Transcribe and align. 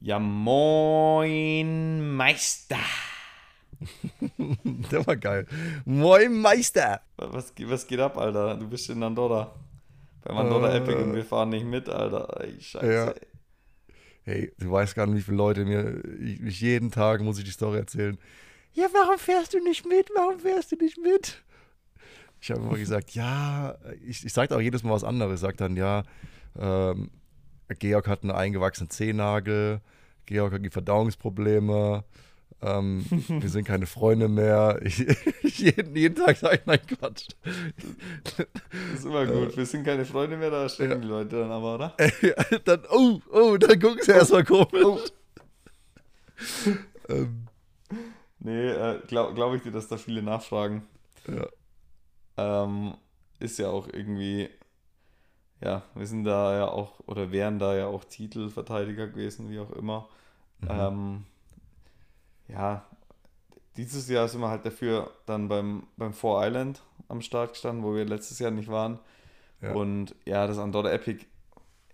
Ja, 0.00 0.18
moin 0.18 2.14
Meister. 2.14 2.76
Der 4.38 5.06
war 5.06 5.16
geil. 5.16 5.46
Moin 5.84 6.38
Meister. 6.40 7.00
Was, 7.16 7.52
was 7.58 7.86
geht 7.86 8.00
ab, 8.00 8.16
Alter? 8.18 8.56
Du 8.56 8.68
bist 8.68 8.88
in 8.90 9.02
Andorra. 9.02 9.54
Beim 10.22 10.36
Andorra 10.36 10.74
Äh. 10.74 10.78
Epic 10.78 10.96
und 11.02 11.14
wir 11.14 11.24
fahren 11.24 11.48
nicht 11.48 11.64
mit, 11.64 11.88
Alter. 11.88 12.40
Ey, 12.42 12.60
scheiße. 12.60 12.92
Ja. 12.92 13.14
Hey, 14.24 14.52
du 14.58 14.70
weißt 14.70 14.94
gar 14.94 15.06
nicht, 15.06 15.16
wie 15.16 15.22
viele 15.22 15.36
Leute 15.38 15.64
mir, 15.64 16.02
ich, 16.20 16.42
ich 16.42 16.60
jeden 16.60 16.90
Tag 16.90 17.20
muss 17.22 17.38
ich 17.38 17.44
die 17.44 17.50
Story 17.52 17.78
erzählen. 17.78 18.18
Ja, 18.74 18.88
warum 18.92 19.18
fährst 19.18 19.54
du 19.54 19.60
nicht 19.60 19.86
mit? 19.86 20.10
Warum 20.14 20.38
fährst 20.40 20.72
du 20.72 20.76
nicht 20.76 20.98
mit? 20.98 21.42
Ich 22.46 22.52
habe 22.52 22.62
immer 22.62 22.76
gesagt, 22.76 23.10
ja, 23.10 23.74
ich, 24.06 24.24
ich 24.24 24.32
sage 24.32 24.54
auch 24.54 24.60
jedes 24.60 24.84
Mal 24.84 24.92
was 24.92 25.02
anderes. 25.02 25.34
Ich 25.34 25.40
sage 25.40 25.56
dann, 25.56 25.76
ja, 25.76 26.04
ähm, 26.56 27.10
Georg 27.80 28.06
hat 28.06 28.22
einen 28.22 28.30
eingewachsenen 28.30 28.88
Zehennagel, 28.88 29.80
Georg 30.26 30.52
hat 30.52 30.64
die 30.64 30.70
Verdauungsprobleme, 30.70 32.04
ähm, 32.62 33.04
wir 33.10 33.48
sind 33.48 33.64
keine 33.64 33.86
Freunde 33.86 34.28
mehr. 34.28 34.78
Ich, 34.84 34.98
jeden, 35.58 35.96
jeden 35.96 36.14
Tag 36.14 36.36
sage 36.36 36.60
ich, 36.60 36.66
nein, 36.66 36.78
Quatsch. 36.86 37.30
Das 38.22 38.46
ist 38.94 39.04
immer 39.04 39.26
gut. 39.26 39.56
Wir 39.56 39.66
sind 39.66 39.82
keine 39.82 40.04
Freunde 40.04 40.36
mehr, 40.36 40.50
da 40.50 40.68
stehen 40.68 41.00
die 41.00 41.08
Leute 41.08 41.40
dann 41.40 41.50
aber, 41.50 41.74
oder? 41.74 41.96
dann, 42.64 42.84
oh, 42.92 43.20
oh, 43.32 43.56
dann 43.56 43.80
gucken 43.80 44.02
sie 44.02 44.12
erstmal 44.12 44.44
komisch. 44.44 45.10
ähm, 47.08 47.48
Nee, 48.38 48.68
äh, 48.68 49.00
glaube 49.08 49.34
glaub 49.34 49.52
ich 49.56 49.62
dir, 49.62 49.72
dass 49.72 49.88
da 49.88 49.96
viele 49.96 50.22
nachfragen. 50.22 50.86
ja. 51.26 51.48
Ähm, 52.36 52.94
ist 53.38 53.58
ja 53.58 53.68
auch 53.68 53.88
irgendwie, 53.88 54.48
ja, 55.60 55.82
wir 55.94 56.06
sind 56.06 56.24
da 56.24 56.56
ja 56.56 56.68
auch, 56.68 57.00
oder 57.06 57.32
wären 57.32 57.58
da 57.58 57.76
ja 57.76 57.86
auch 57.86 58.04
Titelverteidiger 58.04 59.08
gewesen, 59.08 59.50
wie 59.50 59.58
auch 59.58 59.70
immer. 59.70 60.08
Mhm. 60.60 60.68
Ähm, 60.70 61.24
ja, 62.48 62.84
dieses 63.76 64.08
Jahr 64.08 64.28
sind 64.28 64.40
wir 64.40 64.48
halt 64.48 64.64
dafür 64.64 65.10
dann 65.26 65.48
beim, 65.48 65.86
beim 65.96 66.12
Four 66.12 66.44
Island 66.44 66.82
am 67.08 67.20
Start 67.20 67.52
gestanden, 67.52 67.84
wo 67.84 67.94
wir 67.94 68.04
letztes 68.04 68.38
Jahr 68.38 68.50
nicht 68.50 68.68
waren. 68.68 68.98
Ja. 69.60 69.72
Und 69.72 70.14
ja, 70.24 70.46
das 70.46 70.58
Andorra 70.58 70.90
Epic, 70.92 71.24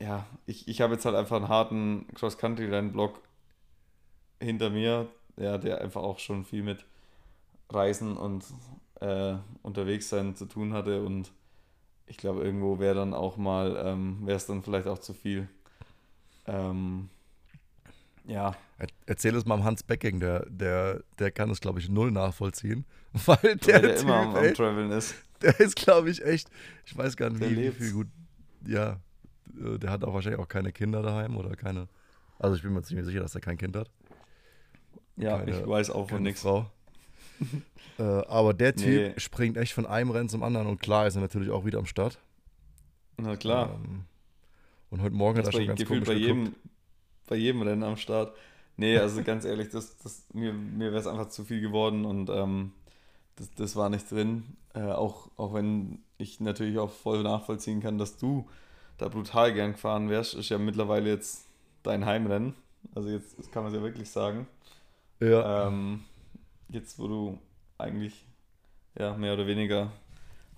ja, 0.01 0.27
ich, 0.47 0.69
ich 0.69 0.81
habe 0.81 0.95
jetzt 0.95 1.05
halt 1.05 1.17
einfach 1.17 1.37
einen 1.37 1.49
harten 1.49 2.07
Cross-Country-Rennen-Block 2.15 3.21
hinter 4.41 4.71
mir, 4.71 5.09
ja, 5.37 5.59
der 5.59 5.81
einfach 5.81 6.03
auch 6.03 6.19
schon 6.19 6.45
viel 6.45 6.63
mit 6.63 6.85
Reisen 7.69 8.17
und 8.17 8.45
äh, 9.03 9.37
unterwegs 9.63 10.09
sein 10.09 10.37
zu 10.37 10.47
tun 10.47 10.73
hatte 10.73 11.03
und 11.03 11.33
ich 12.07 12.17
glaube, 12.19 12.43
irgendwo 12.45 12.79
wäre 12.79 12.95
dann 12.95 13.15
auch 13.15 13.37
mal, 13.37 13.77
ähm, 13.85 14.19
wäre 14.27 14.37
es 14.37 14.47
dann 14.47 14.63
vielleicht 14.63 14.87
auch 14.87 14.99
zu 14.99 15.15
viel. 15.15 15.49
Ähm, 16.47 17.09
ja, 18.25 18.57
Er- 18.79 18.89
Erzähl 19.07 19.35
es 19.37 19.45
mal 19.45 19.55
am 19.55 19.65
Hans 19.65 19.83
Becking, 19.83 20.21
der, 20.21 20.47
der, 20.49 21.03
der 21.19 21.31
kann 21.31 21.51
es, 21.51 21.61
glaube 21.61 21.81
ich, 21.81 21.89
null 21.89 22.11
nachvollziehen. 22.11 22.85
Weil 23.27 23.57
der, 23.57 23.75
weil 23.75 23.83
der 23.83 23.95
Typ, 23.97 24.05
immer 24.05 24.15
am, 24.17 24.37
am 24.37 24.45
ey, 24.45 24.53
Traveln 24.53 24.91
ist. 24.93 25.15
der 25.43 25.59
ist, 25.61 25.77
glaube 25.77 26.11
ich, 26.11 26.25
echt, 26.25 26.49
ich 26.87 26.97
weiß 26.97 27.17
gar 27.17 27.31
nicht, 27.31 27.43
Der 27.43 27.51
wie, 27.51 27.57
wie 27.57 27.61
lebt's. 27.67 27.79
viel 27.79 27.93
gut, 27.93 28.09
ja, 28.67 29.01
äh, 29.63 29.79
der 29.79 29.91
hat 29.91 30.05
auch 30.05 30.15
wahrscheinlich 30.15 30.41
auch 30.41 30.49
keine 30.49 30.73
Kinder 30.73 31.03
daheim 31.03 31.37
oder 31.37 31.55
keine, 31.57 31.89
also 32.39 32.57
ich 32.57 32.63
bin 32.63 32.73
mir 32.73 32.83
ziemlich 32.83 33.07
sicher, 33.07 33.21
dass 33.21 33.35
er 33.35 33.41
kein 33.43 33.59
Kind 33.59 33.77
hat. 33.77 33.91
Ja, 35.17 35.39
Keine- 35.39 35.51
ich 35.51 35.67
weiß 35.67 35.91
auch 35.91 36.09
von 36.09 36.23
nichts. 36.23 36.41
Frau. 36.43 36.71
äh, 37.99 38.03
aber 38.03 38.55
der 38.55 38.75
Typ 38.75 38.87
Nee. 39.15 39.21
springt 39.21 39.57
echt 39.57 39.73
von 39.73 39.87
einem 39.87 40.11
Rennen 40.11 40.29
zum 40.29 40.43
anderen 40.43 40.67
und 40.67 40.81
klar 40.81 41.07
ist 41.07 41.15
er 41.17 41.23
natürlich 41.23 41.51
auch 41.51 41.65
wieder 41.65 41.79
am 41.79 41.87
Start. 41.87 42.19
Na 43.19 43.37
klar. 43.37 43.79
Ähm, 43.85 44.05
und 44.91 45.03
heute 45.03 45.15
Morgen 45.15 45.39
hat 45.39 45.47
Das 45.47 45.55
er 45.55 45.59
bei, 45.59 45.59
schon 45.59 45.67
ganz 45.69 45.81
gefühlt 45.81 46.05
komisch 46.05 46.09
bei 46.09 46.15
geguckt. 46.15 46.39
jedem, 46.47 46.55
bei 47.29 47.37
jedem 47.37 47.63
Rennen 47.63 47.83
am 47.83 47.97
Start. 47.97 48.37
Nee, 48.77 48.97
also 48.99 49.23
ganz 49.23 49.45
ehrlich, 49.45 49.69
das, 49.71 49.97
das, 49.99 50.25
mir, 50.33 50.53
mir 50.53 50.91
wäre 50.91 51.01
es 51.01 51.07
einfach 51.07 51.29
zu 51.29 51.45
viel 51.45 51.61
geworden 51.61 52.05
und 52.05 52.31
ähm, 52.31 52.73
das, 53.37 53.51
das 53.55 53.77
war 53.77 53.89
nicht 53.91 54.11
drin. 54.11 54.57
Äh, 54.75 54.81
auch, 54.93 55.29
auch 55.37 55.53
wenn 55.55 55.99
ich 56.19 56.41
natürlich 56.41 56.79
auch 56.79 56.91
voll 56.91 57.23
nachvollziehen 57.23 57.81
kann, 57.81 57.99
dass 57.99 58.17
du 58.17 58.49
da 58.99 59.09
brutal 59.09 59.53
gern 59.53 59.73
gefahren 59.73 60.09
wärst, 60.09 60.35
ist 60.35 60.49
ja 60.49 60.59
mittlerweile 60.59 61.11
jetzt 61.11 61.47
dein 61.83 62.07
Heimrennen. 62.07 62.55
Also 62.95 63.11
jetzt 63.11 63.37
kann 63.53 63.63
man 63.65 63.73
es 63.73 63.77
ja 63.79 63.83
wirklich 63.83 64.11
sagen. 64.11 64.47
Ja. 65.21 65.69
Ähm, 65.69 66.03
jetzt, 66.75 66.99
wo 66.99 67.09
du 67.09 67.39
eigentlich 67.79 68.27
ja, 68.99 69.17
mehr 69.17 69.35
oder 69.35 69.47
weniger 69.47 69.93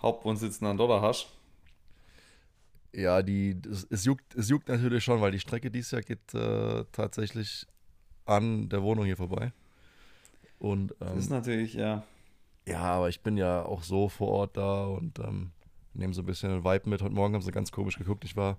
Hauptwohnsitz 0.00 0.60
in 0.60 0.66
Andorra 0.66 1.00
hast. 1.00 1.28
Ja, 2.92 3.22
die, 3.22 3.60
das, 3.60 3.86
es, 3.90 4.04
juckt, 4.04 4.34
es 4.34 4.48
juckt 4.48 4.68
natürlich 4.68 5.02
schon, 5.02 5.20
weil 5.20 5.32
die 5.32 5.40
Strecke 5.40 5.70
dieses 5.70 5.90
Jahr 5.90 6.02
geht 6.02 6.32
äh, 6.34 6.84
tatsächlich 6.92 7.66
an 8.24 8.68
der 8.68 8.82
Wohnung 8.82 9.04
hier 9.04 9.16
vorbei. 9.16 9.52
Und 10.58 10.94
Das 11.00 11.12
ähm, 11.12 11.18
ist 11.18 11.30
natürlich, 11.30 11.74
ja. 11.74 12.04
ja, 12.66 12.80
aber 12.80 13.08
ich 13.08 13.20
bin 13.20 13.36
ja 13.36 13.64
auch 13.64 13.82
so 13.82 14.08
vor 14.08 14.28
Ort 14.28 14.56
da 14.56 14.84
und 14.86 15.18
ähm, 15.18 15.50
nehme 15.92 16.14
so 16.14 16.22
ein 16.22 16.26
bisschen 16.26 16.50
den 16.50 16.64
Vibe 16.64 16.88
mit. 16.88 17.02
Heute 17.02 17.14
Morgen 17.14 17.34
haben 17.34 17.42
sie 17.42 17.50
ganz 17.50 17.72
komisch 17.72 17.98
geguckt. 17.98 18.24
Ich 18.24 18.36
war 18.36 18.58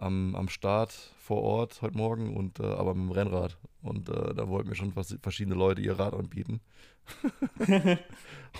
am, 0.00 0.34
am 0.34 0.48
Start 0.48 0.92
vor 1.18 1.42
Ort 1.42 1.82
heute 1.82 1.96
Morgen 1.96 2.36
und 2.36 2.58
äh, 2.60 2.64
aber 2.64 2.94
mit 2.94 3.04
dem 3.04 3.12
Rennrad. 3.12 3.58
Und 3.82 4.08
äh, 4.08 4.34
da 4.34 4.48
wollten 4.48 4.68
mir 4.68 4.74
schon 4.74 4.92
vers 4.92 5.16
verschiedene 5.22 5.54
Leute 5.56 5.80
ihr 5.80 5.98
Rad 5.98 6.14
anbieten. 6.14 6.60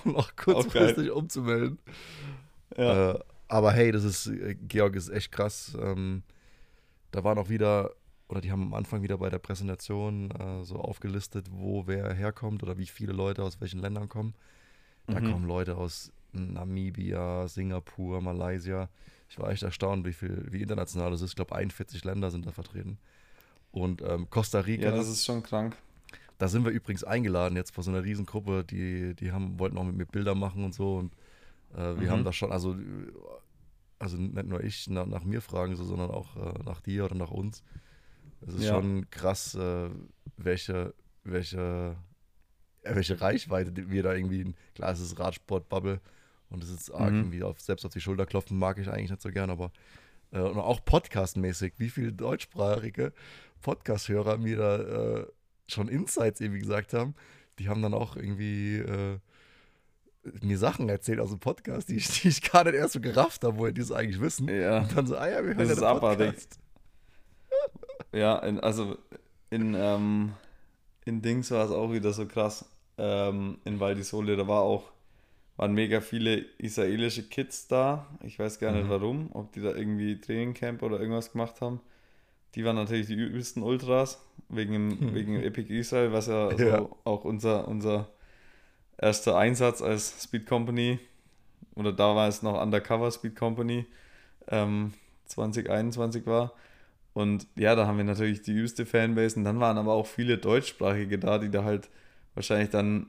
um 0.04 0.16
auch 0.16 0.34
kurzfristig 0.36 1.10
umzumelden. 1.10 1.78
ja. 2.76 3.12
Äh, 3.12 3.18
aber 3.48 3.72
hey, 3.72 3.90
das 3.90 4.04
ist, 4.04 4.26
äh, 4.28 4.54
Georg 4.54 4.94
ist 4.94 5.08
echt 5.08 5.32
krass. 5.32 5.76
Ähm, 5.80 6.22
da 7.10 7.24
waren 7.24 7.38
auch 7.38 7.48
wieder, 7.48 7.90
oder 8.28 8.40
die 8.40 8.52
haben 8.52 8.62
am 8.62 8.74
Anfang 8.74 9.02
wieder 9.02 9.18
bei 9.18 9.28
der 9.28 9.40
Präsentation 9.40 10.30
äh, 10.30 10.62
so 10.64 10.76
aufgelistet, 10.76 11.48
wo 11.50 11.86
wer 11.86 12.12
herkommt 12.14 12.62
oder 12.62 12.78
wie 12.78 12.86
viele 12.86 13.12
Leute 13.12 13.42
aus 13.42 13.60
welchen 13.60 13.80
Ländern 13.80 14.08
kommen. 14.08 14.34
Da 15.08 15.20
Mhm. 15.20 15.32
kommen 15.32 15.46
Leute 15.48 15.76
aus 15.76 16.12
Namibia, 16.32 17.48
Singapur, 17.48 18.20
Malaysia. 18.20 18.88
Ich 19.30 19.38
war 19.38 19.50
echt 19.50 19.62
erstaunt, 19.62 20.04
wie 20.04 20.12
viel, 20.12 20.46
wie 20.50 20.60
international 20.60 21.10
das 21.12 21.22
ist. 21.22 21.30
Ich 21.30 21.36
glaube, 21.36 21.54
41 21.54 22.04
Länder 22.04 22.30
sind 22.30 22.46
da 22.46 22.52
vertreten. 22.52 22.98
Und 23.70 24.02
ähm, 24.02 24.28
Costa 24.30 24.60
Rica, 24.60 24.90
ja, 24.90 24.96
das 24.96 25.08
ist 25.08 25.24
schon 25.24 25.42
krank. 25.42 25.76
da 26.38 26.48
sind 26.48 26.64
wir 26.64 26.72
übrigens 26.72 27.04
eingeladen 27.04 27.56
jetzt 27.56 27.72
vor 27.74 27.84
so 27.84 27.90
einer 27.90 28.02
Riesengruppe, 28.02 28.64
die, 28.64 29.14
die 29.14 29.32
haben, 29.32 29.58
wollten 29.58 29.78
auch 29.78 29.84
mit 29.84 29.96
mir 29.96 30.06
Bilder 30.06 30.34
machen 30.34 30.64
und 30.64 30.74
so. 30.74 30.96
Und 30.96 31.14
äh, 31.74 31.98
wir 32.00 32.08
Mhm. 32.08 32.10
haben 32.10 32.24
da 32.24 32.32
schon, 32.32 32.50
also, 32.52 32.76
also 33.98 34.16
nicht 34.16 34.46
nur 34.46 34.64
ich 34.64 34.88
nach, 34.88 35.06
nach 35.06 35.24
mir 35.24 35.40
fragen, 35.42 35.76
so, 35.76 35.84
sondern 35.84 36.10
auch 36.10 36.36
äh, 36.36 36.62
nach 36.64 36.80
dir 36.80 37.04
oder 37.04 37.14
nach 37.14 37.30
uns. 37.30 37.62
Es 38.40 38.54
ist 38.54 38.64
Ja. 38.64 38.70
schon 38.70 39.08
krass, 39.10 39.54
äh, 39.54 39.90
welche, 40.36 40.94
welche, 41.24 41.96
ja, 42.84 42.96
welche 42.96 43.20
Reichweite 43.20 43.90
wir 43.90 44.02
da 44.02 44.14
irgendwie, 44.14 44.54
klar, 44.74 44.90
es 44.92 45.00
ist 45.00 45.18
Radsport-Bubble 45.18 46.00
und 46.50 46.62
es 46.62 46.70
ist 46.70 46.90
arg 46.90 47.10
Mhm. 47.12 47.18
irgendwie 47.20 47.42
auf, 47.42 47.60
selbst 47.60 47.84
auf 47.84 47.92
die 47.92 48.00
Schulter 48.00 48.26
klopfen, 48.26 48.58
mag 48.58 48.78
ich 48.78 48.88
eigentlich 48.88 49.10
nicht 49.10 49.22
so 49.22 49.30
gern, 49.30 49.50
aber 49.50 49.72
äh, 50.32 50.40
und 50.40 50.58
auch 50.58 50.84
podcastmäßig, 50.84 51.74
wie 51.78 51.90
viele 51.90 52.12
deutschsprachige 52.12 53.12
Podcast-Hörer 53.62 54.36
mir 54.38 54.56
da 54.56 54.76
äh, 55.20 55.26
schon 55.68 55.88
Insights 55.88 56.40
irgendwie 56.40 56.60
gesagt 56.60 56.92
haben, 56.94 57.14
die 57.58 57.68
haben 57.68 57.82
dann 57.82 57.94
auch 57.94 58.16
irgendwie 58.16 58.76
äh, 58.78 59.18
mir 60.42 60.58
Sachen 60.58 60.88
erzählt 60.88 61.18
aus 61.20 61.30
dem 61.30 61.38
Podcast, 61.40 61.88
die 61.88 61.96
ich, 61.96 62.20
die 62.20 62.28
ich 62.28 62.42
gar 62.42 62.64
nicht 62.64 62.74
erst 62.74 62.92
so 62.94 63.00
gerafft 63.00 63.42
habe, 63.44 63.56
woher 63.58 63.72
die 63.72 63.80
es 63.80 63.92
eigentlich 63.92 64.20
wissen. 64.20 64.48
Ja. 64.48 64.80
Und 64.80 64.96
dann 64.96 65.06
so, 65.06 65.16
ah 65.16 65.28
ja, 65.28 65.38
wir 65.44 65.54
hören 65.54 65.58
Das 65.68 65.80
ja 65.80 65.92
ist. 65.92 66.00
Podcast. 66.00 66.58
Ja, 68.12 68.38
in, 68.40 68.60
also 68.60 68.98
in, 69.50 69.74
ähm, 69.74 70.32
in 71.04 71.22
Dings 71.22 71.50
war 71.50 71.64
es 71.64 71.70
auch 71.70 71.92
wieder 71.92 72.12
so 72.12 72.26
krass. 72.26 72.64
Ähm, 72.98 73.58
in 73.64 73.80
Val 73.80 73.94
di 73.94 74.02
Sole, 74.02 74.36
da 74.36 74.46
war 74.46 74.60
auch, 74.62 74.90
waren 75.60 75.74
mega 75.74 76.00
viele 76.00 76.36
israelische 76.58 77.24
Kids 77.28 77.68
da. 77.68 78.06
Ich 78.24 78.38
weiß 78.38 78.58
gar 78.60 78.72
nicht 78.72 78.88
Mhm. 78.88 78.90
warum, 78.90 79.30
ob 79.34 79.52
die 79.52 79.60
da 79.60 79.74
irgendwie 79.74 80.20
Trainingcamp 80.20 80.82
oder 80.82 81.00
irgendwas 81.00 81.32
gemacht 81.32 81.60
haben. 81.60 81.80
Die 82.54 82.64
waren 82.64 82.76
natürlich 82.76 83.06
die 83.08 83.14
übelsten 83.14 83.62
Ultras, 83.62 84.24
wegen, 84.48 84.72
dem, 84.72 85.00
wegen 85.14 85.40
Epic 85.40 85.72
Israel, 85.72 86.12
was 86.12 86.26
ja, 86.28 86.56
so 86.58 86.66
Ja. 86.68 86.88
auch 87.04 87.24
unser, 87.24 87.68
unser 87.68 88.08
erster 88.98 89.36
Einsatz 89.38 89.82
als 89.82 90.24
Speed 90.24 90.46
Company, 90.46 90.98
oder 91.76 91.92
da 91.92 92.14
war 92.16 92.28
es 92.28 92.42
noch 92.42 92.60
Undercover 92.62 93.10
Speed 93.12 93.36
Company, 93.36 93.86
ähm, 94.48 94.94
2021 95.26 96.26
war. 96.26 96.54
Und 97.14 97.46
ja, 97.56 97.74
da 97.76 97.86
haben 97.86 97.98
wir 97.98 98.04
natürlich 98.04 98.42
die 98.42 98.52
übste 98.52 98.86
Fanbase 98.86 99.36
und 99.38 99.44
dann 99.44 99.60
waren 99.60 99.78
aber 99.78 99.94
auch 99.94 100.06
viele 100.06 100.38
Deutschsprachige 100.38 101.18
da, 101.18 101.38
die 101.38 101.50
da 101.50 101.64
halt 101.64 101.90
wahrscheinlich 102.34 102.70
dann 102.70 103.08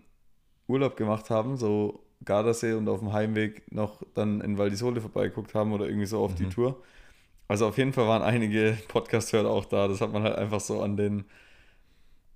Urlaub 0.68 0.98
gemacht 0.98 1.30
haben, 1.30 1.58
so 1.58 2.04
Gardasee 2.26 2.74
und 2.74 2.88
auf 2.90 3.00
dem 3.00 3.14
Heimweg 3.14 3.64
noch 3.72 4.02
dann 4.14 4.42
in 4.42 4.58
Val 4.58 4.70
di 4.70 4.76
Sole 4.76 5.02
vorbeigeguckt 5.02 5.54
haben 5.56 5.74
oder 5.74 5.86
irgendwie 5.86 6.06
so 6.06 6.20
auf 6.24 6.36
die 6.36 6.44
Mhm. 6.46 6.50
Tour. 6.52 6.84
Also 7.48 7.68
auf 7.68 7.78
jeden 7.78 7.94
Fall 7.94 8.08
waren 8.08 8.22
einige 8.22 8.78
Podcast-Hörer 8.88 9.50
auch 9.50 9.66
da. 9.66 9.88
Das 9.88 10.02
hat 10.02 10.14
man 10.14 10.24
halt 10.24 10.36
einfach 10.36 10.60
so 10.60 10.82
an 10.82 10.98
den, 10.98 11.26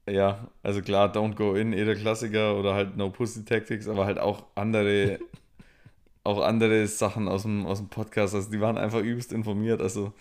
ja, 0.10 0.48
also 0.64 0.82
klar, 0.82 1.12
Don't 1.14 1.36
Go 1.36 1.54
In, 1.56 1.74
eh 1.74 1.86
der 1.86 1.96
Klassiker 1.96 2.58
oder 2.58 2.74
halt 2.74 2.98
No 2.98 3.10
Pussy 3.10 3.46
Tactics, 3.46 3.88
aber 3.88 4.06
halt 4.06 4.20
auch 4.20 4.44
andere 4.56 5.20
auch 6.24 6.42
andere 6.42 6.88
Sachen 6.88 7.28
aus 7.28 7.44
dem, 7.44 7.68
aus 7.68 7.78
dem 7.78 7.88
Podcast. 7.90 8.34
Also 8.34 8.50
die 8.50 8.60
waren 8.60 8.80
einfach 8.80 9.00
übelst 9.00 9.32
informiert. 9.32 9.80
Also 9.82 10.12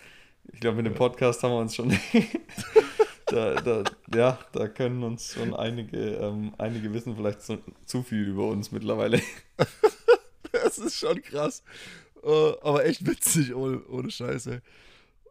ich 0.53 0.59
glaube, 0.59 0.77
mit 0.77 0.85
dem 0.85 0.93
Podcast 0.93 1.41
haben 1.41 1.51
wir 1.51 1.57
uns 1.59 1.75
schon. 1.75 1.91
da, 3.25 3.55
da, 3.55 3.83
ja, 4.13 4.39
da 4.51 4.67
können 4.67 5.03
uns 5.03 5.33
schon 5.33 5.55
einige, 5.55 5.97
ähm, 5.97 6.53
einige 6.57 6.93
wissen 6.93 7.15
vielleicht 7.15 7.41
zu, 7.41 7.57
zu 7.85 8.03
viel 8.03 8.27
über 8.27 8.47
uns 8.47 8.71
mittlerweile. 8.71 9.21
das 10.51 10.77
ist 10.77 10.97
schon 10.97 11.21
krass. 11.21 11.63
Uh, 12.23 12.55
aber 12.61 12.85
echt 12.85 13.05
witzig, 13.05 13.53
ohne, 13.53 13.85
ohne 13.87 14.09
Scheiße. 14.09 14.61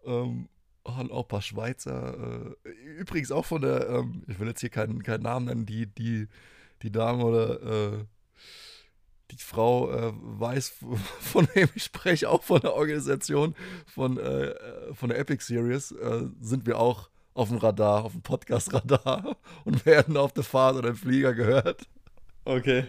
Ähm, 0.04 0.48
auch 0.84 0.98
ein 0.98 1.28
paar 1.28 1.42
Schweizer. 1.42 2.54
Äh, 2.64 2.70
übrigens 2.98 3.32
auch 3.32 3.44
von 3.44 3.62
der, 3.62 3.88
ähm, 3.88 4.22
ich 4.28 4.38
will 4.38 4.48
jetzt 4.48 4.60
hier 4.60 4.70
keinen, 4.70 5.02
keinen 5.02 5.22
Namen 5.22 5.46
nennen, 5.46 5.66
die, 5.66 5.86
die, 5.86 6.28
die 6.82 6.92
Dame 6.92 7.24
oder 7.24 7.62
äh, 7.94 8.04
die 9.30 9.38
Frau 9.38 9.90
äh, 9.90 10.12
weiß, 10.14 10.74
von 11.20 11.48
wem 11.54 11.68
ich 11.74 11.84
spreche, 11.84 12.28
auch 12.28 12.42
von 12.42 12.60
der 12.60 12.74
Organisation 12.74 13.54
von, 13.86 14.18
äh, 14.18 14.54
von 14.94 15.08
der 15.08 15.18
Epic 15.18 15.44
Series, 15.44 15.92
äh, 15.92 16.26
sind 16.40 16.66
wir 16.66 16.78
auch 16.78 17.08
auf 17.34 17.48
dem 17.48 17.58
Radar, 17.58 18.04
auf 18.04 18.12
dem 18.12 18.22
Podcast-Radar 18.22 19.36
und 19.64 19.84
werden 19.84 20.16
auf 20.16 20.32
der 20.32 20.44
Fahrt 20.44 20.76
oder 20.76 20.90
im 20.90 20.96
Flieger 20.96 21.34
gehört. 21.34 21.86
Okay. 22.44 22.84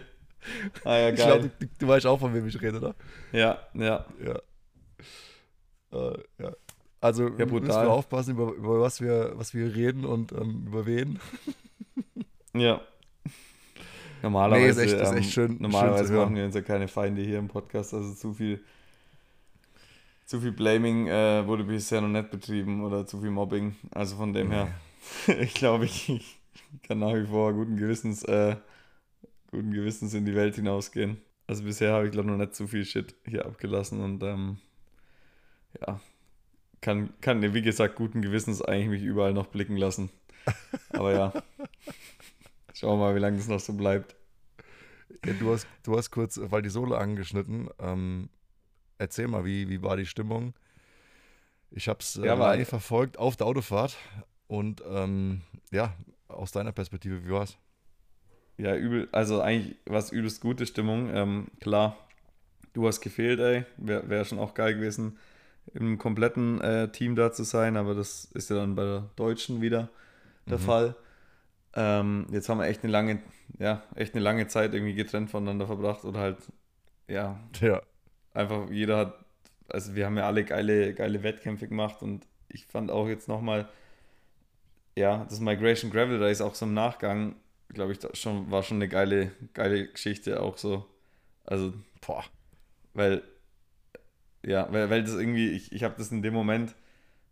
Ah 0.84 0.96
ja, 0.96 1.10
geil. 1.10 1.14
Ich 1.14 1.24
glaube, 1.24 1.50
du, 1.58 1.66
du, 1.78 1.88
weißt 1.88 2.06
auch, 2.06 2.20
von 2.20 2.32
wem 2.32 2.46
ich 2.46 2.60
rede, 2.60 2.78
oder? 2.78 2.94
Ja, 3.32 3.58
ja. 3.74 4.06
Ja. 4.24 4.40
Äh, 5.92 6.18
ja. 6.38 6.52
Also 7.00 7.28
ja, 7.28 7.46
müssen 7.46 7.68
wir 7.68 7.90
aufpassen, 7.90 8.32
über, 8.32 8.52
über 8.52 8.80
was, 8.80 9.00
wir, 9.00 9.32
was 9.34 9.54
wir 9.54 9.74
reden 9.74 10.04
und 10.04 10.32
ähm, 10.32 10.64
über 10.66 10.86
wen. 10.86 11.18
ja. 12.54 12.80
Normalerweise, 14.22 14.80
nee, 14.80 14.86
ist 14.86 14.92
echt, 14.92 15.02
ist 15.02 15.12
echt 15.12 15.26
ähm, 15.26 15.30
schön, 15.30 15.56
normalerweise 15.60 16.08
schön 16.08 16.16
machen 16.16 16.36
wir 16.36 16.44
uns 16.44 16.54
ja 16.54 16.62
keine 16.62 16.88
Feinde 16.88 17.22
hier 17.22 17.38
im 17.38 17.48
Podcast, 17.48 17.92
also 17.92 18.14
zu 18.14 18.32
viel, 18.34 18.64
zu 20.26 20.40
viel 20.40 20.52
Blaming 20.52 21.06
äh, 21.06 21.46
wurde 21.46 21.64
bisher 21.64 22.00
noch 22.00 22.08
nicht 22.08 22.30
betrieben 22.30 22.84
oder 22.84 23.06
zu 23.06 23.20
viel 23.20 23.30
Mobbing. 23.30 23.76
Also 23.92 24.16
von 24.16 24.32
dem 24.32 24.50
her, 24.50 24.68
ich 25.40 25.54
glaube, 25.54 25.86
ich, 25.86 26.38
kann 26.82 26.98
nach 26.98 27.14
wie 27.14 27.26
vor 27.26 27.52
guten 27.54 27.76
Gewissens, 27.76 28.24
äh, 28.24 28.56
guten 29.50 29.70
Gewissens 29.70 30.12
in 30.14 30.26
die 30.26 30.34
Welt 30.34 30.56
hinausgehen. 30.56 31.18
Also 31.46 31.62
bisher 31.62 31.92
habe 31.92 32.06
ich 32.06 32.12
glaube 32.12 32.28
noch 32.28 32.36
nicht 32.36 32.56
zu 32.56 32.66
viel 32.66 32.84
Shit 32.84 33.14
hier 33.24 33.46
abgelassen 33.46 34.02
und 34.02 34.22
ähm, 34.24 34.58
ja, 35.80 36.00
kann, 36.80 37.10
kann, 37.20 37.54
wie 37.54 37.62
gesagt, 37.62 37.94
guten 37.94 38.20
Gewissens 38.20 38.62
eigentlich 38.62 38.88
mich 38.88 39.02
überall 39.02 39.32
noch 39.32 39.46
blicken 39.46 39.76
lassen. 39.76 40.10
Aber 40.90 41.12
ja, 41.12 41.32
schauen 42.74 42.98
wir 42.98 43.06
mal, 43.06 43.14
wie 43.14 43.20
lange 43.20 43.36
das 43.36 43.46
noch 43.46 43.60
so 43.60 43.74
bleibt. 43.74 44.16
Ja, 45.24 45.34
du, 45.34 45.52
hast, 45.52 45.68
du 45.84 45.96
hast 45.96 46.10
kurz 46.10 46.40
weil 46.42 46.62
die 46.62 46.68
Sohle 46.68 46.98
angeschnitten. 46.98 47.68
Ähm, 47.78 48.28
erzähl 48.98 49.28
mal, 49.28 49.44
wie, 49.44 49.68
wie 49.68 49.82
war 49.82 49.96
die 49.96 50.06
Stimmung? 50.06 50.54
Ich 51.70 51.88
habe 51.88 51.98
es 52.00 52.16
äh, 52.16 52.26
ja, 52.26 52.34
live 52.34 52.68
verfolgt 52.68 53.18
auf 53.18 53.36
der 53.36 53.46
Autofahrt 53.46 53.96
und 54.46 54.82
ähm, 54.88 55.42
ja, 55.70 55.94
aus 56.28 56.52
deiner 56.52 56.72
Perspektive, 56.72 57.24
wie 57.24 57.30
war's? 57.30 57.58
Ja, 58.58 58.74
übel, 58.74 59.08
also 59.12 59.40
eigentlich 59.40 59.76
war 59.84 59.98
es 59.98 60.10
übelst 60.10 60.40
gute 60.40 60.66
Stimmung. 60.66 61.10
Ähm, 61.12 61.48
klar, 61.60 61.96
du 62.72 62.86
hast 62.86 63.00
gefehlt, 63.00 63.40
ey. 63.40 63.64
Wäre 63.76 64.08
wär 64.08 64.24
schon 64.24 64.38
auch 64.38 64.54
geil 64.54 64.74
gewesen 64.74 65.18
im 65.74 65.98
kompletten 65.98 66.60
äh, 66.60 66.90
Team 66.90 67.16
da 67.16 67.32
zu 67.32 67.44
sein, 67.44 67.76
aber 67.76 67.94
das 67.94 68.26
ist 68.26 68.50
ja 68.50 68.56
dann 68.56 68.74
bei 68.74 68.84
der 68.84 69.10
Deutschen 69.16 69.60
wieder 69.60 69.88
der 70.46 70.58
mhm. 70.58 70.62
Fall. 70.62 70.96
Ähm, 71.74 72.26
jetzt 72.30 72.48
haben 72.48 72.58
wir 72.58 72.66
echt 72.66 72.82
eine 72.84 72.92
lange, 72.92 73.20
ja, 73.58 73.82
echt 73.94 74.14
eine 74.14 74.22
lange 74.22 74.46
Zeit 74.48 74.72
irgendwie 74.74 74.94
getrennt 74.94 75.30
voneinander 75.30 75.66
verbracht 75.66 76.04
oder 76.04 76.20
halt, 76.20 76.38
ja, 77.08 77.38
ja. 77.60 77.82
Einfach 78.36 78.70
jeder 78.70 78.96
hat, 78.98 79.24
also 79.68 79.94
wir 79.94 80.06
haben 80.06 80.16
ja 80.16 80.26
alle 80.26 80.44
geile, 80.44 80.94
geile 80.94 81.22
Wettkämpfe 81.22 81.68
gemacht 81.68 82.02
und 82.02 82.26
ich 82.48 82.66
fand 82.66 82.90
auch 82.90 83.08
jetzt 83.08 83.28
nochmal, 83.28 83.68
ja, 84.96 85.24
das 85.28 85.40
Migration 85.40 85.90
Gravel 85.90 86.18
da 86.18 86.28
ist 86.28 86.40
auch 86.40 86.54
so 86.54 86.66
im 86.66 86.74
Nachgang, 86.74 87.36
glaube 87.68 87.92
ich, 87.92 87.98
schon, 88.18 88.50
war 88.50 88.62
schon 88.62 88.78
eine 88.78 88.88
geile, 88.88 89.32
geile 89.54 89.88
Geschichte 89.88 90.40
auch 90.40 90.56
so. 90.58 90.86
Also, 91.44 91.74
boah, 92.00 92.24
weil 92.94 93.22
ja, 94.46 94.68
weil, 94.72 94.90
weil 94.90 95.02
das 95.02 95.14
irgendwie, 95.14 95.50
ich, 95.50 95.72
ich 95.72 95.82
habe 95.82 95.96
das 95.98 96.12
in 96.12 96.22
dem 96.22 96.32
Moment, 96.34 96.74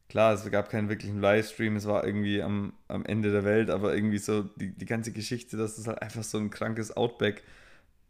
klar, 0.09 0.35
es 0.35 0.51
gab 0.51 0.69
keinen 0.71 0.89
wirklichen 0.89 1.21
Livestream, 1.21 1.77
es 1.77 1.87
war 1.87 2.05
irgendwie 2.05 2.43
am, 2.43 2.75
am 2.89 3.07
Ende 3.07 3.33
der 3.33 3.45
Welt, 3.45 3.71
aber 3.71 3.95
irgendwie 3.95 4.19
so 4.19 4.43
die, 4.43 4.73
die 4.77 4.87
ganze 4.87 5.13
Geschichte, 5.13 5.57
dass 5.57 5.77
das 5.77 5.87
halt 5.87 6.03
einfach 6.03 6.25
so 6.25 6.39
ein 6.39 6.51
krankes 6.51 6.97
Outback 6.97 7.45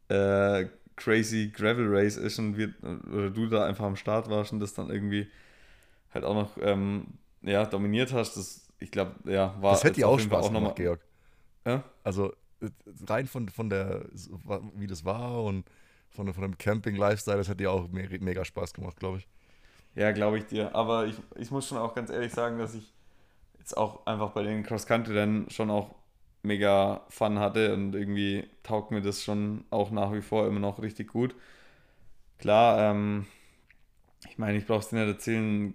äh, 0.08 0.66
crazy 0.96 1.48
Gravel 1.48 1.86
Race 1.88 2.16
ist 2.16 2.38
und 2.38 2.56
wir, 2.56 2.72
oder 3.12 3.30
du 3.30 3.46
da 3.46 3.66
einfach 3.66 3.84
am 3.84 3.96
Start 3.96 4.30
warst 4.30 4.52
und 4.52 4.60
das 4.60 4.74
dann 4.74 4.90
irgendwie 4.90 5.28
halt 6.12 6.24
auch 6.24 6.34
noch 6.34 6.58
ähm, 6.60 7.18
ja, 7.42 7.66
dominiert 7.66 8.12
hast, 8.12 8.36
das, 8.36 8.68
ich 8.78 8.90
glaube, 8.90 9.14
ja, 9.30 9.54
war 9.60 9.72
Das 9.72 9.84
hätte 9.84 9.96
dir 9.96 10.08
auch 10.08 10.18
Spaß 10.18 10.46
auch 10.46 10.48
gemacht, 10.48 10.64
noch 10.64 10.74
Georg. 10.74 11.00
Ja? 11.64 11.84
Also 12.02 12.32
äh, 12.60 12.68
rein 13.06 13.26
von, 13.26 13.48
von 13.48 13.68
der, 13.68 14.06
wie 14.74 14.86
das 14.86 15.04
war 15.04 15.42
und 15.42 15.64
von, 16.10 16.32
von 16.32 16.42
dem 16.42 16.56
Camping-Lifestyle, 16.56 17.38
das 17.38 17.48
hat 17.48 17.60
dir 17.60 17.70
auch 17.72 17.88
me 17.88 18.08
mega 18.20 18.44
Spaß 18.44 18.72
gemacht, 18.72 18.98
glaube 18.98 19.18
ich. 19.18 19.28
Ja, 19.94 20.12
glaube 20.12 20.38
ich 20.38 20.46
dir. 20.46 20.74
Aber 20.74 21.06
ich, 21.06 21.16
ich 21.36 21.50
muss 21.50 21.68
schon 21.68 21.78
auch 21.78 21.94
ganz 21.94 22.10
ehrlich 22.10 22.32
sagen, 22.32 22.58
dass 22.58 22.74
ich 22.74 22.92
jetzt 23.58 23.76
auch 23.76 24.06
einfach 24.06 24.30
bei 24.30 24.42
den 24.42 24.62
Cross-Country-Rennen 24.62 25.50
schon 25.50 25.70
auch 25.70 25.94
mega 26.44 27.02
Fun 27.08 27.38
hatte 27.38 27.74
und 27.74 27.94
irgendwie 27.94 28.44
taugt 28.62 28.90
mir 28.90 29.02
das 29.02 29.22
schon 29.22 29.64
auch 29.70 29.90
nach 29.90 30.12
wie 30.12 30.22
vor 30.22 30.46
immer 30.46 30.60
noch 30.60 30.82
richtig 30.82 31.08
gut. 31.08 31.34
Klar, 32.38 32.90
ähm, 32.90 33.26
ich 34.28 34.38
meine, 34.38 34.58
ich 34.58 34.66
brauche 34.66 34.80
es 34.80 34.88
dir 34.88 34.96
nicht 34.96 35.08
erzählen, 35.08 35.74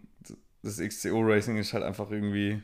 das 0.63 0.80
XCO-Racing 0.80 1.57
ist 1.57 1.74
halt 1.74 1.83
einfach 1.83 2.12
irgendwie 2.12 2.62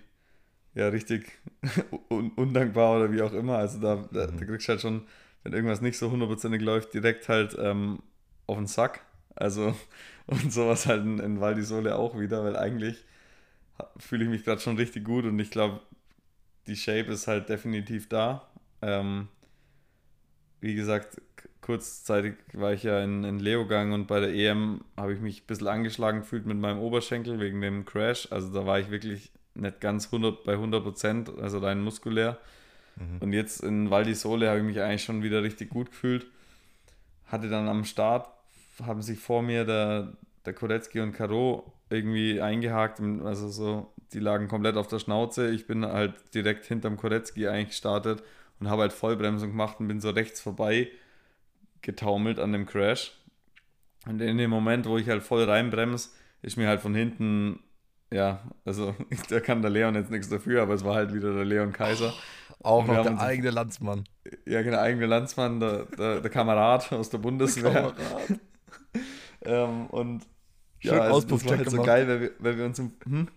ja 0.76 0.90
richtig 0.90 1.32
un 2.10 2.32
undankbar 2.36 2.98
oder 2.98 3.12
wie 3.12 3.22
auch 3.22 3.34
immer. 3.34 3.58
Also 3.58 3.80
da, 3.80 4.08
da, 4.12 4.28
da 4.28 4.46
kriegst 4.46 4.68
du 4.68 4.72
halt 4.72 4.82
schon 4.82 5.06
wenn 5.46 5.54
irgendwas 5.54 5.80
nicht 5.80 5.98
so 5.98 6.10
hundertprozentig 6.10 6.62
läuft, 6.62 6.94
direkt 6.96 7.30
halt 7.30 7.56
ähm, 7.60 8.00
auf 8.48 8.58
den 8.58 8.66
Sack. 8.66 9.02
Also, 9.36 9.76
und 10.28 10.52
sowas 10.52 10.88
halt 10.88 11.04
in, 11.04 11.20
in 11.20 11.40
Val 11.40 11.56
di 11.56 11.62
Sole 11.62 11.96
auch 11.96 12.20
wieder, 12.20 12.44
weil 12.44 12.58
eigentlich 12.58 12.98
fühle 13.98 14.24
ich 14.26 14.30
mich 14.30 14.44
gerade 14.44 14.62
schon 14.62 14.78
richtig 14.78 15.04
gut 15.06 15.26
und 15.26 15.38
ich 15.40 15.52
glaube, 15.52 15.82
die 16.68 16.76
Shape 16.76 17.12
ist 17.12 17.28
halt 17.28 17.50
definitiv 17.50 18.10
da. 18.10 18.48
Ähm, 18.82 19.28
wie 20.62 20.76
gesagt, 20.76 21.22
kurzzeitig 21.62 22.36
war 22.54 22.74
ich 22.74 22.84
ja 22.84 23.04
in, 23.04 23.24
in 23.24 23.40
Leogang 23.40 23.92
und 23.92 24.08
bei 24.08 24.20
der 24.20 24.34
EM 24.34 24.82
habe 24.98 25.14
ich 25.14 25.20
mich 25.20 25.42
ein 25.42 25.48
bisschen 25.48 25.68
angeschlagen 25.68 26.20
gefühlt 26.20 26.46
mit 26.46 26.58
meinem 26.58 26.80
Oberschenkel 26.80 27.40
wegen 27.40 27.62
dem 27.62 27.86
Crash. 27.86 28.28
Also 28.32 28.54
da 28.54 28.66
war 28.66 28.80
ich 28.80 28.92
wirklich 28.92 29.32
nicht 29.56 29.82
ganz 29.82 30.06
100 30.08 30.44
bei 30.44 30.54
100 30.54 30.84
Prozent, 30.84 31.32
also 31.40 31.60
rein 31.60 31.82
muskulär. 31.82 32.38
Mhm. 32.96 33.18
Und 33.20 33.34
jetzt 33.34 33.64
in 33.64 33.90
Val 33.90 34.04
di 34.04 34.14
Sole 34.14 34.48
habe 34.48 34.60
ich 34.60 34.66
mich 34.66 34.80
eigentlich 34.82 35.04
schon 35.04 35.24
wieder 35.24 35.44
richtig 35.44 35.70
gut 35.70 35.92
gefühlt. 35.92 36.28
Hatte 37.26 37.50
dann 37.50 37.68
am 37.68 37.84
Start, 37.84 38.30
haben 38.84 39.02
sich 39.02 39.20
vor 39.20 39.42
mir 39.42 39.66
der, 39.66 40.14
der 40.46 40.54
Koretzki 40.54 41.00
und 41.00 41.14
Caro 41.14 41.74
irgendwie 41.90 42.42
eingehakt. 42.42 43.02
Also 43.24 43.50
so, 43.50 43.94
die 44.14 44.20
lagen 44.20 44.48
komplett 44.48 44.78
auf 44.78 44.88
der 44.88 45.00
Schnauze. 45.00 45.50
Ich 45.52 45.68
bin 45.68 45.86
halt 45.86 46.14
direkt 46.34 46.66
hinterm 46.66 46.98
Koretzki 46.98 47.48
eigentlich 47.48 47.70
gestartet 47.70 48.24
und 48.60 48.70
habe 48.70 48.84
halt 48.84 48.94
Vollbremsung 48.94 49.52
gemacht 49.52 49.80
und 49.80 49.88
bin 49.88 50.00
so 50.00 50.10
rechts 50.10 50.42
vorbei 50.42 50.90
getaumelt 51.82 52.40
an 52.40 52.52
dem 52.52 52.66
Crash. 52.66 53.14
Und 54.08 54.22
in 54.22 54.38
dem 54.38 54.50
Moment, 54.50 54.88
wo 54.88 54.98
ich 54.98 55.10
halt 55.10 55.24
voll 55.24 55.44
reinbremse, 55.44 56.10
ist 56.42 56.58
mir 56.58 56.68
halt 56.68 56.82
von 56.82 56.94
hinten, 56.94 57.60
ja, 58.12 58.44
also 58.64 58.96
da 59.30 59.40
kann 59.40 59.62
der 59.62 59.72
Leon 59.72 59.96
jetzt 59.96 60.12
nichts 60.12 60.30
dafür, 60.30 60.62
aber 60.62 60.74
es 60.74 60.84
war 60.84 60.96
halt 60.96 61.14
wieder 61.14 61.34
der 61.34 61.46
Leon 61.46 61.74
Kaiser. 61.74 62.14
Auch 62.62 62.86
noch 62.86 63.04
der 63.04 63.20
eigene 63.20 63.52
Landsmann. 63.52 64.06
Ja, 64.46 64.62
genau, 64.62 64.78
der 64.78 64.82
eigene 64.82 65.06
Landsmann, 65.06 65.60
der, 65.60 65.86
der, 65.86 66.22
der 66.22 66.32
Kamerad 66.32 66.92
aus 66.92 67.10
der 67.10 67.18
Bundeswehr. 67.20 67.94
Der 69.44 69.64
ähm, 69.66 69.88
und 69.88 70.26
Schön 70.80 70.98
ja, 70.98 71.02
also 71.02 71.18
Auspuffcheck 71.18 71.58
halt 71.58 71.70
so 71.70 71.82
geil, 71.82 72.08
weil 72.08 72.22
wir, 72.22 72.32
weil 72.40 72.58
wir 72.58 72.66
uns 72.66 72.80
im. 72.80 72.94
Hm? 73.04 73.28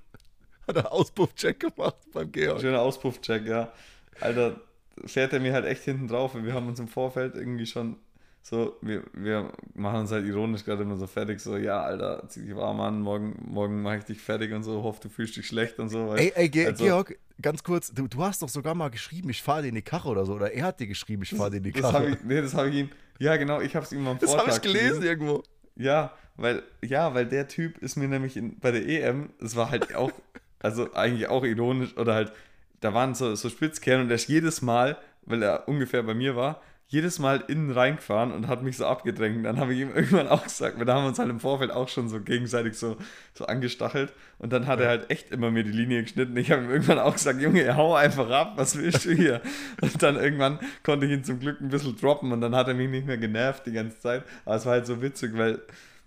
Hat 0.68 0.76
er 0.76 0.92
Auspuffcheck 0.92 1.58
gemacht 1.60 1.96
beim 2.12 2.30
Georg. 2.30 2.60
Schöner 2.60 2.82
Auspuffcheck, 2.82 3.46
ja. 3.46 3.72
Alter, 4.20 4.60
fährt 5.04 5.32
er 5.32 5.40
mir 5.40 5.52
halt 5.52 5.64
echt 5.64 5.82
hinten 5.82 6.08
drauf 6.08 6.34
und 6.34 6.44
wir 6.44 6.54
haben 6.54 6.68
uns 6.68 6.78
im 6.78 6.88
Vorfeld 6.88 7.34
irgendwie 7.34 7.66
schon 7.66 7.96
so, 8.42 8.76
wir, 8.80 9.02
wir 9.12 9.52
machen 9.74 10.00
uns 10.00 10.10
halt 10.10 10.24
ironisch 10.24 10.64
gerade 10.64 10.82
immer 10.82 10.96
so 10.96 11.06
fertig, 11.06 11.38
so, 11.40 11.56
ja, 11.58 11.82
Alter, 11.82 12.24
zieh 12.28 12.42
dich 12.46 12.56
warm 12.56 12.80
an, 12.80 13.00
morgen, 13.00 13.36
morgen 13.44 13.82
mache 13.82 13.98
ich 13.98 14.04
dich 14.04 14.20
fertig 14.20 14.52
und 14.54 14.62
so, 14.62 14.82
hoffe, 14.82 15.00
du 15.02 15.08
fühlst 15.10 15.36
dich 15.36 15.46
schlecht 15.46 15.78
und 15.78 15.90
so. 15.90 16.14
Ey, 16.14 16.32
ey, 16.34 16.48
Ge 16.48 16.66
also, 16.66 16.82
Georg, 16.82 17.18
ganz 17.42 17.62
kurz, 17.62 17.92
du, 17.92 18.08
du 18.08 18.22
hast 18.22 18.40
doch 18.40 18.48
sogar 18.48 18.74
mal 18.74 18.88
geschrieben, 18.88 19.28
ich 19.28 19.42
fahre 19.42 19.62
dir 19.62 19.68
in 19.68 19.74
die 19.74 19.82
Karre 19.82 20.08
oder 20.08 20.24
so, 20.24 20.34
oder 20.34 20.50
er 20.50 20.64
hat 20.64 20.80
dir 20.80 20.86
geschrieben, 20.86 21.22
ich 21.24 21.34
fahre 21.34 21.50
dir 21.50 21.56
in 21.58 21.64
die 21.64 21.72
Karre. 21.72 22.10
Das 22.10 22.18
ich, 22.20 22.24
nee, 22.24 22.40
das 22.40 22.54
habe 22.54 22.70
ich 22.70 22.76
ihm, 22.76 22.90
ja 23.18 23.36
genau, 23.36 23.60
ich 23.60 23.76
habe 23.76 23.84
es 23.84 23.92
ihm 23.92 24.06
am 24.06 24.18
Vortag 24.18 24.46
Das 24.46 24.56
habe 24.56 24.56
ich 24.56 24.62
gelesen 24.62 25.02
irgendwo. 25.02 25.42
Ja, 25.76 26.12
weil, 26.36 26.62
ja, 26.82 27.12
weil 27.12 27.26
der 27.26 27.48
Typ 27.48 27.76
ist 27.78 27.96
mir 27.96 28.08
nämlich 28.08 28.36
in, 28.36 28.58
bei 28.60 28.70
der 28.70 28.86
EM, 28.86 29.30
es 29.42 29.56
war 29.56 29.70
halt 29.70 29.94
auch, 29.94 30.12
also 30.60 30.92
eigentlich 30.94 31.28
auch 31.28 31.44
ironisch, 31.44 31.96
oder 31.96 32.14
halt, 32.14 32.32
da 32.80 32.94
waren 32.94 33.14
so, 33.14 33.34
so 33.34 33.48
Spitzkernen 33.48 34.06
und 34.06 34.10
er 34.10 34.16
ist 34.16 34.28
jedes 34.28 34.62
Mal, 34.62 34.96
weil 35.22 35.42
er 35.42 35.68
ungefähr 35.68 36.02
bei 36.02 36.14
mir 36.14 36.36
war, 36.36 36.60
jedes 36.90 37.18
Mal 37.18 37.44
innen 37.48 37.70
reingefahren 37.70 38.32
und 38.32 38.48
hat 38.48 38.62
mich 38.62 38.78
so 38.78 38.86
abgedrängt. 38.86 39.44
Dann 39.44 39.60
habe 39.60 39.74
ich 39.74 39.80
ihm 39.80 39.90
irgendwann 39.94 40.26
auch 40.26 40.42
gesagt, 40.42 40.78
wir 40.78 40.92
haben 40.92 41.06
uns 41.06 41.18
halt 41.18 41.28
im 41.28 41.38
Vorfeld 41.38 41.70
auch 41.70 41.88
schon 41.88 42.08
so 42.08 42.20
gegenseitig 42.20 42.78
so, 42.78 42.96
so 43.34 43.44
angestachelt. 43.44 44.14
Und 44.38 44.54
dann 44.54 44.66
hat 44.66 44.78
ja. 44.80 44.86
er 44.86 44.90
halt 44.90 45.10
echt 45.10 45.30
immer 45.30 45.50
mir 45.50 45.64
die 45.64 45.70
Linie 45.70 46.02
geschnitten. 46.02 46.34
Ich 46.38 46.50
habe 46.50 46.62
ihm 46.62 46.70
irgendwann 46.70 46.98
auch 46.98 47.12
gesagt, 47.12 47.42
Junge, 47.42 47.76
hau 47.76 47.94
einfach 47.94 48.30
ab, 48.30 48.54
was 48.56 48.78
willst 48.78 49.04
du 49.04 49.12
hier? 49.12 49.42
und 49.82 50.02
dann 50.02 50.16
irgendwann 50.16 50.58
konnte 50.82 51.04
ich 51.04 51.12
ihn 51.12 51.24
zum 51.24 51.40
Glück 51.40 51.60
ein 51.60 51.68
bisschen 51.68 51.94
droppen 51.94 52.32
und 52.32 52.40
dann 52.40 52.56
hat 52.56 52.68
er 52.68 52.74
mich 52.74 52.88
nicht 52.88 53.06
mehr 53.06 53.18
genervt 53.18 53.66
die 53.66 53.72
ganze 53.72 54.00
Zeit. 54.00 54.24
Aber 54.46 54.56
es 54.56 54.64
war 54.64 54.72
halt 54.72 54.86
so 54.86 55.02
witzig, 55.02 55.36
weil, 55.36 55.60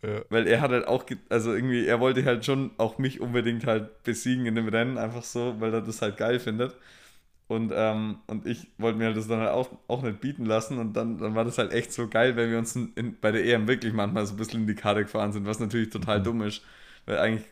ja. 0.03 0.21
weil 0.29 0.47
er 0.47 0.61
hat 0.61 0.71
halt 0.71 0.87
auch, 0.87 1.05
also 1.29 1.53
irgendwie, 1.53 1.85
er 1.85 1.99
wollte 1.99 2.25
halt 2.25 2.45
schon 2.45 2.71
auch 2.77 2.97
mich 2.97 3.21
unbedingt 3.21 3.65
halt 3.65 4.03
besiegen 4.03 4.45
in 4.45 4.55
dem 4.55 4.67
Rennen, 4.67 4.97
einfach 4.97 5.23
so, 5.23 5.55
weil 5.59 5.73
er 5.73 5.81
das 5.81 6.01
halt 6.01 6.17
geil 6.17 6.39
findet. 6.39 6.75
Und, 7.47 7.73
ähm, 7.75 8.19
und 8.27 8.47
ich 8.47 8.67
wollte 8.77 8.97
mir 8.97 9.13
das 9.13 9.27
dann 9.27 9.41
halt 9.41 9.49
auch, 9.51 9.69
auch 9.89 10.03
nicht 10.03 10.21
bieten 10.21 10.45
lassen. 10.45 10.77
Und 10.77 10.93
dann, 10.93 11.17
dann 11.17 11.35
war 11.35 11.43
das 11.43 11.57
halt 11.57 11.73
echt 11.73 11.91
so 11.91 12.07
geil, 12.07 12.37
weil 12.37 12.49
wir 12.49 12.57
uns 12.57 12.75
in, 12.77 12.93
in, 12.95 13.19
bei 13.19 13.31
der 13.31 13.45
EM 13.45 13.67
wirklich 13.67 13.91
manchmal 13.93 14.25
so 14.25 14.35
ein 14.35 14.37
bisschen 14.37 14.61
in 14.61 14.67
die 14.67 14.75
Karte 14.75 15.01
gefahren 15.03 15.33
sind, 15.33 15.45
was 15.45 15.59
natürlich 15.59 15.89
total 15.89 16.19
mhm. 16.19 16.23
dumm 16.23 16.41
ist. 16.43 16.63
Weil 17.05 17.17
eigentlich 17.17 17.43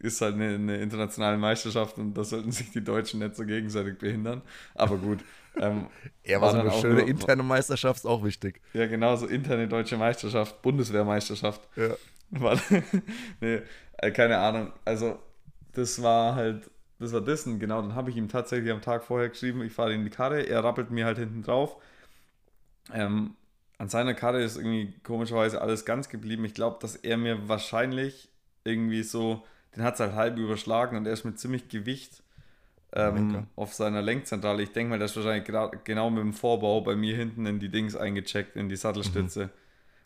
ist 0.00 0.20
halt 0.20 0.34
eine, 0.34 0.54
eine, 0.54 0.76
internationale 0.78 1.36
Meisterschaft 1.36 1.98
und 1.98 2.14
da 2.14 2.24
sollten 2.24 2.50
sich 2.52 2.70
die 2.70 2.82
Deutschen 2.82 3.20
nicht 3.20 3.36
so 3.36 3.44
gegenseitig 3.44 3.98
behindern. 3.98 4.42
Aber 4.74 4.96
gut. 4.96 5.20
Ähm, 5.56 5.88
er 6.22 6.40
war 6.40 6.52
so 6.52 6.58
eine 6.58 6.70
schöne 6.70 7.00
nur, 7.00 7.08
interne 7.08 7.42
Meisterschaft, 7.42 7.98
ist 7.98 8.06
auch 8.06 8.22
wichtig. 8.22 8.60
Ja, 8.72 8.86
genau, 8.86 9.16
so 9.16 9.26
interne 9.26 9.66
deutsche 9.66 9.96
Meisterschaft, 9.96 10.62
Bundeswehrmeisterschaft. 10.62 11.60
Ja. 11.74 11.96
War, 12.30 12.56
nee, 13.40 13.60
äh, 13.98 14.10
keine 14.12 14.38
Ahnung. 14.38 14.72
Also, 14.84 15.18
das 15.72 16.00
war 16.00 16.36
halt 16.36 16.70
das 17.00 17.12
war 17.12 17.22
das. 17.22 17.46
Und 17.46 17.58
genau, 17.58 17.82
dann 17.82 17.94
habe 17.94 18.10
ich 18.10 18.16
ihm 18.16 18.28
tatsächlich 18.28 18.70
am 18.70 18.82
Tag 18.82 19.02
vorher 19.02 19.30
geschrieben, 19.30 19.62
ich 19.62 19.72
fahre 19.72 19.94
in 19.94 20.04
die 20.04 20.10
Karre, 20.10 20.42
er 20.42 20.62
rappelt 20.62 20.90
mir 20.90 21.06
halt 21.06 21.18
hinten 21.18 21.42
drauf. 21.42 21.76
Ähm, 22.92 23.34
an 23.78 23.88
seiner 23.88 24.14
Karre 24.14 24.42
ist 24.42 24.56
irgendwie 24.56 24.92
komischerweise 25.02 25.62
alles 25.62 25.86
ganz 25.86 26.10
geblieben. 26.10 26.44
Ich 26.44 26.54
glaube, 26.54 26.76
dass 26.80 26.96
er 26.96 27.16
mir 27.16 27.48
wahrscheinlich 27.48 28.28
irgendwie 28.64 29.02
so, 29.02 29.42
den 29.76 29.82
hat 29.82 29.94
es 29.94 30.00
halt 30.00 30.14
halb 30.14 30.38
überschlagen 30.38 30.96
und 30.96 31.06
er 31.06 31.12
ist 31.12 31.24
mit 31.24 31.38
ziemlich 31.38 31.68
Gewicht 31.68 32.22
ähm, 32.92 33.46
auf 33.56 33.72
seiner 33.72 34.02
Lenkzentrale. 34.02 34.62
Ich 34.62 34.72
denke 34.72 34.90
mal, 34.90 34.98
der 34.98 35.06
ist 35.06 35.16
wahrscheinlich 35.16 35.50
genau 35.84 36.10
mit 36.10 36.22
dem 36.22 36.32
Vorbau 36.32 36.80
bei 36.80 36.96
mir 36.96 37.16
hinten 37.16 37.46
in 37.46 37.60
die 37.60 37.68
Dings 37.68 37.94
eingecheckt, 37.94 38.56
in 38.56 38.68
die 38.68 38.76
Sattelstütze. 38.76 39.44
Mhm. 39.44 39.50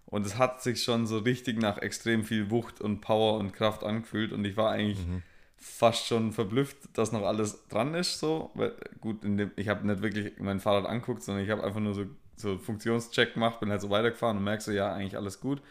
Und 0.06 0.26
es 0.26 0.38
hat 0.38 0.62
sich 0.62 0.82
schon 0.82 1.06
so 1.06 1.18
richtig 1.18 1.58
nach 1.58 1.78
extrem 1.78 2.24
viel 2.24 2.50
Wucht 2.50 2.80
und 2.80 3.00
Power 3.00 3.38
und 3.38 3.52
Kraft 3.52 3.84
angefühlt 3.84 4.32
und 4.32 4.44
ich 4.44 4.56
war 4.56 4.70
eigentlich. 4.70 5.06
Mhm 5.06 5.22
fast 5.64 6.06
schon 6.06 6.32
verblüfft, 6.32 6.76
dass 6.92 7.10
noch 7.10 7.22
alles 7.22 7.66
dran 7.68 7.94
ist. 7.94 8.20
So. 8.20 8.50
Weil, 8.54 8.74
gut, 9.00 9.24
dem, 9.24 9.50
ich 9.56 9.68
habe 9.68 9.86
nicht 9.86 10.02
wirklich 10.02 10.34
mein 10.38 10.60
Fahrrad 10.60 10.86
anguckt, 10.86 11.22
sondern 11.22 11.42
ich 11.42 11.50
habe 11.50 11.64
einfach 11.64 11.80
nur 11.80 11.94
so, 11.94 12.04
so 12.36 12.58
Funktionscheck 12.58 13.34
gemacht, 13.34 13.60
bin 13.60 13.70
halt 13.70 13.80
so 13.80 13.88
weitergefahren 13.88 14.36
und 14.36 14.44
merkst 14.44 14.66
so, 14.66 14.72
ja, 14.72 14.92
eigentlich 14.92 15.16
alles 15.16 15.40
gut. 15.40 15.62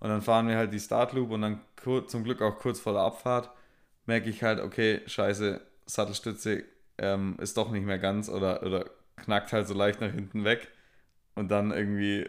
Und 0.00 0.10
dann 0.10 0.22
fahren 0.22 0.48
wir 0.48 0.56
halt 0.56 0.72
die 0.72 0.80
Startloop 0.80 1.30
und 1.30 1.42
dann 1.42 1.60
zum 2.06 2.24
Glück 2.24 2.42
auch 2.42 2.58
kurz 2.58 2.80
vor 2.80 2.92
der 2.92 3.02
Abfahrt 3.02 3.50
merke 4.08 4.30
ich 4.30 4.42
halt, 4.42 4.60
okay, 4.60 5.02
scheiße, 5.06 5.60
Sattelstütze 5.86 6.64
ähm, 6.96 7.36
ist 7.40 7.56
doch 7.56 7.70
nicht 7.70 7.84
mehr 7.84 7.98
ganz 7.98 8.28
oder, 8.28 8.62
oder 8.62 8.86
knackt 9.16 9.52
halt 9.52 9.68
so 9.68 9.74
leicht 9.74 10.00
nach 10.00 10.10
hinten 10.10 10.44
weg. 10.44 10.68
Und 11.34 11.50
dann 11.50 11.70
irgendwie 11.70 12.28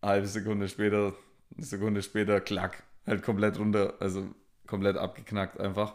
eine 0.00 0.12
halbe 0.12 0.26
Sekunde 0.28 0.68
später, 0.68 1.12
eine 1.56 1.66
Sekunde 1.66 2.02
später, 2.02 2.40
klack, 2.40 2.84
halt 3.06 3.22
komplett 3.22 3.58
runter, 3.58 3.94
also 4.00 4.24
komplett 4.66 4.96
abgeknackt 4.96 5.58
einfach. 5.60 5.94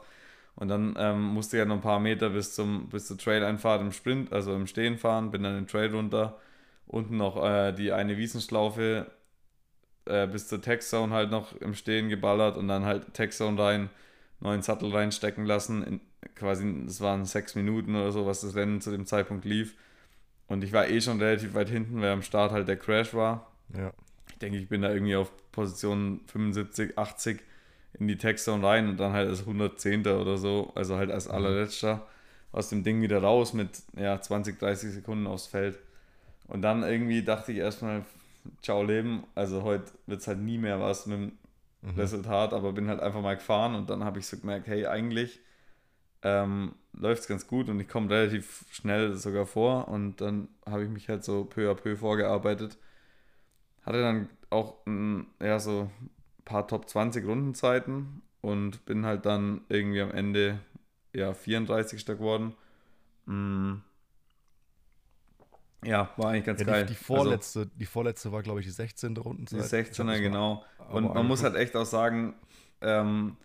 Und 0.55 0.67
dann 0.67 0.95
ähm, 0.97 1.21
musste 1.21 1.57
ich 1.57 1.59
ja 1.59 1.65
noch 1.65 1.75
ein 1.75 1.81
paar 1.81 1.99
Meter 1.99 2.29
bis, 2.29 2.53
zum, 2.53 2.89
bis 2.89 3.07
zur 3.07 3.17
Trail-Einfahrt 3.17 3.81
im 3.81 3.91
Sprint, 3.93 4.33
also 4.33 4.53
im 4.53 4.67
Stehen 4.67 4.97
fahren, 4.97 5.31
bin 5.31 5.43
dann 5.43 5.55
den 5.55 5.67
Trail 5.67 5.93
runter. 5.93 6.39
Unten 6.87 7.17
noch 7.17 7.43
äh, 7.43 7.71
die 7.71 7.91
eine 7.93 8.17
Wiesenschlaufe 8.17 9.07
äh, 10.05 10.27
bis 10.27 10.47
zur 10.47 10.61
Tech-Zone 10.61 11.13
halt 11.13 11.31
noch 11.31 11.55
im 11.61 11.73
Stehen 11.73 12.09
geballert 12.09 12.57
und 12.57 12.67
dann 12.67 12.85
halt 12.85 13.13
Tech-Zone 13.13 13.61
rein, 13.61 13.89
neuen 14.39 14.61
Sattel 14.61 14.91
reinstecken 14.91 15.45
lassen. 15.45 15.83
In, 15.83 16.01
quasi, 16.35 16.71
das 16.85 17.01
waren 17.01 17.25
sechs 17.25 17.55
Minuten 17.55 17.95
oder 17.95 18.11
so, 18.11 18.25
was 18.25 18.41
das 18.41 18.55
Rennen 18.55 18.81
zu 18.81 18.91
dem 18.91 19.05
Zeitpunkt 19.05 19.45
lief. 19.45 19.75
Und 20.47 20.63
ich 20.63 20.73
war 20.73 20.87
eh 20.87 21.01
schon 21.01 21.19
relativ 21.19 21.53
weit 21.53 21.69
hinten, 21.69 22.01
weil 22.01 22.11
am 22.11 22.21
Start 22.21 22.51
halt 22.51 22.67
der 22.67 22.77
Crash 22.77 23.13
war. 23.13 23.51
Ja. 23.75 23.91
Ich 24.29 24.39
denke, 24.39 24.57
ich 24.57 24.69
bin 24.69 24.81
da 24.81 24.91
irgendwie 24.91 25.15
auf 25.15 25.31
Position 25.51 26.21
75, 26.27 26.97
80 26.97 27.39
in 27.99 28.07
die 28.07 28.17
Textzone 28.17 28.65
rein 28.65 28.89
und 28.89 28.97
dann 28.97 29.13
halt 29.13 29.29
als 29.29 29.41
110. 29.41 30.05
oder 30.07 30.37
so, 30.37 30.71
also 30.75 30.97
halt 30.97 31.11
als 31.11 31.27
mhm. 31.27 31.35
allerletzter 31.35 32.05
aus 32.51 32.69
dem 32.69 32.83
Ding 32.83 33.01
wieder 33.01 33.21
raus 33.21 33.53
mit 33.53 33.69
ja, 33.97 34.19
20, 34.19 34.59
30 34.59 34.91
Sekunden 34.91 35.27
aufs 35.27 35.47
Feld. 35.47 35.77
Und 36.47 36.61
dann 36.61 36.83
irgendwie 36.83 37.23
dachte 37.23 37.51
ich 37.51 37.57
erstmal, 37.57 38.05
ciao 38.61 38.83
Leben, 38.83 39.25
also 39.35 39.63
heute 39.63 39.91
wird 40.05 40.21
es 40.21 40.27
halt 40.27 40.39
nie 40.39 40.57
mehr 40.57 40.79
was 40.79 41.05
mit 41.05 41.17
dem 41.17 41.31
mhm. 41.81 41.99
Resultat, 41.99 42.53
aber 42.53 42.73
bin 42.73 42.87
halt 42.87 42.99
einfach 42.99 43.21
mal 43.21 43.35
gefahren 43.35 43.75
und 43.75 43.89
dann 43.89 44.03
habe 44.03 44.19
ich 44.19 44.27
so 44.27 44.37
gemerkt, 44.37 44.67
hey, 44.67 44.85
eigentlich 44.85 45.39
ähm, 46.23 46.73
läuft 46.93 47.21
es 47.21 47.27
ganz 47.27 47.47
gut 47.47 47.69
und 47.69 47.79
ich 47.79 47.87
komme 47.87 48.09
relativ 48.09 48.65
schnell 48.71 49.13
sogar 49.15 49.45
vor 49.45 49.87
und 49.87 50.21
dann 50.21 50.47
habe 50.65 50.83
ich 50.83 50.89
mich 50.89 51.07
halt 51.09 51.23
so 51.23 51.45
peu 51.45 51.69
à 51.69 51.75
peu 51.75 51.95
vorgearbeitet. 51.95 52.77
Hatte 53.83 54.01
dann 54.01 54.29
auch 54.49 54.77
ja, 55.39 55.59
so 55.59 55.91
paar 56.45 56.67
Top 56.67 56.89
20 56.89 57.25
Rundenzeiten 57.25 58.21
und 58.41 58.85
bin 58.85 59.05
halt 59.05 59.25
dann 59.25 59.61
irgendwie 59.69 60.01
am 60.01 60.11
Ende 60.11 60.59
ja 61.13 61.33
34. 61.33 62.05
geworden. 62.05 62.53
Mm. 63.25 63.75
Ja, 65.85 66.09
war 66.17 66.31
eigentlich 66.31 66.45
ganz 66.45 66.59
ja, 66.61 66.65
geil. 66.65 66.85
Die, 66.85 66.93
die 66.93 67.03
vorletzte, 67.03 67.59
also, 67.59 67.71
die 67.75 67.85
vorletzte 67.85 68.31
war, 68.31 68.41
glaube 68.41 68.59
ich, 68.59 68.65
die 68.65 68.71
16. 68.71 69.15
Rundenzeit. 69.17 69.59
Die 69.59 69.91
16er, 69.91 70.19
genau. 70.19 70.65
Und 70.89 71.13
man 71.13 71.27
muss 71.27 71.43
halt 71.43 71.55
echt 71.55 71.75
auch 71.75 71.85
sagen, 71.85 72.35
ähm, 72.81 73.37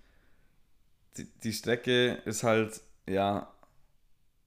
die, 1.16 1.26
die 1.42 1.52
Strecke 1.52 2.14
ist 2.24 2.42
halt, 2.42 2.80
ja, 3.06 3.52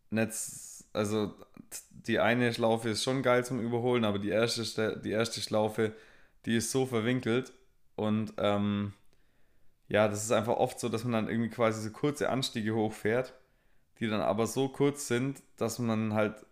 Netz, 0.10 0.86
also 0.94 1.34
die 1.90 2.20
eine 2.20 2.54
Schlaufe 2.54 2.90
ist 2.90 3.04
schon 3.04 3.24
geil 3.24 3.46
zum 3.46 3.60
Überholen, 3.60 4.06
aber 4.06 4.20
die 4.20 4.30
erste, 4.30 5.00
die 5.00 5.12
erste 5.12 5.42
Schlaufe, 5.42 5.94
die 6.46 6.58
ist 6.58 6.72
so 6.72 6.86
verwinkelt 6.86 7.54
und 7.96 8.34
ähm, 8.38 8.94
ja, 9.88 10.08
das 10.08 10.24
ist 10.24 10.32
einfach 10.32 10.58
oft 10.58 10.80
so, 10.80 10.90
dass 10.90 11.04
man 11.04 11.14
dann 11.14 11.30
irgendwie 11.30 11.50
quasi 11.50 11.82
so 11.82 11.92
kurze 11.92 12.30
Anstiege 12.30 12.74
hochfährt, 12.76 13.34
die 14.00 14.08
dann 14.08 14.22
aber 14.22 14.48
so 14.48 14.70
kurz 14.70 15.08
sind, 15.08 15.42
dass 15.58 15.80
man 15.80 15.88
dann 15.88 16.14
halt 16.14 16.46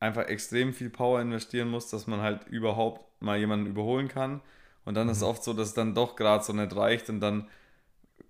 einfach 0.00 0.26
extrem 0.26 0.72
viel 0.72 0.90
Power 0.90 1.20
investieren 1.20 1.68
muss, 1.68 1.88
dass 1.88 2.06
man 2.06 2.20
halt 2.20 2.46
überhaupt 2.48 3.04
mal 3.22 3.38
jemanden 3.38 3.66
überholen 3.66 4.08
kann. 4.08 4.40
Und 4.84 4.94
dann 4.94 5.06
mhm. 5.06 5.12
ist 5.12 5.18
es 5.18 5.22
oft 5.22 5.42
so, 5.42 5.52
dass 5.52 5.68
es 5.68 5.74
dann 5.74 5.94
doch 5.94 6.16
gerade 6.16 6.44
so 6.44 6.52
nicht 6.52 6.74
reicht 6.76 7.08
und 7.08 7.20
dann, 7.20 7.48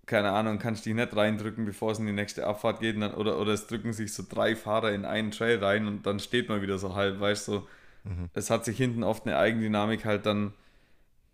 keine 0.06 0.30
Ahnung, 0.30 0.58
kannst 0.58 0.86
du 0.86 0.90
dich 0.90 0.96
nicht 0.96 1.16
reindrücken, 1.16 1.64
bevor 1.64 1.92
es 1.92 1.98
in 1.98 2.06
die 2.06 2.12
nächste 2.12 2.46
Abfahrt 2.46 2.80
geht. 2.80 3.00
Dann, 3.00 3.14
oder, 3.14 3.38
oder 3.38 3.52
es 3.52 3.66
drücken 3.66 3.92
sich 3.92 4.14
so 4.14 4.22
drei 4.28 4.54
Fahrer 4.54 4.92
in 4.92 5.04
einen 5.04 5.32
Trail 5.32 5.62
rein 5.62 5.86
und 5.86 6.06
dann 6.06 6.20
steht 6.20 6.48
man 6.48 6.62
wieder 6.62 6.78
so 6.78 6.94
halb, 6.94 7.20
weißt 7.20 7.48
du. 7.48 7.52
So, 7.52 7.68
mhm. 8.04 8.30
Es 8.34 8.50
hat 8.50 8.64
sich 8.64 8.76
hinten 8.76 9.02
oft 9.02 9.26
eine 9.26 9.36
Eigendynamik 9.36 10.04
halt 10.04 10.24
dann 10.24 10.54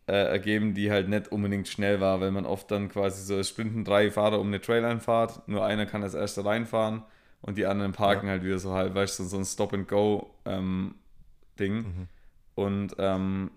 äh, 0.09 0.13
ergeben, 0.13 0.75
die 0.75 0.91
halt 0.91 1.09
nicht 1.09 1.31
unbedingt 1.31 1.69
schnell 1.69 2.01
war, 2.01 2.21
weil 2.21 2.31
man 2.31 2.47
oft 2.47 2.71
dann 2.71 2.89
quasi 2.89 3.23
so, 3.23 3.39
es 3.39 3.51
sprinten 3.51 3.85
drei 3.85 4.11
Fahrer 4.11 4.41
um 4.41 4.49
eine 4.49 4.61
Traileinfahrt, 4.61 5.47
nur 5.47 5.65
einer 5.65 5.87
kann 5.87 6.03
als 6.03 6.15
erster 6.15 6.45
reinfahren 6.45 7.05
und 7.43 7.59
die 7.59 7.67
anderen 7.67 7.93
parken 7.93 8.27
ja. 8.27 8.33
halt 8.33 8.45
wieder 8.45 8.59
so 8.59 8.73
halb, 8.73 8.95
weißt 8.95 9.19
du, 9.19 9.25
so 9.25 9.37
ein 9.37 9.45
Stop-and-Go-Ding. 9.45 10.95
Ähm, 11.59 11.75
mhm. 11.77 12.09
Und 12.55 12.95
ähm, 12.99 13.51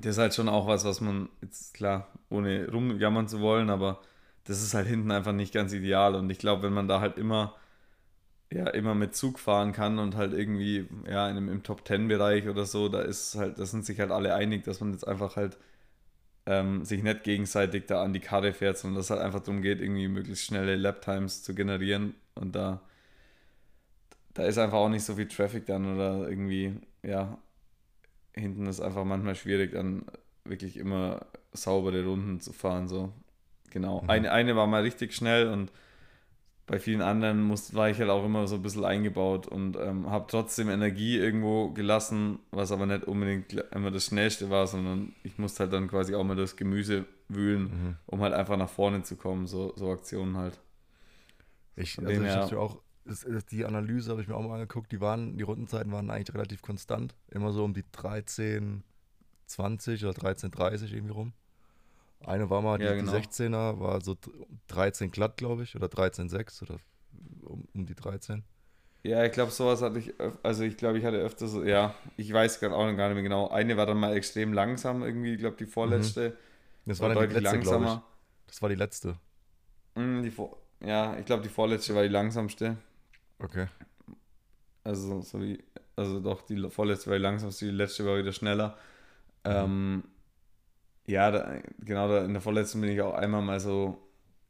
das 0.00 0.12
ist 0.12 0.18
halt 0.18 0.34
schon 0.34 0.48
auch 0.48 0.66
was, 0.66 0.84
was 0.84 1.00
man 1.00 1.28
jetzt 1.42 1.74
klar, 1.74 2.08
ohne 2.30 2.70
rumjammern 2.70 3.28
zu 3.28 3.40
wollen, 3.40 3.70
aber 3.70 4.00
das 4.44 4.62
ist 4.62 4.74
halt 4.74 4.86
hinten 4.86 5.10
einfach 5.10 5.32
nicht 5.32 5.52
ganz 5.52 5.72
ideal. 5.72 6.14
Und 6.14 6.30
ich 6.30 6.38
glaube, 6.38 6.62
wenn 6.62 6.72
man 6.72 6.88
da 6.88 7.00
halt 7.00 7.18
immer, 7.18 7.54
ja, 8.52 8.68
immer 8.68 8.94
mit 8.94 9.16
Zug 9.16 9.38
fahren 9.38 9.72
kann 9.72 9.98
und 9.98 10.16
halt 10.16 10.32
irgendwie, 10.32 10.88
ja, 11.06 11.28
in 11.28 11.36
einem, 11.36 11.48
im 11.48 11.62
Top 11.62 11.84
Ten 11.84 12.08
Bereich 12.08 12.48
oder 12.48 12.64
so, 12.64 12.88
da 12.88 13.00
ist 13.00 13.34
halt, 13.34 13.58
da 13.58 13.66
sind 13.66 13.84
sich 13.84 13.98
halt 13.98 14.12
alle 14.12 14.34
einig, 14.34 14.64
dass 14.64 14.80
man 14.80 14.92
jetzt 14.92 15.06
einfach 15.06 15.36
halt 15.36 15.56
ähm, 16.46 16.84
sich 16.84 17.02
nicht 17.02 17.24
gegenseitig 17.24 17.86
da 17.86 18.02
an 18.02 18.12
die 18.12 18.20
Karte 18.20 18.52
fährt, 18.52 18.78
sondern 18.78 18.98
dass 18.98 19.06
es 19.06 19.10
halt 19.10 19.20
einfach 19.20 19.40
darum 19.40 19.62
geht, 19.62 19.80
irgendwie 19.80 20.08
möglichst 20.08 20.44
schnelle 20.44 20.76
Lap-Times 20.76 21.42
zu 21.42 21.54
generieren. 21.54 22.14
Und 22.36 22.54
da, 22.54 22.82
da 24.36 24.44
ist 24.44 24.58
einfach 24.58 24.76
auch 24.76 24.90
nicht 24.90 25.02
so 25.02 25.14
viel 25.14 25.28
Traffic 25.28 25.64
dann 25.64 25.94
oder 25.94 26.28
irgendwie, 26.28 26.74
ja, 27.02 27.38
hinten 28.34 28.66
ist 28.66 28.80
einfach 28.80 29.04
manchmal 29.04 29.34
schwierig, 29.34 29.72
dann 29.72 30.04
wirklich 30.44 30.76
immer 30.76 31.24
saubere 31.52 32.04
Runden 32.04 32.38
zu 32.40 32.52
fahren. 32.52 32.86
So. 32.86 33.12
Genau. 33.70 34.02
Mhm. 34.02 34.10
Eine, 34.10 34.32
eine 34.32 34.54
war 34.54 34.66
mal 34.66 34.82
richtig 34.82 35.14
schnell 35.14 35.48
und 35.48 35.72
bei 36.66 36.78
vielen 36.78 37.00
anderen 37.00 37.44
muss, 37.44 37.74
war 37.74 37.88
ich 37.88 37.98
halt 37.98 38.10
auch 38.10 38.26
immer 38.26 38.46
so 38.46 38.56
ein 38.56 38.62
bisschen 38.62 38.84
eingebaut 38.84 39.46
und 39.46 39.76
ähm, 39.76 40.10
habe 40.10 40.26
trotzdem 40.28 40.68
Energie 40.68 41.16
irgendwo 41.16 41.70
gelassen, 41.70 42.40
was 42.50 42.72
aber 42.72 42.84
nicht 42.84 43.04
unbedingt 43.04 43.54
immer 43.72 43.90
das 43.90 44.06
Schnellste 44.06 44.50
war, 44.50 44.66
sondern 44.66 45.14
ich 45.22 45.38
musste 45.38 45.60
halt 45.60 45.72
dann 45.72 45.88
quasi 45.88 46.14
auch 46.14 46.24
mal 46.24 46.36
das 46.36 46.56
Gemüse 46.56 47.06
wühlen, 47.28 47.62
mhm. 47.62 47.96
um 48.04 48.20
halt 48.20 48.34
einfach 48.34 48.58
nach 48.58 48.68
vorne 48.68 49.02
zu 49.02 49.16
kommen, 49.16 49.46
so, 49.46 49.72
so 49.76 49.90
Aktionen 49.90 50.36
halt. 50.36 50.58
Ich, 51.76 51.98
also 51.98 52.22
ich 52.22 52.30
hatte 52.30 52.58
auch 52.58 52.80
das, 53.06 53.20
das, 53.22 53.46
die 53.46 53.64
Analyse 53.64 54.10
habe 54.10 54.22
ich 54.22 54.28
mir 54.28 54.36
auch 54.36 54.42
mal 54.42 54.54
angeguckt, 54.54 54.92
die 54.92 55.00
waren, 55.00 55.36
die 55.38 55.42
Rundenzeiten 55.44 55.92
waren 55.92 56.10
eigentlich 56.10 56.34
relativ 56.34 56.62
konstant. 56.62 57.14
Immer 57.30 57.52
so 57.52 57.64
um 57.64 57.74
die 57.74 57.84
13, 57.92 58.82
20 59.46 60.04
oder 60.04 60.14
13, 60.14 60.50
30 60.50 60.92
irgendwie 60.92 61.12
rum. 61.14 61.32
Eine 62.24 62.50
war 62.50 62.62
mal, 62.62 62.78
die, 62.80 62.84
Ja, 62.84 62.94
genau. 62.94 63.12
die 63.12 63.28
16er 63.28 63.80
war 63.80 64.00
so 64.02 64.16
13 64.68 65.10
glatt, 65.10 65.36
glaube 65.38 65.64
ich, 65.64 65.76
oder 65.76 65.88
13,6 65.88 66.62
oder 66.62 66.78
um, 67.44 67.68
um 67.74 67.86
die 67.86 67.94
13. 67.94 68.44
Ja, 69.02 69.24
ich 69.24 69.32
glaube, 69.32 69.52
sowas 69.52 69.82
hatte 69.82 70.00
ich, 70.00 70.12
also 70.42 70.64
ich 70.64 70.76
glaube, 70.76 70.98
ich 70.98 71.04
hatte 71.04 71.18
öfter 71.18 71.46
so, 71.46 71.62
ja, 71.64 71.94
ich 72.16 72.32
weiß 72.32 72.58
gerade 72.58 72.74
auch 72.74 72.86
noch 72.86 72.96
gar 72.96 73.06
nicht 73.08 73.14
mehr 73.14 73.22
genau. 73.22 73.48
Eine 73.48 73.76
war 73.76 73.86
dann 73.86 73.98
mal 73.98 74.16
extrem 74.16 74.52
langsam 74.52 75.02
irgendwie, 75.04 75.34
ich 75.34 75.38
glaube, 75.38 75.56
die 75.56 75.66
vorletzte 75.66 76.36
Das 76.86 77.00
war 77.00 77.08
war 77.08 77.10
dann 77.10 77.18
die 77.20 77.28
deutlich 77.28 77.42
letzte, 77.42 77.56
langsamer. 77.56 78.04
Das 78.46 78.62
war 78.62 78.68
die 78.68 78.74
letzte. 78.76 79.18
Mm, 79.94 80.22
Die 80.22 80.30
vor, 80.30 80.58
ja, 80.80 81.18
ich 81.18 81.24
glaube, 81.26 81.42
die 81.42 81.48
vorletzte 81.48 81.94
war 81.94 82.02
die 82.02 82.08
langsamste. 82.08 82.76
Okay. 83.38 83.66
Also, 84.84 85.20
so 85.20 85.40
wie, 85.40 85.62
also 85.96 86.20
doch, 86.20 86.42
die 86.42 86.70
vorletzte 86.70 87.10
war 87.10 87.16
die 87.16 87.22
langsamste, 87.22 87.66
die 87.66 87.72
letzte 87.72 88.06
war 88.06 88.18
wieder 88.18 88.32
schneller. 88.32 88.76
Ähm, 89.44 90.04
ja, 91.06 91.30
da, 91.30 91.60
genau, 91.80 92.08
da, 92.08 92.24
in 92.24 92.32
der 92.32 92.42
vorletzten 92.42 92.80
bin 92.80 92.90
ich 92.90 93.00
auch 93.00 93.14
einmal 93.14 93.42
mal 93.42 93.60
so, 93.60 93.98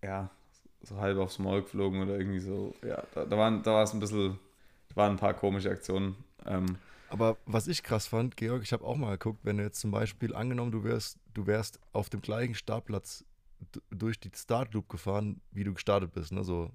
ja, 0.02 0.30
so 0.82 0.98
halb 0.98 1.18
aufs 1.18 1.38
Maul 1.38 1.62
geflogen 1.62 2.02
oder 2.02 2.18
irgendwie 2.18 2.40
so. 2.40 2.74
Ja, 2.86 3.02
da, 3.14 3.24
da, 3.24 3.36
waren, 3.36 3.62
da 3.62 3.72
war 3.72 3.82
es 3.82 3.92
ein 3.92 4.00
bisschen, 4.00 4.38
da 4.88 4.96
waren 4.96 5.12
ein 5.12 5.18
paar 5.18 5.34
komische 5.34 5.70
Aktionen. 5.70 6.16
Ähm, 6.46 6.76
Aber 7.08 7.36
was 7.46 7.68
ich 7.68 7.82
krass 7.82 8.06
fand, 8.06 8.36
Georg, 8.36 8.62
ich 8.62 8.72
habe 8.72 8.84
auch 8.84 8.96
mal 8.96 9.12
geguckt, 9.12 9.40
wenn 9.42 9.58
du 9.58 9.64
jetzt 9.64 9.80
zum 9.80 9.90
Beispiel 9.90 10.34
angenommen, 10.34 10.72
du 10.72 10.84
wärst, 10.84 11.18
du 11.34 11.46
wärst 11.46 11.80
auf 11.92 12.08
dem 12.10 12.20
gleichen 12.22 12.54
Startplatz 12.54 13.24
durch 13.90 14.20
die 14.20 14.30
Startloop 14.34 14.88
gefahren, 14.88 15.40
wie 15.50 15.64
du 15.64 15.72
gestartet 15.74 16.12
bist, 16.12 16.32
ne? 16.32 16.44
So 16.44 16.70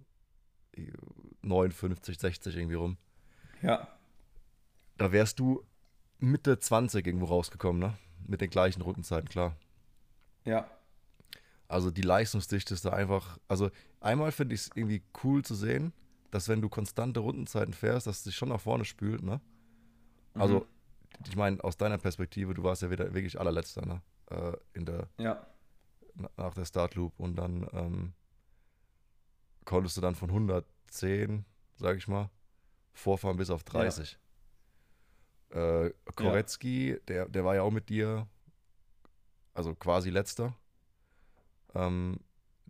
59, 1.41 2.19
60 2.19 2.55
irgendwie 2.55 2.75
rum. 2.75 2.97
ja, 3.61 3.87
Da 4.97 5.11
wärst 5.11 5.39
du 5.39 5.65
Mitte 6.19 6.59
20 6.59 7.05
irgendwo 7.07 7.25
rausgekommen, 7.25 7.79
ne? 7.79 7.97
Mit 8.27 8.41
den 8.41 8.49
gleichen 8.49 8.81
Rundenzeiten, 8.81 9.27
klar. 9.29 9.55
ja, 10.45 10.69
Also 11.67 11.89
die 11.89 12.01
Leistungsdichte 12.03 12.73
ist 12.73 12.85
da 12.85 12.91
einfach. 12.91 13.37
Also 13.47 13.71
einmal 13.99 14.31
finde 14.31 14.53
ich 14.55 14.61
es 14.61 14.69
irgendwie 14.75 15.01
cool 15.23 15.43
zu 15.43 15.55
sehen, 15.55 15.93
dass 16.29 16.47
wenn 16.47 16.61
du 16.61 16.69
konstante 16.69 17.19
Rundenzeiten 17.21 17.73
fährst, 17.73 18.07
dass 18.07 18.17
es 18.19 18.23
dich 18.23 18.35
schon 18.35 18.49
nach 18.49 18.61
vorne 18.61 18.85
spült, 18.85 19.23
ne? 19.23 19.41
Also, 20.35 20.59
Mhm. 20.59 20.65
ich 21.27 21.35
meine, 21.35 21.63
aus 21.63 21.77
deiner 21.77 21.97
Perspektive, 21.97 22.53
du 22.53 22.63
warst 22.63 22.81
ja 22.83 22.89
wieder 22.91 23.13
wirklich 23.13 23.39
allerletzter, 23.39 23.85
ne? 23.85 24.01
Äh, 24.29 24.53
in 24.73 24.85
der, 24.85 25.09
ja, 25.17 25.45
na- 26.13 26.29
nach 26.37 26.53
der 26.53 26.65
Startloop 26.65 27.19
und 27.19 27.35
dann 27.35 27.67
ähm, 27.73 28.13
konntest 29.65 29.97
du 29.97 30.01
dann 30.01 30.15
von 30.15 30.31
110, 30.91 31.45
sag 31.77 31.97
ich 31.97 32.07
mal, 32.07 32.29
vorfahren 32.93 33.37
bis 33.37 33.49
auf 33.49 33.63
30. 33.63 34.19
Äh, 35.49 35.91
Korecki, 36.15 36.99
der, 37.07 37.27
der 37.27 37.43
war 37.45 37.55
ja 37.55 37.61
auch 37.63 37.71
mit 37.71 37.89
dir, 37.89 38.27
also 39.53 39.73
quasi 39.75 40.09
letzter. 40.09 40.55
Ähm, 41.73 42.19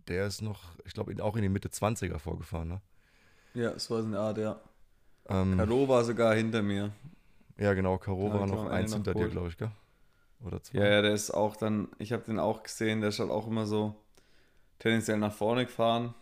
der 0.08 0.26
ist 0.26 0.42
noch, 0.42 0.60
ich 0.84 0.92
glaube, 0.94 1.22
auch 1.22 1.36
in 1.36 1.42
die 1.42 1.48
Mitte 1.48 1.70
20er 1.70 2.18
vorgefahren, 2.18 2.68
ne? 2.68 2.82
ja, 3.54 3.78
so 3.78 3.96
was 3.96 4.04
in 4.04 4.12
der 4.12 4.20
Art, 4.20 4.38
ja. 4.38 4.60
Ähm, 5.28 5.56
Caro 5.56 5.88
war 5.88 6.04
sogar 6.04 6.34
hinter 6.34 6.62
mir. 6.62 6.92
ja, 7.58 7.74
genau, 7.74 7.98
Caro 7.98 8.26
Ja, 8.28 8.34
war 8.34 8.46
noch 8.46 8.66
eins 8.66 8.92
eine 8.92 8.96
hinter 8.96 9.14
dir, 9.14 9.28
glaube 9.28 9.48
ich, 9.48 9.56
gell? 9.56 9.70
Oder 10.44 10.62
zwei. 10.62 10.78
Ja, 10.78 10.86
ja, 10.86 11.02
der 11.02 11.12
ist 11.12 11.30
auch 11.30 11.56
dann, 11.56 11.88
ich 11.98 12.12
habe 12.12 12.24
den 12.24 12.38
auch 12.38 12.62
gesehen, 12.62 13.00
der 13.00 13.10
ist 13.10 13.18
halt 13.18 13.30
auch 13.30 13.46
immer 13.46 13.66
so 13.66 13.94
tendenziell 14.78 15.18
nach 15.18 15.34
vorne 15.34 15.66
gefahren. 15.66 16.14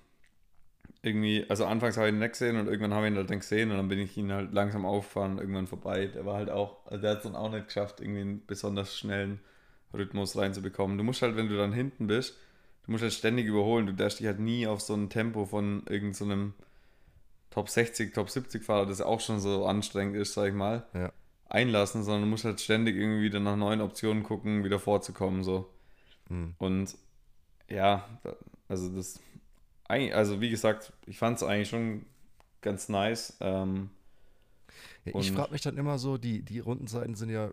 Irgendwie, 1.03 1.47
also 1.49 1.65
anfangs 1.65 1.97
habe 1.97 2.09
ich 2.09 2.13
ihn 2.13 2.19
nicht 2.19 2.33
gesehen 2.33 2.59
und 2.59 2.67
irgendwann 2.67 2.93
habe 2.93 3.07
ich 3.07 3.13
ihn 3.13 3.17
halt 3.17 3.31
dann 3.31 3.39
gesehen 3.39 3.71
und 3.71 3.79
dann 3.79 3.89
bin 3.89 3.99
ich 3.99 4.17
ihn 4.19 4.33
halt 4.33 4.53
langsam 4.53 4.85
aufgefahren 4.85 5.33
und 5.33 5.39
irgendwann 5.39 5.67
vorbei. 5.67 6.07
Der 6.09 6.27
war 6.27 6.35
halt 6.35 6.51
auch, 6.51 6.85
also 6.87 7.01
der 7.01 7.13
hat 7.13 7.19
es 7.19 7.23
dann 7.25 7.37
auch 7.37 7.51
nicht 7.51 7.67
geschafft, 7.69 8.01
irgendwie 8.01 8.21
einen 8.21 8.47
besonders 8.47 8.97
schnellen 8.99 9.41
Rhythmus 9.95 10.37
reinzubekommen. 10.37 10.99
Du 10.99 11.05
musst 11.05 11.23
halt, 11.23 11.37
wenn 11.37 11.49
du 11.49 11.57
dann 11.57 11.73
hinten 11.73 12.07
bist, 12.07 12.37
du 12.85 12.93
musst 12.93 13.03
halt 13.03 13.15
ständig 13.15 13.47
überholen. 13.47 13.87
Du 13.87 13.95
darfst 13.95 14.21
dich 14.21 14.27
halt 14.27 14.41
nie 14.41 14.67
auf 14.67 14.83
so 14.83 14.95
ein 14.95 15.09
Tempo 15.09 15.47
von 15.47 15.85
irgendeinem 15.89 16.13
so 16.13 16.25
einem 16.27 16.55
Top 17.51 17.69
60, 17.69 18.13
Top 18.15 18.31
70 18.31 18.63
Fahrer, 18.63 18.87
das 18.87 19.01
auch 19.01 19.21
schon 19.21 19.41
so 19.41 19.67
anstrengend 19.67 20.17
ist, 20.17 20.35
sag 20.35 20.49
ich 20.49 20.55
mal, 20.55 20.87
Ja. 20.95 21.13
einlassen, 21.49 22.05
sondern 22.05 22.23
du 22.23 22.29
musst 22.29 22.45
halt 22.45 22.61
ständig 22.61 22.97
irgendwie 22.97 23.23
wieder 23.23 23.41
nach 23.41 23.57
neuen 23.57 23.81
Optionen 23.81 24.23
gucken, 24.23 24.65
wieder 24.65 24.79
vorzukommen, 24.79 25.43
so. 25.43 25.69
Hm. 26.29 26.55
Und 26.59 26.97
ja, 27.69 28.09
also 28.69 28.89
das, 28.89 29.21
also 29.91 30.41
wie 30.41 30.51
gesagt, 30.51 30.93
ich 31.07 31.19
fand 31.19 31.37
es 31.37 31.43
eigentlich 31.43 31.69
schon 31.69 32.07
ganz 32.61 32.89
nice. 32.89 33.37
Ähm, 33.41 33.91
Ja, 35.05 35.19
ich 35.19 35.33
frage 35.33 35.53
mich 35.53 35.63
dann 35.63 35.77
immer 35.77 35.99
so, 35.99 36.19
die, 36.19 36.43
die 36.43 36.61
Rundenzeiten 36.61 37.15
sind 37.15 37.31
ja, 37.31 37.51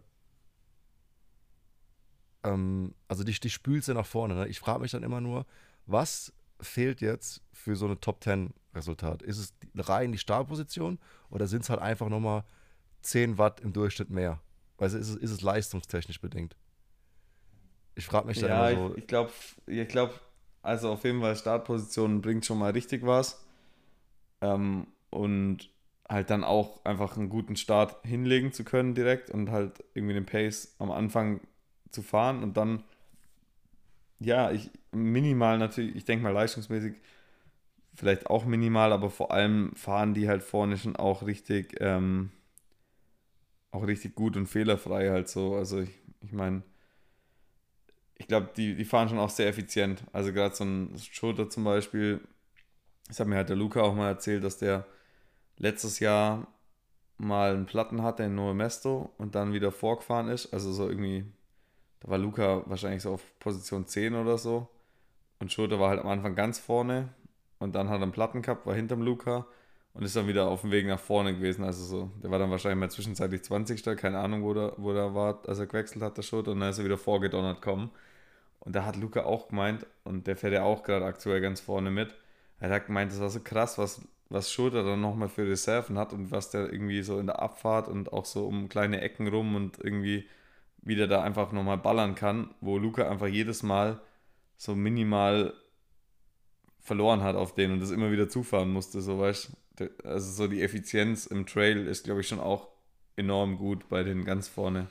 ähm, 2.44 2.94
also 3.08 3.24
die, 3.24 3.34
die 3.34 3.50
spülst 3.50 3.88
ja 3.88 3.94
nach 3.94 4.06
vorne. 4.06 4.36
Ne? 4.36 4.48
Ich 4.48 4.60
frage 4.60 4.82
mich 4.82 4.92
dann 4.92 5.04
immer 5.04 5.22
nur, 5.22 5.46
was 5.86 6.34
fehlt 6.60 7.02
jetzt 7.02 7.42
für 7.54 7.76
so 7.76 7.86
eine 7.86 8.00
Top 8.00 8.24
10 8.24 8.54
Resultat? 8.76 9.22
Ist 9.22 9.38
es 9.38 9.54
rein 9.88 10.12
die 10.12 10.18
Startposition 10.18 11.00
oder 11.30 11.48
sind 11.48 11.64
es 11.64 11.70
halt 11.70 11.82
einfach 11.82 12.10
nochmal 12.10 12.44
10 13.02 13.38
Watt 13.38 13.62
im 13.62 13.74
Durchschnitt 13.74 14.10
mehr? 14.10 14.42
Also 14.78 14.98
ist 14.98 15.10
es, 15.10 15.16
ist 15.16 15.32
es 15.32 15.42
leistungstechnisch 15.42 16.22
bedingt? 16.22 16.56
Ich 17.96 18.06
frage 18.06 18.28
mich 18.28 18.40
dann 18.40 18.50
ja, 18.50 18.70
immer 18.70 18.90
so, 18.90 18.92
ich, 18.94 19.00
ich 19.00 19.08
glaube, 19.08 19.32
ich 19.66 19.88
glaube, 19.88 20.14
also 20.68 20.92
auf 20.92 21.04
jeden 21.04 21.22
Fall 21.22 21.36
Startposition 21.36 22.22
bringt 22.22 22.46
schon 22.46 22.60
mal 22.60 22.72
richtig 22.72 23.06
was. 23.06 23.44
Ähm, 24.42 24.88
und 25.10 25.70
halt 26.10 26.30
dann 26.30 26.44
auch 26.44 26.84
einfach 26.86 27.18
einen 27.18 27.30
guten 27.30 27.56
Start 27.56 27.98
hinlegen 28.06 28.54
zu 28.54 28.64
können 28.64 28.96
direkt 28.96 29.30
und 29.30 29.52
halt 29.52 29.84
irgendwie 29.94 30.14
den 30.14 30.26
Pace 30.26 30.76
am 30.80 30.92
Anfang 30.92 31.42
zu 31.92 32.02
fahren 32.02 32.44
und 32.44 32.58
dann, 32.58 32.84
ja, 34.20 34.52
ich 34.52 34.72
minimal 34.92 35.58
natürlich, 35.58 35.96
ich 35.96 36.06
denke 36.06 36.24
mal 36.24 36.32
leistungsmäßig 36.34 36.96
vielleicht 37.96 38.28
auch 38.30 38.46
minimal, 38.46 38.94
aber 38.94 39.10
vor 39.10 39.32
allem 39.32 39.76
fahren 39.76 40.14
die 40.14 40.28
halt 40.30 40.44
vorne 40.44 40.78
schon 40.78 40.96
auch 40.96 41.24
richtig, 41.26 41.76
ähm, 41.82 42.32
auch 43.72 43.86
richtig 43.88 44.16
gut 44.16 44.36
und 44.38 44.48
fehlerfrei 44.48 45.10
halt 45.10 45.30
so. 45.30 45.56
Also 45.56 45.80
ich, 45.82 45.92
ich 46.22 46.32
meine, 46.34 46.64
ich 48.18 48.28
glaube, 48.28 48.50
die, 48.56 48.76
die 48.76 48.86
fahren 48.86 49.10
schon 49.10 49.20
auch 49.20 49.30
sehr 49.30 49.48
effizient. 49.48 50.04
Also 50.12 50.34
gerade 50.34 50.56
so 50.56 50.64
ein 50.64 50.96
Schulter 50.98 51.50
zum 51.50 51.64
Beispiel, 51.64 52.22
das 53.08 53.20
hat 53.20 53.28
mir 53.28 53.36
halt 53.36 53.50
der 53.50 53.56
Luca 53.56 53.82
auch 53.82 53.94
mal 53.94 54.10
erzählt, 54.10 54.44
dass 54.44 54.58
der 54.58 54.86
letztes 55.58 56.00
Jahr 56.00 56.48
mal 57.18 57.54
einen 57.54 57.66
Platten 57.66 58.04
hatte 58.04 58.24
in 58.24 58.36
Nuevo 58.36 58.54
Mesto 58.54 59.12
und 59.18 59.36
dann 59.36 59.54
wieder 59.54 59.72
vorgefahren 59.72 60.30
ist. 60.30 60.54
Also 60.54 60.72
so 60.72 60.90
irgendwie, 60.90 61.26
da 62.00 62.10
war 62.10 62.18
Luca 62.18 62.64
wahrscheinlich 62.66 63.04
so 63.04 63.14
auf 63.14 63.24
Position 63.40 63.88
10 63.88 64.16
oder 64.16 64.38
so. 64.38 64.68
Und 65.40 65.52
Schulter 65.52 65.80
war 65.80 65.90
halt 65.90 66.02
am 66.02 66.08
Anfang 66.08 66.36
ganz 66.36 66.60
vorne 66.60 67.10
und 67.60 67.76
dann 67.76 67.90
hat 67.90 68.00
er 68.00 68.04
einen 68.04 68.12
Platten 68.12 68.42
gehabt, 68.42 68.66
war 68.66 68.76
hinterm 68.76 69.02
Luca 69.02 69.46
und 69.94 70.04
ist 70.04 70.16
dann 70.16 70.28
wieder 70.28 70.48
auf 70.48 70.62
dem 70.62 70.72
Weg 70.72 70.88
nach 70.88 71.00
vorne 71.00 71.36
gewesen. 71.36 71.64
Also 71.64 71.84
so, 71.84 72.12
der 72.24 72.32
war 72.32 72.40
dann 72.40 72.52
wahrscheinlich 72.52 72.80
mal 72.80 72.90
zwischenzeitlich 72.90 73.44
20. 73.44 73.84
Keine 73.98 74.20
Ahnung, 74.20 74.44
wo 74.44 74.54
der, 74.54 74.74
wo 74.78 74.94
der 74.94 75.14
war, 75.16 75.42
als 75.48 75.60
er 75.60 75.68
gewechselt 75.68 76.04
hat, 76.04 76.18
der 76.18 76.24
Schulter. 76.24 76.52
Und 76.52 76.60
dann 76.60 76.70
ist 76.70 76.80
er 76.80 76.86
wieder 76.86 76.98
vorgedonnert 76.98 77.62
kommen. 77.62 77.92
Und 78.68 78.76
da 78.76 78.84
hat 78.84 78.98
Luca 78.98 79.24
auch 79.24 79.48
gemeint, 79.48 79.86
und 80.04 80.28
der 80.28 80.36
fährt 80.36 80.52
ja 80.52 80.64
auch 80.64 80.84
gerade 80.84 81.06
aktuell 81.06 81.40
ganz 81.40 81.62
vorne 81.62 81.90
mit, 81.90 82.14
er 82.60 82.70
hat 82.70 82.88
gemeint, 82.88 83.14
das 83.14 83.22
war 83.22 83.30
so 83.30 83.40
krass, 83.40 83.78
was, 83.78 84.02
was 84.28 84.52
Schulter 84.52 84.84
dann 84.84 85.00
nochmal 85.00 85.30
für 85.30 85.48
Reserven 85.48 85.98
hat 85.98 86.12
und 86.12 86.32
was 86.32 86.50
der 86.50 86.70
irgendwie 86.70 87.02
so 87.02 87.18
in 87.18 87.28
der 87.28 87.42
Abfahrt 87.42 87.88
und 87.88 88.12
auch 88.12 88.26
so 88.26 88.46
um 88.46 88.68
kleine 88.68 89.00
Ecken 89.00 89.30
rum 89.30 89.56
und 89.56 89.80
irgendwie 89.82 90.28
wieder 90.82 91.08
da 91.08 91.24
einfach 91.24 91.54
nochmal 91.54 91.78
ballern 91.78 92.16
kann, 92.16 92.54
wo 92.60 92.78
Luca 92.78 93.10
einfach 93.10 93.28
jedes 93.28 93.64
Mal 93.64 94.02
so 94.58 94.76
minimal 94.76 95.54
verloren 96.82 97.24
hat 97.24 97.38
auf 97.38 97.56
den 97.56 97.72
und 97.72 97.80
das 97.80 97.92
immer 97.92 98.12
wieder 98.12 98.28
zufahren 98.28 98.74
musste, 98.74 99.00
so 99.00 99.18
weißt. 99.18 99.50
Also 100.04 100.32
so 100.34 100.50
die 100.50 100.62
Effizienz 100.62 101.26
im 101.26 101.46
Trail 101.46 101.88
ist, 101.88 102.04
glaube 102.04 102.20
ich, 102.20 102.28
schon 102.28 102.42
auch 102.42 102.68
enorm 103.16 103.58
gut 103.58 103.88
bei 103.88 104.04
den 104.04 104.26
ganz 104.26 104.50
vorne. 104.50 104.88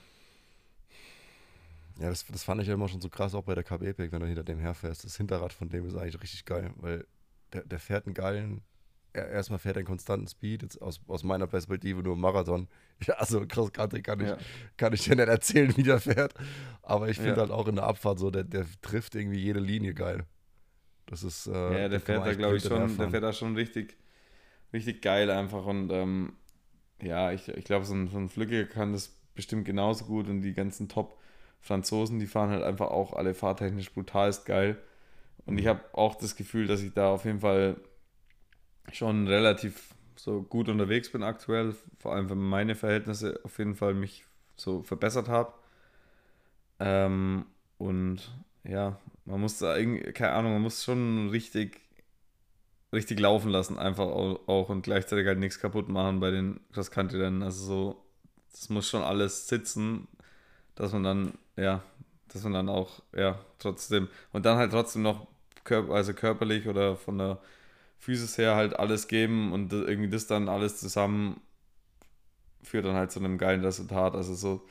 Ja, 1.99 2.09
das, 2.11 2.27
das 2.27 2.45
fand 2.45 2.61
ich 2.61 2.69
ja 2.69 2.75
immer 2.75 2.89
schon 2.89 3.01
so 3.01 3.09
krass, 3.09 3.35
auch 3.35 3.43
bei 3.45 3.55
der 3.55 3.65
KB-Pick, 3.65 4.13
wenn 4.13 4.21
du 4.21 4.27
hinter 4.27 4.45
dem 4.45 4.59
herfährst. 4.59 5.05
Das 5.05 5.17
Hinterrad 5.17 5.53
von 5.53 5.69
dem 5.69 5.87
ist 5.87 5.97
eigentlich 5.97 6.21
richtig 6.23 6.45
geil, 6.45 6.73
weil 6.77 7.07
der, 7.53 7.65
der 7.65 7.79
fährt 7.79 8.07
einen 8.07 8.15
geilen, 8.15 8.63
er, 9.13 9.29
erstmal 9.31 9.59
fährt 9.59 9.77
er 9.77 9.81
einen 9.81 9.87
konstanten 9.87 10.27
Speed, 10.27 10.63
jetzt 10.63 10.83
aus, 10.83 11.01
aus 11.09 11.23
meiner 11.25 11.47
Perspektive 11.47 12.03
nur 12.03 12.17
Marathon. 12.17 12.69
Ja, 13.07 13.15
also 13.15 13.47
krass 13.47 13.73
Country 13.73 14.03
kann 14.03 14.21
ich, 14.21 14.29
Ja. 14.29 14.39
kann 14.79 14.93
ich 14.95 15.03
dir 15.05 15.17
nicht 15.17 15.29
erzählen, 15.29 15.77
wie 15.77 15.83
der 15.83 16.01
fährt. 16.01 16.35
Aber 16.83 17.09
ich 17.09 17.17
finde 17.19 17.33
Ja. 17.33 17.41
halt 17.41 17.51
auch 17.51 17.69
in 17.69 17.77
der 17.77 17.85
Abfahrt 17.85 18.19
so, 18.19 18.31
der, 18.31 18.45
der 18.45 18.67
trifft 18.83 19.15
irgendwie 19.15 19.39
jede 19.39 19.61
Linie 19.61 19.93
geil. 19.95 20.25
Das 21.07 21.23
ist. 21.23 21.47
Äh, 21.47 21.51
Ja, 21.83 21.89
der 21.89 22.01
fährt 22.01 22.27
da, 22.27 22.35
glaube 22.35 22.57
ich, 22.57 22.63
schon, 22.63 22.71
der 22.71 22.81
hinterherfahren. 22.81 23.11
fährt 23.11 23.25
da 23.25 23.33
schon 23.33 23.55
richtig, 23.55 23.97
richtig 24.73 25.03
geil 25.03 25.31
einfach. 25.31 25.67
Und 25.67 25.91
ähm, 25.93 26.33
ja, 27.03 27.33
ich, 27.33 27.49
ich 27.49 27.65
glaube, 27.65 27.85
so 27.85 27.95
ein, 27.95 28.09
so 28.09 28.17
ein 28.19 28.29
Flückiger 28.29 28.65
kann 28.65 28.93
das 28.93 29.09
bestimmt 29.35 29.65
genauso 29.67 30.07
gut. 30.07 30.29
Und 30.29 30.41
die 30.43 30.55
ganzen 30.55 30.89
Top-Franzosen, 31.67 32.19
die 32.19 32.27
fahren 32.27 32.51
halt 32.51 32.63
einfach 32.63 32.89
auch 32.89 33.13
alle 33.13 33.35
fahrtechnisch 33.35 33.93
brutalst 33.93 34.47
geil. 34.47 34.79
Und 35.45 35.59
ich 35.59 35.67
habe 35.67 35.81
auch 35.93 36.15
das 36.15 36.37
Gefühl, 36.37 36.67
dass 36.67 36.83
ich 36.83 36.93
da 36.95 37.11
auf 37.11 37.25
jeden 37.25 37.41
Fall 37.41 37.77
schon 38.93 39.27
relativ 39.27 39.95
so 40.17 40.43
gut 40.43 40.69
unterwegs 40.69 41.11
bin 41.11 41.23
aktuell, 41.23 41.75
vor 41.99 42.15
allem 42.15 42.29
für 42.29 42.35
meine 42.35 42.75
Verhältnisse 42.75 43.41
auf 43.45 43.59
jeden 43.59 43.75
Fall 43.75 43.95
mich 43.95 44.25
so 44.57 44.83
verbessert 44.83 45.29
habe. 45.29 45.53
Ähm, 46.79 47.47
und 47.79 48.33
ja, 48.65 48.99
man 49.25 49.41
muss 49.41 49.59
da 49.59 49.77
irgendwie, 49.77 50.13
keine 50.13 50.33
Ahnung, 50.33 50.53
man 50.55 50.63
muss 50.63 50.85
schon 50.85 51.29
richtig, 51.31 51.81
richtig 52.93 53.21
laufen 53.21 53.51
lassen, 53.51 53.79
einfach 53.79 54.07
auch, 54.07 54.69
und 54.69 54.83
gleichzeitig 54.83 55.27
halt 55.27 55.39
nichts 55.39 55.59
kaputt 55.59 55.89
machen 55.89 56.21
bei 56.21 56.31
den 56.31 56.61
Cross-Country-Rennen. 56.73 57.43
Also 57.43 57.65
so, 57.65 58.05
das 58.51 58.69
muss 58.69 58.89
schon 58.89 59.03
alles 59.03 59.49
sitzen, 59.49 60.09
dass 60.77 60.93
man 60.93 61.03
dann, 61.03 61.35
ja, 61.57 61.83
dass 62.29 62.45
man 62.45 62.53
dann 62.53 62.69
auch, 62.69 63.03
ja, 63.15 63.39
trotzdem, 63.59 64.09
und 64.33 64.47
dann 64.47 64.57
halt 64.57 64.71
trotzdem 64.71 65.03
noch, 65.03 65.27
also 65.91 66.15
körperlich 66.15 66.69
oder 66.69 66.97
von 66.97 67.19
der 67.19 67.39
Physis 67.99 68.39
her 68.39 68.55
halt 68.55 68.79
alles 68.79 69.09
geben 69.09 69.53
und 69.53 69.73
irgendwie 69.73 70.09
das 70.09 70.29
dann 70.29 70.49
alles 70.49 70.79
zusammen 70.79 71.41
führt 72.63 72.85
dann 72.85 72.95
halt 72.95 73.13
zu 73.13 73.21
einem 73.21 73.39
geilen 73.39 73.65
Resultat. 73.65 74.15
Also 74.15 74.35
so, 74.35 74.67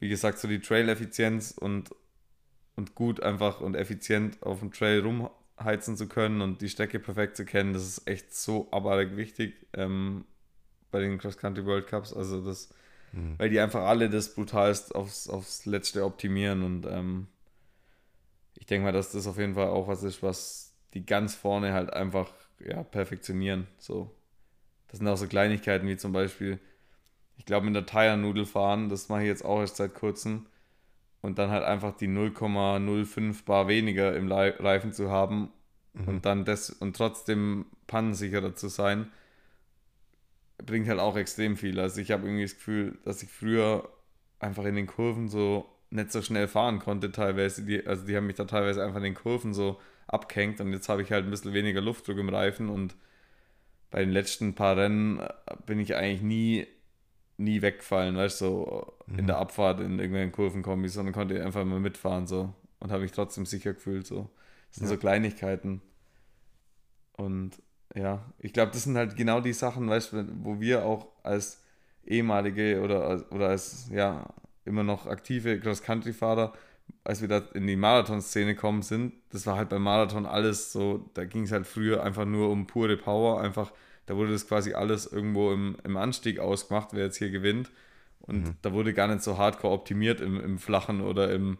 wie 0.00 0.08
gesagt, 0.08 0.38
so 0.38 0.48
die 0.48 0.60
Trail-Effizienz 0.60 1.52
und, 1.52 1.94
und 2.76 2.94
gut 2.94 3.22
einfach 3.22 3.60
und 3.60 3.76
effizient 3.76 4.42
auf 4.42 4.60
dem 4.60 4.72
Trail 4.72 5.00
rumheizen 5.00 5.96
zu 5.96 6.08
können 6.08 6.40
und 6.40 6.62
die 6.62 6.68
Strecke 6.68 6.98
perfekt 6.98 7.36
zu 7.36 7.44
kennen, 7.44 7.72
das 7.72 7.84
ist 7.84 8.08
echt 8.08 8.34
so 8.34 8.68
abartig 8.70 9.16
wichtig 9.16 9.54
ähm, 9.74 10.24
bei 10.90 11.00
den 11.00 11.18
Cross-Country 11.18 11.64
World 11.66 11.86
Cups. 11.86 12.12
Also 12.12 12.44
das, 12.44 12.70
mhm. 13.14 13.34
weil 13.38 13.50
die 13.50 13.60
einfach 13.60 13.82
alle 13.82 14.10
das 14.10 14.34
brutalst 14.34 14.94
aufs, 14.94 15.28
aufs 15.28 15.66
Letzte 15.66 16.04
optimieren 16.04 16.62
und 16.62 16.86
ähm, 16.86 17.26
ich 18.54 18.66
denke 18.66 18.84
mal, 18.84 18.92
dass 18.92 19.12
das 19.12 19.26
auf 19.26 19.38
jeden 19.38 19.54
Fall 19.54 19.68
auch 19.68 19.88
was 19.88 20.02
ist, 20.02 20.22
was 20.22 20.74
die 20.94 21.04
ganz 21.04 21.34
vorne 21.34 21.72
halt 21.72 21.92
einfach 21.92 22.32
ja, 22.60 22.82
perfektionieren. 22.82 23.66
So. 23.78 24.14
Das 24.88 24.98
sind 24.98 25.08
auch 25.08 25.16
so 25.16 25.26
Kleinigkeiten 25.26 25.86
wie 25.88 25.96
zum 25.96 26.12
Beispiel, 26.12 26.60
ich 27.36 27.44
glaube, 27.44 27.66
mit 27.66 27.74
der 27.74 27.86
Tire-Nudel 27.86 28.46
fahren, 28.46 28.88
das 28.88 29.08
mache 29.08 29.22
ich 29.22 29.26
jetzt 29.26 29.44
auch 29.44 29.60
erst 29.60 29.76
seit 29.76 29.94
kurzem. 29.94 30.46
Und 31.20 31.38
dann 31.38 31.50
halt 31.50 31.64
einfach 31.64 31.96
die 31.96 32.06
0,05 32.06 33.44
Bar 33.44 33.66
weniger 33.66 34.14
im 34.14 34.30
Reifen 34.30 34.92
zu 34.92 35.10
haben 35.10 35.50
mhm. 35.94 36.08
und 36.08 36.26
dann 36.26 36.44
das 36.44 36.70
und 36.70 36.96
trotzdem 36.96 37.66
pannensicherer 37.86 38.54
zu 38.54 38.68
sein, 38.68 39.10
bringt 40.66 40.88
halt 40.88 41.00
auch 41.00 41.16
extrem 41.16 41.56
viel. 41.56 41.78
Also 41.80 42.00
ich 42.00 42.10
habe 42.10 42.26
irgendwie 42.26 42.44
das 42.44 42.54
Gefühl, 42.54 42.98
dass 43.04 43.22
ich 43.22 43.30
früher 43.30 43.88
einfach 44.38 44.64
in 44.64 44.74
den 44.74 44.86
Kurven 44.86 45.28
so 45.28 45.68
nicht 45.90 46.12
so 46.12 46.22
schnell 46.22 46.48
fahren 46.48 46.80
konnte 46.80 47.12
teilweise. 47.12 47.64
Die, 47.64 47.86
also 47.86 48.06
die 48.06 48.16
haben 48.16 48.26
mich 48.26 48.36
da 48.36 48.44
teilweise 48.44 48.82
einfach 48.82 48.98
in 48.98 49.04
den 49.04 49.14
Kurven 49.14 49.54
so 49.54 49.80
abgehängt 50.06 50.60
und 50.60 50.72
jetzt 50.72 50.88
habe 50.88 51.02
ich 51.02 51.12
halt 51.12 51.24
ein 51.24 51.30
bisschen 51.30 51.54
weniger 51.54 51.80
Luftdruck 51.80 52.18
im 52.18 52.28
Reifen 52.28 52.68
und 52.68 52.94
bei 53.90 54.00
den 54.00 54.10
letzten 54.10 54.54
paar 54.54 54.76
Rennen 54.76 55.20
äh, 55.20 55.28
bin 55.66 55.78
ich 55.78 55.94
eigentlich 55.94 56.20
nie, 56.20 56.66
nie 57.36 57.62
weggefallen, 57.62 58.16
weißt 58.16 58.40
du, 58.40 58.44
so 58.44 58.94
mhm. 59.06 59.20
in 59.20 59.26
der 59.26 59.38
Abfahrt 59.38 59.80
in 59.80 59.98
irgendwelchen 59.98 60.32
Kurvenkombis, 60.32 60.94
sondern 60.94 61.14
konnte 61.14 61.42
einfach 61.42 61.62
immer 61.62 61.78
mitfahren 61.78 62.26
so 62.26 62.52
und 62.80 62.90
habe 62.90 63.02
mich 63.02 63.12
trotzdem 63.12 63.46
sicher 63.46 63.72
gefühlt 63.72 64.06
so. 64.06 64.30
Das 64.68 64.78
sind 64.78 64.86
ja. 64.86 64.90
so 64.90 64.98
Kleinigkeiten 64.98 65.80
und 67.16 67.62
ja, 67.94 68.24
ich 68.38 68.52
glaube, 68.52 68.72
das 68.72 68.84
sind 68.84 68.96
halt 68.96 69.16
genau 69.16 69.40
die 69.40 69.52
Sachen, 69.52 69.88
weißt 69.88 70.12
du, 70.12 70.26
wo 70.42 70.60
wir 70.60 70.84
auch 70.84 71.08
als 71.22 71.62
ehemalige 72.04 72.80
oder, 72.82 73.24
oder 73.30 73.48
als 73.48 73.88
ja 73.90 74.26
immer 74.64 74.82
noch 74.82 75.06
aktive 75.06 75.60
Cross-Country-Fahrer 75.60 76.52
als 77.02 77.20
wir 77.20 77.28
da 77.28 77.38
in 77.54 77.66
die 77.66 77.76
Marathon-Szene 77.76 78.54
gekommen 78.54 78.82
sind, 78.82 79.12
das 79.30 79.46
war 79.46 79.56
halt 79.56 79.68
beim 79.68 79.82
Marathon 79.82 80.26
alles 80.26 80.72
so, 80.72 81.10
da 81.14 81.24
ging 81.24 81.44
es 81.44 81.52
halt 81.52 81.66
früher 81.66 82.02
einfach 82.02 82.24
nur 82.24 82.50
um 82.50 82.66
pure 82.66 82.96
Power, 82.96 83.40
einfach, 83.40 83.72
da 84.06 84.16
wurde 84.16 84.32
das 84.32 84.48
quasi 84.48 84.72
alles 84.72 85.06
irgendwo 85.06 85.52
im, 85.52 85.76
im 85.84 85.96
Anstieg 85.96 86.38
ausgemacht, 86.38 86.88
wer 86.92 87.04
jetzt 87.04 87.18
hier 87.18 87.30
gewinnt. 87.30 87.70
Und 88.20 88.44
mhm. 88.44 88.56
da 88.62 88.72
wurde 88.72 88.94
gar 88.94 89.08
nicht 89.08 89.22
so 89.22 89.36
hardcore 89.36 89.74
optimiert 89.74 90.20
im, 90.20 90.40
im 90.40 90.58
Flachen 90.58 91.02
oder 91.02 91.30
im 91.32 91.58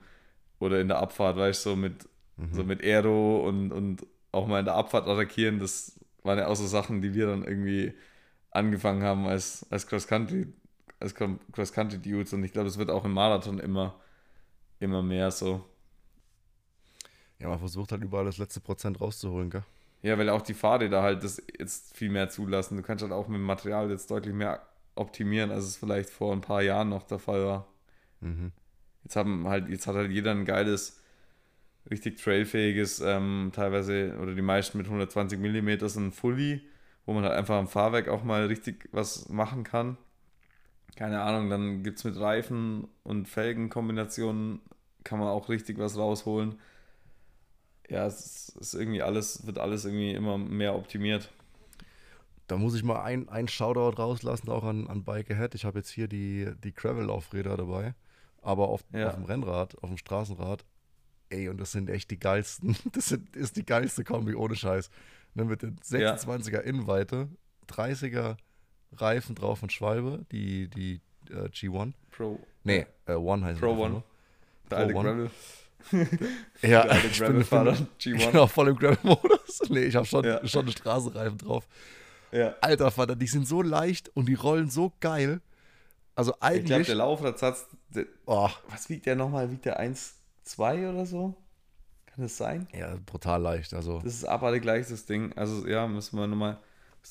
oder 0.61 0.81
in 0.81 0.89
der 0.89 0.99
Abfahrt, 0.99 1.37
weißt 1.37 1.67
du, 1.67 1.71
so 1.71 1.77
mit, 1.77 2.09
mhm. 2.37 2.55
so 2.55 2.65
mit 2.65 2.83
Aero 2.83 3.47
und, 3.47 3.71
und 3.71 4.07
auch 4.33 4.47
mal 4.47 4.61
in 4.61 4.65
der 4.65 4.77
Abfahrt 4.77 5.07
attackieren, 5.07 5.59
das 5.59 6.01
waren 6.25 6.39
ja 6.39 6.49
auch 6.49 6.57
so 6.57 6.67
Sachen, 6.67 7.03
die 7.03 7.15
wir 7.15 7.27
dann 7.27 7.45
irgendwie 7.45 7.95
angefangen 8.51 9.03
haben 9.03 9.27
als, 9.27 9.67
als 9.71 9.87
Cross-Country, 9.87 10.47
als 11.01 11.15
Cross-Country-Dudes 11.15 12.33
und 12.33 12.45
ich 12.45 12.53
glaube, 12.53 12.69
es 12.69 12.79
wird 12.79 12.91
auch 12.91 13.05
im 13.05 13.13
Marathon 13.13 13.59
immer 13.59 13.95
immer 14.85 15.03
mehr 15.03 15.31
so. 15.31 15.65
Ja, 17.41 17.49
man 17.49 17.59
versucht 17.59 17.91
halt 17.93 18.03
überall 18.03 18.25
das 18.25 18.39
letzte 18.39 18.61
Prozent 18.61 19.01
rauszuholen, 19.01 19.51
gell? 19.51 19.65
Ja, 20.03 20.19
weil 20.19 20.29
auch 20.29 20.43
die 20.43 20.55
Fahrräder 20.55 21.03
halt 21.03 21.25
das 21.25 21.43
jetzt 21.59 21.97
viel 21.97 22.11
mehr 22.11 22.29
zulassen. 22.29 22.77
Du 22.77 22.83
kannst 22.83 23.03
halt 23.03 23.13
auch 23.13 23.27
mit 23.27 23.39
dem 23.39 23.47
Material 23.47 23.91
jetzt 23.91 24.11
deutlich 24.11 24.35
mehr 24.35 24.63
optimieren, 24.95 25.51
als 25.51 25.65
es 25.65 25.77
vielleicht 25.77 26.11
vor 26.11 26.33
ein 26.33 26.43
paar 26.43 26.63
Jahren 26.63 26.91
noch 26.91 27.03
der 27.05 27.19
Fall 27.19 27.45
war. 27.45 27.67
Mhm. 28.21 28.53
Jetzt 29.03 29.17
haben 29.17 29.49
halt, 29.49 29.69
jetzt 29.69 29.87
hat 29.87 29.97
halt 29.97 30.11
jeder 30.11 30.31
ein 30.31 30.45
geiles, 30.45 31.01
richtig 31.91 32.19
trailfähiges, 32.19 33.01
ähm, 33.01 33.51
teilweise 33.55 34.17
oder 34.21 34.35
die 34.35 34.43
meisten 34.43 34.79
mit 34.79 34.87
120 34.87 35.39
mm 35.39 35.69
ein 35.69 36.13
Fully, 36.13 36.63
wo 37.07 37.13
man 37.13 37.25
halt 37.25 37.35
einfach 37.35 37.57
am 37.57 37.69
Fahrwerk 37.69 38.09
auch 38.09 38.25
mal 38.25 38.47
richtig 38.47 38.89
was 38.93 39.29
machen 39.29 39.65
kann. 39.65 39.97
Keine 40.97 41.23
Ahnung, 41.23 41.51
dann 41.51 41.83
gibt 41.83 41.99
es 41.99 42.05
mit 42.05 42.19
Reifen 42.19 42.89
und 43.03 43.29
Felgenkombinationen 43.29 44.61
kann 45.03 45.19
man 45.19 45.29
auch 45.29 45.49
richtig 45.49 45.79
was 45.79 45.99
rausholen. 45.99 46.59
Ja, 47.89 48.07
es 48.07 48.49
ist 48.49 48.75
irgendwie 48.75 49.03
alles, 49.03 49.47
wird 49.47 49.59
alles 49.59 49.85
irgendwie 49.85 50.13
immer 50.13 50.39
mehr 50.39 50.75
optimiert. 50.75 51.31
Da 52.47 52.57
muss 52.57 52.75
ich 52.75 52.85
mal 52.85 53.03
ein, 53.03 53.29
ein 53.29 53.49
Shoutout 53.49 54.01
rauslassen, 54.01 54.51
auch 54.51 54.65
an, 54.65 54.87
an 54.87 55.05
Bike 55.05 55.31
Ahead. 55.31 55.55
Ich 55.55 55.65
habe 55.65 55.79
jetzt 55.79 55.91
hier 55.91 56.09
die, 56.09 56.51
die 56.63 56.75
Gravel-Laufräder 56.75 57.57
dabei, 57.57 57.95
aber 58.43 58.69
auf, 58.69 58.85
ja. 58.93 59.09
auf 59.09 59.15
dem 59.15 59.25
Rennrad, 59.25 59.77
auf 59.83 59.89
dem 59.89 59.99
Straßenrad. 59.99 60.65
Ey, 61.31 61.49
und 61.49 61.59
das 61.59 61.73
sind 61.73 61.89
echt 61.91 62.11
die 62.11 62.19
geilsten. 62.19 62.77
Das 62.93 63.07
sind, 63.07 63.35
ist 63.37 63.57
die 63.57 63.65
geilste 63.65 64.05
Kombi, 64.05 64.35
ohne 64.35 64.57
Scheiß. 64.57 64.91
Ne, 65.35 65.45
mit 65.45 65.63
den 65.63 65.77
26er 65.79 66.53
ja. 66.53 66.61
Innenweite, 66.61 67.29
30er 67.69 68.37
Reifen 68.93 69.35
drauf 69.35 69.59
von 69.59 69.71
Schwalbe, 69.71 70.25
die, 70.31 70.69
die 70.69 71.01
äh, 71.31 71.49
G1. 71.49 71.93
Pro. 72.11 72.39
Nee, 72.63 72.87
äh, 73.07 73.15
One 73.15 73.45
heißt 73.45 73.61
Pro 73.61 73.73
One. 73.73 74.03
Der 74.71 74.79
alte 74.79 74.95
Gravel. 74.95 75.31
ja, 76.63 76.83
der 76.83 76.91
alte 76.93 77.09
Gravel-Fahrer, 77.09 77.77
G1. 78.01 78.31
Genau, 78.31 78.47
voll 78.47 78.69
im 78.69 78.77
Gravel-Modus. 78.77 79.63
Nee, 79.71 79.85
ich 79.85 79.95
habe 79.95 80.07
schon, 80.07 80.25
ja. 80.25 80.47
schon 80.47 80.63
eine 80.63 80.73
Straßenreifen 80.73 81.39
drauf. 81.39 81.67
Ja. 82.33 82.55
Alter 82.61 82.91
Vater, 82.91 83.15
die 83.15 83.27
sind 83.27 83.47
so 83.47 83.63
leicht 83.63 84.11
und 84.15 84.27
die 84.27 84.35
rollen 84.35 84.69
so 84.69 84.93
geil. 85.01 85.41
Also 86.17 86.35
eigentlich. 86.41 86.63
Ich 86.63 86.67
glaube, 86.67 86.85
der 86.85 86.95
Laufradsatz, 86.97 87.67
oh. 88.27 88.51
was 88.69 88.89
wiegt 88.89 89.07
der 89.07 89.17
nochmal? 89.17 89.51
Wiegt 89.51 89.65
der 89.65 89.79
1,2 90.47 90.91
oder 90.91 91.07
so? 91.07 91.35
Kann 92.07 92.23
das 92.23 92.37
sein? 92.37 92.69
Ja, 92.73 92.97
brutal 93.07 93.43
leicht. 93.43 93.75
Also. 93.75 94.01
Das 94.01 94.15
ist 94.15 94.25
aber 94.25 94.59
gleich 94.61 94.89
das 94.89 95.07
Ding. 95.07 95.33
Also, 95.37 95.67
ja, 95.67 95.87
müssen 95.87 96.19
wir 96.19 96.27
nochmal 96.27 96.59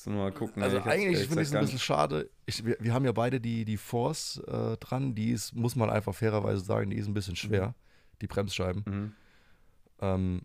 wir 0.06 0.12
mal 0.12 0.32
gucken. 0.32 0.62
Also 0.62 0.80
eigentlich 0.82 1.28
finde 1.28 1.42
ich 1.42 1.48
es 1.48 1.54
ein 1.54 1.60
bisschen 1.60 1.78
schade. 1.78 2.28
Ich, 2.46 2.64
wir, 2.64 2.76
wir, 2.80 2.92
haben 2.92 3.04
ja 3.04 3.12
beide 3.12 3.40
die, 3.40 3.64
die 3.64 3.76
Force 3.76 4.42
äh, 4.48 4.76
dran. 4.78 5.14
Die 5.14 5.30
ist, 5.30 5.54
muss 5.54 5.76
man 5.76 5.88
einfach 5.88 6.14
fairerweise 6.14 6.64
sagen, 6.64 6.90
die 6.90 6.96
ist 6.96 7.06
ein 7.06 7.14
bisschen 7.14 7.36
schwer. 7.36 7.68
Mhm. 7.68 7.74
Die 8.22 8.26
Bremsscheiben. 8.26 8.82
Mhm. 8.86 9.12
Ähm, 10.00 10.42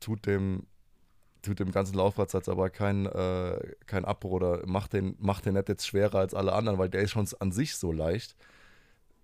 tut 0.00 0.26
dem 0.26 0.66
tut 1.42 1.58
dem 1.58 1.72
ganzen 1.72 1.94
Laufradsatz 1.94 2.50
aber 2.50 2.68
kein, 2.68 3.06
äh, 3.06 3.74
kein 3.86 4.04
Abbruch 4.04 4.32
oder 4.32 4.66
macht 4.66 4.92
den, 4.92 5.16
macht 5.18 5.46
den 5.46 5.54
nicht 5.54 5.70
jetzt 5.70 5.86
schwerer 5.86 6.18
als 6.18 6.34
alle 6.34 6.52
anderen, 6.52 6.78
weil 6.78 6.90
der 6.90 7.00
ist 7.00 7.12
schon 7.12 7.26
an 7.38 7.50
sich 7.50 7.76
so 7.76 7.92
leicht. 7.92 8.36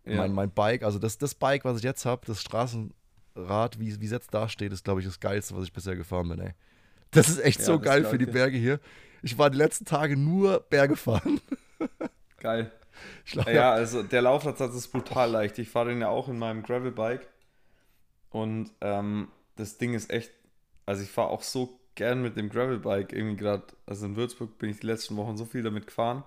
Ja. 0.06 0.18
Mein, 0.18 0.32
mein 0.32 0.50
Bike, 0.50 0.82
also 0.84 0.98
das, 0.98 1.18
das 1.18 1.34
Bike, 1.34 1.64
was 1.64 1.78
ich 1.78 1.82
jetzt 1.82 2.06
habe, 2.06 2.22
das 2.26 2.40
Straßenrad, 2.40 3.80
wie 3.80 3.88
es 3.88 4.10
jetzt 4.10 4.32
da 4.32 4.48
steht, 4.48 4.72
ist, 4.72 4.84
glaube 4.84 5.00
ich, 5.00 5.06
das 5.06 5.18
Geilste, 5.18 5.56
was 5.56 5.64
ich 5.64 5.72
bisher 5.72 5.96
gefahren 5.96 6.28
bin, 6.28 6.40
ey. 6.40 6.54
Das 7.10 7.28
ist 7.28 7.38
echt 7.40 7.60
ja, 7.60 7.66
so 7.66 7.80
geil 7.80 8.04
für 8.04 8.18
die 8.18 8.26
Berge 8.26 8.56
hier. 8.56 8.80
Ich 9.22 9.38
war 9.38 9.50
die 9.50 9.58
letzten 9.58 9.84
Tage 9.84 10.16
nur 10.16 10.60
Berge 10.70 10.96
fahren. 10.96 11.40
Geil. 12.38 12.70
Glaub, 13.24 13.48
ja, 13.48 13.72
also 13.72 14.02
der 14.02 14.22
Laufradsatz 14.22 14.74
ist 14.74 14.88
brutal 14.88 15.30
leicht. 15.30 15.58
Ich 15.58 15.68
fahre 15.68 15.88
den 15.88 16.00
ja 16.00 16.08
auch 16.08 16.28
in 16.28 16.38
meinem 16.38 16.62
Gravelbike. 16.62 17.26
Und 18.30 18.70
ähm, 18.80 19.28
das 19.56 19.78
Ding 19.78 19.94
ist 19.94 20.10
echt, 20.10 20.30
also 20.84 21.02
ich 21.02 21.10
fahre 21.10 21.30
auch 21.30 21.42
so 21.42 21.80
gern 21.94 22.22
mit 22.22 22.36
dem 22.36 22.50
Gravelbike 22.50 23.12
irgendwie 23.12 23.36
gerade, 23.36 23.64
also 23.86 24.06
in 24.06 24.16
Würzburg 24.16 24.58
bin 24.58 24.70
ich 24.70 24.80
die 24.80 24.86
letzten 24.86 25.16
Wochen 25.16 25.36
so 25.36 25.44
viel 25.44 25.62
damit 25.62 25.86
gefahren. 25.86 26.24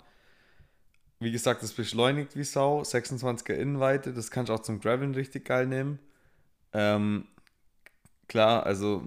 Wie 1.20 1.32
gesagt, 1.32 1.64
das 1.64 1.74
beschleunigt 1.74 2.36
wie 2.36 2.44
Sau, 2.44 2.84
26er 2.84 3.54
Innenweite, 3.54 4.14
das 4.14 4.32
kannst 4.32 4.50
du 4.50 4.54
auch 4.54 4.62
zum 4.62 4.80
Graveln 4.80 5.14
richtig 5.14 5.46
geil 5.46 5.68
nehmen. 5.68 6.00
Ähm, 6.74 7.28
klar, 8.28 8.66
also 8.66 9.04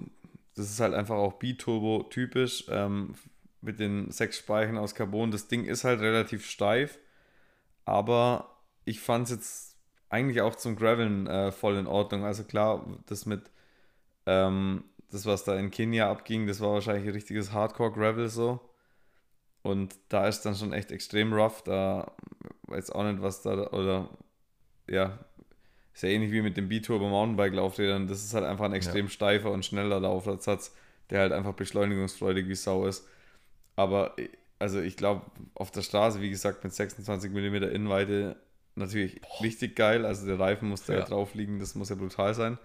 das 0.55 0.69
ist 0.69 0.79
halt 0.79 0.93
einfach 0.93 1.15
auch 1.15 1.33
Biturbo 1.33 2.03
typisch. 2.03 2.65
Ähm, 2.69 3.15
mit 3.63 3.79
den 3.79 4.11
sechs 4.11 4.37
Speichen 4.37 4.77
aus 4.77 4.93
Carbon. 4.93 5.31
Das 5.31 5.47
Ding 5.47 5.65
ist 5.65 5.83
halt 5.83 6.01
relativ 6.01 6.45
steif, 6.45 6.99
aber 7.85 8.57
ich 8.85 8.99
fand 8.99 9.25
es 9.25 9.31
jetzt 9.31 9.77
eigentlich 10.09 10.41
auch 10.41 10.55
zum 10.55 10.75
Graveln 10.75 11.27
äh, 11.27 11.51
voll 11.51 11.77
in 11.77 11.87
Ordnung. 11.87 12.25
Also 12.25 12.43
klar, 12.43 12.85
das 13.07 13.25
mit 13.25 13.51
ähm, 14.25 14.83
das, 15.11 15.25
was 15.25 15.43
da 15.45 15.57
in 15.57 15.71
Kenia 15.71 16.09
abging, 16.11 16.47
das 16.47 16.59
war 16.61 16.73
wahrscheinlich 16.73 17.07
ein 17.07 17.13
richtiges 17.13 17.53
Hardcore-Gravel 17.53 18.29
so. 18.29 18.59
Und 19.63 19.95
da 20.09 20.27
ist 20.27 20.41
dann 20.41 20.55
schon 20.55 20.73
echt 20.73 20.91
extrem 20.91 21.33
rough. 21.33 21.63
Da 21.63 22.11
weiß 22.67 22.91
auch 22.91 23.03
nicht, 23.03 23.21
was 23.21 23.41
da, 23.41 23.71
oder 23.71 24.09
ja, 24.89 25.17
ist 25.93 26.03
ja 26.03 26.09
ähnlich 26.09 26.31
wie 26.31 26.41
mit 26.41 26.57
dem 26.57 26.67
B-Turbo 26.67 27.07
Mountainbike-Laufrädern. 27.07 28.07
Das 28.07 28.23
ist 28.23 28.33
halt 28.33 28.45
einfach 28.45 28.65
ein 28.65 28.73
extrem 28.73 29.05
ja. 29.05 29.11
steifer 29.11 29.51
und 29.51 29.65
schneller 29.65 29.99
Laufradsatz, 29.99 30.75
der 31.09 31.21
halt 31.21 31.31
einfach 31.31 31.53
beschleunigungsfreudig 31.53 32.47
wie 32.47 32.55
Sau 32.55 32.85
ist. 32.85 33.07
Aber 33.75 34.15
also 34.59 34.81
ich 34.81 34.97
glaube, 34.97 35.23
auf 35.55 35.71
der 35.71 35.81
Straße, 35.81 36.21
wie 36.21 36.29
gesagt, 36.29 36.63
mit 36.63 36.73
26 36.73 37.31
mm 37.31 37.55
Innenweite 37.55 38.35
natürlich 38.75 39.21
Boah. 39.21 39.43
richtig 39.43 39.75
geil. 39.75 40.05
Also 40.05 40.25
der 40.25 40.39
Reifen 40.39 40.69
muss 40.69 40.85
da 40.85 40.93
ja. 40.93 41.05
drauf 41.05 41.35
liegen, 41.35 41.59
das 41.59 41.75
muss 41.75 41.89
ja 41.89 41.95
brutal 41.95 42.33
sein. 42.33 42.57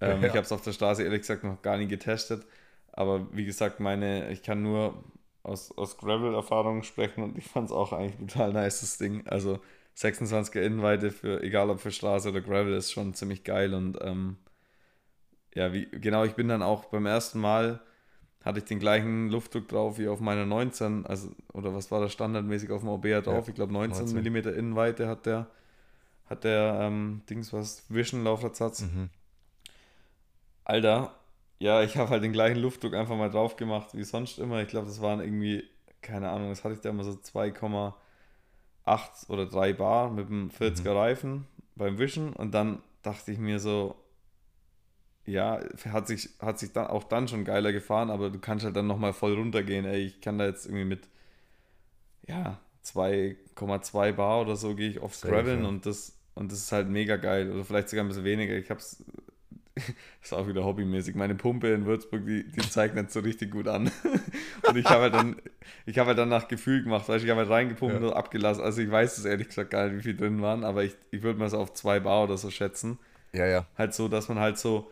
Ähm, 0.00 0.20
ja. 0.20 0.28
Ich 0.28 0.34
habe 0.34 0.42
es 0.42 0.52
auf 0.52 0.62
der 0.62 0.72
Straße 0.72 1.02
ehrlich 1.02 1.20
gesagt 1.20 1.44
noch 1.44 1.62
gar 1.62 1.78
nie 1.78 1.86
getestet. 1.86 2.44
Aber 2.92 3.26
wie 3.32 3.44
gesagt, 3.44 3.80
meine, 3.80 4.30
ich 4.30 4.42
kann 4.42 4.62
nur 4.62 5.02
aus, 5.44 5.70
aus 5.76 5.98
Gravel-Erfahrungen 5.98 6.82
sprechen 6.82 7.22
und 7.22 7.38
ich 7.38 7.46
fand 7.46 7.66
es 7.66 7.72
auch 7.72 7.92
eigentlich 7.92 8.16
brutal 8.16 8.52
nice, 8.52 8.80
das 8.80 8.98
Ding. 8.98 9.26
Also 9.26 9.60
26er 9.96 10.60
Innenweite 10.60 11.12
für, 11.12 11.42
egal 11.42 11.70
ob 11.70 11.80
für 11.80 11.92
Straße 11.92 12.30
oder 12.30 12.40
Gravel, 12.40 12.74
ist 12.74 12.90
schon 12.90 13.14
ziemlich 13.14 13.44
geil 13.44 13.74
und 13.74 13.98
ähm, 14.00 14.38
ja, 15.54 15.72
wie, 15.72 15.86
genau, 15.86 16.24
ich 16.24 16.34
bin 16.34 16.48
dann 16.48 16.62
auch 16.62 16.86
beim 16.86 17.06
ersten 17.06 17.38
Mal 17.38 17.80
hatte 18.44 18.58
ich 18.58 18.64
den 18.66 18.78
gleichen 18.78 19.30
Luftdruck 19.30 19.68
drauf 19.68 19.98
wie 19.98 20.08
auf 20.08 20.20
meiner 20.20 20.44
19, 20.44 21.06
also, 21.06 21.30
oder 21.52 21.74
was 21.74 21.90
war 21.90 22.00
das 22.00 22.12
standardmäßig 22.12 22.70
auf 22.70 22.80
dem 22.80 22.90
OBR 22.90 23.22
drauf? 23.22 23.46
Ja, 23.46 23.48
ich 23.48 23.54
glaube 23.54 23.72
19, 23.72 24.12
19 24.12 24.32
mm 24.32 24.48
Innenweite 24.58 25.08
hat 25.08 25.24
der, 25.24 25.46
hat 26.26 26.44
der 26.44 26.78
ähm, 26.80 27.22
Dings 27.30 27.54
was, 27.54 27.84
Vision 27.88 28.22
Laufradsatz. 28.22 28.82
Mhm. 28.82 29.08
Alter, 30.64 31.14
ja, 31.58 31.82
ich 31.82 31.96
habe 31.96 32.10
halt 32.10 32.22
den 32.22 32.32
gleichen 32.32 32.58
Luftdruck 32.58 32.94
einfach 32.94 33.16
mal 33.16 33.30
drauf 33.30 33.56
gemacht 33.56 33.90
wie 33.94 34.04
sonst 34.04 34.38
immer. 34.38 34.62
Ich 34.62 34.68
glaube, 34.68 34.86
das 34.86 35.00
waren 35.00 35.20
irgendwie, 35.20 35.64
keine 36.02 36.30
Ahnung, 36.30 36.50
das 36.50 36.64
hatte 36.64 36.74
ich 36.74 36.80
da 36.80 36.90
immer 36.90 37.04
so 37.04 37.12
2,8 37.12 37.94
oder 39.28 39.46
3 39.46 39.72
Bar 39.72 40.10
mit 40.10 40.28
dem 40.28 40.50
40er 40.50 40.90
mhm. 40.90 40.96
Reifen 40.96 41.46
beim 41.76 41.98
Wischen 41.98 42.32
und 42.32 42.52
dann 42.52 42.82
dachte 43.02 43.32
ich 43.32 43.38
mir 43.38 43.58
so, 43.58 43.96
ja, 45.26 45.60
hat 45.90 46.06
sich, 46.06 46.30
hat 46.40 46.58
sich 46.58 46.72
dann 46.72 46.86
auch 46.86 47.04
dann 47.04 47.28
schon 47.28 47.44
geiler 47.44 47.72
gefahren, 47.72 48.10
aber 48.10 48.30
du 48.30 48.38
kannst 48.38 48.64
halt 48.64 48.76
dann 48.76 48.86
nochmal 48.86 49.12
voll 49.12 49.34
runtergehen. 49.34 49.86
Ey, 49.86 50.02
ich 50.02 50.20
kann 50.20 50.38
da 50.38 50.46
jetzt 50.46 50.66
irgendwie 50.66 50.84
mit, 50.84 51.08
ja, 52.26 52.58
2,2 52.84 54.12
Bar 54.12 54.42
oder 54.42 54.56
so 54.56 54.74
gehe 54.74 54.90
ich 54.90 55.00
aufs 55.00 55.22
Graveln 55.22 55.62
ja. 55.62 55.68
und 55.68 55.86
das, 55.86 56.18
und 56.34 56.52
das 56.52 56.58
ist 56.58 56.72
halt 56.72 56.88
mega 56.88 57.16
geil. 57.16 57.50
Oder 57.50 57.64
vielleicht 57.64 57.88
sogar 57.88 58.04
ein 58.04 58.08
bisschen 58.08 58.24
weniger. 58.24 58.54
Ich 58.54 58.70
hab's, 58.70 59.02
ist 60.22 60.32
auch 60.32 60.46
wieder 60.46 60.64
hobbymäßig. 60.64 61.14
Meine 61.14 61.34
Pumpe 61.34 61.72
in 61.72 61.84
Würzburg, 61.86 62.24
die, 62.26 62.44
die 62.44 62.60
zeigt 62.68 62.94
nicht 62.94 63.10
so 63.10 63.20
richtig 63.20 63.50
gut 63.50 63.66
an. 63.66 63.90
und 64.68 64.76
ich 64.76 64.86
habe 64.86 65.02
halt 65.02 65.14
dann, 65.14 65.36
ich 65.86 65.98
habe 65.98 66.08
halt 66.08 66.18
dann 66.18 66.28
nach 66.28 66.48
Gefühl 66.48 66.82
gemacht, 66.82 67.08
weißt 67.08 67.24
ich 67.24 67.30
habe 67.30 67.40
halt 67.40 67.50
reingepumpt 67.50 68.00
ja. 68.00 68.08
und 68.08 68.12
abgelassen. 68.12 68.62
Also 68.62 68.82
ich 68.82 68.90
weiß 68.90 69.18
es 69.18 69.24
ehrlich 69.24 69.48
gesagt 69.48 69.70
gar 69.70 69.88
nicht, 69.88 69.98
wie 69.98 70.02
viel 70.02 70.16
drin 70.16 70.42
waren, 70.42 70.64
aber 70.64 70.84
ich, 70.84 70.94
ich 71.10 71.22
würde 71.22 71.38
mal 71.38 71.50
so 71.50 71.58
auf 71.58 71.72
2 71.72 72.00
Bar 72.00 72.24
oder 72.24 72.36
so 72.36 72.50
schätzen. 72.50 72.98
Ja, 73.32 73.46
ja. 73.46 73.66
Halt 73.76 73.94
so, 73.94 74.08
dass 74.08 74.28
man 74.28 74.38
halt 74.38 74.58
so 74.58 74.90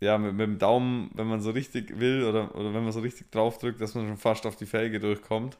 ja, 0.00 0.18
mit, 0.18 0.34
mit, 0.34 0.46
dem 0.46 0.58
Daumen, 0.58 1.10
wenn 1.14 1.28
man 1.28 1.40
so 1.40 1.50
richtig 1.50 1.98
will 2.00 2.24
oder, 2.24 2.54
oder 2.56 2.74
wenn 2.74 2.82
man 2.82 2.92
so 2.92 3.00
richtig 3.00 3.30
draufdrückt, 3.30 3.80
dass 3.80 3.94
man 3.94 4.08
schon 4.08 4.16
fast 4.16 4.46
auf 4.46 4.56
die 4.56 4.66
Felge 4.66 4.98
durchkommt. 4.98 5.58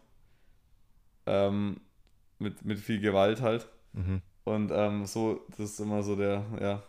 Ähm, 1.27 1.81
mit, 2.41 2.65
mit 2.65 2.81
viel 2.81 3.01
Gewalt 3.01 3.41
halt. 3.41 3.69
Mhm. 3.93 4.21
Und 4.45 4.73
ähm, 4.75 5.07
so, 5.07 5.41
das 5.51 5.61
ist 5.61 5.81
immer 5.81 6.03
so 6.03 6.17
der, 6.17 6.45
ja. 6.61 6.83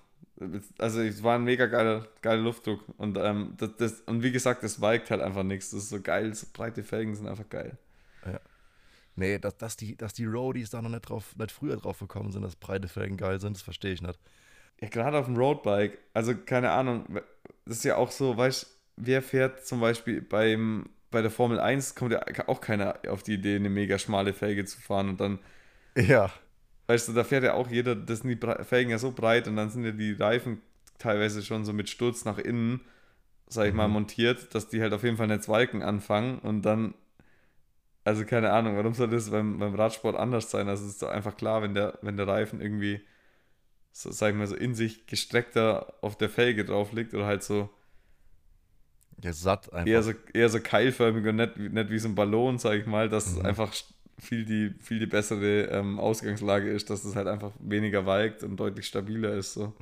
Also 0.78 1.02
es 1.02 1.24
war 1.24 1.36
ein 1.36 1.44
mega 1.44 1.68
geiler, 1.68 2.08
geiler 2.22 2.42
Luftdruck. 2.42 2.82
Und, 2.98 3.18
ähm, 3.18 3.54
das, 3.58 3.70
das, 3.78 4.02
und 4.02 4.24
wie 4.24 4.32
gesagt, 4.32 4.64
das 4.64 4.82
weigt 4.82 5.12
halt 5.12 5.22
einfach 5.22 5.44
nichts. 5.44 5.70
Das 5.72 5.84
ist 5.84 5.90
so 5.90 6.02
geil, 6.02 6.34
so 6.34 6.48
breite 6.52 6.84
Felgen 6.84 7.16
sind 7.16 7.28
einfach 7.28 7.48
geil. 7.50 7.78
Ja. 8.26 8.40
Nee, 9.16 9.38
dass, 9.38 9.58
dass, 9.58 9.78
die, 9.78 9.96
dass 9.96 10.14
die 10.14 10.26
Roadies 10.26 10.72
da 10.72 10.82
noch 10.82 10.90
nicht, 10.90 11.08
drauf, 11.08 11.36
nicht 11.38 11.52
früher 11.52 11.78
drauf 11.78 12.00
gekommen 12.00 12.32
sind, 12.32 12.42
dass 12.42 12.56
breite 12.56 12.88
Felgen 12.88 13.18
geil 13.18 13.40
sind, 13.40 13.56
das 13.56 13.62
verstehe 13.62 13.94
ich 13.94 14.02
nicht. 14.02 14.20
Ja, 14.82 14.90
gerade 14.90 15.18
auf 15.20 15.26
dem 15.26 15.38
Roadbike, 15.38 16.00
also 16.14 16.36
keine 16.36 16.72
Ahnung, 16.72 17.06
das 17.66 17.78
ist 17.78 17.84
ja 17.84 17.96
auch 17.96 18.12
so, 18.12 18.36
weißt 18.36 18.64
du, 18.64 18.68
wer 18.98 19.22
fährt 19.22 19.66
zum 19.66 19.80
Beispiel 19.80 20.22
beim, 20.22 20.90
bei 21.12 21.22
der 21.22 21.32
Formel 21.32 21.60
1, 21.60 21.94
kommt 21.96 22.12
ja 22.12 22.24
auch 22.48 22.60
keiner 22.60 23.00
auf 23.08 23.22
die 23.22 23.36
Idee, 23.36 23.56
eine 23.56 23.70
mega 23.70 24.00
schmale 24.00 24.34
Felge 24.34 24.66
zu 24.66 24.82
fahren 24.82 25.10
und 25.10 25.20
dann. 25.22 25.40
Ja. 25.96 26.32
Weißt 26.88 27.08
du, 27.08 27.14
da 27.14 27.24
fährt 27.24 27.44
ja 27.44 27.54
auch 27.54 27.70
jeder, 27.70 27.96
das 27.96 28.20
sind 28.20 28.30
die 28.30 28.64
Felgen 28.64 28.92
ja 28.92 28.98
so 28.98 29.12
breit 29.12 29.48
und 29.48 29.56
dann 29.56 29.70
sind 29.70 29.86
ja 29.86 29.92
die 29.92 30.14
Reifen 30.14 30.62
teilweise 30.98 31.42
schon 31.44 31.66
so 31.66 31.74
mit 31.74 31.90
Sturz 31.90 32.26
nach 32.26 32.38
innen, 32.38 32.82
sag 33.48 33.68
ich 33.68 33.72
mhm. 33.72 33.78
mal, 33.78 33.88
montiert, 33.88 34.54
dass 34.54 34.70
die 34.70 34.82
halt 34.82 34.94
auf 34.94 35.04
jeden 35.04 35.18
Fall 35.18 35.28
nicht 35.28 35.48
Walken 35.48 35.82
anfangen 35.82 36.40
und 36.40 36.64
dann 36.64 36.94
also 38.04 38.26
keine 38.26 38.52
Ahnung, 38.52 38.76
warum 38.76 38.94
soll 38.94 39.10
das 39.10 39.30
beim, 39.30 39.60
beim 39.60 39.76
Radsport 39.76 40.16
anders 40.18 40.52
sein? 40.52 40.68
Also 40.68 40.84
es 40.86 40.92
ist 40.92 41.02
doch 41.02 41.10
einfach 41.10 41.38
klar, 41.38 41.62
wenn 41.62 41.74
der, 41.74 41.98
wenn 42.02 42.18
der 42.18 42.28
Reifen 42.28 42.60
irgendwie 42.60 43.02
so, 43.92 44.12
sag 44.12 44.32
ich 44.32 44.36
mal, 44.36 44.48
so 44.48 44.56
in 44.56 44.76
sich 44.76 45.08
gestreckter 45.08 45.94
auf 46.02 46.18
der 46.18 46.30
Felge 46.30 46.66
drauf 46.66 46.92
liegt 46.92 47.14
oder 47.14 47.26
halt 47.26 47.44
so. 47.44 47.70
Ja, 49.24 49.32
satt 49.32 49.72
einfach. 49.72 49.88
Eher 49.88 50.04
so, 50.04 50.14
eher 50.34 50.50
so 50.50 50.60
keilförmig 50.60 51.26
und 51.26 51.36
nicht, 51.38 51.58
nicht 51.58 51.90
wie 51.92 52.00
so 52.00 52.10
ein 52.10 52.16
Ballon, 52.16 52.58
sag 52.58 52.74
ich 52.74 52.86
mal, 52.88 53.08
dass 53.08 53.32
mhm. 53.32 53.40
es 53.40 53.46
einfach 53.46 53.74
viel 54.24 54.46
die, 54.46 54.74
viel 54.80 55.00
die 55.00 55.06
bessere 55.06 55.66
ähm, 55.66 56.00
Ausgangslage 56.00 56.70
ist, 56.72 56.90
dass 56.90 57.04
es 57.04 57.16
halt 57.16 57.28
einfach 57.28 57.52
weniger 57.60 58.06
weigt 58.06 58.44
und 58.44 58.58
deutlich 58.58 58.88
stabiler 58.88 59.34
ist. 59.34 59.54
So. 59.54 59.74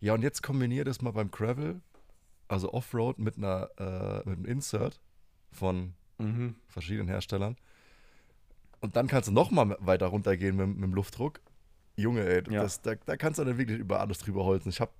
Ja, 0.00 0.14
und 0.14 0.22
jetzt 0.22 0.42
kombiniert 0.42 0.88
das 0.88 1.02
mal 1.02 1.10
beim 1.10 1.30
Gravel, 1.30 1.80
also 2.48 2.72
Offroad 2.72 3.18
mit 3.18 3.36
einer 3.36 3.70
äh, 3.78 4.28
mit 4.28 4.38
einem 4.38 4.44
Insert 4.46 5.00
von 5.52 5.94
mhm. 6.18 6.54
verschiedenen 6.68 7.08
Herstellern. 7.08 7.56
Und 8.80 8.96
dann 8.96 9.08
kannst 9.08 9.28
du 9.28 9.32
noch 9.32 9.50
mal 9.50 9.76
weiter 9.80 10.06
runtergehen 10.06 10.56
mit, 10.56 10.68
mit 10.68 10.84
dem 10.84 10.94
Luftdruck. 10.94 11.40
Junge, 11.96 12.24
ey, 12.24 12.42
ja. 12.50 12.62
das, 12.62 12.80
da, 12.80 12.94
da 12.94 13.16
kannst 13.16 13.38
du 13.38 13.44
dann 13.44 13.58
wirklich 13.58 13.78
über 13.78 14.00
alles 14.00 14.18
drüber 14.18 14.44
holzen. 14.44 14.70
Ich 14.70 14.80
habe 14.80 14.92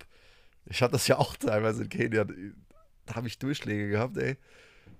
ich 0.67 0.83
hab 0.83 0.93
das 0.93 1.09
ja 1.09 1.17
auch 1.17 1.35
teilweise 1.37 1.85
in 1.85 1.89
Kenia, 1.89 2.27
da 3.07 3.15
habe 3.15 3.27
ich 3.27 3.39
Durchschläge 3.39 3.89
gehabt, 3.89 4.19
ey. 4.19 4.37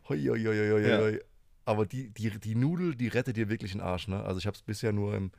Hoi, 0.09 0.19
hoi, 0.19 0.43
hoi, 0.43 0.71
hoi, 0.71 1.13
ja. 1.13 1.19
Aber 1.65 1.87
die, 1.87 2.11
die, 2.11 2.31
die 2.39 2.55
Nudel, 2.55 2.95
die 2.95 3.09
rettet 3.09 3.37
dir 3.37 3.49
wirklich 3.49 3.73
den 3.73 3.81
Arsch, 3.81 4.09
ne? 4.09 4.23
Also 4.23 4.39
ich 4.39 4.47
habe 4.47 4.57
es 4.57 4.63
bisher 4.63 4.93
nur 4.93 5.15
im, 5.15 5.31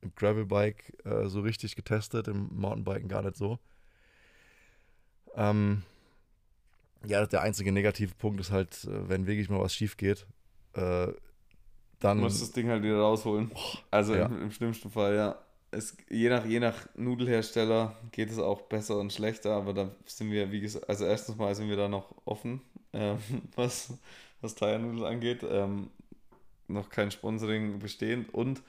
im 0.00 0.14
Gravelbike 0.14 1.04
äh, 1.04 1.28
so 1.28 1.40
richtig 1.40 1.76
getestet, 1.76 2.28
im 2.28 2.48
Mountainbiken 2.54 3.08
gar 3.08 3.22
nicht 3.22 3.36
so. 3.36 3.58
Ähm, 5.34 5.82
ja, 7.04 7.26
der 7.26 7.42
einzige 7.42 7.72
negative 7.72 8.14
Punkt 8.14 8.40
ist 8.40 8.50
halt, 8.50 8.84
äh, 8.84 9.08
wenn 9.08 9.26
wirklich 9.26 9.50
mal 9.50 9.60
was 9.60 9.74
schief 9.74 9.96
geht, 9.96 10.26
äh, 10.74 11.08
dann. 11.98 12.18
Du 12.18 12.24
musst 12.24 12.42
das 12.42 12.52
Ding 12.52 12.68
halt 12.68 12.82
wieder 12.82 13.00
rausholen. 13.00 13.50
Also 13.90 14.14
ja. 14.14 14.26
im, 14.26 14.42
im, 14.42 14.50
schlimmsten 14.50 14.90
Fall, 14.90 15.14
ja 15.14 15.38
es, 15.70 15.96
je, 16.08 16.28
nach, 16.28 16.44
je 16.44 16.60
nach 16.60 16.86
Nudelhersteller 16.94 17.96
geht 18.12 18.30
es 18.30 18.38
auch 18.38 18.62
besser 18.62 18.98
und 18.98 19.12
schlechter, 19.12 19.52
aber 19.52 19.72
da 19.72 19.90
sind 20.06 20.30
wir, 20.30 20.50
wie 20.50 20.60
gesagt, 20.60 20.88
also 20.88 21.04
erstens 21.04 21.36
mal 21.36 21.54
sind 21.54 21.68
wir 21.68 21.76
da 21.76 21.88
noch 21.88 22.14
offen, 22.24 22.62
ähm, 22.92 23.18
was, 23.56 23.92
was 24.40 24.54
Tire-Nudel 24.54 25.04
angeht. 25.06 25.44
Ähm, 25.48 25.90
noch 26.68 26.88
kein 26.88 27.10
Sponsoring 27.10 27.78
bestehend 27.78 28.32
und 28.34 28.62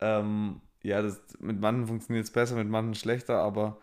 ähm, 0.00 0.60
ja, 0.82 1.02
das, 1.02 1.20
mit 1.40 1.60
manchen 1.60 1.86
funktioniert 1.86 2.24
es 2.24 2.32
besser, 2.32 2.54
mit 2.54 2.68
manchen 2.68 2.94
schlechter, 2.94 3.38
aber 3.38 3.78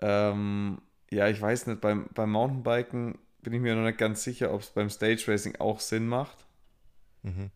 ähm, 0.00 0.80
ja, 1.10 1.28
ich 1.28 1.40
weiß 1.40 1.66
nicht, 1.66 1.80
beim, 1.80 2.08
beim 2.14 2.30
Mountainbiken 2.30 3.18
bin 3.42 3.52
ich 3.52 3.60
mir 3.60 3.74
noch 3.74 3.84
nicht 3.84 3.98
ganz 3.98 4.22
sicher, 4.22 4.52
ob 4.52 4.60
es 4.60 4.70
beim 4.70 4.90
Stage 4.90 5.24
Racing 5.26 5.56
auch 5.58 5.80
Sinn 5.80 6.06
macht. 6.06 6.46
Mhm. 7.22 7.50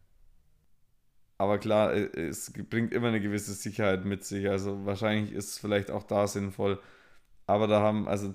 Aber 1.39 1.59
klar, 1.59 1.93
es 1.93 2.53
bringt 2.53 2.93
immer 2.93 3.09
eine 3.09 3.21
gewisse 3.21 3.53
Sicherheit 3.53 4.05
mit 4.05 4.25
sich. 4.25 4.49
Also 4.49 4.87
wahrscheinlich 4.87 5.33
ist 5.33 5.49
es 5.49 5.59
vielleicht 5.59 5.91
auch 5.91 6.05
da 6.05 6.29
sinnvoll. 6.29 6.81
Aber 7.47 7.67
da 7.67 7.81
haben, 7.81 8.07
also 8.07 8.35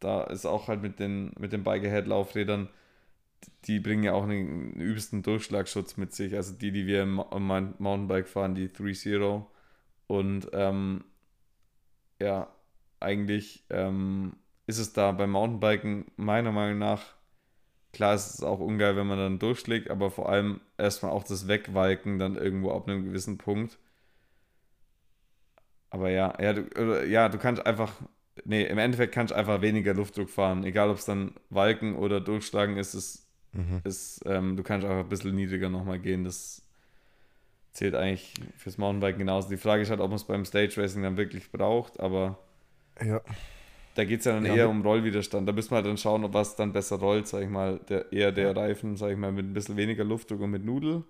da 0.00 0.24
ist 0.24 0.44
auch 0.44 0.66
halt 0.66 0.82
mit 0.82 0.98
den, 0.98 1.32
mit 1.38 1.52
den 1.52 1.62
Bike-Ahead-Laufrädern, 1.62 2.68
die 3.64 3.80
bringen 3.80 4.04
ja 4.04 4.12
auch 4.12 4.24
einen, 4.24 4.74
übelsten 4.74 5.22
Durchschlagsschutz 5.22 5.96
mit 5.96 6.14
sich. 6.14 6.34
Also 6.34 6.54
die, 6.54 6.72
die 6.72 6.86
wir 6.86 7.02
im 7.02 7.14
Mountainbike 7.14 8.28
fahren, 8.28 8.54
die 8.54 8.68
3.0. 8.68 9.44
Und 10.06 10.48
ähm, 10.52 11.04
ja, 12.20 12.48
eigentlich 13.00 13.64
ähm, 13.70 14.36
ist 14.66 14.78
es 14.78 14.92
da 14.92 15.12
beim 15.12 15.30
Mountainbiken 15.30 16.06
meiner 16.16 16.52
Meinung 16.52 16.78
nach 16.78 17.18
Klar 17.92 18.14
ist 18.14 18.34
es 18.34 18.42
auch 18.42 18.60
ungeil, 18.60 18.96
wenn 18.96 19.06
man 19.06 19.18
dann 19.18 19.38
durchschlägt, 19.38 19.90
aber 19.90 20.10
vor 20.10 20.28
allem 20.28 20.60
erstmal 20.76 21.12
auch 21.12 21.24
das 21.24 21.48
Wegwalken 21.48 22.18
dann 22.18 22.36
irgendwo 22.36 22.72
ab 22.72 22.86
einem 22.86 23.04
gewissen 23.04 23.38
Punkt. 23.38 23.78
Aber 25.90 26.10
ja, 26.10 26.34
ja, 26.40 26.52
du, 26.52 27.08
ja, 27.08 27.28
du 27.28 27.38
kannst 27.38 27.64
einfach, 27.64 27.92
nee, 28.44 28.64
im 28.64 28.78
Endeffekt 28.78 29.14
kannst 29.14 29.32
du 29.32 29.36
einfach 29.36 29.62
weniger 29.62 29.94
Luftdruck 29.94 30.28
fahren. 30.28 30.64
Egal, 30.64 30.90
ob 30.90 30.98
es 30.98 31.06
dann 31.06 31.34
Walken 31.50 31.96
oder 31.96 32.20
Durchschlagen 32.20 32.76
ist, 32.76 32.94
ist, 32.94 33.27
mhm. 33.58 33.80
ist 33.84 34.22
ähm, 34.26 34.56
du 34.56 34.62
kannst 34.62 34.86
einfach 34.86 35.04
ein 35.04 35.08
bisschen 35.08 35.34
niedriger 35.34 35.68
nochmal 35.68 35.98
gehen. 35.98 36.24
Das 36.24 36.62
zählt 37.72 37.94
eigentlich 37.94 38.34
fürs 38.56 38.78
Mountainbiken 38.78 39.20
genauso. 39.20 39.48
Die 39.48 39.56
Frage 39.56 39.82
ist 39.82 39.90
halt, 39.90 40.00
ob 40.00 40.10
man 40.10 40.16
es 40.16 40.24
beim 40.24 40.44
Stage 40.44 40.80
Racing 40.80 41.02
dann 41.02 41.16
wirklich 41.16 41.50
braucht, 41.52 42.00
aber 42.00 42.38
ja 43.02 43.20
Da 43.94 44.04
geht 44.04 44.20
es 44.20 44.26
ja 44.26 44.32
dann 44.34 44.46
Ja, 44.46 44.54
eher 44.54 44.68
um 44.68 44.82
Rollwiderstand. 44.82 45.48
Da 45.48 45.52
müssen 45.52 45.72
wir 45.72 45.76
halt 45.76 45.86
dann 45.86 45.98
schauen, 45.98 46.24
ob 46.24 46.34
was 46.34 46.56
dann 46.56 46.72
besser 46.72 46.96
rollt, 46.98 47.26
sag 47.28 47.42
ich 47.42 47.48
mal. 47.50 47.80
Der, 47.88 48.12
eher 48.12 48.32
der 48.32 48.56
Reifen, 48.56 48.96
sag 48.96 49.10
ich 49.12 49.16
mal, 49.18 49.32
mit 49.32 49.46
ein 49.46 49.54
bisschen 49.54 49.76
weniger 49.76 50.04
Luftdruck 50.04 50.40
und 50.40 50.50
mit 50.50 50.64
Nudel. 50.64 51.04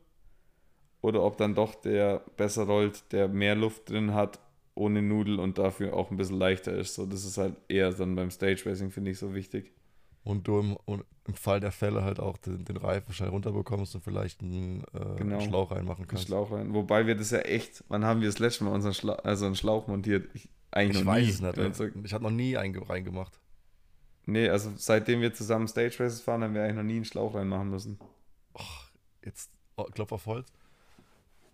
Oder 1.00 1.22
ob 1.22 1.36
dann 1.36 1.54
doch 1.54 1.74
der 1.74 2.22
besser 2.36 2.64
rollt, 2.64 3.12
der 3.12 3.28
mehr 3.28 3.54
Luft 3.54 3.90
drin 3.90 4.14
hat, 4.14 4.40
ohne 4.74 5.02
Nudel 5.02 5.38
und 5.38 5.58
dafür 5.58 5.94
auch 5.94 6.10
ein 6.10 6.16
bisschen 6.16 6.38
leichter 6.38 6.72
ist. 6.72 6.94
So, 6.94 7.06
das 7.06 7.24
ist 7.24 7.38
halt 7.38 7.56
eher 7.68 7.92
dann 7.92 8.16
beim 8.16 8.30
Stage 8.30 8.64
Racing, 8.66 8.90
finde 8.90 9.10
ich, 9.12 9.18
so 9.18 9.34
wichtig. 9.34 9.72
Und 10.28 10.46
du 10.46 10.60
im, 10.60 10.76
und 10.84 11.04
im 11.26 11.34
Fall 11.34 11.60
der 11.60 11.72
Fälle 11.72 12.02
halt 12.04 12.20
auch 12.20 12.36
den, 12.36 12.64
den 12.64 12.76
Reifen 12.76 13.12
schnell 13.14 13.30
runterbekommst 13.30 13.94
und 13.94 14.02
vielleicht 14.04 14.42
einen, 14.42 14.84
äh, 14.94 15.16
Genau. 15.16 15.40
Schlauch 15.40 15.70
reinmachen 15.70 16.06
kannst. 16.06 16.26
Schlauch 16.26 16.50
rein. 16.52 16.74
Wobei 16.74 17.06
wir 17.06 17.14
das 17.16 17.30
ja 17.30 17.38
echt, 17.40 17.82
wann 17.88 18.04
haben 18.04 18.20
wir 18.20 18.28
das 18.28 18.38
letzte 18.38 18.64
Mal 18.64 18.72
unseren 18.72 18.94
Schla 18.94 19.14
also 19.14 19.46
einen 19.46 19.56
Schlauch 19.56 19.86
montiert? 19.88 20.28
Ich, 20.34 20.48
eigentlich 20.70 20.98
Ich 20.98 21.04
noch 21.04 21.12
weiß 21.12 21.24
nie. 21.24 21.30
es 21.32 21.40
nicht. 21.40 21.58
Also. 21.58 21.86
Ich 22.04 22.12
habe 22.12 22.24
noch 22.24 22.30
nie 22.30 22.56
einen 22.56 22.76
reingemacht. 22.82 23.38
nee, 24.26 24.48
also 24.48 24.70
seitdem 24.76 25.20
wir 25.22 25.32
zusammen 25.32 25.66
Stage 25.68 25.96
Races 26.00 26.20
fahren, 26.20 26.42
haben 26.44 26.54
wir 26.54 26.62
eigentlich 26.62 26.76
noch 26.76 26.82
nie 26.82 26.96
einen 26.96 27.04
Schlauch 27.06 27.34
reinmachen 27.34 27.70
müssen. 27.70 27.98
Jetzt 29.24 29.50
oh, 29.76 29.84
Klopf 29.84 30.12
auf 30.12 30.26
Holz. 30.26 30.52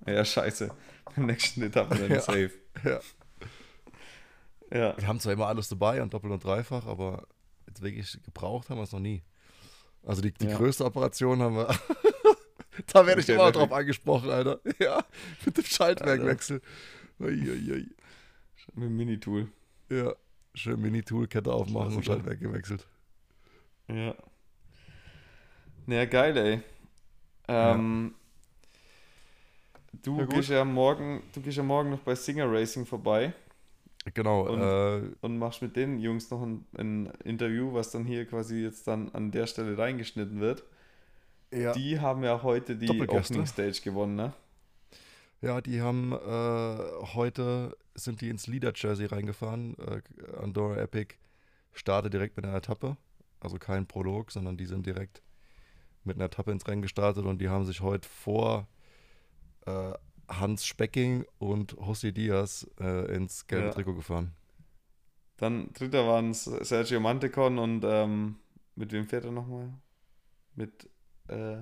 Ja, 0.07 0.25
scheiße. 0.25 0.71
Im 1.17 1.27
nächsten 1.27 1.63
Etappen 1.63 1.99
dann 1.99 2.11
Ja. 2.11 2.21
safe. 2.21 2.51
Ja. 2.85 3.01
Ja. 4.73 4.97
Wir 4.99 5.07
haben 5.07 5.21
zwar 5.21 5.33
immer 5.33 5.47
alles 5.47 5.69
dabei 5.69 6.03
und 6.03 6.13
doppelt 6.13 6.33
und 6.33 6.43
dreifach, 6.43 6.87
aber 6.87 7.27
jetzt 7.75 7.83
wirklich 7.83 8.23
gebraucht 8.25 8.71
haben 8.71 8.79
wir 8.79 8.85
es 8.85 8.93
noch 8.93 9.01
nie. 9.01 9.23
Also 10.03 10.23
die, 10.23 10.33
die 10.33 10.47
Ja. 10.47 10.57
größte 10.57 10.85
Operation 10.85 11.41
haben 11.43 11.57
wir. 11.57 11.67
da 12.93 13.07
werde 13.07 13.21
ich 13.21 13.27
Okay, 13.29 13.35
immer 13.35 13.53
drauf 13.53 13.73
angesprochen, 13.73 14.31
Alter. 14.31 14.61
Ja, 14.79 15.05
mit 15.45 15.57
dem 15.57 15.65
Schaltwerkwechsel. 15.65 16.61
Uiuiui. 17.19 17.89
Mit 18.75 18.85
dem 18.85 18.97
Minitool. 18.97 19.49
Ja, 19.91 20.15
schön 20.55 20.81
Mini-Tool-Kette 20.81 21.53
aufmachen 21.53 21.97
und. 21.97 22.05
Schaltwerk 22.05 22.41
gewechselt. 22.41 22.87
Ja. 23.89 24.15
Naja, 25.87 26.05
geil, 26.07 26.37
ey. 26.37 26.61
Ähm, 27.49 28.15
Du 30.03 30.19
Ja, 30.19 30.27
gehst 30.27 30.49
ja 30.49 30.65
morgen, 30.65 31.23
du 31.35 31.41
gehst 31.41 31.57
ja 31.57 31.63
morgen 31.63 31.91
noch 31.91 32.01
bei 32.01 32.15
Singer 32.15 32.51
Racing 32.51 32.85
vorbei 32.85 33.33
Genau, 34.13 34.43
Und- 34.47 34.61
äh, 34.61 35.03
und 35.23 35.39
machst 35.39 35.63
mit 35.63 35.77
den 35.77 35.99
Jungs 35.99 36.31
noch 36.31 36.43
ein, 36.43 36.67
ein 36.77 37.07
Interview, 37.25 37.73
was 37.73 37.91
dann 37.91 38.05
hier 38.05 38.27
quasi 38.27 38.59
jetzt 38.63 38.87
dann 38.87 39.09
an 39.15 39.31
der 39.31 39.47
Stelle 39.47 39.79
reingeschnitten 39.79 40.41
wird. 40.41 40.63
ja. 41.51 41.73
Die 41.73 41.99
haben 42.01 42.23
ja 42.23 42.43
heute 42.43 42.77
die. 42.77 42.89
Opening 42.91 43.47
Stage 43.47 43.81
gewonnen, 43.83 44.17
ne? 44.17 44.33
Ja, 45.41 45.61
die 45.61 45.81
haben 45.81 46.13
äh, 46.13 47.05
heute 47.15 47.77
sind 47.95 48.21
die 48.21 48.29
ins 48.29 48.47
Leader-Jersey 48.47 49.07
reingefahren. 49.07 49.77
Äh, 49.79 50.01
Andorra 50.43 50.77
Epic 50.79 51.15
startet 51.73 52.13
direkt 52.15 52.37
mit 52.37 52.45
einer 52.47 52.57
Etappe. 52.57 52.97
Also 53.41 53.59
kein 53.59 53.87
Prolog, 53.87 54.33
sondern 54.33 54.57
die 54.57 54.65
sind 54.67 54.87
direkt 54.87 55.23
mit 56.03 56.17
einer 56.17 56.27
Etappe 56.27 56.51
ins 56.51 56.67
Rennen 56.67 56.83
gestartet 56.83 57.25
und 57.25 57.41
die 57.41 57.49
haben 57.49 57.65
sich 57.65 57.81
heute 57.83 58.09
vor 58.09 58.67
äh, 59.67 59.93
Hans 60.29 60.67
Specking 60.67 61.25
und 61.39 61.75
José 61.77 62.13
Diaz 62.13 62.67
äh, 62.81 63.15
ins 63.15 63.47
gelbe 63.47 63.67
Ja. 63.67 63.73
Trikot 63.73 63.95
gefahren. 63.95 64.33
Dann 65.37 65.73
dritter 65.73 66.07
waren 66.07 66.31
es 66.31 66.45
Sergio 66.45 67.01
Mantecon 67.01 67.59
und 67.59 67.85
ähm, 67.85 68.37
mit 68.77 68.93
wem 68.93 69.07
fährt 69.07 69.25
er 69.25 69.33
nochmal? 69.33 69.73
Mit 70.55 70.89
äh, 71.29 71.57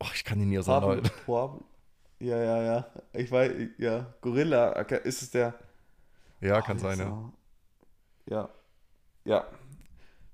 Oh, 0.00 0.08
ich 0.14 0.24
kann 0.24 0.40
ihn 0.40 0.48
nie. 0.48 0.58
Pablo. 1.26 1.64
Ja, 2.18 2.36
ja, 2.38 2.62
ja. 2.62 2.86
Ich 3.12 3.30
weiß, 3.30 3.52
ja. 3.78 4.14
Gorilla, 4.20 4.72
ist 4.72 5.22
es 5.22 5.30
der? 5.30 5.54
Ja, 6.40 6.58
Oh, 6.58 6.62
kann 6.62 6.78
sein, 6.78 6.98
ja. 6.98 7.32
Ja. 8.28 8.48
Ja. 9.24 9.46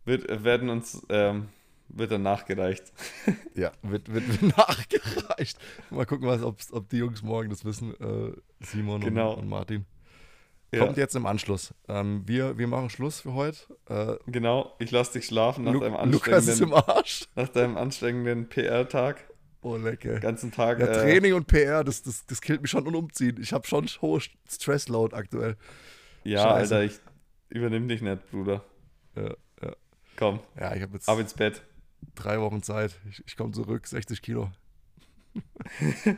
Wird, 0.05 0.29
äh, 0.29 0.43
werden 0.45 0.71
uns, 0.71 1.05
ähm, 1.11 1.49
wird 1.89 2.11
dann 2.11 2.23
nachgereicht. 2.23 2.93
Ja, 3.55 3.73
wird, 3.83 4.13
wird, 4.13 4.41
wird 4.41 4.57
nachgereicht. 4.57 5.59
Mal 5.91 6.07
gucken, 6.07 6.27
was, 6.29 6.43
ob 6.43 6.89
die 6.91 6.99
Jungs 6.99 7.23
morgen 7.23 7.51
das 7.51 7.65
wissen. 7.65 7.95
Äh, 8.01 8.33
Simon 8.61 9.01
Genau. 9.01 9.33
und, 9.33 9.41
und 9.41 9.49
Martin. 9.49 9.85
Ja, 10.73 10.85
Kommt 10.85 10.99
jetzt 10.99 11.17
im 11.17 11.25
Anschluss. 11.25 11.73
Ähm, 11.89 12.23
wir, 12.27 12.59
wir 12.59 12.67
machen 12.67 12.91
Schluss 12.91 13.21
für 13.23 13.33
heute. 13.33 13.59
Äh, 13.89 14.17
genau. 14.31 14.75
Ich 14.79 14.91
lasse 14.91 15.15
dich 15.15 15.27
schlafen 15.27 15.65
nach 15.65 15.73
Lu 15.73 15.81
deinem 15.81 16.13
Lukas 16.13 16.47
ist 16.47 16.61
im 16.61 16.75
anstrengenden, 16.75 16.97
Arsch. 16.97 17.25
nach 17.37 17.49
deinem 17.49 17.77
anstrengenden 17.79 18.49
PR-Tag. 18.49 19.29
Oh, 19.63 19.77
lecker. 19.77 20.21
Ganzen 20.21 20.53
Tag. 20.53 20.79
Ja, 20.79 20.87
äh, 20.87 20.93
Training 20.93 21.33
und 21.35 21.47
PR, 21.47 21.85
das, 21.85 22.03
das, 22.03 22.27
das 22.27 22.41
killt 22.43 22.61
mich 22.63 22.71
schon 22.71 22.87
und 22.87 22.95
umziehen. 22.95 23.39
Ich 23.41 23.53
habe 23.53 23.67
schon 23.67 23.87
hohe 24.03 24.21
Stressload 24.49 25.17
aktuell. 25.17 25.57
Ja, 26.23 26.43
Scheiße. 26.43 26.77
Alter, 26.77 26.85
ich 26.85 27.01
übernimm 27.49 27.89
dich 27.89 28.03
nicht, 28.03 28.31
Bruder. 28.31 28.63
Ja, 29.17 29.35
ja. 29.63 29.77
Komm, 30.17 30.41
ja 30.61 30.75
ich 30.77 30.83
habe 30.83 30.93
jetzt 30.95 31.09
ab 31.09 31.19
ins 31.19 31.33
Bett. 31.35 31.63
Drei 32.15 32.41
Wochen 32.41 32.63
Zeit. 32.63 32.99
Ich, 33.11 33.23
ich 33.27 33.37
komme 33.37 33.53
zurück, 33.53 33.87
60 33.87 34.23
Kilo. 34.23 34.51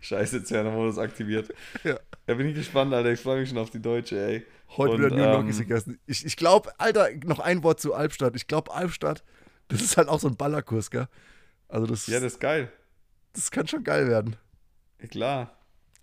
Scheiße, 0.00 0.42
Zerner-Modus 0.42 0.98
aktiviert. 0.98 1.54
Ja. 1.84 1.98
Da 2.26 2.34
bin 2.34 2.48
ich 2.48 2.54
gespannt, 2.54 2.92
Alter. 2.92 3.12
Ich 3.12 3.20
freue 3.20 3.40
mich 3.40 3.48
schon 3.48 3.58
auf 3.58 3.70
die 3.70 3.80
Deutsche, 3.80 4.18
ey. 4.20 4.46
Heute 4.76 4.94
Und, 4.94 5.04
wieder 5.04 5.16
New 5.16 5.48
ähm, 5.48 5.56
gegessen. 5.56 5.98
Ich, 6.06 6.26
ich 6.26 6.36
glaube, 6.36 6.72
Alter, 6.78 7.08
noch 7.24 7.38
ein 7.38 7.62
Wort 7.62 7.80
zu 7.80 7.94
Albstadt. 7.94 8.36
Ich 8.36 8.46
glaube, 8.46 8.72
Albstadt, 8.72 9.24
das 9.68 9.80
ist 9.80 9.96
halt 9.96 10.08
auch 10.08 10.20
so 10.20 10.28
ein 10.28 10.36
Ballerkurs, 10.36 10.90
gell? 10.90 11.08
Also 11.68 11.86
das, 11.86 12.06
Ja, 12.06 12.20
das 12.20 12.34
ist 12.34 12.40
geil. 12.40 12.70
das 13.32 13.50
kann 13.50 13.66
schon 13.66 13.84
geil 13.84 14.08
werden. 14.08 14.36
Ja, 15.00 15.06
klar. 15.08 15.58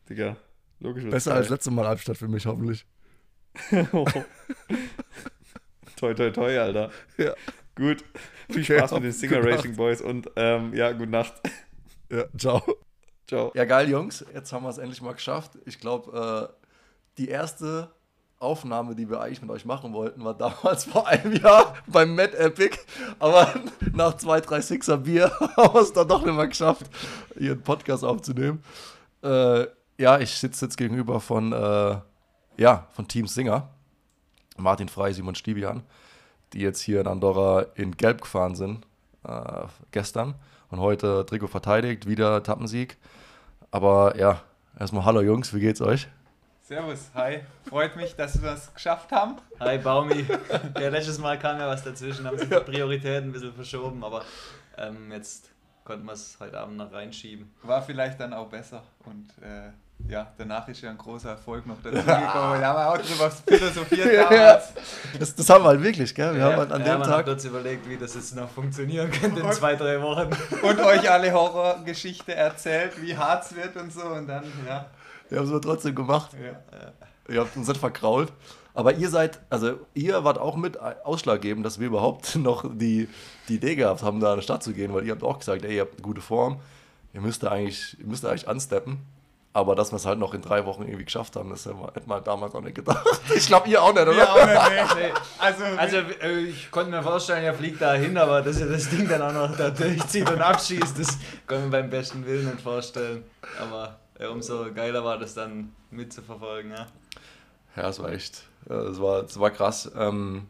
Digga. 0.09 0.37
Logisch. 0.79 1.03
Besser 1.05 1.31
geil. 1.31 1.41
als 1.41 1.49
letztes 1.49 1.73
Mal 1.73 1.85
Albstadt 1.85 2.17
für 2.17 2.27
mich, 2.27 2.45
hoffentlich. 2.45 2.85
toi, 5.95 6.13
toi, 6.13 6.31
toi, 6.31 6.59
Alter. 6.59 6.91
Ja. 7.17 7.33
Gut. 7.75 8.03
Viel 8.49 8.63
Spaß 8.63 8.91
mit 8.93 9.03
den 9.03 9.11
Singer 9.11 9.43
Racing 9.43 9.75
Boys 9.75 10.01
und 10.01 10.29
ähm, 10.35 10.73
ja, 10.73 10.91
gute 10.91 11.09
Nacht. 11.09 11.33
Ja, 12.09 12.25
ciao. 12.37 12.61
Ciao. 13.27 13.51
Ja, 13.55 13.65
geil, 13.65 13.89
Jungs. 13.89 14.23
Jetzt 14.33 14.53
haben 14.53 14.63
wir 14.63 14.69
es 14.69 14.77
endlich 14.77 15.01
mal 15.01 15.13
geschafft. 15.13 15.51
Ich 15.65 15.79
glaube, 15.79 16.51
äh, 16.51 16.67
die 17.17 17.27
erste 17.27 17.91
Aufnahme, 18.39 18.95
die 18.95 19.09
wir 19.09 19.21
eigentlich 19.21 19.41
mit 19.41 19.49
euch 19.49 19.65
machen 19.65 19.93
wollten, 19.93 20.23
war 20.23 20.35
damals 20.35 20.85
vor 20.85 21.07
einem 21.07 21.33
Jahr 21.33 21.75
beim 21.87 22.15
Mad 22.15 22.37
Epic. 22.37 22.77
Aber 23.19 23.53
nach 23.93 24.15
zwei, 24.17 24.41
drei 24.41 24.61
Sixer 24.61 24.97
Bier 24.97 25.31
haben 25.57 25.73
wir 25.73 25.81
es 25.81 25.93
dann 25.93 26.07
doch 26.07 26.23
nicht 26.23 26.35
mehr 26.35 26.47
geschafft, 26.47 26.85
hier 27.37 27.53
einen 27.53 27.63
Podcast 27.63 28.03
aufzunehmen. 28.03 28.63
Äh, 29.23 29.65
ja, 29.97 30.19
ich 30.19 30.31
sitze 30.31 30.65
jetzt 30.65 30.77
gegenüber 30.77 31.19
von, 31.19 31.51
äh, 31.51 31.97
ja, 32.57 32.87
von 32.91 33.07
Team 33.07 33.27
Singer. 33.27 33.69
Martin 34.57 34.87
Frey, 34.87 35.13
Simon 35.13 35.35
Stibian, 35.35 35.83
die 36.55 36.61
jetzt 36.61 36.81
hier 36.81 37.01
in 37.01 37.07
Andorra 37.07 37.65
in 37.75 37.95
Gelb 37.97 38.21
gefahren 38.21 38.55
sind, 38.55 38.87
äh, 39.27 39.65
gestern. 39.91 40.35
Und 40.71 40.79
heute 40.79 41.25
Trikot 41.25 41.47
verteidigt, 41.47 42.07
wieder 42.07 42.41
Tappensieg. 42.41 42.97
Aber 43.71 44.17
ja, 44.17 44.41
erstmal 44.79 45.05
hallo 45.05 45.21
Jungs, 45.21 45.53
wie 45.53 45.59
geht's 45.59 45.81
euch? 45.81 46.07
Servus, 46.63 47.11
hi. 47.13 47.41
Freut 47.69 47.95
mich, 47.95 48.15
dass 48.15 48.41
wir 48.41 48.49
das 48.49 48.73
geschafft 48.73 49.11
haben. 49.11 49.35
Hi 49.59 49.77
Baumi. 49.77 50.25
Ja, 50.79 50.89
letztes 50.89 51.19
Mal 51.19 51.37
kam 51.37 51.59
ja 51.59 51.67
was 51.67 51.83
dazwischen, 51.83 52.25
haben 52.25 52.39
sich 52.39 52.49
die 52.49 52.55
Prioritäten 52.55 53.29
ein 53.29 53.31
bisschen 53.31 53.53
verschoben, 53.53 54.03
aber 54.03 54.23
ähm, 54.77 55.11
jetzt 55.11 55.51
konnten 55.83 56.05
wir 56.05 56.13
es 56.13 56.37
heute 56.39 56.59
Abend 56.59 56.77
noch 56.77 56.91
reinschieben. 56.91 57.53
War 57.61 57.83
vielleicht 57.83 58.19
dann 58.19 58.33
auch 58.33 58.47
besser. 58.47 58.81
Und 59.05 59.27
äh, 59.43 59.71
ja, 60.07 60.31
danach 60.37 60.67
ist 60.67 60.81
ja 60.81 60.91
ein 60.91 60.97
großer 60.97 61.31
Erfolg 61.31 61.65
noch 61.65 61.77
dazu 61.83 61.95
gekommen. 61.95 62.05
Da 62.13 62.33
haben 62.33 62.61
wir 62.61 62.89
auch 62.89 62.97
drüber 62.97 63.31
philosophiert 63.47 64.13
Ja. 64.13 64.29
damals. 64.29 64.73
Das, 65.19 65.35
das 65.35 65.49
haben 65.49 65.63
wir 65.63 65.69
halt 65.69 65.81
wirklich, 65.83 66.13
gell? 66.13 66.35
Wir 66.35 66.43
haben 66.43 66.57
halt 66.57 66.71
an 66.71 66.85
ja, 66.85 66.97
dem 66.97 67.03
Tag. 67.03 67.25
kurz 67.25 67.43
überlegt, 67.45 67.89
wie 67.89 67.97
das 67.97 68.13
jetzt 68.15 68.35
noch 68.35 68.49
funktionieren 68.49 69.09
könnte 69.11 69.39
in 69.41 69.51
zwei, 69.51 69.75
drei 69.75 70.01
Wochen. 70.01 70.29
Und 70.61 70.79
euch 70.79 71.09
alle 71.09 71.31
Horrorgeschichte 71.31 72.35
erzählt, 72.35 73.01
wie 73.01 73.17
hart 73.17 73.45
es 73.45 73.55
wird 73.55 73.75
und 73.77 73.91
so. 73.91 74.03
Und 74.03 74.27
dann, 74.27 74.43
ja. 74.67 74.85
Wir 75.29 75.39
haben 75.39 75.45
es 75.45 75.51
aber 75.51 75.61
trotzdem 75.61 75.95
gemacht. 75.95 76.31
ja. 76.33 76.91
Ihr 77.27 77.39
habt 77.41 77.57
uns 77.57 77.67
nicht 77.67 77.79
verkrault. 77.79 78.31
Aber 78.75 78.93
ihr 78.93 79.09
seid, 79.09 79.39
also 79.49 79.79
ihr 79.95 80.23
wart 80.25 80.37
auch 80.37 80.57
mit 80.57 80.77
ausschlaggebend, 80.77 81.65
dass 81.65 81.79
wir 81.79 81.87
überhaupt 81.87 82.35
noch 82.35 82.65
die, 82.71 83.07
die 83.47 83.55
Idee 83.55 83.75
gehabt 83.75 84.03
haben, 84.03 84.19
da 84.19 84.33
an 84.33 84.39
die 84.39 84.43
Stadt 84.43 84.61
zu 84.61 84.73
gehen, 84.73 84.93
weil 84.93 85.05
ihr 85.05 85.13
habt 85.13 85.23
auch 85.23 85.39
gesagt, 85.39 85.63
ey, 85.65 85.75
ihr 85.77 85.81
habt 85.81 85.93
eine 85.93 86.01
gute 86.01 86.19
Form, 86.21 86.59
ihr 87.13 87.21
müsst 87.21 87.41
da 87.41 87.49
eigentlich, 87.51 87.97
ihr 87.99 88.05
müsst 88.05 88.23
da 88.25 88.29
eigentlich 88.29 88.47
ansteppen. 88.49 88.99
Aber 89.55 89.73
dass 89.73 89.93
wir 89.93 89.95
es 89.95 90.05
halt 90.05 90.19
noch 90.19 90.33
in 90.33 90.41
drei 90.41 90.65
Wochen 90.65 90.81
irgendwie 90.81 91.05
geschafft 91.05 91.37
haben, 91.37 91.49
das 91.49 91.65
hätte 91.65 92.09
man 92.09 92.21
damals 92.25 92.53
auch 92.53 92.61
nicht 92.61 92.75
gedacht. 92.75 93.07
Ich 93.33 93.47
glaube, 93.47 93.69
ihr 93.69 93.81
auch 93.81 93.93
nicht, 93.93 94.01
oder? 94.01 94.11
Ja, 94.11 94.33
auch 94.33 94.45
nicht, 94.45 94.95
nee. 94.95 95.13
Also, 95.39 95.63
Also 95.77 95.97
äh, 96.21 96.39
ich 96.41 96.69
konnte 96.69 96.91
mir 96.91 97.01
vorstellen, 97.01 97.41
er 97.41 97.53
fliegt 97.53 97.81
da 97.81 97.93
hin, 97.93 98.17
aber 98.17 98.41
dass 98.41 98.59
er 98.59 98.67
das 98.67 98.89
Ding 98.89 99.07
dann 99.07 99.21
auch 99.21 99.31
noch 99.31 99.55
da 99.55 99.69
durchzieht 99.69 100.29
und 100.29 100.41
abschießt, 100.41 100.99
das 100.99 101.17
kann 101.47 101.61
man 101.61 101.71
beim 101.71 101.89
besten 101.89 102.25
Willen 102.25 102.47
nicht 102.47 102.59
vorstellen. 102.59 103.23
Aber 103.57 103.95
äh, 104.19 104.27
umso 104.27 104.73
geiler 104.73 105.05
war 105.05 105.17
das 105.17 105.35
dann 105.35 105.71
mitzuverfolgen. 105.89 106.71
Ja. 106.71 106.87
Ja, 107.77 107.87
es 107.87 107.99
war 107.99 108.11
echt, 108.11 108.43
ja, 108.69 108.83
das 108.83 108.99
war, 108.99 109.21
das 109.21 109.39
war 109.39 109.51
krass. 109.51 109.89
Ähm, 109.97 110.47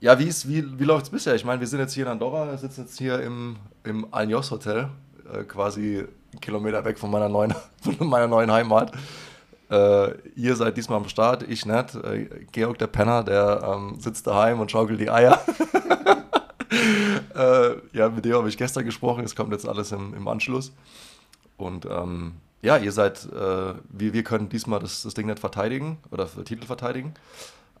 ja, 0.00 0.18
wie, 0.18 0.26
ist, 0.26 0.48
wie, 0.48 0.80
wie 0.80 0.84
läuft 0.84 1.04
es 1.06 1.10
bisher? 1.10 1.36
Ich 1.36 1.44
meine, 1.44 1.60
wir 1.60 1.68
sind 1.68 1.78
jetzt 1.78 1.94
hier 1.94 2.06
in 2.06 2.10
Andorra, 2.10 2.48
wir 2.48 2.58
sitzen 2.58 2.80
jetzt 2.86 2.98
hier 2.98 3.20
im, 3.20 3.56
im 3.84 4.12
Alnios 4.12 4.50
Hotel, 4.50 4.88
äh, 5.32 5.44
quasi 5.44 6.06
Kilometer 6.40 6.84
weg 6.84 6.98
von 6.98 7.10
meiner 7.10 7.28
neuen, 7.28 7.54
von 7.98 8.08
meiner 8.08 8.26
neuen 8.26 8.50
Heimat. 8.50 8.92
Äh, 9.70 10.12
ihr 10.36 10.54
seid 10.54 10.76
diesmal 10.76 10.98
am 10.98 11.08
Start, 11.08 11.42
ich 11.42 11.66
nicht. 11.66 11.94
Äh, 11.96 12.28
Georg 12.52 12.78
der 12.78 12.86
Penner, 12.86 13.24
der 13.24 13.74
ähm, 13.74 13.98
sitzt 13.98 14.26
daheim 14.26 14.60
und 14.60 14.70
schaukelt 14.70 15.00
die 15.00 15.10
Eier. 15.10 15.40
äh, 17.34 17.74
ja, 17.92 18.08
mit 18.08 18.24
dem 18.24 18.34
habe 18.34 18.48
ich 18.48 18.56
gestern 18.56 18.84
gesprochen. 18.84 19.24
Es 19.24 19.34
kommt 19.34 19.52
jetzt 19.52 19.68
alles 19.68 19.92
im, 19.92 20.14
im 20.14 20.28
Anschluss. 20.28 20.72
Und 21.56 21.86
ähm, 21.86 22.34
ja, 22.62 22.76
ihr 22.76 22.92
seid, 22.92 23.26
äh, 23.26 23.74
wir, 23.88 24.12
wir 24.12 24.22
können 24.22 24.48
diesmal 24.48 24.78
das, 24.78 25.02
das 25.02 25.14
Ding 25.14 25.26
nicht 25.26 25.40
verteidigen 25.40 25.98
oder 26.10 26.26
für 26.26 26.44
Titel 26.44 26.66
verteidigen. 26.66 27.14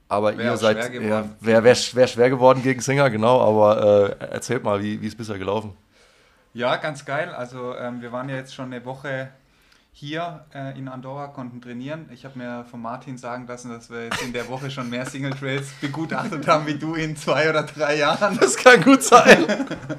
Aber 0.08 0.36
Wär 0.36 0.52
ihr 0.52 0.56
seid, 0.56 0.92
wäre 0.92 1.30
wär, 1.40 1.64
wär 1.64 2.06
schwer 2.06 2.30
geworden 2.30 2.62
gegen 2.62 2.80
Singer, 2.80 3.10
genau. 3.10 3.40
Aber 3.40 4.16
äh, 4.20 4.24
erzählt 4.32 4.62
mal, 4.62 4.80
wie 4.82 5.00
wie 5.00 5.06
es 5.06 5.16
bisher 5.16 5.38
gelaufen? 5.38 5.72
Ja, 6.56 6.76
ganz 6.76 7.04
geil. 7.04 7.34
Also 7.34 7.76
ähm, 7.76 8.00
wir 8.00 8.12
waren 8.12 8.30
ja 8.30 8.36
jetzt 8.36 8.54
schon 8.54 8.72
eine 8.72 8.82
Woche 8.86 9.28
hier 9.92 10.46
äh, 10.54 10.78
in 10.78 10.88
Andorra, 10.88 11.26
konnten 11.26 11.60
trainieren. 11.60 12.08
Ich 12.10 12.24
habe 12.24 12.38
mir 12.38 12.64
von 12.64 12.80
Martin 12.80 13.18
sagen 13.18 13.46
lassen, 13.46 13.68
dass 13.68 13.90
wir 13.90 14.04
jetzt 14.04 14.22
in 14.22 14.32
der 14.32 14.48
Woche 14.48 14.70
schon 14.70 14.88
mehr 14.88 15.04
Single 15.04 15.32
Trails 15.32 15.70
begutachtet 15.82 16.48
haben 16.48 16.66
wie 16.66 16.78
du 16.78 16.94
in 16.94 17.14
zwei 17.14 17.50
oder 17.50 17.62
drei 17.64 17.98
Jahren. 17.98 18.38
Das 18.40 18.56
kann 18.56 18.80
gut 18.80 19.02
sein. 19.02 19.44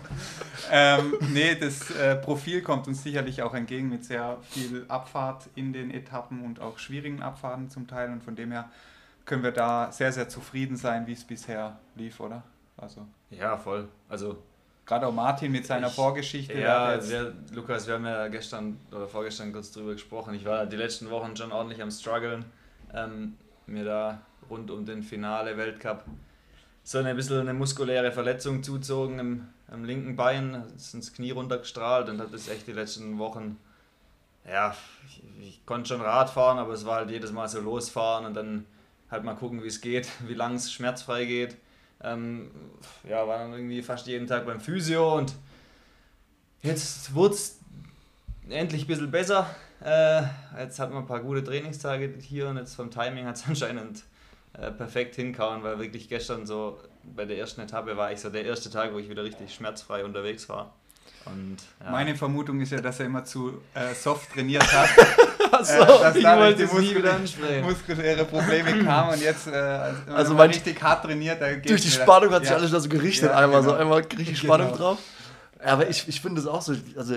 ähm, 0.71 1.13
nee, 1.31 1.53
das 1.53 1.91
äh, 1.91 2.15
Profil 2.15 2.63
kommt 2.63 2.87
uns 2.87 3.03
sicherlich 3.03 3.43
auch 3.43 3.53
entgegen 3.53 3.89
mit 3.89 4.03
sehr 4.03 4.37
viel 4.49 4.85
Abfahrt 4.87 5.49
in 5.53 5.73
den 5.73 5.91
Etappen 5.91 6.43
und 6.43 6.59
auch 6.59 6.79
schwierigen 6.79 7.21
Abfahrten 7.21 7.69
zum 7.69 7.85
Teil. 7.85 8.11
Und 8.11 8.23
von 8.23 8.35
dem 8.35 8.51
her 8.51 8.67
können 9.25 9.43
wir 9.43 9.51
da 9.51 9.91
sehr, 9.91 10.11
sehr 10.11 10.27
zufrieden 10.27 10.75
sein, 10.75 11.05
wie 11.05 11.13
es 11.13 11.23
bisher 11.23 11.77
lief, 11.93 12.19
oder? 12.19 12.41
Also 12.77 13.05
Ja, 13.29 13.57
voll. 13.57 13.89
Also 14.09 14.41
gerade 14.87 15.05
auch 15.05 15.13
Martin 15.13 15.51
mit 15.51 15.65
seiner 15.67 15.87
Ich- 15.87 15.93
Vorgeschichte. 15.93 16.57
Ja, 16.59 16.97
wir, 17.07 17.33
Lukas, 17.51 17.85
wir 17.85 17.95
haben 17.95 18.05
ja 18.05 18.27
gestern 18.29 18.79
oder 18.91 19.07
vorgestern 19.07 19.53
kurz 19.53 19.71
drüber 19.71 19.91
gesprochen. 19.93 20.33
Ich 20.33 20.45
war 20.45 20.65
die 20.65 20.77
letzten 20.77 21.09
Wochen 21.11 21.35
schon 21.35 21.51
ordentlich 21.51 21.81
am 21.81 21.91
struggeln, 21.91 22.45
ähm, 22.93 23.35
mir 23.67 23.83
da 23.85 24.21
rund 24.49 24.71
um 24.71 24.85
den 24.85 25.03
Finale 25.03 25.57
Weltcup 25.57 26.05
so 26.83 26.99
eine 26.99 27.13
bisschen 27.15 27.41
eine 27.41 27.53
muskuläre 27.53 28.13
Verletzung 28.13 28.63
zuzogen 28.63 29.19
im, 29.19 29.47
im 29.73 29.83
linken 29.83 30.15
Bein, 30.15 30.63
ist 30.77 30.93
ins 30.93 31.11
Knie 31.13 31.31
runtergestrahlt 31.31 32.07
und 32.07 32.21
hat 32.21 32.33
das 32.33 32.47
echt 32.47 32.65
die 32.65 32.71
letzten 32.71 33.17
Wochen, 33.17 33.57
ja, 34.49 34.73
ich, 35.05 35.21
ich 35.41 35.65
konnte 35.65 35.89
schon 35.89 35.99
Rad 35.99 36.29
fahren, 36.29 36.57
aber 36.57 36.71
es 36.71 36.85
war 36.85 36.95
halt 36.99 37.09
jedes 37.11 37.33
Mal 37.33 37.49
so 37.49 37.59
losfahren 37.59 38.25
und 38.25 38.35
dann 38.35 38.65
halt 39.11 39.25
mal 39.25 39.33
gucken, 39.35 39.61
wie 39.63 39.67
es 39.67 39.81
geht, 39.81 40.07
wie 40.27 40.33
lang 40.33 40.55
es 40.55 40.71
schmerzfrei 40.71 41.25
geht. 41.25 41.57
Ähm, 42.03 42.51
ja, 43.07 43.27
war 43.27 43.39
dann 43.39 43.53
irgendwie 43.53 43.81
fast 43.81 44.07
jeden 44.07 44.27
Tag 44.27 44.45
beim 44.45 44.59
Physio 44.59 45.17
und 45.17 45.33
jetzt 46.61 47.13
wurde 47.13 47.33
es 47.33 47.59
endlich 48.49 48.83
ein 48.83 48.87
bisschen 48.87 49.11
besser. 49.11 49.49
Äh, 49.83 50.23
jetzt 50.59 50.79
hat 50.79 50.91
man 50.91 51.03
ein 51.03 51.07
paar 51.07 51.21
gute 51.21 51.43
Trainingstage 51.43 52.13
hier 52.19 52.49
und 52.49 52.57
jetzt 52.57 52.75
vom 52.75 52.91
Timing 52.91 53.25
hat 53.25 53.37
es 53.37 53.43
anscheinend 53.47 54.03
äh, 54.53 54.71
perfekt 54.71 55.15
hinkauen, 55.15 55.63
weil 55.63 55.79
wirklich 55.79 56.09
gestern 56.09 56.45
so 56.45 56.79
bei 57.03 57.25
der 57.25 57.37
ersten 57.37 57.61
Etappe 57.61 57.95
war 57.97 58.11
ich 58.11 58.19
so 58.19 58.29
der 58.29 58.45
erste 58.45 58.69
Tag, 58.69 58.93
wo 58.93 58.99
ich 58.99 59.09
wieder 59.09 59.23
richtig 59.23 59.53
schmerzfrei 59.53 60.03
unterwegs 60.03 60.49
war. 60.49 60.73
Und 61.33 61.57
ja. 61.83 61.91
Meine 61.91 62.15
Vermutung 62.15 62.59
ist 62.61 62.71
ja, 62.71 62.79
dass 62.81 62.99
er 62.99 63.05
immer 63.07 63.23
zu 63.25 63.61
äh, 63.73 63.93
soft 63.93 64.31
trainiert 64.33 64.63
hat. 64.71 64.89
Achso, 65.51 65.73
äh, 65.81 65.85
dass 65.87 66.15
ich 66.15 66.23
wollte 66.25 66.65
die 66.67 66.73
Muskel- 66.73 67.61
muskuläre 67.63 68.25
Probleme 68.25 68.83
kamen 68.83 69.13
und 69.13 69.21
jetzt, 69.21 69.47
äh, 69.47 69.51
also, 69.55 70.01
Also 70.13 70.33
man 70.33 70.47
richtig 70.49 70.81
hart 70.81 71.05
trainiert, 71.05 71.41
Durch 71.67 71.81
die. 71.81 71.89
Spannung 71.89 72.31
hat 72.33 72.41
sich 72.43 72.51
Ja. 72.51 72.57
alles 72.57 72.71
da 72.71 72.79
so 72.79 72.89
gerichtet, 72.89 73.29
Ja, 73.31 73.37
einmal 73.37 73.61
so, 73.63 73.69
genau. 73.69 73.81
einmal 73.81 74.01
richtig 74.01 74.37
Spannung 74.37 74.67
Genau. 74.67 74.77
drauf. 74.77 74.97
Ja, 75.63 75.73
Aber 75.73 75.89
ich, 75.89 76.07
ich 76.07 76.21
finde 76.21 76.41
es 76.41 76.47
auch 76.47 76.61
so, 76.61 76.75
also 76.97 77.15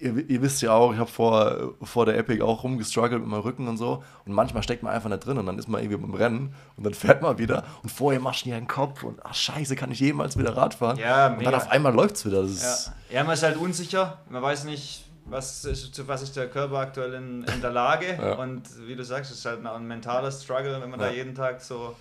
ihr, 0.00 0.28
ihr 0.30 0.42
wisst 0.42 0.62
ja 0.62 0.72
auch, 0.72 0.92
ich 0.92 0.98
habe 0.98 1.10
vor, 1.10 1.74
vor 1.82 2.06
der 2.06 2.16
Epic 2.18 2.42
auch 2.42 2.64
rumgestruggelt 2.64 3.20
mit 3.20 3.30
meinem 3.30 3.40
Rücken 3.42 3.68
und 3.68 3.76
so 3.76 4.02
und 4.24 4.32
manchmal 4.32 4.62
steckt 4.62 4.82
man 4.82 4.92
einfach 4.92 5.08
nicht 5.08 5.24
drin 5.26 5.38
und 5.38 5.46
dann 5.46 5.58
ist 5.58 5.68
man 5.68 5.82
irgendwie 5.82 5.98
beim 6.00 6.14
Rennen 6.14 6.54
und 6.76 6.84
dann 6.84 6.94
fährt 6.94 7.22
man 7.22 7.38
wieder 7.38 7.64
und 7.82 7.90
vorher 7.90 8.20
machst 8.20 8.42
du 8.44 8.50
dir 8.50 8.56
einen 8.56 8.66
Kopf 8.68 9.02
und 9.02 9.20
ach 9.24 9.34
scheiße, 9.34 9.76
kann 9.76 9.90
ich 9.92 10.00
jemals 10.00 10.38
wieder 10.38 10.56
Rad 10.56 10.74
fahren? 10.74 10.96
Ja, 10.98 11.28
und 11.34 11.44
dann 11.44 11.54
auf 11.54 11.70
einmal 11.70 11.92
läuft 11.94 12.16
es 12.16 12.26
wieder. 12.26 12.42
Das 12.42 12.62
Ja. 12.62 12.72
ist, 12.72 12.92
ja, 13.10 13.24
man 13.24 13.34
ist 13.34 13.42
halt 13.42 13.56
unsicher. 13.56 14.18
Man 14.30 14.42
weiß 14.42 14.64
nicht, 14.64 15.04
was 15.26 15.64
ist, 15.64 15.94
zu 15.94 16.08
was 16.08 16.22
ist 16.22 16.34
der 16.36 16.48
Körper 16.48 16.78
aktuell 16.78 17.14
in, 17.14 17.44
in 17.44 17.60
der 17.60 17.70
Lage. 17.70 18.18
Ja. 18.20 18.34
Und 18.34 18.62
wie 18.86 18.96
du 18.96 19.04
sagst, 19.04 19.30
es 19.30 19.38
ist 19.38 19.44
halt 19.46 19.64
auch 19.66 19.76
ein 19.76 19.86
mentaler 19.86 20.32
Struggle, 20.32 20.80
wenn 20.80 20.90
man 20.90 20.98
da 20.98 21.06
Ja. 21.08 21.12
jeden 21.12 21.34
Tag 21.34 21.60
so. 21.60 21.94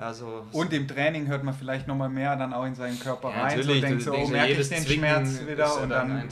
Ja, 0.00 0.14
so 0.14 0.46
Und 0.52 0.72
im 0.72 0.88
Training 0.88 1.26
hört 1.26 1.44
man 1.44 1.52
vielleicht 1.52 1.86
nochmal 1.86 2.08
mehr 2.08 2.34
dann 2.34 2.54
auch 2.54 2.64
in 2.64 2.74
seinen 2.74 2.98
Körper 2.98 3.30
ja, 3.30 3.42
rein. 3.42 3.50
So 3.50 3.56
natürlich, 3.58 3.80
denkt 3.82 4.00
du 4.00 4.04
so, 4.04 4.14
oh, 4.14 4.28
merke 4.28 4.52
ich 4.52 4.68
den 4.68 4.86
Schmerz 4.86 5.28
ist 5.28 5.46
wieder 5.46 5.64
ja 5.66 5.70
und 5.72 5.90
dann 5.90 6.08
dann, 6.08 6.28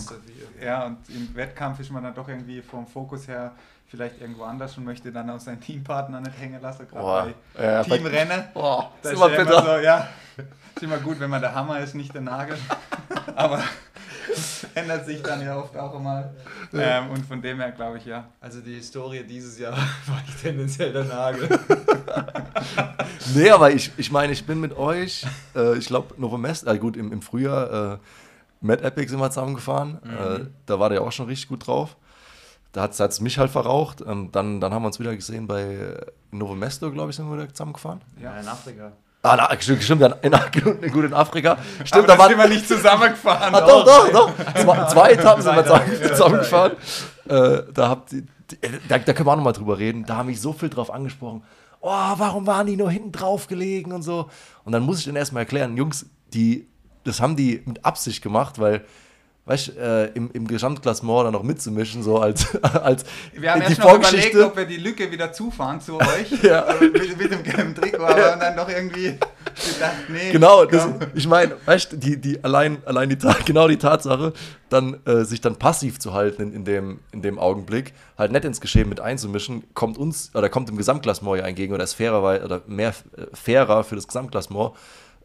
ja, 0.64 0.86
und 0.86 0.96
im 1.10 1.34
Wettkampf 1.34 1.78
ist 1.80 1.90
man 1.90 2.02
dann 2.02 2.14
doch 2.14 2.28
irgendwie 2.28 2.62
vom 2.62 2.86
Fokus 2.86 3.28
her 3.28 3.52
vielleicht 3.86 4.20
irgendwo 4.20 4.44
anders 4.44 4.76
und 4.78 4.84
möchte 4.84 5.12
dann 5.12 5.28
auch 5.28 5.38
seinen 5.40 5.60
Teampartner 5.60 6.20
nicht 6.20 6.40
hängen 6.40 6.62
lassen, 6.62 6.88
gerade 6.88 7.34
bei 7.54 7.62
Ja, 7.62 7.82
Teamrennen. 7.82 8.44
boah, 8.54 8.90
Da 9.02 9.10
ist 9.10 9.14
ist 9.14 9.20
immer 9.22 9.30
ja 9.30 9.42
immer 9.42 9.50
bitter. 9.50 9.62
so, 9.62 9.84
ja, 9.84 10.08
ist 10.74 10.82
immer 10.82 10.98
gut, 10.98 11.20
wenn 11.20 11.30
man 11.30 11.40
der 11.42 11.54
Hammer 11.54 11.80
ist, 11.80 11.94
nicht 11.94 12.14
der 12.14 12.22
Nagel. 12.22 12.56
Aber 13.36 13.62
ändert 14.74 15.06
sich 15.06 15.22
dann 15.22 15.40
ja 15.42 15.56
oft 15.56 15.76
auch 15.76 15.94
immer. 15.94 16.30
Ähm, 16.72 17.10
und 17.10 17.26
von 17.26 17.40
dem 17.40 17.60
her 17.60 17.72
glaube 17.72 17.98
ich, 17.98 18.06
ja. 18.06 18.28
Also 18.40 18.60
die 18.60 18.74
Historie 18.74 19.24
dieses 19.24 19.58
Jahr 19.58 19.72
war 20.06 20.22
ich 20.26 20.34
tendenziell 20.36 20.92
der 20.92 21.04
Nagel. 21.04 21.48
Nee, 23.34 23.50
aber 23.50 23.70
ich, 23.70 23.90
ich 23.96 24.10
meine, 24.10 24.32
ich 24.32 24.46
bin 24.46 24.60
mit 24.60 24.76
euch, 24.76 25.26
äh, 25.54 25.76
ich 25.76 25.86
glaube, 25.86 26.14
Novomest, 26.18 26.66
äh, 26.66 26.78
gut, 26.78 26.96
im, 26.96 27.12
im 27.12 27.20
Frühjahr, 27.20 27.94
äh, 27.94 27.98
Mad 28.60 28.82
Epic 28.82 29.08
sind 29.10 29.18
wir 29.18 29.30
zusammengefahren. 29.30 29.98
Äh, 30.04 30.46
da 30.66 30.78
war 30.80 30.88
der 30.88 31.02
auch 31.02 31.12
schon 31.12 31.26
richtig 31.26 31.48
gut 31.48 31.66
drauf. 31.66 31.96
Da 32.72 32.82
hat 32.82 32.98
es 32.98 33.20
mich 33.20 33.38
halt 33.38 33.50
verraucht. 33.50 34.02
Ähm, 34.06 34.30
dann, 34.32 34.60
dann 34.60 34.72
haben 34.72 34.82
wir 34.82 34.86
uns 34.88 34.98
wieder 34.98 35.14
gesehen 35.14 35.46
bei 35.46 35.62
äh, 35.62 36.06
Novomesto, 36.30 36.90
glaube 36.90 37.10
ich, 37.10 37.16
sind 37.16 37.28
wir 37.28 37.36
wieder 37.36 37.48
zusammengefahren. 37.48 38.00
Ja. 38.16 38.34
Ja, 38.34 38.40
in 38.40 38.48
Afrika. 38.48 38.92
Ah, 39.22 39.36
na, 39.36 39.60
stimmt, 39.60 39.90
in, 39.90 40.32
in, 40.32 40.90
gut 40.92 41.04
in 41.04 41.12
Afrika. 41.12 41.52
Aber 41.52 41.86
Stimmt, 41.86 42.08
da 42.08 42.12
da 42.14 42.18
waren. 42.18 42.28
sind 42.30 42.38
wir 42.38 42.48
nicht 42.48 42.68
zusammengefahren. 42.68 43.54
Ah, 43.54 43.60
doch, 43.60 43.84
doch, 43.84 44.12
doch. 44.12 44.32
Zwei, 44.54 44.84
zwei 44.88 45.10
Etappen 45.10 45.42
sind 45.42 45.56
wir 45.56 46.12
zusammengefahren. 46.12 46.72
Äh, 47.28 47.62
da, 47.74 47.88
habt 47.88 48.12
äh, 48.12 48.22
da, 48.88 48.98
da 48.98 49.12
können 49.12 49.26
wir 49.26 49.32
auch 49.32 49.36
nochmal 49.36 49.52
drüber 49.52 49.78
reden. 49.78 50.04
Da 50.06 50.16
haben 50.16 50.26
mich 50.26 50.40
so 50.40 50.52
viel 50.52 50.68
drauf 50.68 50.92
angesprochen. 50.92 51.42
Oh, 51.80 51.90
warum 51.90 52.46
waren 52.46 52.66
die 52.66 52.76
nur 52.76 52.90
hinten 52.90 53.12
drauf 53.12 53.48
gelegen 53.48 53.92
und 53.92 54.02
so. 54.02 54.28
Und 54.64 54.72
dann 54.72 54.82
muss 54.84 54.98
ich 54.98 55.04
denen 55.04 55.16
erstmal 55.16 55.42
erklären, 55.42 55.76
Jungs, 55.76 56.06
die, 56.32 56.68
das 57.04 57.20
haben 57.20 57.36
die 57.36 57.62
mit 57.66 57.84
Absicht 57.84 58.22
gemacht, 58.22 58.58
weil, 58.58 58.84
weißt 59.48 59.68
du, 59.68 59.72
äh, 59.80 60.04
im, 60.12 60.30
im 60.32 60.46
Gesamtklassement 60.46 61.24
dann 61.24 61.32
noch 61.32 61.42
mitzumischen, 61.42 62.02
so 62.02 62.18
als, 62.18 62.54
als 62.62 63.04
Wir 63.32 63.50
haben 63.50 63.60
die 63.60 63.68
erst 63.68 63.80
noch 63.80 63.94
überlegt, 63.94 64.36
ob 64.36 64.56
wir 64.56 64.66
die 64.66 64.76
Lücke 64.76 65.10
wieder 65.10 65.32
zufahren 65.32 65.80
zu 65.80 65.98
euch. 65.98 66.28
Ja. 66.42 66.66
Aber 66.66 66.80
mit, 66.80 67.18
mit 67.18 67.32
dem 67.32 67.42
gelben 67.42 67.74
Trikot, 67.74 68.02
aber 68.02 68.30
haben 68.30 68.40
dann 68.40 68.56
doch 68.56 68.68
irgendwie 68.68 69.18
gedacht, 69.54 69.96
nee. 70.08 70.30
Genau, 70.30 70.64
das, 70.64 70.86
ich 71.14 71.26
meine, 71.26 71.56
weißt 71.64 71.96
die, 71.96 72.16
die 72.16 72.42
allein, 72.44 72.78
allein 72.84 73.08
die, 73.08 73.18
genau 73.44 73.66
die 73.66 73.76
Tatsache, 73.76 74.32
dann 74.68 74.98
äh, 75.04 75.24
sich 75.24 75.40
dann 75.40 75.56
passiv 75.56 75.98
zu 75.98 76.12
halten 76.12 76.42
in, 76.42 76.52
in, 76.52 76.64
dem, 76.64 77.00
in 77.12 77.22
dem 77.22 77.38
Augenblick, 77.38 77.92
halt 78.16 78.32
nicht 78.32 78.44
ins 78.44 78.60
Geschehen 78.60 78.88
mit 78.88 79.00
einzumischen, 79.00 79.64
kommt 79.74 79.98
uns 79.98 80.30
oder 80.34 80.48
kommt 80.48 80.68
dem 80.68 80.76
Gesamtklassement 80.76 81.38
ja 81.38 81.46
entgegen 81.46 81.74
oder 81.74 81.84
ist 81.84 81.94
fairer 81.94 82.22
oder 82.44 82.62
mehr 82.66 82.90
äh, 83.16 83.24
fairer 83.32 83.82
für 83.84 83.96
das 83.96 84.06
Gesamtklassement, 84.06 84.74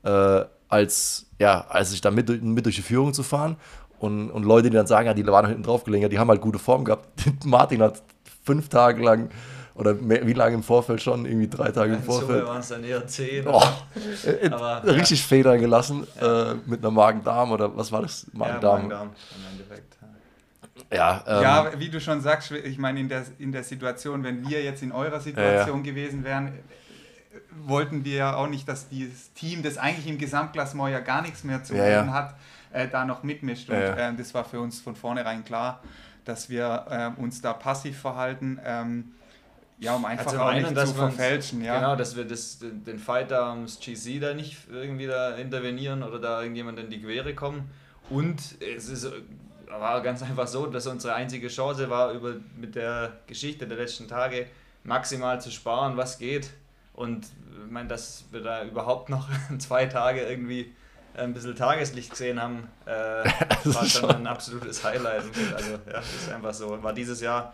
äh, 0.04 0.46
als 0.68 1.28
ja, 1.44 1.66
als 1.68 1.92
sich 1.92 2.00
da 2.00 2.10
mit, 2.10 2.42
mit 2.42 2.66
durch 2.66 2.78
die 2.78 2.82
Führung 2.82 3.14
zu 3.14 3.22
fahren. 3.22 3.58
Und, 4.04 4.32
und 4.32 4.44
Leute, 4.44 4.70
die 4.70 4.76
dann 4.76 4.86
sagen, 4.86 5.08
ja, 5.08 5.14
die 5.14 5.26
waren 5.26 5.48
hinten 5.48 5.64
drauf 5.64 5.86
gelegen, 5.86 6.04
ja, 6.04 6.10
die 6.10 6.20
haben 6.20 6.28
halt 6.28 6.42
gute 6.42 6.60
Form 6.60 6.84
gehabt. 6.84 7.08
Martin 7.46 7.82
hat 7.82 8.04
fünf 8.44 8.68
Tage 8.68 9.02
lang 9.02 9.30
oder 9.76 9.94
mehr, 9.94 10.28
wie 10.28 10.34
lange 10.34 10.56
im 10.56 10.64
Vorfeld 10.64 11.02
schon? 11.02 11.26
Irgendwie 11.26 11.48
drei 11.48 11.72
Tage 11.72 11.94
im 11.94 12.04
Vorfeld. 12.04 12.46
waren 12.46 12.60
es 12.60 12.68
dann 12.68 12.84
eher 12.84 13.08
10. 13.08 13.48
Oh, 13.48 13.64
äh, 14.26 14.50
Aber, 14.50 14.84
richtig 14.84 15.26
Federn 15.26 15.58
gelassen 15.58 16.06
äh, 16.20 16.54
mit 16.66 16.82
einer 16.82 16.92
Magen-Darm 16.92 17.54
oder 17.54 17.78
was 17.78 17.94
war 17.94 18.02
das? 18.02 18.28
Ja, 18.34 18.40
Magen-Darm. 18.40 18.82
Im 18.90 19.52
Endeffekt. 19.52 19.98
Ja, 20.92 21.24
ähm, 21.26 21.42
Ja, 21.42 21.72
wie 21.78 21.88
du 21.88 22.02
schon 22.02 22.20
sagst, 22.20 22.52
ich 22.52 22.78
meine, 22.78 23.00
in 23.00 23.08
der, 23.08 23.24
in 23.40 23.54
der 23.54 23.64
Situation, 23.64 24.22
wenn 24.26 24.46
wir 24.46 24.62
jetzt 24.62 24.84
in 24.84 24.92
eurer 24.92 25.22
Situation 25.22 25.82
gewesen 25.82 26.26
wären, 26.26 26.48
äh, 26.48 26.52
wollten 27.66 28.04
wir 28.04 28.16
ja 28.16 28.36
auch 28.36 28.48
nicht, 28.48 28.68
dass 28.68 28.90
dieses 28.90 29.32
Team, 29.32 29.64
das 29.64 29.78
eigentlich 29.78 30.08
im 30.08 30.18
Gesamtklassement 30.18 30.92
ja 30.92 31.00
gar 31.00 31.22
nichts 31.22 31.46
mehr 31.46 31.64
zu 31.64 31.74
Ja, 31.74 31.88
ja. 31.88 32.08
hat, 32.08 32.36
äh, 32.74 32.88
da 32.88 33.06
noch 33.06 33.24
mitmischt. 33.24 33.70
Und 33.70 33.76
Ja, 33.76 33.98
ähm, 33.98 34.18
das 34.18 34.34
war 34.34 34.44
für 34.44 34.60
uns 34.60 34.82
von 34.82 34.96
vornherein 34.96 35.44
klar, 35.46 35.82
dass 36.26 36.50
wir 36.50 36.86
ähm, 36.90 37.16
uns 37.16 37.42
da 37.42 37.54
passiv 37.54 38.00
verhalten, 38.00 38.60
ähm, 38.64 39.14
ja, 39.80 39.96
um 39.96 40.06
einfach 40.06 40.28
Also 40.28 40.40
auch 40.40 40.48
einen, 40.48 40.64
nicht 40.64 40.78
dass 40.78 40.90
zu 40.90 40.96
verfälschen. 40.96 41.64
Ja. 41.64 41.76
Genau, 41.76 41.96
dass 41.96 42.16
wir 42.16 42.26
das, 42.26 42.60
den 42.60 42.84
den 42.84 43.00
Fight 43.00 43.32
da 43.32 43.52
ums 43.52 43.80
GC 43.80 44.22
da 44.22 44.34
nicht 44.34 44.58
irgendwie 44.72 45.08
da 45.08 45.36
intervenieren 45.36 46.04
oder 46.04 46.20
da 46.20 46.42
irgendjemand 46.42 46.80
in 46.80 46.90
die 46.90 47.02
Quere 47.02 47.34
kommen. 47.34 47.70
Und 48.10 48.42
es 48.62 48.90
ist, 48.90 49.12
war 49.68 50.02
ganz 50.02 50.22
einfach 50.22 50.48
so, 50.48 50.68
dass 50.68 50.88
unsere 50.88 51.16
einzige 51.16 51.48
Chance 51.48 51.90
war, 51.90 52.12
über, 52.12 52.36
mit 52.58 52.76
der 52.76 53.14
Geschichte 53.28 53.68
der 53.68 53.78
letzten 53.78 54.08
Tage 54.08 54.48
maximal 54.84 55.42
zu 55.42 55.52
sparen, 55.52 55.98
was 55.98 56.18
geht. 56.18 56.52
Und 56.94 57.26
ich 57.66 57.72
meine, 57.72 57.90
dass 57.90 58.26
wir 58.32 58.42
da 58.42 58.64
überhaupt 58.64 59.10
noch 59.10 59.28
zwei 59.58 59.86
Tage 59.88 60.22
irgendwie 60.22 60.74
ein 61.16 61.34
bisschen 61.34 61.56
Tageslicht 61.56 62.12
gesehen 62.12 62.42
haben, 62.42 62.68
äh, 62.86 62.90
war 63.66 63.86
schon 63.86 64.12
ein 64.12 64.28
absolutes 64.28 64.84
Highlight. 64.84 65.24
Also 65.56 65.72
ja, 65.72 65.94
das 65.94 66.14
ist 66.14 66.32
einfach 66.32 66.54
so. 66.54 66.82
War 66.82 66.94
dieses 66.94 67.22
Jahr 67.22 67.54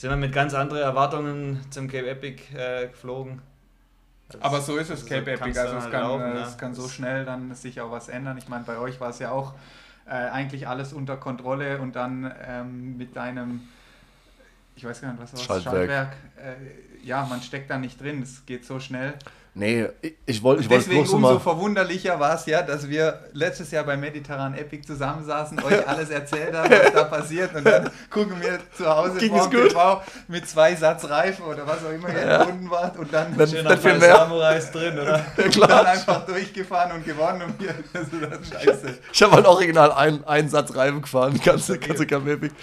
sind 0.00 0.08
wir 0.08 0.16
mit 0.16 0.32
ganz 0.32 0.54
anderen 0.54 0.82
Erwartungen 0.82 1.60
zum 1.70 1.86
Cape 1.86 2.08
Epic 2.08 2.42
äh, 2.54 2.88
geflogen. 2.88 3.42
Das 4.30 4.40
aber 4.40 4.60
so 4.60 4.76
ist 4.78 4.88
es, 4.90 5.04
Cape 5.04 5.36
so 5.36 5.44
Epic. 5.44 5.58
Also 5.58 5.76
es 5.76 5.90
kann, 5.90 6.02
laufen, 6.02 6.36
es 6.36 6.56
kann 6.56 6.74
so 6.74 6.88
schnell 6.88 7.24
dann 7.24 7.54
sich 7.54 7.80
auch 7.80 7.90
was 7.90 8.08
ändern. 8.08 8.38
Ich 8.38 8.48
meine, 8.48 8.64
bei 8.64 8.78
euch 8.78 9.00
war 9.00 9.10
es 9.10 9.18
ja 9.18 9.30
auch 9.30 9.54
äh, 10.06 10.12
eigentlich 10.12 10.68
alles 10.68 10.92
unter 10.92 11.16
Kontrolle 11.16 11.80
und 11.80 11.96
dann 11.96 12.32
ähm, 12.46 12.96
mit 12.96 13.14
deinem, 13.14 13.68
ich 14.74 14.84
weiß 14.84 15.02
gar 15.02 15.12
nicht, 15.12 15.22
was 15.22 15.32
war 15.32 15.56
das, 15.56 15.64
Schaltwerk. 15.64 16.14
Schaltwerk 16.36 16.58
äh, 16.58 17.06
ja, 17.06 17.26
man 17.26 17.42
steckt 17.42 17.70
da 17.70 17.78
nicht 17.78 18.00
drin. 18.00 18.22
Es 18.22 18.46
geht 18.46 18.64
so 18.64 18.80
schnell. 18.80 19.14
Nee, 19.52 19.88
ich 20.26 20.42
wollte 20.44 20.62
ich 20.62 20.68
Deswegen 20.68 21.00
bloß 21.00 21.12
umso 21.12 21.34
mal 21.34 21.40
verwunderlicher 21.40 22.20
war 22.20 22.36
es 22.36 22.46
ja, 22.46 22.62
dass 22.62 22.88
wir 22.88 23.18
letztes 23.32 23.72
Jahr 23.72 23.82
bei 23.82 23.96
Mediterran 23.96 24.54
Epic 24.54 24.86
zusammensaßen, 24.86 25.60
euch 25.64 25.88
alles 25.88 26.08
erzählt 26.10 26.54
haben, 26.54 26.70
was 26.70 26.92
da 26.92 27.04
passiert 27.04 27.54
und 27.56 27.64
dann 27.64 27.90
gucken 28.10 28.40
wir 28.40 28.60
zu 28.76 28.88
Hause 28.88 29.20
vor 29.20 29.50
TV 29.50 30.02
mit 30.28 30.48
zwei 30.48 30.76
Satz 30.76 31.04
Reifen 31.04 31.44
oder 31.44 31.66
was 31.66 31.84
auch 31.84 31.90
immer 31.90 32.10
ihr 32.10 32.20
ja. 32.20 32.42
entbunden 32.42 32.70
wart 32.70 32.96
und 32.96 33.12
dann, 33.12 33.36
dann, 33.36 33.50
dann 33.50 33.82
mehr 33.82 34.16
Samurais 34.16 34.70
drin, 34.70 34.98
oder? 34.98 35.24
und 35.44 35.60
dann 35.60 35.86
einfach 35.86 36.24
durchgefahren 36.26 36.92
und 36.92 37.04
gewonnen 37.04 37.42
und 37.42 37.60
wir, 37.60 37.74
das 37.92 38.48
scheiße. 38.48 38.98
Ich 39.12 39.22
habe 39.22 39.34
halt 39.34 39.46
original 39.46 39.90
einen, 39.90 40.22
einen 40.24 40.48
Satz 40.48 40.74
Reifen 40.76 41.02
gefahren, 41.02 41.40
ganze, 41.44 41.78
ganze 41.78 42.06
Camp 42.06 42.28
Epic. 42.28 42.54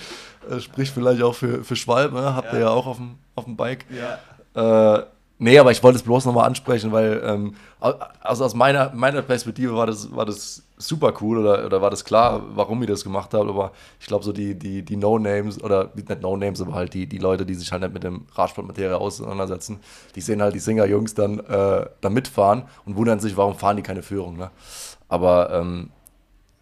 Äh, 0.50 0.62
sprich 0.62 0.92
vielleicht 0.92 1.22
auch 1.22 1.36
für, 1.36 1.66
für 1.66 1.76
Schwalbe, 1.76 2.16
ne? 2.22 2.34
habt 2.34 2.54
ja. 2.54 2.54
ihr 2.54 2.66
ja 2.66 2.70
auch 2.70 2.88
auf 2.88 2.98
dem, 2.98 3.18
auf 3.36 3.44
dem 3.44 3.58
Bike. 3.58 3.86
Ja. 3.90 5.00
Äh, 5.00 5.06
Nee, 5.40 5.60
aber 5.60 5.72
ich 5.72 5.84
wollte 5.84 5.98
es 5.98 6.04
bloß 6.04 6.26
nochmal 6.26 6.48
ansprechen, 6.48 6.92
weil 6.92 7.22
ähm, 7.24 7.56
also 7.80 8.44
aus 8.44 8.56
meiner, 8.56 8.92
meiner 8.96 9.22
Perspektive 9.22 9.76
war 9.76 9.86
das, 9.86 10.16
war 10.16 10.26
das 10.26 10.64
super 10.78 11.14
cool 11.22 11.38
oder, 11.38 11.64
oder 11.64 11.80
war 11.80 11.92
das 11.92 12.04
klar, 12.04 12.44
warum 12.56 12.82
ich 12.82 12.90
das 12.90 13.04
gemacht 13.04 13.36
habe. 13.36 13.50
Aber 13.50 13.72
ich 14.00 14.08
glaube, 14.08 14.26
so 14.26 14.32
die, 14.34 14.56
die, 14.56 14.82
die 14.82 14.96
No-Names 14.98 15.62
oder 15.64 15.92
nicht 15.94 16.22
No-Names, 16.22 16.60
aber 16.62 16.74
halt 16.74 16.96
die, 16.96 17.06
die 17.06 17.20
Leute, 17.20 17.46
die 17.46 17.54
sich 17.54 17.72
halt 17.72 17.84
nicht 17.84 17.94
mit 17.94 18.04
dem 18.04 18.26
Radsportmaterie 18.34 18.96
auseinandersetzen, 18.98 19.80
die 20.16 20.22
sehen 20.22 20.42
halt 20.42 20.56
die 20.56 20.60
Singer-Jungs 20.60 21.14
dann 21.14 21.40
äh, 21.40 21.86
da 22.02 22.10
mitfahren 22.10 22.64
und 22.86 22.96
wundern 22.96 23.20
sich, 23.20 23.38
warum 23.38 23.56
fahren 23.56 23.78
die 23.78 23.84
keine 23.84 24.02
Führung. 24.02 24.38
Ne? 24.38 24.50
Aber 25.08 25.52
ähm, 25.54 25.92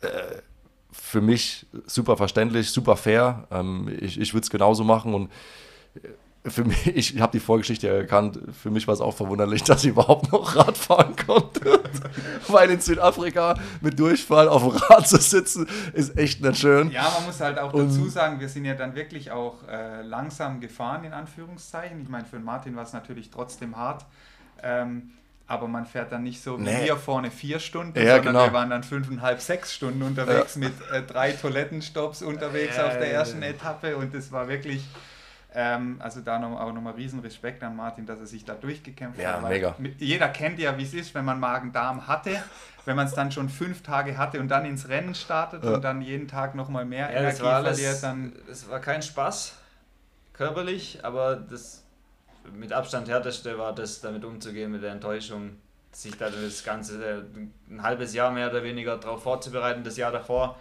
äh, 0.02 0.08
für 0.92 1.22
mich 1.22 1.66
super 1.86 2.18
verständlich, 2.18 2.72
super 2.72 2.98
fair. 2.98 3.48
Ähm, 3.52 3.90
ich 4.02 4.20
ich 4.20 4.34
würde 4.34 4.44
es 4.44 4.50
genauso 4.50 4.84
machen 4.84 5.14
und 5.14 5.30
für 6.48 6.64
mich, 6.64 6.88
ich 6.96 7.20
habe 7.20 7.32
die 7.32 7.40
Vorgeschichte 7.40 7.88
ja 7.88 7.94
erkannt, 7.94 8.40
für 8.62 8.72
mich 8.72 8.88
war 8.88 8.94
es 8.94 9.02
auch 9.02 9.16
verwunderlich, 9.16 9.64
dass 9.64 9.84
ich 9.84 9.92
überhaupt 9.92 10.32
noch 10.32 10.56
Rad 10.56 10.78
fahren 10.78 11.16
konnte. 11.16 11.80
Weil 12.48 12.70
in 12.72 12.80
Südafrika 12.80 13.56
mit 13.82 14.00
Durchfall 14.00 14.48
auf 14.48 14.62
dem 14.64 14.72
Rad 14.72 15.08
zu 15.08 15.18
sitzen, 15.18 15.68
ist 15.94 16.18
echt 16.18 16.42
nicht 16.42 16.60
schön. 16.60 16.92
Ja, 16.92 17.12
man 17.16 17.26
muss 17.26 17.40
halt 17.40 17.58
auch 17.58 17.74
Und 17.74 17.90
dazu 17.90 18.08
sagen, 18.10 18.40
wir 18.40 18.50
sind 18.50 18.66
ja 18.66 18.76
dann 18.76 18.96
wirklich 18.96 19.32
auch 19.32 19.68
äh, 19.68 20.02
langsam 20.02 20.60
gefahren, 20.60 21.04
in 21.04 21.14
Anführungszeichen. 21.14 22.02
Ich 22.02 22.10
meine, 22.10 22.26
für 22.26 22.40
Martin 22.40 22.76
war 22.76 22.84
es 22.84 22.94
natürlich 22.94 23.30
trotzdem 23.30 23.76
hart. 23.76 24.06
Ähm, 24.64 25.12
aber 25.48 25.68
man 25.68 25.86
fährt 25.86 26.12
dann 26.12 26.24
nicht 26.24 26.42
so 26.42 26.58
wie 26.60 26.64
nee. 26.64 26.86
wir 26.86 26.98
vorne 26.98 27.30
vier 27.30 27.60
Stunden, 27.60 28.00
ja, 28.00 28.16
sondern 28.16 28.34
genau. 28.34 28.46
wir 28.46 28.54
waren 28.54 28.72
dann 28.72 28.84
fünfeinhalb, 28.84 29.40
sechs 29.40 29.76
Stunden 29.76 30.02
unterwegs 30.02 30.56
ja. 30.56 30.62
mit 30.62 30.74
äh, 30.92 31.04
drei 31.04 31.34
Toilettenstopps 31.34 32.24
unterwegs 32.24 32.78
ja, 32.78 32.88
auf 32.88 32.94
der 32.94 33.12
ersten 33.12 33.44
Etappe 33.44 33.96
und 33.96 34.16
es 34.16 34.32
war 34.32 34.48
wirklich 34.48 34.84
ähm, 35.56 35.98
also 36.00 36.22
da 36.22 36.38
noch, 36.38 36.60
auch 36.60 36.74
nochmal 36.74 36.94
riesen 36.94 37.20
Respekt 37.22 37.64
an 37.64 37.76
Martin, 37.76 38.06
dass 38.06 38.20
er 38.20 38.28
sich 38.28 38.44
da 38.44 38.54
durchgekämpft 38.54 39.20
ja, 39.20 39.42
hat. 39.42 39.50
Mega. 39.50 39.76
Jeder 39.98 40.28
kennt 40.28 40.60
ja, 40.60 40.78
wie 40.78 40.84
es 40.84 40.94
ist, 40.94 41.16
wenn 41.16 41.24
man 41.24 41.40
Magen-Darm 41.40 42.08
hatte, 42.08 42.44
wenn 42.84 42.98
man 42.98 43.08
es 43.08 43.14
dann 43.14 43.32
schon 43.32 43.48
fünf 43.48 43.82
Tage 43.82 44.18
hatte 44.18 44.40
und 44.42 44.50
dann 44.50 44.66
ins 44.66 44.90
Rennen 44.90 45.16
startet 45.16 45.64
ja. 45.64 45.76
und 45.76 45.82
dann 45.82 46.02
jeden 46.02 46.28
Tag 46.28 46.56
nochmal 46.56 46.84
mehr 46.84 47.10
ja, 47.10 47.20
Energie 47.20 47.44
alles, 47.44 47.80
verliert. 47.80 48.04
Dann 48.04 48.34
es 48.52 48.70
war 48.70 48.80
kein 48.80 49.02
Spaß, 49.02 49.54
körperlich, 50.34 51.00
aber 51.04 51.38
das 51.38 51.84
mit 52.54 52.74
Abstand 52.74 53.08
härteste 53.08 53.58
war 53.58 53.74
das, 53.74 54.02
damit 54.02 54.26
umzugehen, 54.26 54.72
mit 54.72 54.84
der 54.84 54.92
Enttäuschung, 54.92 55.58
sich 55.92 56.18
da 56.18 56.30
das 56.30 56.64
Ganze 56.66 57.26
ein 57.70 57.82
halbes 57.82 58.14
Jahr 58.14 58.30
mehr 58.32 58.50
oder 58.50 58.62
weniger 58.62 58.98
darauf 58.98 59.24
vorzubereiten, 59.24 59.84
das 59.84 59.96
Jahr 59.96 60.12
davor 60.12 60.58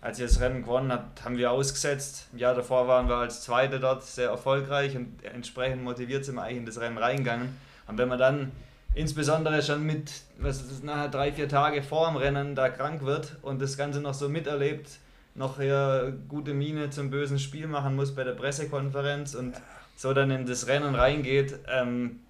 als 0.00 0.18
ihr 0.18 0.26
das 0.26 0.40
Rennen 0.40 0.62
gewonnen 0.62 0.92
habt, 0.92 1.24
haben 1.24 1.36
wir 1.36 1.50
ausgesetzt. 1.50 2.28
Im 2.32 2.38
Jahr 2.38 2.54
davor 2.54 2.86
waren 2.86 3.08
wir 3.08 3.16
als 3.16 3.42
Zweite 3.42 3.80
dort 3.80 4.04
sehr 4.04 4.28
erfolgreich 4.28 4.96
und 4.96 5.24
entsprechend 5.24 5.82
motiviert 5.82 6.24
sind 6.24 6.36
wir 6.36 6.42
eigentlich 6.42 6.58
in 6.58 6.66
das 6.66 6.80
Rennen 6.80 6.98
reingegangen. 6.98 7.56
Und 7.88 7.98
wenn 7.98 8.08
man 8.08 8.18
dann 8.18 8.52
insbesondere 8.94 9.62
schon 9.62 9.84
mit, 9.84 10.12
was 10.38 10.62
ist 10.62 10.84
nachher 10.84 11.08
drei, 11.08 11.32
vier 11.32 11.48
Tage 11.48 11.82
vor 11.82 12.08
dem 12.08 12.16
Rennen 12.16 12.54
da 12.54 12.68
krank 12.68 13.04
wird 13.04 13.36
und 13.42 13.60
das 13.60 13.76
Ganze 13.76 14.00
noch 14.00 14.14
so 14.14 14.28
miterlebt, 14.28 14.88
noch 15.34 15.58
hier 15.58 16.16
gute 16.28 16.54
Miene 16.54 16.90
zum 16.90 17.10
bösen 17.10 17.38
Spiel 17.38 17.66
machen 17.66 17.96
muss 17.96 18.14
bei 18.14 18.24
der 18.24 18.32
Pressekonferenz 18.32 19.34
und 19.34 19.54
so 19.96 20.12
dann 20.12 20.30
in 20.30 20.46
das 20.46 20.66
Rennen 20.68 20.94
reingeht, 20.94 21.58
ähm, 21.68 22.20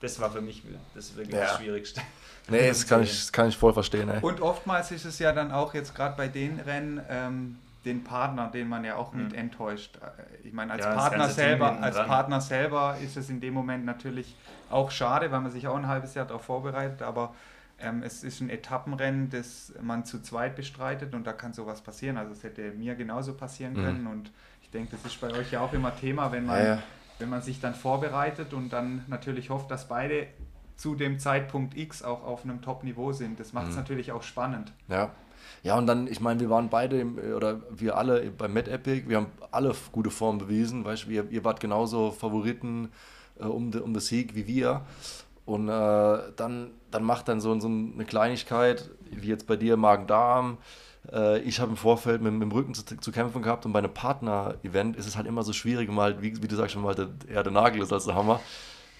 das 0.00 0.20
war 0.20 0.30
für 0.30 0.40
mich 0.42 0.62
das 0.94 1.16
wirklich 1.16 1.34
ja. 1.34 1.42
das 1.42 1.56
Schwierigste. 1.56 2.00
Nee, 2.48 2.68
das 2.68 2.86
kann 2.86 3.02
ich, 3.02 3.10
das 3.10 3.32
kann 3.32 3.48
ich 3.48 3.56
voll 3.56 3.72
verstehen. 3.72 4.08
Ey. 4.08 4.20
Und 4.20 4.40
oftmals 4.40 4.90
ist 4.90 5.04
es 5.04 5.18
ja 5.18 5.32
dann 5.32 5.50
auch 5.50 5.74
jetzt 5.74 5.94
gerade 5.94 6.16
bei 6.16 6.28
den 6.28 6.60
Rennen 6.60 7.00
ähm, 7.08 7.56
den 7.84 8.02
Partner, 8.02 8.48
den 8.48 8.68
man 8.68 8.84
ja 8.84 8.96
auch 8.96 9.12
mit 9.12 9.32
mhm. 9.32 9.38
enttäuscht. 9.38 9.96
Äh, 9.96 10.46
ich 10.46 10.52
meine, 10.52 10.72
als, 10.72 10.84
ja, 10.84 10.94
Partner 10.94 11.28
selber, 11.28 11.80
als 11.80 11.96
Partner 11.96 12.40
selber 12.40 12.96
ist 13.02 13.16
es 13.16 13.30
in 13.30 13.40
dem 13.40 13.54
Moment 13.54 13.84
natürlich 13.84 14.36
auch 14.70 14.90
schade, 14.90 15.30
weil 15.30 15.40
man 15.40 15.50
sich 15.50 15.66
auch 15.68 15.76
ein 15.76 15.86
halbes 15.86 16.14
Jahr 16.14 16.26
darauf 16.26 16.44
vorbereitet, 16.44 17.02
aber 17.02 17.34
ähm, 17.78 18.02
es 18.02 18.24
ist 18.24 18.40
ein 18.40 18.50
Etappenrennen, 18.50 19.30
das 19.30 19.72
man 19.80 20.04
zu 20.04 20.22
zweit 20.22 20.56
bestreitet 20.56 21.14
und 21.14 21.26
da 21.26 21.32
kann 21.32 21.52
sowas 21.52 21.80
passieren. 21.80 22.16
Also 22.16 22.32
es 22.32 22.42
hätte 22.42 22.70
mir 22.72 22.94
genauso 22.94 23.34
passieren 23.34 23.74
mhm. 23.74 23.84
können 23.84 24.06
und 24.06 24.30
ich 24.62 24.70
denke, 24.70 24.96
das 24.96 25.12
ist 25.12 25.20
bei 25.20 25.30
euch 25.32 25.52
ja 25.52 25.60
auch 25.60 25.72
immer 25.72 25.94
Thema, 25.96 26.32
wenn 26.32 26.46
man, 26.46 26.58
ja, 26.58 26.64
ja. 26.64 26.82
wenn 27.18 27.28
man 27.28 27.42
sich 27.42 27.60
dann 27.60 27.74
vorbereitet 27.74 28.52
und 28.54 28.70
dann 28.70 29.04
natürlich 29.08 29.50
hofft, 29.50 29.70
dass 29.70 29.88
beide 29.88 30.28
zu 30.76 30.94
dem 30.94 31.18
Zeitpunkt 31.18 31.76
X 31.76 32.02
auch 32.02 32.24
auf 32.24 32.44
einem 32.44 32.62
Top-Niveau 32.62 33.12
sind. 33.12 33.38
Das 33.40 33.52
macht 33.52 33.66
es 33.66 33.72
mhm. 33.72 33.78
natürlich 33.78 34.12
auch 34.12 34.22
spannend. 34.22 34.72
Ja. 34.88 35.10
Ja, 35.62 35.78
und 35.78 35.86
dann, 35.86 36.06
ich 36.06 36.20
meine, 36.20 36.40
wir 36.40 36.50
waren 36.50 36.68
beide, 36.68 37.00
im, 37.00 37.18
oder 37.18 37.60
wir 37.70 37.96
alle 37.96 38.30
bei 38.30 38.48
Mad 38.48 38.70
Epic, 38.70 39.08
wir 39.08 39.18
haben 39.18 39.26
alle 39.50 39.74
gute 39.92 40.10
Form 40.10 40.38
bewiesen. 40.38 40.84
Weißt 40.84 41.06
du, 41.06 41.10
ihr, 41.10 41.30
ihr 41.30 41.44
wart 41.44 41.60
genauso 41.60 42.10
Favoriten 42.10 42.90
äh, 43.38 43.44
um, 43.44 43.70
de, 43.70 43.80
um 43.80 43.94
das 43.94 44.06
Sieg 44.06 44.34
wie 44.34 44.46
wir. 44.46 44.82
Und 45.46 45.68
äh, 45.68 46.18
dann, 46.36 46.70
dann 46.90 47.04
macht 47.04 47.28
dann 47.28 47.40
so, 47.40 47.58
so 47.60 47.68
eine 47.68 48.04
Kleinigkeit, 48.04 48.90
wie 49.10 49.28
jetzt 49.28 49.46
bei 49.46 49.56
dir 49.56 49.76
Magen-Darm. 49.76 50.58
Äh, 51.12 51.40
ich 51.40 51.60
habe 51.60 51.70
im 51.72 51.76
Vorfeld 51.76 52.22
mit, 52.22 52.32
mit, 52.32 52.42
dem 52.42 52.52
Rücken 52.52 52.74
zu, 52.74 52.84
zu, 52.84 53.12
kämpfen 53.12 53.42
gehabt 53.42 53.66
und 53.66 53.72
bei 53.72 53.78
einem 53.78 53.92
Partner-Event 53.92 54.96
ist 54.96 55.06
es 55.06 55.16
halt 55.16 55.26
immer 55.26 55.42
so 55.42 55.52
schwierig, 55.52 55.90
mal, 55.90 56.22
wie, 56.22 56.42
wie 56.42 56.48
du 56.48 56.56
sagst, 56.56 56.72
schon 56.72 56.82
mal 56.82 56.94
der, 56.94 57.08
eher 57.28 57.42
der 57.42 57.52
Nagel 57.52 57.82
ist 57.82 57.92
als 57.92 58.06
der 58.06 58.14
Hammer 58.14 58.40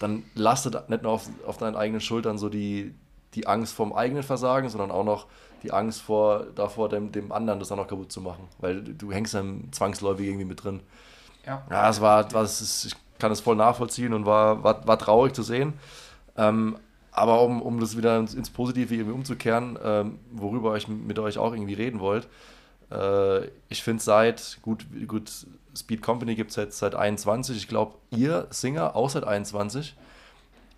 dann 0.05 0.23
lastet 0.35 0.89
nicht 0.91 1.03
nur 1.03 1.13
auf, 1.13 1.29
auf 1.47 1.57
deinen 1.57 1.77
eigenen 1.77 2.01
Schultern 2.01 2.37
so 2.39 2.49
die, 2.49 2.95
die 3.35 3.47
Angst 3.47 3.75
vom 3.75 3.93
eigenen 3.93 4.23
Versagen, 4.23 4.69
sondern 4.69 4.91
auch 4.91 5.05
noch 5.05 5.27
die 5.63 5.73
Angst 5.73 6.03
vor, 6.03 6.47
davor, 6.55 6.91
dem, 6.91 7.11
dem 7.11 7.33
anderen 7.33 7.59
das 7.59 7.69
dann 7.69 7.79
noch 7.79 7.89
kaputt 7.89 8.13
zu 8.13 8.21
machen. 8.21 8.47
Weil 8.59 8.83
du 8.83 9.11
hängst 9.11 9.33
dann 9.33 9.69
zwangsläufig 9.73 10.27
irgendwie 10.27 10.45
mit 10.45 10.63
drin. 10.63 10.81
Ja, 11.47 11.63
ja 11.71 11.89
es 11.89 12.01
war, 12.01 12.25
das 12.25 12.61
ist, 12.61 12.85
ich 12.85 12.95
kann 13.19 13.33
es 13.33 13.41
voll 13.41 13.57
nachvollziehen 13.57 14.13
und 14.13 14.27
war, 14.27 14.63
war, 14.63 14.87
war 14.87 14.99
traurig 14.99 15.35
zu 15.35 15.43
sehen. 15.43 15.73
Ähm, 16.37 16.77
aber 17.13 17.41
um, 17.43 17.63
um 17.63 17.81
das 17.81 17.97
wieder 17.97 18.19
ins, 18.19 18.51
Positive 18.51 18.93
irgendwie 18.93 19.15
umzukehren, 19.15 19.79
ähm, 19.83 20.19
worüber 20.33 20.77
ich 20.77 20.89
mit 20.89 21.19
euch 21.19 21.39
auch 21.39 21.53
irgendwie 21.53 21.75
reden 21.75 22.01
wollt, 22.01 22.29
äh, 22.91 23.47
ich 23.69 23.83
finde 23.83 24.03
seit, 24.03 24.59
gut, 24.63 24.87
gut, 25.07 25.31
Speed 25.77 26.03
Company 26.03 26.35
gibt 26.35 26.51
es 26.51 26.57
jetzt 26.57 26.79
seit 26.79 26.95
21. 26.95 27.57
Ich 27.57 27.69
glaube, 27.69 27.95
ihr 28.11 28.47
Singer 28.51 28.95
auch 28.97 29.11
seit 29.11 29.25
21. 29.25 29.97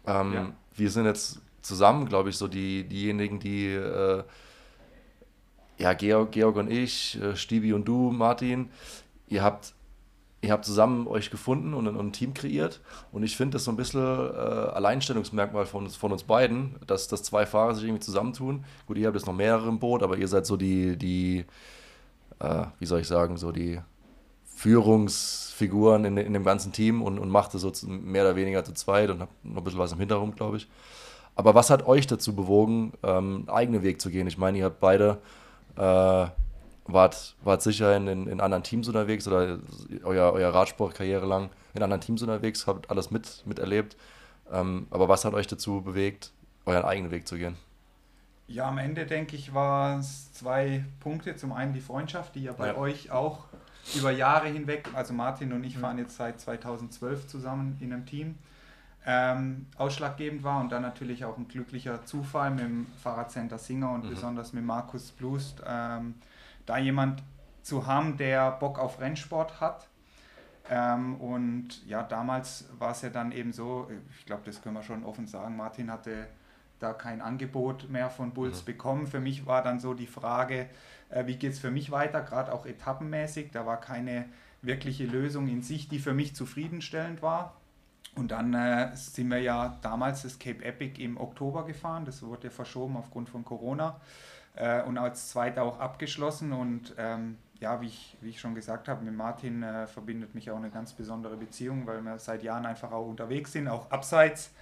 Ähm, 0.07 0.33
ja. 0.33 0.53
Wir 0.75 0.91
sind 0.91 1.05
jetzt 1.05 1.41
zusammen, 1.63 2.07
glaube 2.07 2.31
ich, 2.31 2.37
so 2.37 2.49
die, 2.49 2.85
diejenigen, 2.85 3.39
die, 3.41 3.67
äh, 3.67 4.23
ja, 5.79 5.93
Georg, 5.93 6.33
Georg 6.33 6.57
und 6.57 6.71
ich, 6.71 7.21
äh, 7.21 7.37
Stevie 7.37 7.73
und 7.73 7.87
du, 7.87 8.11
Martin, 8.11 8.71
ihr 9.29 9.43
habt, 9.43 9.75
ihr 10.41 10.53
habt 10.53 10.65
zusammen 10.65 11.07
euch 11.07 11.31
gefunden 11.31 11.75
und, 11.75 11.87
und 11.89 11.99
ein 11.99 12.13
Team 12.13 12.33
kreiert. 12.33 12.81
Und 13.13 13.25
ich 13.25 13.37
finde 13.37 13.57
das 13.57 13.65
so 13.65 13.73
ein 13.73 13.77
bisschen 13.77 14.01
äh, 14.01 14.05
Alleinstellungsmerkmal 14.05 15.67
von 15.67 15.85
uns, 15.85 15.97
von 15.97 16.13
uns 16.13 16.23
beiden, 16.23 16.77
dass, 16.87 17.09
dass 17.09 17.23
zwei 17.23 17.45
Fahrer 17.45 17.75
sich 17.75 17.85
irgendwie 17.85 18.05
zusammentun. 18.05 18.65
Gut, 18.87 18.97
ihr 18.97 19.07
habt 19.07 19.17
jetzt 19.17 19.27
noch 19.27 19.35
mehrere 19.35 19.69
im 19.69 19.79
Boot, 19.79 20.03
aber 20.03 20.17
ihr 20.17 20.29
seid 20.29 20.47
so 20.47 20.57
die, 20.57 20.97
die 20.97 21.45
äh, 22.41 22.65
wie 22.79 22.87
soll 22.87 23.01
ich 23.01 23.09
sagen, 23.09 23.37
so 23.37 23.53
die 23.53 23.81
Führungsfiguren 24.45 26.05
in, 26.05 26.17
in 26.17 26.33
dem 26.33 26.45
ganzen 26.45 26.73
Team 26.73 27.03
und, 27.03 27.19
und 27.19 27.29
machte 27.29 27.59
so 27.59 27.71
mehr 27.87 28.25
oder 28.25 28.37
weniger 28.37 28.65
zu 28.65 28.73
zweit 28.73 29.11
und 29.11 29.21
habe 29.21 29.31
noch 29.43 29.59
ein 29.59 29.65
bisschen 29.65 29.79
was 29.79 29.93
im 29.93 29.99
Hintergrund, 29.99 30.37
glaube 30.37 30.57
ich. 30.57 30.69
Aber 31.35 31.55
was 31.55 31.69
hat 31.69 31.87
euch 31.87 32.07
dazu 32.07 32.35
bewogen, 32.35 32.95
ähm, 33.03 33.45
einen 33.47 33.49
eigenen 33.51 33.83
Weg 33.83 34.01
zu 34.01 34.11
gehen? 34.11 34.27
Ich 34.27 34.39
meine, 34.39 34.57
ihr 34.59 34.65
habt 34.65 34.81
beide, 34.81 35.19
äh, 35.77 36.27
wart, 36.87 37.37
wart 37.45 37.63
sicher 37.63 37.95
in, 37.95 38.09
in, 38.09 38.27
in, 38.27 38.41
anderen 38.41 38.63
Teams 38.63 38.89
unterwegs 38.89 39.29
oder 39.29 39.59
euer, 40.05 40.33
euer 40.33 40.55
Radsportkarriere 40.55 41.27
lang 41.27 41.51
in 41.75 41.83
anderen 41.83 42.01
Teams 42.01 42.23
unterwegs, 42.23 42.67
habt 42.67 42.91
alles 42.91 43.11
mit, 43.11 43.43
miterlebt. 43.45 43.97
Ähm, 44.51 44.87
aber 44.91 45.11
was 45.11 45.27
hat 45.27 45.35
euch 45.35 45.47
dazu 45.47 45.83
bewegt, 45.83 46.33
euren 46.65 46.85
eigenen 46.85 47.11
Weg 47.11 47.29
zu 47.29 47.37
gehen? 47.37 47.57
Ja, 48.49 48.69
am 48.69 48.79
Ende 48.79 49.07
denke 49.07 49.35
ich, 49.35 49.55
war 49.55 49.99
es 49.99 50.33
zwei 50.33 50.85
Punkte. 51.01 51.37
Zum 51.37 51.53
einen 51.53 51.73
die 51.73 51.81
Freundschaft, 51.81 52.35
die 52.37 52.45
ja 52.45 52.53
bei 52.53 52.69
ja. 52.69 52.77
euch 52.77 53.11
auch 53.11 53.47
über 53.95 54.11
Jahre 54.11 54.49
hinweg, 54.49 54.89
also 54.95 55.13
Martin 55.15 55.53
und 55.53 55.65
ich 55.65 55.79
fahren 55.79 55.99
jetzt 55.99 56.17
seit 56.17 56.41
2012 56.41 57.27
zusammen 57.27 57.77
in 57.81 57.93
einem 57.93 58.07
Team, 58.07 58.37
ähm, 59.05 59.67
ausschlaggebend 59.77 60.43
war 60.43 60.61
und 60.61 60.71
dann 60.71 60.83
natürlich 60.83 61.25
auch 61.25 61.39
ein 61.39 61.47
glücklicher 61.47 62.05
Zufall 62.05 62.51
mit 62.51 62.65
dem 62.65 62.87
Fahrradcenter 63.03 63.59
Singer 63.59 63.93
und 63.93 64.05
mhm. 64.05 64.11
besonders 64.11 64.53
mit 64.53 64.65
Markus 64.65 65.13
Blust, 65.13 65.63
ähm, 65.65 66.15
da 66.67 66.79
jemand 66.79 67.23
zu 67.63 67.87
haben, 67.87 68.17
der 68.17 68.51
Bock 68.53 68.79
auf 68.79 69.01
Rennsport 69.01 69.61
hat. 69.61 69.89
Ähm, 70.69 71.17
und 71.21 71.87
ja, 71.87 72.03
damals 72.03 72.69
war 72.79 72.91
es 72.91 73.03
ja 73.03 73.11
dann 73.11 73.31
eben 73.31 73.53
so, 73.53 73.89
ich 74.19 74.27
glaube, 74.27 74.43
das 74.45 74.61
können 74.61 74.75
wir 74.75 74.83
schon 74.83 75.05
offen 75.05 75.29
sagen, 75.29 75.57
Martin 75.57 75.91
hatte 75.91 76.27
da 76.79 76.93
kein 76.93 77.21
Angebot 77.21 77.89
mehr 77.89 78.11
von 78.11 78.33
Bulls 78.33 78.63
mhm. 78.63 78.67
bekommen. 78.67 79.07
Für 79.07 79.21
mich 79.21 79.47
war 79.47 79.63
dann 79.63 79.81
so 79.81 79.95
die 79.95 80.07
Frage, 80.07 80.69
äh, 81.11 81.27
wie 81.27 81.37
geht 81.37 81.53
es 81.53 81.59
für 81.59 81.71
mich 81.71 81.91
weiter, 81.91 82.23
gerade 82.23 82.53
auch 82.53 82.67
etappenmäßig. 82.67 83.51
Da 83.53 83.67
war 83.67 83.81
keine 83.81 84.27
wirkliche 84.63 85.05
Lösung 85.05 85.49
in 85.49 85.63
sich, 85.63 85.89
die 85.89 85.99
für 85.99 86.15
mich 86.15 86.35
zufriedenstellend 86.35 87.23
war. 87.23 87.57
Und 88.15 88.31
dann 88.31 88.55
äh, 88.55 88.95
sind 88.95 89.29
wir 89.29 89.41
ja 89.41 89.79
damals 89.83 90.23
das 90.23 90.39
Cape 90.39 90.65
Epic 90.65 91.03
im 91.03 91.19
Oktober 91.19 91.67
gefahren. 91.67 92.05
Das 92.05 92.23
wurde 92.23 92.51
verschoben 92.51 92.97
aufgrund 92.97 93.29
von 93.29 93.45
Corona 93.45 94.01
äh, 94.55 94.83
und 94.83 94.97
als 94.97 95.29
zweiter 95.29 95.63
auch 95.63 95.79
abgeschlossen. 95.79 96.53
Und 96.53 96.95
ähm, 96.97 97.37
ja, 97.61 97.81
wie 97.81 97.87
ich, 97.87 98.17
wie 98.21 98.31
ich 98.31 98.41
schon 98.41 98.55
gesagt 98.55 98.89
habe, 98.89 99.05
mit 99.05 99.15
Martin 99.15 99.63
äh, 99.63 99.87
verbindet 99.87 100.35
mich 100.35 100.51
auch 100.51 100.57
eine 100.57 100.71
ganz 100.71 100.93
besondere 100.93 101.37
Beziehung, 101.37 101.87
weil 101.87 102.03
wir 102.03 102.19
seit 102.19 102.43
Jahren 102.43 102.67
einfach 102.67 102.93
auch 102.93 103.07
unterwegs 103.07 103.53
sind, 103.53 103.69
auch 103.69 103.91
abseits 103.91 104.53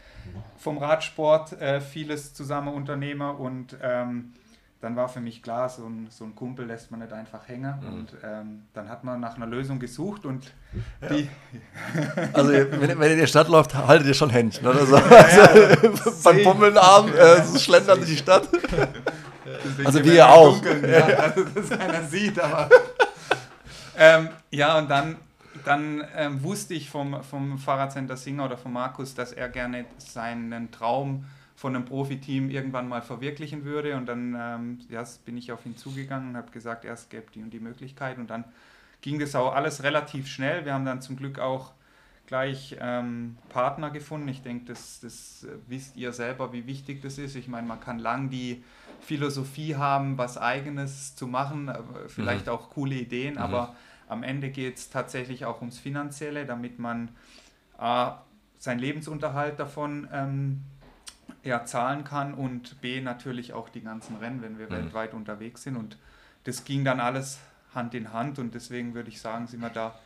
vom 0.57 0.78
Radsport 0.78 1.61
äh, 1.61 1.80
vieles 1.80 2.34
zusammen 2.34 2.72
Unternehmer 2.72 3.38
und 3.38 3.76
ähm, 3.82 4.32
dann 4.84 4.97
war 4.97 5.09
für 5.09 5.20
mich 5.20 5.42
klar, 5.42 5.70
so 5.70 5.86
ein, 5.86 6.09
so 6.11 6.24
ein 6.24 6.34
Kumpel 6.34 6.66
lässt 6.66 6.90
man 6.90 7.01
nicht 7.01 7.12
einfach 7.12 7.49
hängen. 7.49 7.74
Mhm. 7.80 7.88
Und 7.88 8.12
ähm, 8.22 8.62
dann 8.74 8.90
hat 8.90 9.03
man 9.03 9.18
nach 9.18 9.36
einer 9.36 9.47
Lösung 9.47 9.78
gesucht 9.78 10.26
und 10.26 10.53
ja. 11.01 11.09
die. 11.09 11.28
also, 12.34 12.53
wenn, 12.53 12.99
wenn 12.99 13.01
ihr 13.01 13.12
in 13.12 13.20
die 13.20 13.26
Stadt 13.26 13.49
läuft, 13.49 13.74
haltet 13.74 14.09
ihr 14.09 14.14
schon 14.14 14.28
Händchen, 14.28 14.66
oder 14.66 14.84
so. 14.84 14.97
Ja, 14.97 15.57
ja. 15.57 15.76
Beim 16.24 16.45
Bummelnarm 16.45 17.09
äh, 17.14 17.59
schlendern 17.59 17.97
durch 17.97 18.11
die 18.11 18.18
Stadt. 18.18 18.47
also, 19.85 20.05
wie 20.05 20.15
ihr 20.15 20.29
auch. 20.29 20.53
Dunkeln, 20.53 20.91
ja, 20.91 21.05
also, 21.07 21.45
dass 21.45 21.71
keiner 21.71 22.03
sieht, 22.05 22.39
aber. 22.39 22.69
ähm, 23.99 24.29
ja, 24.51 24.79
und 24.79 24.91
dann 24.91 25.17
dann 25.65 26.05
ähm, 26.17 26.43
wusste 26.43 26.75
ich 26.75 26.91
vom, 26.91 27.23
vom 27.23 27.59
Fahrradcenter 27.59 28.17
Singer 28.17 28.45
oder 28.45 28.57
von 28.57 28.73
Markus, 28.73 29.15
dass 29.15 29.33
er 29.33 29.49
gerne 29.49 29.87
seinen 29.99 30.71
Traum 30.71 31.25
von 31.57 31.75
einem 31.75 31.85
Profiteam 31.85 32.51
irgendwann 32.51 32.89
mal 32.89 33.03
verwirklichen 33.03 33.65
würde. 33.65 33.97
Und 33.97 34.07
dann 34.07 34.37
ähm, 34.39 34.79
ja, 34.89 35.05
bin 35.25 35.37
ich 35.37 35.53
auf 35.53 35.65
ihn 35.65 35.77
zugegangen 35.77 36.31
und 36.31 36.37
habe 36.37 36.51
gesagt, 36.51 36.85
erst 36.85 37.11
gäbe 37.11 37.27
die 37.35 37.43
und 37.43 37.51
die 37.51 37.61
Möglichkeit. 37.61 38.19
Und 38.19 38.29
dann 38.29 38.45
ging 39.01 39.19
das 39.19 39.35
auch 39.35 39.55
alles 39.55 39.83
relativ 39.83 40.27
schnell. 40.27 40.65
Wir 40.65 40.75
haben 40.75 40.85
dann 40.85 41.01
zum 41.01 41.17
Glück 41.17 41.39
auch 41.39 41.73
gleich 42.27 42.77
ähm, 42.81 43.37
Partner 43.51 43.91
gefunden. 43.91 44.29
Ich 44.29 44.43
denke, 44.43 44.67
das, 44.67 45.01
das 45.01 45.47
wisst 45.67 45.97
ihr 45.97 46.12
selber, 46.12 46.53
wie 46.53 46.67
wichtig 46.67 47.03
das 47.03 47.19
ist. 47.19 47.37
Ich 47.37 47.49
meine, 47.49 47.67
man 47.67 47.81
kann 47.81 47.99
lang 47.99 48.31
die 48.31 48.65
Philosophie 49.05 49.77
haben, 49.77 50.19
was 50.19 50.39
eigenes 50.39 51.15
zu 51.15 51.27
machen, 51.27 51.73
vielleicht 52.09 52.47
mhm. 52.47 52.53
auch 52.53 52.71
coole 52.71 52.95
Ideen, 52.95 53.35
mhm. 53.35 53.41
aber 53.41 53.77
am 54.09 54.23
Ende 54.23 54.51
geht 54.51 54.77
es 54.77 54.91
tatsächlich 54.91 55.45
auch 55.45 55.61
ums 55.61 55.79
Finanzielle, 55.79 56.47
damit 56.47 56.79
man 56.79 57.11
äh, 57.79 58.11
seinen 58.59 58.79
Lebensunterhalt 58.79 59.59
davon 59.59 60.09
ähm, 60.13 60.63
ja, 61.43 61.65
zahlen 61.65 62.05
kann 62.05 62.35
und 62.35 62.81
B 62.81 63.01
natürlich 63.01 63.53
auch 63.53 63.69
die 63.69 63.83
ganzen 63.83 64.17
Rennen, 64.17 64.43
wenn 64.43 64.59
wir 64.59 64.67
mhm. 64.67 64.73
weltweit 64.73 65.15
unterwegs 65.15 65.63
sind. 65.63 65.77
Und 65.77 65.99
das 66.45 66.65
ging 66.65 66.85
dann 66.85 67.01
alles 67.01 67.39
Hand 67.75 67.95
in 67.95 68.13
Hand 68.13 68.39
und 68.39 68.55
deswegen 68.55 68.95
würde 68.95 69.09
ich 69.09 69.21
sagen, 69.21 69.47
sind 69.47 69.61
wir 69.61 69.71
da 69.71 69.99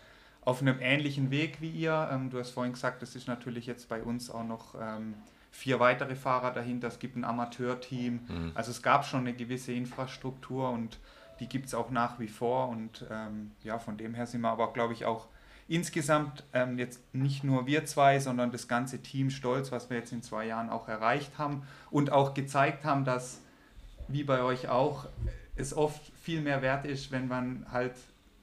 auf 0.42 0.62
einem 0.62 0.78
ähnlichen 0.80 1.30
Weg 1.30 1.60
wie 1.60 1.70
ihr. 1.70 2.08
Ähm, 2.12 2.30
du 2.30 2.38
hast 2.38 2.50
vorhin 2.50 2.72
gesagt, 2.72 3.02
das 3.02 3.14
ist 3.14 3.28
natürlich 3.28 3.66
jetzt 3.66 3.88
bei 3.88 4.02
uns 4.02 4.30
auch 4.30 4.44
noch 4.44 4.74
ähm, 4.80 5.14
vier 5.50 5.80
weitere 5.80 6.14
Fahrer 6.14 6.52
dahinter. 6.52 6.88
Es 6.88 6.98
gibt 6.98 7.16
ein 7.16 7.24
Amateurteam. 7.24 8.20
Mhm. 8.28 8.52
Also 8.54 8.70
es 8.70 8.82
gab 8.82 9.04
schon 9.04 9.20
eine 9.20 9.34
gewisse 9.34 9.72
Infrastruktur 9.72 10.70
und 10.70 10.98
die 11.40 11.48
gibt 11.48 11.66
es 11.66 11.74
auch 11.74 11.90
nach 11.90 12.18
wie 12.18 12.28
vor. 12.28 12.68
Und 12.68 13.06
ähm, 13.10 13.52
ja, 13.62 13.78
von 13.78 13.96
dem 13.96 14.14
her 14.14 14.26
sind 14.26 14.40
wir 14.40 14.50
aber, 14.50 14.72
glaube 14.72 14.92
ich, 14.92 15.04
auch 15.04 15.28
insgesamt 15.68 16.44
ähm, 16.54 16.78
jetzt 16.78 17.02
nicht 17.14 17.44
nur 17.44 17.66
wir 17.66 17.84
zwei, 17.84 18.18
sondern 18.18 18.50
das 18.50 18.68
ganze 18.68 19.02
Team 19.02 19.30
stolz, 19.30 19.70
was 19.70 19.90
wir 19.90 19.98
jetzt 19.98 20.12
in 20.12 20.22
zwei 20.22 20.46
Jahren 20.46 20.70
auch 20.70 20.88
erreicht 20.88 21.38
haben 21.38 21.62
und 21.90 22.10
auch 22.10 22.34
gezeigt 22.34 22.84
haben, 22.84 23.04
dass, 23.04 23.40
wie 24.08 24.24
bei 24.24 24.42
euch 24.42 24.68
auch, 24.68 25.06
es 25.56 25.76
oft 25.76 26.00
viel 26.22 26.40
mehr 26.40 26.62
wert 26.62 26.86
ist, 26.86 27.10
wenn 27.10 27.28
man 27.28 27.66
halt 27.70 27.94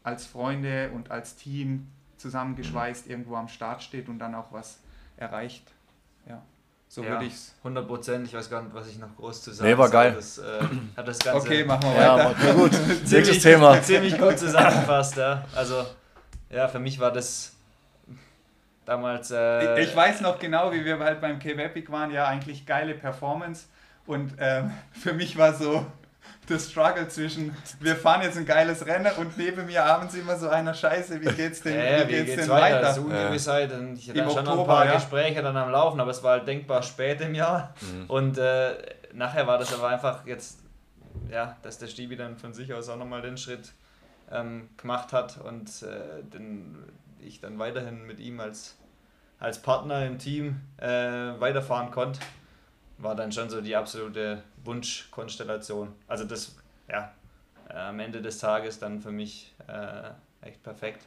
als 0.03 0.25
Freunde 0.25 0.91
und 0.91 1.09
als 1.09 1.35
Team 1.35 1.87
zusammengeschweißt 2.17 3.07
irgendwo 3.07 3.35
am 3.35 3.47
Start 3.47 3.81
steht 3.81 4.07
und 4.07 4.19
dann 4.19 4.35
auch 4.35 4.51
was 4.51 4.79
erreicht. 5.17 5.71
Ja. 6.27 6.43
So 6.95 7.03
ja, 7.03 7.09
würde 7.09 7.25
ich 7.25 7.33
es. 7.33 7.53
100 7.57 7.85
Prozent. 7.85 8.25
Ich 8.25 8.33
weiß 8.33 8.49
gar 8.49 8.61
nicht, 8.61 8.73
was 8.73 8.87
ich 8.87 8.97
noch 8.97 9.13
groß 9.17 9.41
zu 9.41 9.51
sagen 9.51 9.69
Nee, 9.69 9.77
war 9.77 9.89
geil. 9.89 10.13
Das, 10.15 10.37
äh, 10.37 10.43
hat 10.95 11.05
das 11.05 11.19
Ganze 11.19 11.45
okay, 11.45 11.65
machen 11.65 11.83
wir 11.83 11.89
weiter. 11.89 12.35
Ja, 12.41 12.53
gut. 12.53 12.71
Nächstes 13.11 13.43
Thema. 13.43 13.81
Ziemlich 13.81 14.17
gut 14.17 14.39
zusammengefasst, 14.39 15.17
ja. 15.17 15.43
Also, 15.53 15.85
ja, 16.49 16.69
für 16.69 16.79
mich 16.79 16.97
war 16.97 17.11
das 17.11 17.51
damals. 18.85 19.29
Äh, 19.29 19.81
ich, 19.81 19.89
ich, 19.89 19.95
weiß 19.97 20.21
noch 20.21 20.39
genau, 20.39 20.71
wie 20.71 20.85
wir 20.85 20.97
halt 20.99 21.19
beim 21.19 21.37
Cape 21.37 21.61
Epic 21.63 21.91
waren, 21.91 22.11
ja, 22.11 22.27
eigentlich 22.27 22.65
geile 22.65 22.93
Performance. 22.93 23.65
Und 24.05 24.31
ähm, 24.39 24.71
für 24.93 25.11
mich 25.11 25.37
war 25.37 25.53
so 25.53 25.85
der 26.49 26.59
Struggle 26.59 27.07
zwischen, 27.07 27.55
wir 27.79 27.95
fahren 27.95 28.21
jetzt 28.21 28.37
ein 28.37 28.45
geiles 28.45 28.85
Rennen 28.85 29.11
und 29.17 29.37
neben 29.37 29.65
mir 29.65 29.83
abends 29.85 30.15
immer 30.15 30.37
so 30.37 30.49
einer 30.49 30.73
Scheiße, 30.73 31.21
wie 31.21 31.33
geht's 31.33 31.61
denn, 31.61 31.75
äh, 31.75 32.07
wie 32.07 32.11
geht's, 32.11 32.21
wie 32.21 32.25
geht's 32.25 32.41
denn 32.41 32.49
weiter? 32.49 32.77
weiter? 32.77 32.93
So 32.93 33.01
Ungewissheit. 33.01 33.71
Ja. 33.71 33.79
Ich 33.93 34.09
hatte 34.09 34.29
schon 34.29 34.45
noch 34.45 34.59
ein 34.59 34.67
paar 34.67 34.85
ja. 34.85 34.93
Gespräche 34.93 35.41
dann 35.41 35.57
am 35.57 35.71
Laufen, 35.71 35.99
aber 35.99 36.11
es 36.11 36.23
war 36.23 36.33
halt 36.33 36.47
denkbar 36.47 36.83
spät 36.83 37.21
im 37.21 37.35
Jahr. 37.35 37.73
Mhm. 37.81 38.05
Und 38.09 38.37
äh, 38.37 38.75
nachher 39.13 39.47
war 39.47 39.57
das 39.57 39.73
aber 39.73 39.89
einfach 39.89 40.25
jetzt, 40.25 40.59
ja, 41.31 41.57
dass 41.61 41.77
der 41.77 41.87
Stibi 41.87 42.15
dann 42.15 42.37
von 42.37 42.53
sich 42.53 42.73
aus 42.73 42.89
auch 42.89 42.97
nochmal 42.97 43.21
den 43.21 43.37
Schritt 43.37 43.73
ähm, 44.31 44.69
gemacht 44.77 45.13
hat 45.13 45.37
und 45.37 45.69
äh, 45.83 46.23
den, 46.23 46.77
ich 47.19 47.41
dann 47.41 47.59
weiterhin 47.59 48.05
mit 48.05 48.19
ihm 48.19 48.39
als, 48.39 48.77
als 49.39 49.61
Partner 49.61 50.05
im 50.05 50.19
Team 50.19 50.61
äh, 50.77 50.87
weiterfahren 50.87 51.91
konnte, 51.91 52.19
war 52.97 53.15
dann 53.15 53.31
schon 53.31 53.49
so 53.49 53.61
die 53.61 53.75
absolute 53.75 54.43
Wunschkonstellation. 54.63 55.93
Also 56.07 56.25
das, 56.25 56.55
ja, 56.89 57.11
äh, 57.69 57.73
am 57.73 57.99
Ende 57.99 58.21
des 58.21 58.37
Tages 58.37 58.79
dann 58.79 59.01
für 59.01 59.11
mich 59.11 59.53
äh, 59.67 60.47
echt 60.47 60.63
perfekt. 60.63 61.05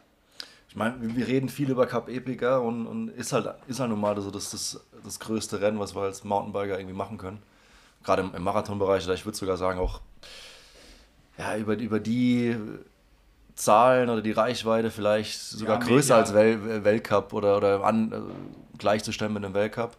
Ich 0.69 0.77
meine, 0.77 0.97
wir 1.01 1.27
reden 1.27 1.49
viel 1.49 1.71
über 1.71 1.87
Cup 1.87 2.09
Epica 2.09 2.59
und, 2.59 2.87
und 2.87 3.09
ist, 3.09 3.33
halt, 3.33 3.49
ist 3.69 3.81
halt 3.81 3.89
nun 3.89 4.01
mal 4.01 4.21
so 4.21 4.31
das, 4.31 4.51
das, 4.51 4.85
das 5.03 5.19
größte 5.19 5.61
Rennen, 5.61 5.79
was 5.79 5.95
wir 5.95 6.03
als 6.03 6.25
Mountainbiker 6.25 6.79
irgendwie 6.79 6.97
machen 6.97 7.17
können. 7.17 7.43
Gerade 8.05 8.23
im, 8.23 8.35
im 8.35 8.43
Marathonbereich, 8.43 9.05
oder 9.05 9.15
ich 9.15 9.25
würde 9.25 9.39
sogar 9.39 9.57
sagen 9.57 9.79
auch 9.79 10.03
ja, 11.39 11.57
über, 11.57 11.75
über 11.75 12.01
die 12.01 12.55
Zahlen 13.55 14.11
oder 14.11 14.23
die 14.23 14.33
Reichweite 14.33 14.91
vielleicht 14.91 15.41
sogar 15.41 15.81
ja, 15.81 15.87
größer 15.87 16.17
als 16.17 16.35
Wel 16.35 16.85
Weltcup 16.85 17.33
oder, 17.33 17.57
oder 17.57 17.85
an, 17.85 18.13
also 18.13 18.31
gleichzustellen 18.77 19.33
mit 19.33 19.45
einem 19.45 19.55
Weltcup. 19.55 19.97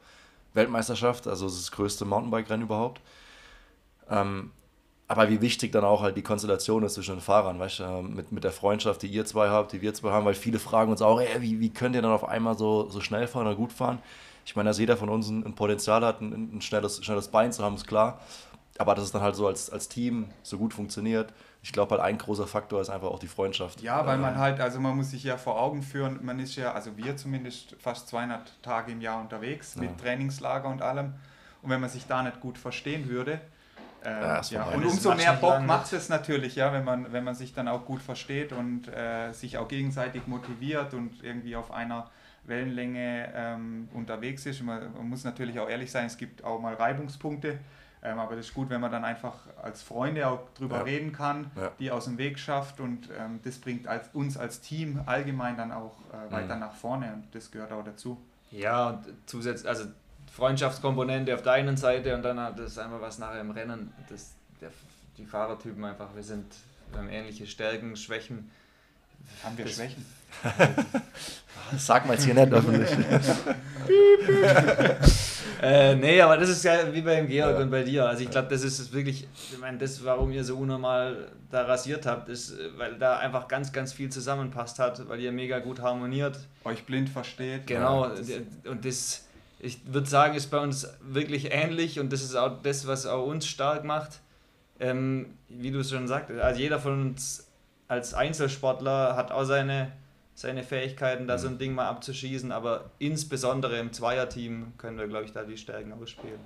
Weltmeisterschaft, 0.54 1.28
also 1.28 1.46
das 1.46 1.72
größte 1.72 2.06
Mountainbike-Rennen 2.06 2.64
überhaupt. 2.64 3.02
Ähm, 4.10 4.52
aber 5.08 5.30
wie 5.30 5.42
wichtig 5.42 5.72
dann 5.72 5.84
auch 5.84 6.04
halt 6.04 6.18
die 6.18 6.22
Konstellation 6.22 6.84
ist 6.84 6.94
zwischen 6.94 7.16
den 7.16 7.22
Fahrern, 7.22 7.58
weißt 7.60 7.80
du, 7.80 8.02
mit, 8.04 8.32
mit 8.32 8.44
der 8.44 8.52
Freundschaft, 8.52 9.02
die 9.02 9.08
ihr 9.08 9.26
zwei 9.26 9.50
habt, 9.50 9.74
die 9.74 9.82
wir 9.82 9.94
zwei 9.96 10.12
haben, 10.12 10.26
weil 10.26 10.36
viele 10.36 10.60
fragen 10.60 10.92
uns 10.92 11.02
auch, 11.02 11.20
ey, 11.20 11.42
wie, 11.42 11.60
wie 11.60 11.72
könnt 11.72 11.96
ihr 11.96 12.04
dann 12.04 12.12
auf 12.12 12.28
einmal 12.28 12.56
so, 12.56 12.88
so 12.90 13.02
schnell 13.02 13.26
fahren 13.26 13.48
oder 13.48 13.56
gut 13.56 13.74
fahren? 13.74 14.00
Ich 14.46 14.56
meine, 14.56 14.70
dass 14.70 14.78
jeder 14.78 14.98
von 14.98 15.10
uns 15.10 15.28
ein, 15.30 15.44
ein 15.46 15.56
Potenzial 15.56 16.06
hat, 16.06 16.22
ein, 16.22 16.56
ein, 16.56 16.62
schnelles, 16.62 17.04
schnelles 17.04 17.28
Bein 17.28 17.52
zu 17.52 17.64
haben, 17.64 17.76
ist 17.76 17.88
klar. 17.88 18.20
Aber 18.78 18.94
dass 18.94 19.06
es 19.06 19.12
dann 19.12 19.24
halt 19.24 19.36
so 19.36 19.48
als, 19.48 19.72
als 19.72 19.90
Team 19.90 20.30
so 20.44 20.60
gut 20.60 20.76
funktioniert, 20.76 21.34
ich 21.62 21.74
glaube 21.74 21.92
halt 21.92 22.02
ein 22.02 22.18
großer 22.18 22.48
Faktor 22.48 22.82
ist 22.82 22.90
einfach 22.90 23.10
auch 23.10 23.20
die 23.20 23.28
Freundschaft. 23.28 23.82
Ja, 23.82 24.06
weil 24.06 24.18
man 24.18 24.38
halt, 24.38 24.62
also 24.62 24.80
man 24.80 24.96
muss 24.96 25.12
sich 25.12 25.24
ja 25.24 25.38
vor 25.38 25.60
Augen 25.60 25.82
führen, 25.82 26.20
man 26.24 26.40
ist 26.40 26.56
ja, 26.56 26.74
also 26.74 26.96
wir 26.96 27.18
zumindest 27.18 27.76
fast 27.80 28.08
200 28.08 28.62
Tage 28.62 28.94
im 28.94 29.02
Jahr 29.02 29.20
unterwegs 29.20 29.76
ja. 29.76 29.82
mit 29.82 29.98
Trainingslager 30.00 30.70
und 30.70 30.82
allem. 30.82 31.16
Und 31.62 31.70
wenn 31.70 31.82
man 31.82 31.90
sich 31.90 32.08
da 32.08 32.24
nicht 32.24 32.40
gut 32.40 32.58
verstehen 32.58 33.10
würde, 33.10 33.42
ähm, 34.06 34.22
ja, 34.22 34.42
ja. 34.50 34.64
und 34.68 34.86
umso 34.86 35.14
mehr 35.14 35.34
Bock 35.34 35.62
macht 35.62 35.92
es 35.92 36.08
natürlich, 36.08 36.56
ja, 36.56 36.72
wenn 36.72 36.86
man, 36.86 37.12
wenn 37.12 37.26
man 37.26 37.36
sich 37.36 37.54
dann 37.54 37.68
auch 37.68 37.84
gut 37.84 38.02
versteht 38.02 38.54
und 38.54 38.88
äh, 38.88 39.34
sich 39.34 39.58
auch 39.58 39.68
gegenseitig 39.68 40.26
motiviert 40.26 40.94
und 40.94 41.22
irgendwie 41.22 41.58
auf 41.58 41.72
einer 41.72 42.10
Wellenlänge 42.46 43.34
ähm, 43.36 43.90
unterwegs 43.94 44.46
ist. 44.46 44.62
Man, 44.62 44.94
man 44.94 45.10
muss 45.10 45.26
natürlich 45.26 45.60
auch 45.60 45.70
ehrlich 45.70 45.92
sein, 45.92 46.06
es 46.06 46.18
gibt 46.18 46.46
auch 46.46 46.62
mal 46.62 46.74
Reibungspunkte. 46.74 47.60
Ähm, 48.02 48.18
aber 48.18 48.36
das 48.36 48.48
ist 48.48 48.54
gut, 48.54 48.70
wenn 48.70 48.80
man 48.80 48.92
dann 48.92 49.04
einfach 49.04 49.36
als 49.62 49.82
Freunde 49.82 50.28
auch 50.28 50.50
drüber 50.54 50.78
ja. 50.78 50.84
reden 50.84 51.12
kann, 51.12 51.52
ja. 51.56 51.72
die 51.80 51.92
aus 51.92 52.06
dem 52.06 52.18
Weg 52.18 52.40
schafft 52.40 52.80
und 52.80 53.10
ähm, 53.18 53.42
das 53.44 53.58
bringt 53.58 53.88
als, 53.88 54.10
uns 54.14 54.38
als 54.38 54.62
Team 54.62 55.02
allgemein 55.06 55.58
dann 55.58 55.72
auch 55.72 55.98
äh, 56.14 56.32
weiter 56.32 56.56
mhm. 56.56 56.62
nach 56.62 56.74
vorne 56.74 57.14
und 57.14 57.36
das 57.36 57.52
gehört 57.52 57.72
auch 57.74 57.84
dazu. 57.84 58.18
Ja, 58.52 58.90
und 58.90 59.06
zusätzlich, 59.26 59.68
also 59.68 59.86
Freundschaftskomponente 60.32 61.34
auf 61.36 61.42
der 61.42 61.54
einen 61.54 61.76
Seite 61.76 62.16
und 62.16 62.24
dann 62.24 62.38
das 62.38 62.72
ist 62.72 62.80
einfach 62.80 63.02
was 63.02 63.20
nachher 63.20 63.42
im 63.42 63.52
Rennen, 63.52 63.94
das, 64.10 64.36
der, 64.62 64.70
die 65.18 65.26
Fahrertypen 65.26 65.84
einfach, 65.84 66.16
wir 66.16 66.24
sind, 66.24 66.56
wir 66.92 67.00
haben 67.00 67.10
ähnliche 67.10 67.48
Stärken, 67.48 67.96
Schwächen. 67.96 68.50
Haben 69.44 69.58
wir 69.58 69.68
Schwächen? 69.68 70.06
Das 71.72 71.86
sagt 71.86 72.08
man 72.08 72.16
jetzt 72.16 72.26
hier 72.26 72.34
nicht 72.34 72.52
öffentlich. 72.52 72.90
Äh, 75.62 75.96
nee, 75.96 76.22
aber 76.22 76.38
das 76.38 76.50
ist 76.50 76.64
ja 76.64 76.94
wie 76.94 77.02
beim 77.02 77.28
Georg 77.28 77.60
und 77.60 77.70
bei 77.70 77.84
dir. 77.84 78.08
Also 78.08 78.24
ich 78.24 78.30
glaube, 78.30 78.48
das 78.48 78.64
ist 78.64 78.94
wirklich, 78.94 79.28
ich 79.52 79.58
meine, 79.58 79.78
das, 79.78 80.04
warum 80.06 80.32
ihr 80.32 80.46
so 80.46 80.56
unnormal 80.56 81.28
da 81.52 81.64
rasiert 81.64 82.06
habt, 82.06 82.30
ist, 82.30 82.54
weil 82.78 82.98
da 82.98 83.18
einfach 83.18 83.50
ganz, 83.50 83.74
ganz 83.74 83.92
viel 83.92 84.10
zusammenpasst 84.10 84.80
hat, 84.80 85.10
weil 85.10 85.20
ihr 85.20 85.34
mega 85.34 85.60
gut 85.60 85.82
harmoniert. 85.82 86.40
Euch 86.64 86.86
blind 86.86 87.10
versteht. 87.10 87.68
Genau, 87.68 88.10
und 88.66 88.86
das, 88.86 89.26
ich 89.60 89.80
würde 89.86 90.08
sagen, 90.08 90.36
ist 90.36 90.50
bei 90.50 90.60
uns 90.60 90.88
wirklich 91.02 91.52
ähnlich 91.52 92.00
und 92.00 92.14
das 92.14 92.22
ist 92.22 92.36
auch 92.36 92.62
das, 92.64 92.88
was 92.88 93.06
auch 93.06 93.26
uns 93.26 93.46
stark 93.46 93.84
macht. 93.84 94.22
Ähm, 94.80 95.34
wie 95.50 95.72
du 95.72 95.80
es 95.80 95.90
schon 95.90 96.08
sagtest, 96.08 96.40
also 96.40 96.58
jeder 96.58 96.80
von 96.80 97.02
uns 97.02 97.49
als 97.90 98.14
Einzelsportler 98.14 99.18
hat 99.18 99.32
auch 99.32 99.44
seine, 99.44 99.92
seine 100.36 100.64
Fähigkeiten, 100.64 101.28
da 101.28 101.38
so 101.38 101.50
ein 101.50 101.58
Ding 101.58 101.74
mal 101.74 101.88
abzuschießen, 101.90 102.52
aber 102.54 102.92
insbesondere 103.00 103.78
im 103.80 103.92
Zweierteam 103.92 104.74
können 104.78 104.98
wir, 104.98 105.08
glaube 105.08 105.26
ich, 105.26 105.34
da 105.34 105.44
die 105.44 105.58
Stärken 105.58 105.92
ausspielen. 105.92 106.40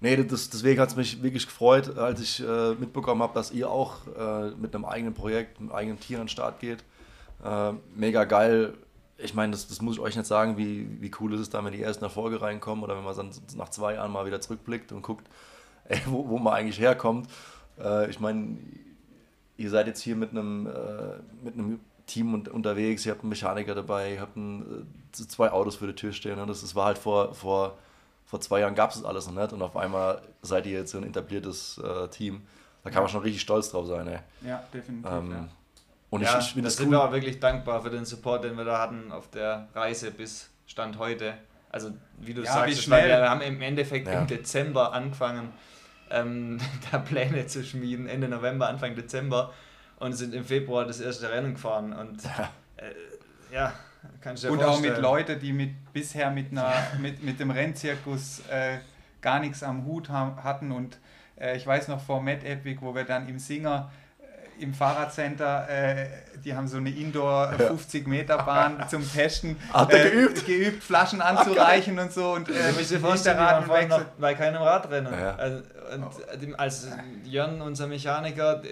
Nee, 0.00 0.16
das, 0.24 0.48
deswegen 0.48 0.80
hat 0.80 0.90
es 0.90 0.96
mich 0.96 1.22
wirklich 1.22 1.46
gefreut, 1.46 1.98
als 1.98 2.20
ich 2.20 2.46
äh, 2.46 2.74
mitbekommen 2.74 3.22
habe, 3.22 3.34
dass 3.34 3.50
ihr 3.50 3.68
auch 3.68 4.06
äh, 4.06 4.50
mit 4.50 4.74
einem 4.74 4.84
eigenen 4.84 5.14
Projekt, 5.14 5.58
einem 5.58 5.72
eigenen 5.72 5.98
Tier 5.98 6.18
an 6.18 6.24
den 6.24 6.28
Start 6.28 6.60
geht. 6.60 6.84
Äh, 7.44 7.72
mega 7.94 8.24
geil. 8.24 8.74
Ich 9.18 9.34
meine, 9.34 9.52
das, 9.52 9.66
das 9.66 9.80
muss 9.80 9.96
ich 9.96 10.00
euch 10.00 10.14
nicht 10.14 10.26
sagen, 10.26 10.56
wie, 10.56 10.86
wie 11.00 11.10
cool 11.18 11.34
ist 11.34 11.40
es 11.40 11.50
dann, 11.50 11.64
wenn 11.64 11.72
die 11.72 11.82
ersten 11.82 12.04
Erfolge 12.04 12.42
reinkommen 12.42 12.84
oder 12.84 12.96
wenn 12.96 13.04
man 13.04 13.16
dann 13.16 13.30
nach 13.56 13.70
zwei 13.70 13.94
Jahren 13.94 14.12
mal 14.12 14.26
wieder 14.26 14.40
zurückblickt 14.40 14.92
und 14.92 15.02
guckt, 15.02 15.26
ey, 15.88 15.98
wo, 16.06 16.28
wo 16.28 16.38
man 16.38 16.52
eigentlich 16.52 16.78
herkommt. 16.78 17.28
Äh, 17.82 18.10
ich 18.10 18.20
meine, 18.20 18.58
ihr 19.56 19.70
seid 19.70 19.86
jetzt 19.86 20.02
hier 20.02 20.16
mit 20.16 20.30
einem, 20.30 20.66
äh, 20.66 20.70
mit 21.44 21.54
einem 21.54 21.80
Team 22.06 22.34
und, 22.34 22.48
unterwegs, 22.48 23.04
ihr 23.06 23.12
habt 23.12 23.22
einen 23.22 23.30
Mechaniker 23.30 23.74
dabei, 23.74 24.14
ihr 24.14 24.20
habt 24.20 24.36
ein, 24.36 24.86
äh, 25.12 25.12
zwei 25.26 25.50
Autos 25.50 25.76
für 25.76 25.86
die 25.86 25.94
Tür 25.94 26.12
stehen. 26.12 26.38
Und 26.38 26.48
das, 26.48 26.60
das 26.60 26.74
war 26.74 26.86
halt 26.86 26.98
vor, 26.98 27.34
vor, 27.34 27.76
vor 28.24 28.40
zwei 28.40 28.60
Jahren 28.60 28.74
gab 28.74 28.90
es 28.90 28.96
das 28.96 29.04
alles 29.04 29.26
noch 29.26 29.40
nicht 29.40 29.52
und 29.52 29.62
auf 29.62 29.76
einmal 29.76 30.22
seid 30.42 30.66
ihr 30.66 30.78
jetzt 30.78 30.92
so 30.92 30.98
ein 30.98 31.04
etabliertes 31.04 31.78
äh, 31.78 32.08
Team. 32.08 32.42
Da 32.84 32.90
kann 32.90 33.02
man 33.02 33.10
schon 33.10 33.22
richtig 33.22 33.42
stolz 33.42 33.70
drauf 33.70 33.86
sein. 33.86 34.06
Ey. 34.06 34.18
Ja, 34.46 34.62
definitiv. 34.72 35.10
Ähm, 35.10 35.30
ja. 35.32 35.48
Und 36.10 36.22
ja, 36.22 36.38
ich, 36.38 36.56
ich 36.56 36.62
das 36.62 36.76
sind 36.76 36.86
cool. 36.86 36.92
wir 36.92 37.02
auch 37.02 37.12
wirklich 37.12 37.40
dankbar 37.40 37.82
für 37.82 37.90
den 37.90 38.04
Support, 38.04 38.44
den 38.44 38.56
wir 38.56 38.64
da 38.64 38.78
hatten 38.80 39.10
auf 39.10 39.28
der 39.30 39.66
Reise 39.74 40.12
bis 40.12 40.50
Stand 40.66 40.98
heute. 40.98 41.34
Also 41.70 41.90
wie 42.20 42.32
du 42.32 42.42
Ja, 42.42 42.52
sagst, 42.52 42.78
wie 42.78 42.80
schnell. 42.80 43.08
wir 43.08 43.28
haben 43.28 43.40
im 43.40 43.60
Endeffekt 43.60 44.06
Ja. 44.06 44.20
im 44.20 44.26
Dezember 44.28 44.92
angefangen, 44.92 45.52
ähm, 46.10 46.58
da 46.90 46.98
Pläne 46.98 47.46
zu 47.46 47.64
schmieden, 47.64 48.06
Ende 48.06 48.28
November, 48.28 48.68
Anfang 48.68 48.94
Dezember 48.94 49.52
und 49.98 50.12
sind 50.12 50.34
im 50.34 50.44
Februar 50.44 50.84
das 50.84 51.00
erste 51.00 51.30
Rennen 51.30 51.54
gefahren. 51.54 51.92
Und 51.92 52.24
äh, 52.24 53.52
ja, 53.52 53.72
kannst 54.20 54.44
du 54.44 54.48
dir 54.48 54.52
Und 54.52 54.62
auch 54.62 54.80
mit 54.80 54.90
vorstellen. 54.90 55.02
Leuten, 55.02 55.40
die 55.40 55.52
mit, 55.52 55.92
bisher 55.92 56.30
mit, 56.30 56.50
einer, 56.52 56.72
mit, 57.00 57.22
mit 57.22 57.40
dem 57.40 57.50
Rennzirkus 57.50 58.42
äh, 58.50 58.78
gar 59.20 59.40
nichts 59.40 59.62
am 59.62 59.84
Hut 59.84 60.08
haben, 60.08 60.42
hatten. 60.42 60.72
Und 60.72 60.98
äh, 61.38 61.56
ich 61.56 61.66
weiß 61.66 61.88
noch 61.88 62.00
vor 62.00 62.22
Mad 62.22 62.46
Epic, 62.46 62.80
wo 62.80 62.94
wir 62.94 63.04
dann 63.04 63.28
im 63.28 63.38
Singer 63.38 63.90
im 64.58 64.72
Fahrradcenter, 64.74 65.68
äh, 65.68 66.06
die 66.44 66.54
haben 66.54 66.66
so 66.68 66.76
eine 66.78 66.90
Indoor 66.90 67.52
50 67.52 68.06
Meter 68.06 68.38
Bahn 68.38 68.84
zum 68.90 69.02
Testen 69.10 69.56
Hat 69.72 69.92
der 69.92 70.06
äh, 70.06 70.10
geübt? 70.10 70.46
geübt, 70.46 70.82
Flaschen 70.82 71.20
anzureichen 71.20 71.98
und 71.98 72.12
so 72.12 72.32
und 72.32 72.48
äh, 72.48 72.52
Du 72.72 72.78
musst 72.78 72.90
dir 72.90 73.00
vorstellen, 73.00 73.38
wir 73.38 73.44
waren 73.44 73.62
Hinterraden 73.62 73.66
vorhin 73.66 73.88
noch 73.88 73.98
wechseln. 73.98 74.20
bei 74.20 74.34
keinem 74.34 74.62
Radrennen. 74.62 75.12
Ja. 75.12 75.34
Also, 75.36 75.62
und 75.94 76.42
dem- 76.42 76.58
als 76.58 76.88
Jörn, 77.24 77.60
unser 77.60 77.86
Mechaniker, 77.86 78.62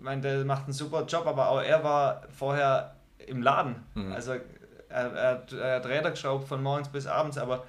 meine, 0.00 0.20
der 0.22 0.44
macht 0.44 0.64
einen 0.64 0.72
super 0.72 1.04
Job, 1.06 1.26
aber 1.26 1.48
auch 1.48 1.62
er 1.62 1.82
war 1.84 2.22
vorher 2.36 2.94
im 3.26 3.42
Laden. 3.42 3.76
Mhm. 3.94 4.12
Also 4.12 4.32
er, 4.32 4.40
er, 5.14 5.30
hat- 5.32 5.52
er 5.52 5.76
hat 5.76 5.86
Räder 5.86 6.10
geschraubt 6.10 6.48
von 6.48 6.62
morgens 6.62 6.88
bis 6.88 7.06
abends, 7.06 7.38
aber 7.38 7.64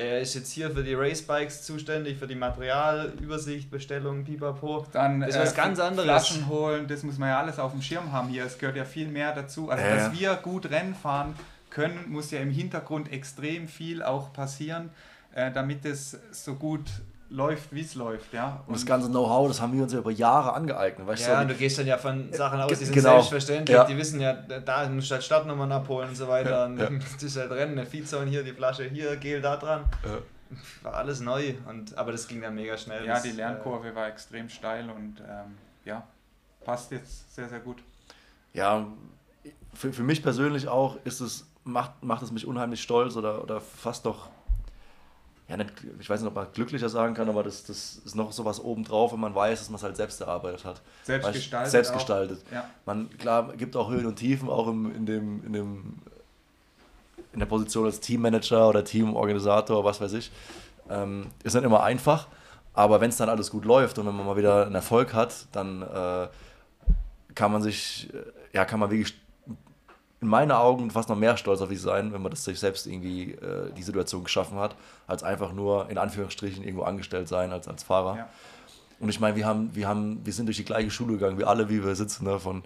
er 0.00 0.20
ist 0.20 0.34
jetzt 0.34 0.50
hier 0.50 0.70
für 0.70 0.82
die 0.82 0.94
Racebikes 0.94 1.62
zuständig, 1.62 2.18
für 2.18 2.26
die 2.26 2.34
Materialübersicht, 2.34 3.70
Bestellung, 3.70 4.24
pipapo. 4.24 4.86
Dann 4.92 5.20
Das 5.20 5.30
ist 5.30 5.40
was 5.40 5.54
ganz 5.54 5.78
anderes. 5.78 6.04
Flaschen 6.04 6.48
holen, 6.48 6.88
das 6.88 7.02
muss 7.02 7.18
man 7.18 7.28
ja 7.28 7.38
alles 7.38 7.58
auf 7.58 7.72
dem 7.72 7.82
Schirm 7.82 8.10
haben 8.10 8.28
hier. 8.28 8.44
Es 8.44 8.58
gehört 8.58 8.76
ja 8.76 8.84
viel 8.84 9.08
mehr 9.08 9.34
dazu. 9.34 9.70
Also, 9.70 9.84
Ja, 9.84 9.96
dass 9.96 10.18
wir 10.18 10.34
gut 10.36 10.70
Rennen 10.70 10.94
fahren 10.94 11.34
können, 11.68 12.06
muss 12.08 12.30
ja 12.30 12.40
im 12.40 12.50
Hintergrund 12.50 13.12
extrem 13.12 13.68
viel 13.68 14.02
auch 14.02 14.32
passieren, 14.32 14.90
äh, 15.34 15.52
damit 15.52 15.84
es 15.84 16.18
so 16.32 16.54
gut 16.54 16.90
läuft, 17.30 17.72
wie 17.72 17.80
es 17.80 17.94
läuft. 17.94 18.32
Ja? 18.32 18.62
Und 18.66 18.74
das 18.74 18.84
ganze 18.84 19.08
Know-how, 19.08 19.48
das 19.48 19.60
haben 19.60 19.72
wir 19.72 19.82
uns 19.82 19.92
ja 19.92 20.00
über 20.00 20.10
Jahre 20.10 20.52
angeeignet. 20.52 21.06
Weißt 21.06 21.26
Ja, 21.28 21.36
du, 21.36 21.42
und 21.42 21.48
du 21.48 21.54
gehst 21.54 21.78
dann 21.78 21.86
ja 21.86 21.96
von 21.96 22.32
Sachen 22.32 22.60
aus, 22.60 22.68
die 22.78 22.84
sind 22.84 22.94
Genau. 22.94 23.10
selbstverständlich. 23.12 23.76
Ja. 23.76 23.84
Die 23.84 23.96
wissen 23.96 24.20
ja, 24.20 24.32
da 24.34 24.88
musst 24.88 25.10
du 25.10 25.14
halt 25.14 25.24
Startnummern 25.24 25.70
abholen 25.72 26.08
und 26.10 26.16
so 26.16 26.26
weiter. 26.28 26.66
Und 26.66 26.78
Ja. 26.78 26.88
das 27.14 27.22
ist 27.22 27.36
halt 27.36 27.50
Rennen, 27.52 27.78
eine 27.78 27.86
Feedzone 27.86 28.28
hier, 28.30 28.42
die 28.42 28.52
Flasche 28.52 28.84
hier, 28.84 29.16
Gel 29.16 29.40
da 29.40 29.56
dran. 29.56 29.84
Ja. 30.04 30.18
War 30.82 30.94
alles 30.94 31.20
neu, 31.20 31.54
und, 31.68 31.96
aber 31.96 32.10
das 32.10 32.26
ging 32.26 32.40
dann 32.40 32.56
mega 32.56 32.76
schnell. 32.76 33.06
Ja, 33.06 33.14
Das, 33.14 33.22
die 33.22 33.28
äh, 33.28 33.34
Lernkurve 33.34 33.94
war 33.94 34.08
extrem 34.08 34.48
steil 34.48 34.90
und 34.90 35.20
ähm, 35.20 35.56
ja, 35.84 36.02
passt 36.64 36.90
jetzt 36.90 37.32
sehr, 37.34 37.48
sehr 37.48 37.60
gut. 37.60 37.78
ja, 38.52 38.86
für, 39.72 39.92
für 39.92 40.02
mich 40.02 40.20
persönlich 40.24 40.66
auch 40.66 40.96
ist 41.04 41.20
es, 41.20 41.46
macht, 41.62 42.02
macht 42.02 42.22
es 42.24 42.32
mich 42.32 42.44
unheimlich 42.48 42.82
stolz 42.82 43.14
oder, 43.14 43.40
oder 43.44 43.60
fast 43.60 44.04
doch, 44.04 44.28
ja, 45.50 45.56
nicht, 45.56 45.72
ich 45.98 46.08
weiß 46.08 46.20
nicht, 46.20 46.28
ob 46.28 46.36
man 46.36 46.46
glücklicher 46.54 46.88
sagen 46.88 47.12
kann, 47.12 47.28
aber 47.28 47.42
das, 47.42 47.64
das 47.64 48.00
ist 48.04 48.14
noch 48.14 48.30
so 48.30 48.44
was 48.44 48.62
obendrauf, 48.62 49.12
wenn 49.12 49.18
man 49.18 49.34
weiß, 49.34 49.58
dass 49.58 49.68
man 49.68 49.78
es 49.78 49.82
halt 49.82 49.96
selbst 49.96 50.20
erarbeitet 50.20 50.64
hat. 50.64 50.80
Selbst 51.02 51.26
Weißt, 51.26 51.34
gestaltet. 51.34 51.70
Selbst 51.72 51.90
auch. 51.90 51.94
gestaltet. 51.94 52.42
Ja. 52.52 52.70
Man, 52.86 53.10
klar, 53.18 53.52
gibt 53.56 53.74
auch 53.74 53.90
Höhen 53.90 54.06
und 54.06 54.14
Tiefen, 54.14 54.48
auch 54.48 54.68
im, 54.68 54.94
in, 54.94 55.06
dem, 55.06 55.44
in, 55.44 55.52
dem, 55.52 55.94
in 57.32 57.40
der 57.40 57.46
Position 57.46 57.86
als 57.86 57.98
Teammanager 57.98 58.68
oder 58.68 58.84
Teamorganisator, 58.84 59.84
was 59.84 60.00
weiß 60.00 60.12
ich. 60.12 60.30
Ähm, 60.88 61.26
ist 61.42 61.54
nicht 61.54 61.64
immer 61.64 61.82
einfach, 61.82 62.28
aber 62.72 63.00
wenn 63.00 63.10
es 63.10 63.16
dann 63.16 63.28
alles 63.28 63.50
gut 63.50 63.64
läuft 63.64 63.98
und 63.98 64.06
wenn 64.06 64.14
man 64.14 64.26
mal 64.26 64.36
wieder 64.36 64.66
einen 64.66 64.76
Erfolg 64.76 65.14
hat, 65.14 65.46
dann 65.50 65.82
äh, 65.82 66.28
kann 67.34 67.50
man 67.50 67.60
sich, 67.60 68.08
äh, 68.14 68.56
ja, 68.56 68.64
kann 68.64 68.78
man 68.78 68.92
wirklich 68.92 69.16
in 70.20 70.28
meinen 70.28 70.52
Augen 70.52 70.90
fast 70.90 71.08
noch 71.08 71.16
mehr 71.16 71.36
stolz 71.36 71.60
auf 71.60 71.70
sich 71.70 71.80
sein, 71.80 72.12
wenn 72.12 72.20
man 72.20 72.30
das 72.30 72.44
sich 72.44 72.58
selbst 72.58 72.86
irgendwie 72.86 73.32
äh, 73.32 73.72
die 73.76 73.82
Situation 73.82 74.24
geschaffen 74.24 74.58
hat, 74.58 74.76
als 75.06 75.22
einfach 75.22 75.52
nur 75.52 75.88
in 75.88 75.98
Anführungsstrichen 75.98 76.62
irgendwo 76.62 76.84
angestellt 76.84 77.28
sein 77.28 77.52
als, 77.52 77.68
als 77.68 77.82
Fahrer. 77.82 78.16
Ja. 78.16 78.28
Und 79.00 79.08
ich 79.08 79.18
meine, 79.18 79.34
wir 79.34 79.46
haben, 79.46 79.74
wir 79.74 79.88
haben, 79.88 80.20
wir 80.24 80.32
sind 80.32 80.46
durch 80.46 80.58
die 80.58 80.64
gleiche 80.64 80.90
Schule 80.90 81.14
gegangen, 81.14 81.38
wir 81.38 81.48
alle, 81.48 81.70
wie 81.70 81.82
wir 81.82 81.94
sitzen, 81.94 82.26
ne, 82.26 82.38
von 82.38 82.62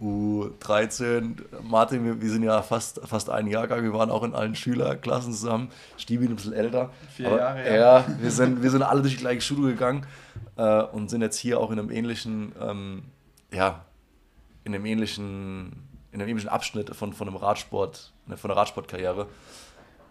U13. 0.00 1.36
Martin, 1.62 2.04
wir, 2.04 2.20
wir 2.20 2.30
sind 2.30 2.42
ja 2.42 2.60
fast, 2.62 3.00
fast 3.04 3.30
ein 3.30 3.46
Jahrgang, 3.46 3.82
wir 3.82 3.94
waren 3.94 4.10
auch 4.10 4.22
in 4.22 4.34
allen 4.34 4.54
Schülerklassen 4.54 5.32
zusammen. 5.32 5.70
Stibi 5.96 6.26
ein 6.26 6.36
bisschen 6.36 6.52
älter. 6.52 6.90
Vier 7.16 7.28
Aber, 7.28 7.38
Jahre, 7.38 7.66
ja. 7.66 7.76
ja. 7.76 8.04
wir 8.20 8.30
sind, 8.30 8.62
wir 8.62 8.70
sind 8.70 8.82
alle 8.82 9.00
durch 9.00 9.14
die 9.14 9.20
gleiche 9.20 9.40
Schule 9.40 9.72
gegangen 9.72 10.06
äh, 10.56 10.82
und 10.82 11.08
sind 11.08 11.22
jetzt 11.22 11.38
hier 11.38 11.58
auch 11.58 11.70
in 11.70 11.78
einem 11.78 11.90
ähnlichen, 11.90 12.52
ähm, 12.60 13.02
ja, 13.50 13.84
in 14.64 14.74
einem 14.74 14.84
ähnlichen, 14.84 15.87
in 16.18 16.22
einem 16.22 16.30
ähnlichen 16.30 16.50
Abschnitt 16.50 16.94
von, 16.94 17.12
von 17.12 17.28
einem 17.28 17.36
Radsport, 17.36 18.12
ne, 18.26 18.36
von 18.36 18.48
der 18.48 18.56
Radsportkarriere. 18.56 19.26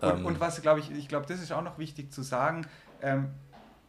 Und, 0.02 0.10
Ähm, 0.10 0.26
und 0.26 0.40
was, 0.40 0.62
glaube 0.62 0.80
ich, 0.80 0.92
ich 0.92 1.08
glaube, 1.08 1.26
das 1.28 1.42
ist 1.42 1.52
auch 1.52 1.62
noch 1.64 1.78
wichtig 1.78 2.12
zu 2.12 2.22
sagen, 2.24 2.66
ähm, 3.02 3.30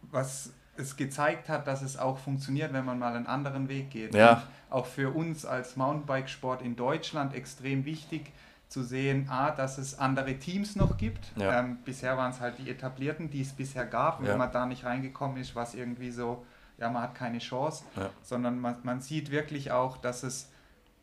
was 0.02 0.52
es 0.76 0.96
gezeigt 0.96 1.48
hat, 1.48 1.66
dass 1.66 1.82
es 1.82 1.98
auch 1.98 2.18
funktioniert, 2.18 2.72
wenn 2.72 2.84
man 2.84 2.98
mal 2.98 3.14
einen 3.14 3.26
anderen 3.26 3.68
Weg 3.68 3.90
geht. 3.90 4.14
Ja. 4.14 4.42
Auch 4.70 4.86
für 4.86 5.10
uns 5.14 5.44
als 5.44 5.76
Mountainbike-Sport 5.76 6.62
in 6.62 6.76
Deutschland 6.76 7.34
extrem 7.34 7.84
wichtig 7.84 8.32
zu 8.68 8.82
sehen, 8.84 9.28
A, 9.28 9.50
dass 9.50 9.78
es 9.78 9.98
andere 9.98 10.34
Teams 10.38 10.76
noch 10.76 10.96
gibt. 10.96 11.32
Ja. 11.36 11.60
Ähm, 11.60 11.78
bisher 11.84 12.16
waren 12.16 12.30
es 12.30 12.40
halt 12.40 12.58
die 12.58 12.70
etablierten, 12.70 13.30
die 13.30 13.40
es 13.40 13.52
bisher 13.52 13.86
gab. 13.86 14.20
Und 14.20 14.26
Ja. 14.26 14.32
wenn 14.32 14.38
man 14.38 14.52
da 14.52 14.66
nicht 14.66 14.84
reingekommen 14.84 15.36
ist, 15.38 15.54
war 15.54 15.64
es 15.64 15.74
irgendwie 15.74 16.10
so, 16.10 16.44
ja, 16.78 16.88
man 16.90 17.02
hat 17.02 17.14
keine 17.14 17.38
Chance. 17.38 17.84
Sondern 18.22 18.60
man, 18.60 18.76
man 18.82 19.00
sieht 19.00 19.30
wirklich 19.30 19.72
auch, 19.72 19.96
dass 19.96 20.22
es 20.22 20.48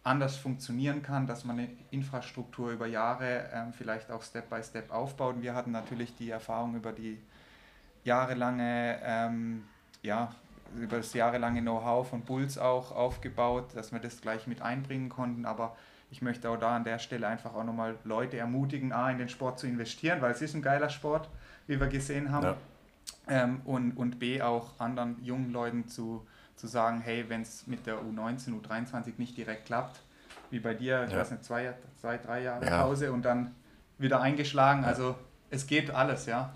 anders 0.05 0.37
funktionieren 0.37 1.01
kann, 1.01 1.25
dass 1.25 1.45
man 1.45 1.57
eine 1.57 1.69
Infrastruktur 1.89 2.71
über 2.71 2.85
Jahre 2.85 3.49
ähm, 3.51 3.73
vielleicht 3.73 4.11
auch 4.11 4.21
Step 4.21 4.49
by 4.49 4.63
Step 4.63 4.91
aufbaut. 4.91 5.35
Und 5.35 5.41
wir 5.41 5.55
hatten 5.55 5.71
natürlich 5.71 6.15
die 6.15 6.29
Erfahrung 6.29 6.75
über 6.75 6.91
die 6.91 7.19
jahrelange, 8.03 8.99
ähm, 9.03 9.63
ja, 10.03 10.33
über 10.77 10.97
das 10.97 11.13
jahrelange 11.13 11.61
Know-how 11.61 12.07
von 12.07 12.21
Bulls 12.21 12.59
auch 12.59 12.91
aufgebaut, 12.91 13.69
dass 13.73 13.91
wir 13.91 13.99
das 13.99 14.21
gleich 14.21 14.45
mit 14.45 14.61
einbringen 14.61 15.09
konnten. 15.09 15.45
Aber 15.45 15.75
ich 16.11 16.21
möchte 16.21 16.51
auch 16.51 16.57
da 16.57 16.75
an 16.75 16.83
der 16.83 16.99
Stelle 16.99 17.27
einfach 17.27 17.55
auch 17.55 17.63
nochmal 17.63 17.95
Leute 18.03 18.37
ermutigen, 18.37 18.93
A, 18.93 19.09
in 19.09 19.17
den 19.17 19.29
Sport 19.29 19.57
zu 19.57 19.65
investieren, 19.65 20.21
weil 20.21 20.31
es 20.31 20.41
ist 20.41 20.53
ein 20.53 20.61
geiler 20.61 20.89
Sport, 20.89 21.29
wie 21.65 21.79
wir 21.79 21.87
gesehen 21.87 22.31
haben. 22.31 22.45
Ja. 22.45 22.57
Ähm, 23.27 23.61
und, 23.65 23.93
und 23.93 24.19
B, 24.19 24.39
auch 24.43 24.79
anderen 24.79 25.23
jungen 25.23 25.51
Leuten 25.51 25.87
zu, 25.87 26.27
zu 26.55 26.67
sagen, 26.67 27.01
hey, 27.01 27.25
wenn 27.27 27.41
es 27.41 27.67
mit 27.67 27.85
der 27.85 27.97
U19, 28.01 28.61
U23 28.61 29.13
nicht 29.17 29.37
direkt 29.37 29.65
klappt, 29.65 29.99
wie 30.51 30.59
bei 30.59 30.73
dir, 30.73 31.03
ich 31.05 31.11
Ja. 31.11 31.19
weiß 31.19 31.31
nicht, 31.31 31.43
zwei, 31.43 31.73
zwei 31.99 32.17
drei 32.17 32.43
Jahre 32.43 32.65
Ja. 32.65 32.81
Pause 32.83 33.11
und 33.11 33.23
dann 33.23 33.53
wieder 33.97 34.21
eingeschlagen. 34.21 34.83
Also 34.85 35.15
es 35.49 35.67
geht 35.67 35.91
alles, 35.91 36.25
ja. 36.25 36.53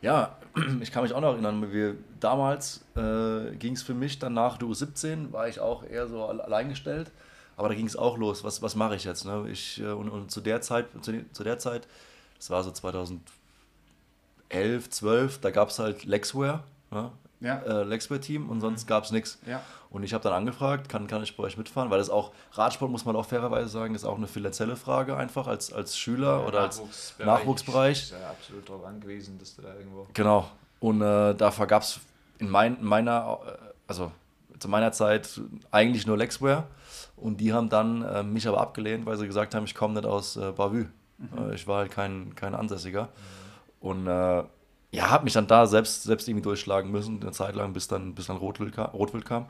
Ja, 0.00 0.36
ich 0.80 0.92
kann 0.92 1.02
mich 1.02 1.12
auch 1.12 1.20
noch 1.20 1.32
erinnern, 1.32 1.72
wir, 1.72 1.96
damals 2.20 2.84
äh, 2.96 3.54
ging 3.56 3.72
es 3.74 3.82
für 3.82 3.94
mich 3.94 4.18
dann 4.18 4.34
nach 4.34 4.56
der 4.58 4.68
U17, 4.68 5.32
war 5.32 5.48
ich 5.48 5.60
auch 5.60 5.82
eher 5.84 6.06
so 6.06 6.24
al- 6.26 6.40
alleingestellt 6.40 7.10
Aber 7.56 7.68
da 7.68 7.74
ging 7.74 7.86
es 7.86 7.96
auch 7.96 8.16
los, 8.16 8.44
was, 8.44 8.62
was 8.62 8.76
mache 8.76 8.94
ich 8.94 9.02
jetzt? 9.04 9.24
Ne? 9.24 9.46
Ich, 9.50 9.80
äh, 9.80 9.86
und, 9.90 10.08
und 10.08 10.30
zu 10.30 10.40
der 10.40 10.60
Zeit, 10.60 10.86
zu, 11.02 11.24
zu 11.32 11.42
der 11.42 11.58
Zeit, 11.58 11.88
das 12.36 12.50
war 12.50 12.62
so 12.62 12.70
2011, 12.70 13.20
12, 14.90 15.40
da 15.40 15.50
gab 15.50 15.70
es 15.70 15.78
halt 15.78 16.04
Lexware, 16.04 16.62
ne? 16.90 17.10
Ja. 17.40 17.58
äh, 17.58 17.84
Lexware-Team 17.84 18.48
und 18.48 18.60
sonst 18.60 18.86
gab 18.86 19.04
es 19.04 19.12
nichts. 19.12 19.38
Ja. 19.46 19.62
Und 19.90 20.02
ich 20.02 20.12
habe 20.12 20.22
dann 20.24 20.32
angefragt, 20.32 20.88
kann, 20.88 21.06
kann 21.06 21.22
ich 21.22 21.36
bei 21.36 21.44
euch 21.44 21.56
mitfahren, 21.56 21.90
weil 21.90 21.98
das 21.98 22.10
auch, 22.10 22.32
Radsport 22.52 22.90
muss 22.90 23.04
man 23.04 23.16
auch 23.16 23.26
fairerweise 23.26 23.68
sagen, 23.68 23.94
ist 23.94 24.04
auch 24.04 24.16
eine 24.16 24.26
finanzielle 24.26 24.76
Frage 24.76 25.16
einfach 25.16 25.46
als, 25.46 25.72
als 25.72 25.96
Schüler 25.96 26.46
oder 26.46 26.60
als 26.60 26.82
Nachwuchsbereich. 27.18 28.02
Ist 28.02 28.10
ja 28.12 28.30
absolut 28.30 28.68
darauf 28.68 28.84
angewiesen, 28.84 29.38
dass 29.38 29.56
du 29.56 29.62
da 29.62 29.74
irgendwo. 29.74 30.06
Genau. 30.12 30.50
Und 30.80 31.00
äh, 31.00 31.34
dafür 31.34 31.66
gab 31.66 31.82
es 31.82 32.00
in, 32.38 32.50
mein, 32.50 32.76
in 32.78 32.84
meiner, 32.84 33.38
äh, 33.46 33.50
also 33.86 34.12
zu 34.58 34.68
meiner 34.68 34.92
Zeit 34.92 35.40
eigentlich 35.70 36.06
nur 36.06 36.16
Lexware. 36.16 36.64
Und 37.16 37.40
die 37.40 37.52
haben 37.52 37.68
dann 37.68 38.02
äh, 38.02 38.22
mich 38.22 38.46
aber 38.46 38.60
abgelehnt, 38.60 39.06
weil 39.06 39.16
sie 39.16 39.26
gesagt 39.26 39.54
haben, 39.54 39.64
ich 39.64 39.74
komme 39.74 39.94
nicht 39.94 40.06
aus 40.06 40.36
äh, 40.36 40.52
Bavü. 40.52 40.86
Äh, 41.36 41.54
ich 41.54 41.66
war 41.66 41.78
halt 41.78 41.90
kein, 41.90 42.34
kein 42.34 42.54
Ansässiger. 42.54 43.08
Und 43.80 44.06
äh, 44.06 44.42
ja, 44.90 45.10
habe 45.10 45.24
mich 45.24 45.34
dann 45.34 45.46
da 45.46 45.66
selbst, 45.66 46.02
selbst 46.04 46.28
irgendwie 46.28 46.42
durchschlagen 46.42 46.90
müssen, 46.90 47.20
eine 47.20 47.32
Zeit 47.32 47.54
lang, 47.54 47.72
bis 47.72 47.88
dann, 47.88 48.14
bis 48.14 48.26
dann 48.26 48.36
Rotwild, 48.38 48.74
kam, 48.74 48.86
Rotwild 48.90 49.24
kam. 49.26 49.46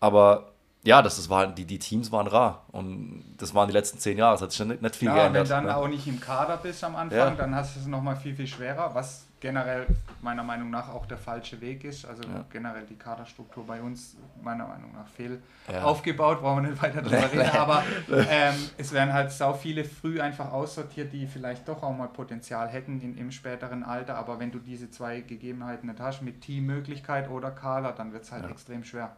Aber 0.00 0.52
ja, 0.84 1.00
das, 1.02 1.16
das 1.16 1.28
war, 1.30 1.46
die, 1.46 1.64
die 1.64 1.78
Teams 1.78 2.10
waren 2.10 2.26
rar. 2.26 2.64
Und 2.72 3.24
das 3.38 3.54
waren 3.54 3.68
die 3.68 3.72
letzten 3.72 3.98
zehn 3.98 4.18
Jahre. 4.18 4.34
Es 4.34 4.42
hat 4.42 4.50
sich 4.50 4.58
dann 4.58 4.68
nicht, 4.68 4.82
nicht 4.82 4.96
viel 4.96 5.06
Ja, 5.08 5.14
wenn 5.14 5.32
geändert. 5.32 5.50
dann 5.50 5.64
ne? 5.66 5.76
auch 5.76 5.86
nicht 5.86 6.06
im 6.08 6.18
Kader 6.20 6.56
bist 6.56 6.82
am 6.82 6.96
Anfang, 6.96 7.18
Ja. 7.18 7.30
dann 7.30 7.54
hast 7.54 7.76
du 7.76 7.80
es 7.80 7.86
nochmal 7.86 8.16
viel, 8.16 8.34
viel 8.34 8.48
schwerer, 8.48 8.92
was 8.92 9.26
generell 9.42 9.86
meiner 10.22 10.44
Meinung 10.44 10.70
nach 10.70 10.88
auch 10.88 11.04
der 11.04 11.18
falsche 11.18 11.60
Weg 11.60 11.82
ist. 11.84 12.06
Also 12.06 12.22
Ja. 12.22 12.44
generell 12.50 12.86
die 12.86 12.94
Kaderstruktur 12.94 13.66
bei 13.66 13.82
uns 13.82 14.16
meiner 14.42 14.66
Meinung 14.68 14.92
nach 14.94 15.08
fehl 15.08 15.42
Ja. 15.70 15.82
aufgebaut, 15.82 16.40
brauchen 16.40 16.62
wir 16.62 16.70
nicht 16.70 16.82
weiter 16.82 17.02
drüber 17.02 17.30
reden, 17.32 17.50
aber 17.50 17.82
ähm, 18.30 18.54
es 18.78 18.92
werden 18.92 19.12
halt 19.12 19.32
sau 19.32 19.52
viele 19.52 19.84
früh 19.84 20.20
einfach 20.20 20.52
aussortiert, 20.52 21.12
die 21.12 21.26
vielleicht 21.26 21.66
doch 21.68 21.82
auch 21.82 21.94
mal 21.96 22.06
Potenzial 22.08 22.68
hätten 22.68 23.00
in, 23.00 23.18
im 23.18 23.32
späteren 23.32 23.82
Alter, 23.82 24.16
aber 24.16 24.38
wenn 24.38 24.52
du 24.52 24.60
diese 24.60 24.90
zwei 24.90 25.20
Gegebenheiten 25.20 25.88
nicht 25.88 26.00
hast, 26.00 26.22
mit 26.22 26.40
Teammöglichkeit 26.40 27.28
oder 27.28 27.50
Kader, 27.50 27.92
dann 27.92 28.12
wird 28.12 28.22
es 28.22 28.30
halt 28.32 28.44
Ja. 28.44 28.50
extrem 28.50 28.84
schwer. 28.84 29.16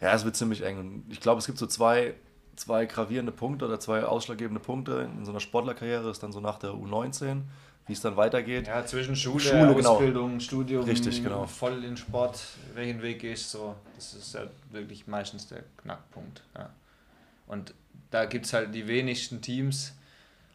Ja, 0.00 0.12
es 0.12 0.24
wird 0.24 0.36
ziemlich 0.36 0.62
eng. 0.62 0.78
Und 0.78 1.04
ich 1.10 1.20
glaube, 1.20 1.40
es 1.40 1.46
gibt 1.46 1.58
so 1.58 1.66
zwei, 1.66 2.14
zwei 2.56 2.86
gravierende 2.86 3.32
Punkte 3.32 3.64
oder 3.64 3.80
zwei 3.80 4.04
ausschlaggebende 4.04 4.60
Punkte 4.60 5.08
in 5.18 5.24
so 5.24 5.32
einer 5.32 5.40
Sportlerkarriere. 5.40 6.10
Ist 6.10 6.22
dann 6.22 6.30
so 6.32 6.40
nach 6.40 6.58
der 6.58 6.70
U19, 6.70 7.42
wie 7.86 7.92
es 7.92 8.00
dann 8.00 8.16
weitergeht. 8.16 8.66
Ja, 8.66 8.84
zwischen 8.86 9.14
Schule, 9.16 9.40
Schule, 9.40 9.74
genau. 9.74 9.92
Ausbildung, 9.94 10.40
Studium, 10.40 10.84
Richtig, 10.84 11.22
genau. 11.22 11.46
voll 11.46 11.84
in 11.84 11.96
Sport, 11.96 12.40
welchen 12.74 13.02
Weg 13.02 13.20
gehst 13.20 13.50
so, 13.50 13.74
das 13.96 14.14
ist 14.14 14.34
ja 14.34 14.42
wirklich 14.70 15.06
meistens 15.06 15.46
der 15.48 15.64
Knackpunkt. 15.82 16.42
Ja. 16.56 16.70
Und 17.46 17.74
da 18.10 18.24
gibt 18.24 18.46
es 18.46 18.52
halt 18.52 18.74
die 18.74 18.86
wenigsten 18.88 19.42
Teams 19.42 19.92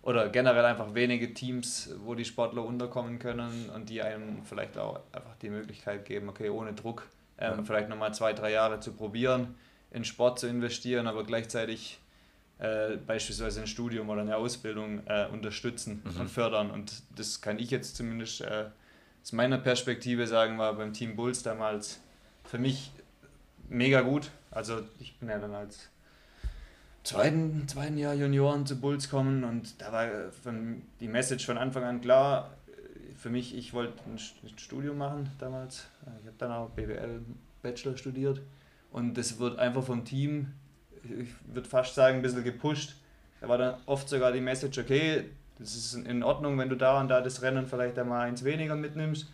oder 0.01 0.29
generell 0.29 0.65
einfach 0.65 0.93
wenige 0.95 1.33
Teams, 1.33 1.89
wo 2.03 2.15
die 2.15 2.25
Sportler 2.25 2.63
unterkommen 2.63 3.19
können 3.19 3.69
und 3.75 3.89
die 3.89 4.01
einem 4.01 4.43
vielleicht 4.45 4.77
auch 4.77 5.01
einfach 5.11 5.35
die 5.41 5.49
Möglichkeit 5.49 6.05
geben, 6.05 6.29
okay, 6.29 6.49
ohne 6.49 6.73
Druck, 6.73 7.07
ähm, 7.37 7.57
Ja. 7.57 7.63
vielleicht 7.63 7.89
nochmal 7.89 8.13
zwei, 8.13 8.33
drei 8.33 8.51
Jahre 8.51 8.79
zu 8.79 8.93
probieren, 8.93 9.55
in 9.91 10.03
Sport 10.03 10.39
zu 10.39 10.47
investieren, 10.47 11.05
aber 11.05 11.23
gleichzeitig 11.25 11.99
äh, 12.59 12.97
beispielsweise 12.97 13.61
ein 13.61 13.67
Studium 13.67 14.09
oder 14.09 14.21
eine 14.21 14.35
Ausbildung 14.35 15.01
äh, 15.07 15.27
unterstützen 15.27 16.01
Mhm. 16.03 16.21
und 16.21 16.29
fördern. 16.29 16.71
Und 16.71 17.03
das 17.15 17.41
kann 17.41 17.57
ich 17.59 17.71
jetzt 17.71 17.95
zumindest 17.95 18.41
äh, 18.41 18.65
aus 19.23 19.31
meiner 19.33 19.57
Perspektive 19.57 20.27
sagen, 20.27 20.57
war 20.57 20.73
beim 20.73 20.93
Team 20.93 21.15
Bulls 21.15 21.43
damals 21.43 21.99
für 22.43 22.57
mich 22.57 22.91
mega 23.69 24.01
gut. 24.01 24.31
Also 24.51 24.81
ich 24.99 25.17
bin 25.19 25.29
ja 25.29 25.37
dann 25.39 25.53
als 25.53 25.89
zweiten, 27.03 27.67
zweiten 27.67 27.97
Jahr 27.97 28.13
Junioren 28.13 28.65
zu 28.65 28.79
Bulls 28.79 29.09
kommen 29.09 29.43
und 29.43 29.81
da 29.81 29.91
war 29.91 30.05
äh, 30.05 30.31
von, 30.31 30.81
die 30.99 31.07
Message 31.07 31.45
von 31.45 31.57
Anfang 31.57 31.83
an 31.83 32.01
klar. 32.01 32.51
Für 33.17 33.29
mich, 33.29 33.55
ich 33.55 33.73
wollte 33.73 33.93
ein 34.09 34.17
St- 34.17 34.35
ein 34.43 34.57
Studium 34.57 34.97
machen 34.97 35.29
damals. 35.39 35.87
Ich 36.21 36.27
habe 36.27 36.35
dann 36.37 36.51
auch 36.51 36.69
BWL 36.69 37.21
Bachelor 37.61 37.97
studiert 37.97 38.41
und 38.91 39.17
das 39.17 39.39
wird 39.39 39.59
einfach 39.59 39.83
vom 39.83 40.05
Team, 40.05 40.53
ich 41.03 41.29
würde 41.53 41.67
fast 41.67 41.95
sagen, 41.95 42.17
ein 42.17 42.21
bisschen 42.21 42.43
gepusht. 42.43 42.95
Da 43.41 43.47
war 43.47 43.57
dann 43.57 43.75
oft 43.85 44.09
sogar 44.09 44.31
die 44.31 44.41
Message, 44.41 44.77
okay, 44.79 45.25
das 45.57 45.75
ist 45.75 45.93
in 45.93 46.23
Ordnung, 46.23 46.57
wenn 46.57 46.69
du 46.69 46.75
da 46.75 46.99
und 46.99 47.09
da 47.09 47.21
das 47.21 47.41
Rennen 47.41 47.67
vielleicht 47.67 47.97
einmal 47.99 48.27
eins 48.27 48.43
weniger 48.43 48.75
mitnimmst. 48.75 49.27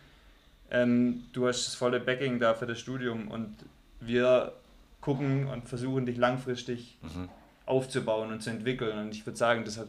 Ähm, 0.72 1.24
du 1.34 1.48
hast 1.48 1.68
das 1.68 1.76
volle 1.76 2.00
Backing 2.00 2.40
da 2.40 2.54
für 2.54 2.66
das 2.66 2.80
Studium 2.80 3.28
und 3.30 3.56
wir 4.00 4.54
gucken 5.02 5.48
und 5.48 5.68
versuchen 5.68 6.06
dich 6.06 6.18
langfristig 6.18 6.98
Mhm. 7.04 7.30
aufzubauen 7.68 8.32
und 8.32 8.42
zu 8.42 8.50
entwickeln. 8.50 8.98
Und 8.98 9.12
ich 9.12 9.26
würde 9.26 9.38
sagen, 9.38 9.64
das 9.66 9.78
hat, 9.78 9.88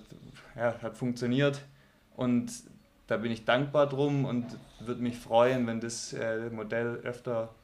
ja, 0.55 0.75
hat 0.83 0.97
funktioniert 0.97 1.61
und 2.17 2.51
da 3.07 3.17
bin 3.19 3.31
ich 3.33 3.45
dankbar 3.45 3.89
drum 3.89 4.25
und 4.25 4.45
würde 4.81 5.01
mich 5.03 5.17
freuen, 5.17 5.67
wenn 5.67 5.81
das 5.81 6.13
äh, 6.13 6.51
Modell 6.51 6.97
öfter 7.05 7.55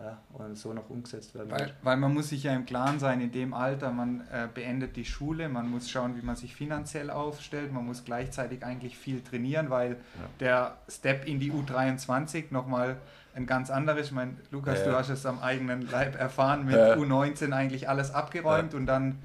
ja, 0.00 0.18
und 0.32 0.56
so 0.56 0.72
noch 0.72 0.88
umgesetzt 0.90 1.34
werden 1.34 1.50
Weil, 1.50 1.58
wird. 1.60 1.74
weil 1.82 1.96
man 1.96 2.14
muss 2.14 2.28
sich 2.28 2.44
ja 2.44 2.54
im 2.54 2.64
Klaren 2.66 2.98
sein, 3.00 3.20
in 3.20 3.32
dem 3.32 3.52
Alter, 3.52 3.90
man 3.90 4.20
äh, 4.32 4.46
beendet 4.52 4.94
die 4.96 5.04
Schule, 5.04 5.48
man 5.48 5.68
muss 5.70 5.90
schauen, 5.90 6.16
wie 6.16 6.24
man 6.24 6.36
sich 6.36 6.54
finanziell 6.54 7.10
aufstellt, 7.10 7.72
man 7.72 7.84
muss 7.84 8.04
gleichzeitig 8.04 8.64
eigentlich 8.64 8.96
viel 8.96 9.20
trainieren, 9.22 9.70
weil 9.70 9.96
der 10.38 10.76
Step 10.88 11.26
in 11.26 11.40
die 11.40 11.52
U23 11.52 12.44
nochmal 12.50 12.96
ein 13.34 13.46
ganz 13.46 13.70
anderes, 13.70 14.06
ich 14.06 14.12
meine, 14.12 14.34
Lukas, 14.50 14.78
Ja, 14.80 14.84
du 14.84 14.90
ja. 14.92 14.98
hast 14.98 15.08
es 15.10 15.26
am 15.26 15.40
eigenen 15.40 15.82
Leib 15.90 16.18
erfahren, 16.18 16.64
mit 16.64 16.74
Ja. 16.76 16.94
U19 16.94 17.52
eigentlich 17.52 17.88
alles 17.88 18.12
abgeräumt 18.12 18.74
und 18.74 18.86
dann 18.86 19.18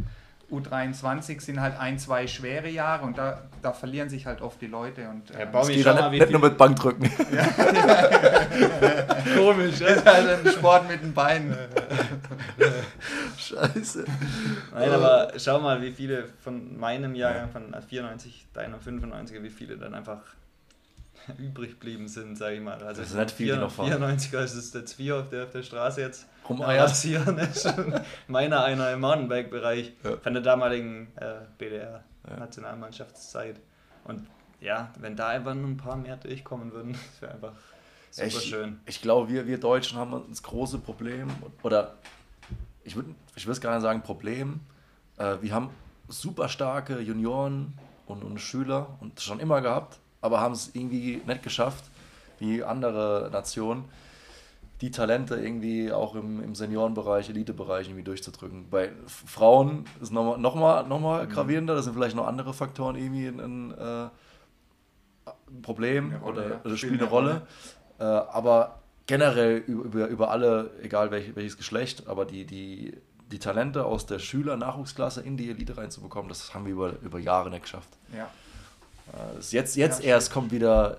U23 0.54 1.42
sind 1.42 1.60
halt 1.60 1.80
ein, 1.80 1.98
zwei 1.98 2.28
schwere 2.28 2.70
Jahre 2.70 3.06
und 3.06 3.18
da, 3.18 3.42
da 3.62 3.74
verlieren 3.74 4.10
sich 4.10 4.26
halt 4.26 4.42
oft 4.42 4.62
die 4.62 4.68
Leute 4.68 5.10
und 5.10 5.30
Ja, 5.32 5.40
ähm, 5.40 5.52
Baumi, 5.52 5.74
Geht 5.74 5.84
schau 5.84 5.94
dann 5.94 6.02
mal, 6.02 6.10
nicht, 6.12 6.20
wie 6.20 6.26
nicht 6.26 6.32
nur 6.40 6.42
mit 6.50 6.58
Bankdrücken. 6.58 7.10
komisch, 9.36 9.80
das 9.80 9.98
ist 9.98 10.06
halt 10.06 10.46
ein 10.46 10.52
Sport 10.52 10.88
mit 10.90 11.02
den 11.02 11.14
Beinen. 11.14 11.58
Scheiße. 13.38 14.06
Nein, 14.74 14.92
aber 14.92 15.34
schau 15.38 15.60
mal, 15.60 15.82
wie 15.82 15.92
viele 15.92 16.26
von 16.44 16.78
meinem 16.78 17.16
Jahrgang, 17.16 17.50
von 17.50 17.74
94, 17.88 18.46
deiner 18.54 18.78
95er, 18.78 19.42
wie 19.42 19.50
viele 19.50 19.78
dann 19.78 19.94
einfach 19.96 20.20
übrig 21.38 21.72
geblieben 21.72 22.08
sind, 22.08 22.38
sage 22.38 22.56
ich 22.56 22.62
mal. 22.62 22.82
Also 22.84 23.02
Das 23.02 23.12
sind 23.12 23.20
nicht 23.20 23.32
viele, 23.32 23.54
die 23.54 23.60
noch 23.60 23.72
fahren. 23.72 23.92
94er 24.04 24.44
ist 24.44 24.54
es 24.56 24.72
der 24.72 24.86
Zwier 24.86 25.18
auf 25.18 25.30
der, 25.30 25.44
auf 25.46 25.52
der 25.52 25.64
Straße 25.64 26.02
jetzt. 26.02 26.28
Rasieren 26.50 27.38
ist 27.38 27.72
meiner 28.28 28.64
einer 28.64 28.92
im 28.92 29.00
Mountainbike-Bereich 29.02 29.94
Ja. 30.04 30.18
von 30.18 30.34
der 30.34 30.42
damaligen 30.44 31.08
äh. 31.16 31.36
BDR-Nationalmannschaftszeit. 31.58 33.60
Und 34.06 34.28
ja, 34.60 34.92
wenn 35.00 35.16
da 35.16 35.30
einfach 35.30 35.54
nur 35.56 35.70
ein 35.70 35.78
paar 35.78 35.96
mehr 35.96 36.18
durchkommen 36.18 36.72
würden, 36.74 36.94
das 37.12 37.22
wäre 37.22 37.34
einfach 37.34 37.54
super 38.12 38.28
Ich- 38.28 38.42
schön. 38.44 38.80
Ich 38.86 39.02
glaube, 39.02 39.30
wir, 39.30 39.48
wir 39.48 39.60
Deutschen 39.60 39.98
haben 39.98 40.22
das 40.30 40.44
große 40.44 40.80
Problem, 40.80 41.30
oder 41.64 41.96
ich 42.84 42.96
würde 42.96 43.10
ich 43.36 43.48
würd 43.48 43.62
gar 43.62 43.74
nicht 43.74 43.82
sagen 43.84 44.02
Problem, 44.02 44.60
äh, 45.18 45.38
wir 45.42 45.54
haben 45.54 45.70
super 46.10 46.50
starke 46.50 47.00
Junioren 47.00 47.74
und, 48.06 48.24
und 48.24 48.40
Schüler 48.40 48.98
und 49.00 49.20
schon 49.22 49.40
immer 49.40 49.62
gehabt, 49.62 50.00
aber 50.24 50.40
haben 50.40 50.54
es 50.54 50.72
irgendwie 50.74 51.22
nicht 51.26 51.44
geschafft, 51.44 51.84
wie 52.40 52.64
andere 52.64 53.30
Nationen, 53.32 53.86
die 54.82 54.92
Talente 54.92 55.36
irgendwie 55.36 55.92
auch 55.92 56.16
im, 56.16 56.44
im 56.44 56.56
Seniorenbereich, 56.56 57.30
Elitebereich 57.30 57.88
irgendwie 57.88 58.04
durchzudrücken. 58.04 58.70
Bei 58.70 58.92
Frauen 59.08 59.86
ist 59.98 60.04
es 60.04 60.12
nochmal 60.12 60.38
noch 60.38 60.56
mal, 60.56 60.84
noch 60.84 61.00
mal 61.00 61.28
gravierender, 61.28 61.76
da 61.76 61.82
sind 61.82 61.94
vielleicht 61.94 62.16
noch 62.16 62.28
andere 62.28 62.54
Faktoren 62.54 62.96
irgendwie 62.96 63.28
ein, 63.28 63.40
ein, 63.40 63.72
äh, 63.78 64.10
Problem 65.62 66.10
Eine 66.10 66.20
Rolle, 66.20 66.42
oder, 66.42 66.50
ja. 66.50 66.62
oder 66.66 66.78
Spielen 66.78 67.00
eine 67.00 67.10
Rolle. 67.10 67.42
Äh, 68.00 68.04
aber 68.04 68.80
generell 69.06 69.58
über, 69.58 69.86
über, 69.86 70.08
über 70.08 70.32
alle, 70.32 70.72
egal 70.82 71.12
welch, 71.12 71.36
welches 71.36 71.58
Geschlecht, 71.58 72.08
aber 72.08 72.26
die, 72.26 72.46
die, 72.46 72.98
die 73.32 73.40
Talente 73.40 73.86
aus 73.86 74.06
der 74.06 74.20
Schüler-Nachwuchsklasse 74.20 75.22
in 75.22 75.38
die 75.38 75.50
Elite 75.50 75.78
reinzubekommen, 75.78 76.28
das 76.30 76.54
haben 76.54 76.66
wir 76.66 76.74
über, 76.74 76.94
über 77.02 77.20
Jahre 77.20 77.50
nicht 77.50 77.64
geschafft. 77.64 77.90
Ja. 78.16 78.30
Äh, 79.12 79.40
jetzt 79.50 79.76
jetzt 79.76 80.04
Ja, 80.04 80.10
erst 80.12 80.32
kommt 80.32 80.52
wieder 80.52 80.98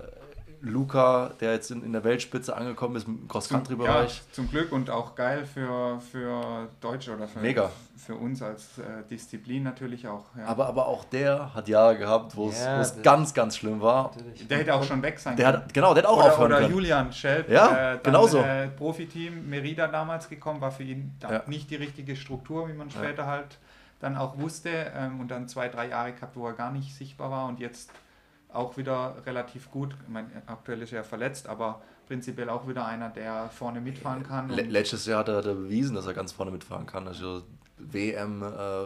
Luca, 0.61 1.31
der 1.41 1.53
jetzt 1.53 1.69
in, 1.69 1.83
in 1.83 1.93
der 1.93 2.03
Weltspitze 2.03 2.55
angekommen 2.55 2.95
ist 2.95 3.07
im 3.07 3.19
Zum, 3.19 3.27
Cross-Country-Bereich. 3.27 4.17
ja, 4.17 4.33
zum 4.33 4.49
Glück 4.49 4.71
und 4.71 4.89
auch 4.89 5.13
geil 5.13 5.45
für, 5.45 5.99
für 6.11 6.67
Deutsche 6.81 7.13
oder 7.15 7.27
für, 7.27 7.39
Mega. 7.39 7.69
für 7.95 8.15
uns 8.15 8.41
als 8.41 8.79
äh, 8.79 9.07
Disziplin 9.07 9.61
natürlich 9.61 10.07
auch. 10.07 10.23
Ja. 10.35 10.45
Aber, 10.45 10.65
aber 10.65 10.87
auch 10.87 11.03
der 11.05 11.53
hat 11.53 11.67
Jahre 11.67 11.97
gehabt, 11.99 12.35
wo 12.35 12.49
es 12.49 12.63
das- 12.63 12.99
ganz, 13.03 13.35
ganz 13.35 13.57
schlimm 13.57 13.79
war. 13.79 14.11
der 14.49 14.57
hätte 14.57 14.73
auch 14.73 14.83
schon 14.83 15.03
weg 15.03 15.19
sein 15.19 15.35
Der 15.37 15.51
können. 15.51 15.63
hat, 15.65 15.73
genau, 15.73 15.93
der 15.93 16.01
hat 16.03 16.09
auch 16.09 16.17
oder 16.17 16.31
aufhören 16.33 16.51
oder 16.51 16.61
können. 16.61 16.71
Julian 16.73 17.13
Schelp, 17.13 17.47
Ja, 17.51 17.93
äh, 17.93 17.99
genauso. 18.01 18.39
Äh, 18.39 18.69
Profiteam, 18.69 19.47
Merida 19.47 19.87
damals 19.87 20.27
gekommen, 20.29 20.61
war 20.61 20.71
für 20.71 20.83
ihn 20.83 21.13
Ja. 21.21 21.43
nicht 21.45 21.69
die 21.69 21.75
richtige 21.75 22.15
Struktur, 22.15 22.67
wie 22.69 22.73
man 22.73 22.89
Ja. 22.89 22.95
später 23.03 23.27
halt 23.27 23.59
dann 23.99 24.17
auch 24.17 24.37
wusste 24.37 24.69
ähm, 24.95 25.19
und 25.19 25.29
dann 25.29 25.47
zwei, 25.47 25.69
drei 25.69 25.87
Jahre 25.87 26.13
gehabt, 26.13 26.35
wo 26.35 26.47
er 26.47 26.53
gar 26.53 26.71
nicht 26.71 26.93
sichtbar 26.95 27.31
war 27.31 27.47
und 27.47 27.59
jetzt 27.59 27.89
auch 28.51 28.77
wieder 28.77 29.15
relativ 29.25 29.71
gut. 29.71 29.95
Ich 30.03 30.09
meine, 30.09 30.29
aktuell 30.47 30.81
ist 30.81 30.93
er 30.93 31.03
verletzt, 31.03 31.47
aber 31.47 31.81
prinzipiell 32.07 32.49
auch 32.49 32.67
wieder 32.67 32.85
einer, 32.85 33.09
der 33.09 33.49
vorne 33.49 33.81
mitfahren 33.81 34.23
kann. 34.23 34.49
Le 34.49 34.63
und- 34.63 34.69
letztes 34.69 35.05
Jahr 35.05 35.19
hat 35.19 35.29
er, 35.29 35.37
hat 35.37 35.45
er 35.45 35.55
bewiesen, 35.55 35.95
dass 35.95 36.05
er 36.07 36.13
ganz 36.13 36.31
vorne 36.31 36.51
mitfahren 36.51 36.85
kann. 36.85 37.07
Also 37.07 37.43
WM, 37.77 38.41
äh, 38.43 38.85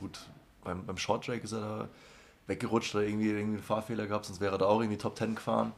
gut, 0.00 0.20
beim, 0.62 0.84
beim 0.86 0.96
Short 0.96 1.24
Track 1.24 1.42
ist 1.42 1.52
er 1.52 1.60
da 1.60 1.88
weggerutscht 2.46 2.94
oder 2.94 3.04
irgendwie, 3.04 3.30
irgendwie 3.30 3.54
einen 3.56 3.62
Fahrfehler 3.62 4.06
gehabt, 4.06 4.26
sonst 4.26 4.40
wäre 4.40 4.54
er 4.54 4.58
da 4.58 4.66
auch 4.66 4.80
irgendwie 4.80 4.98
Top 4.98 5.16
10 5.16 5.34
gefahren. 5.34 5.72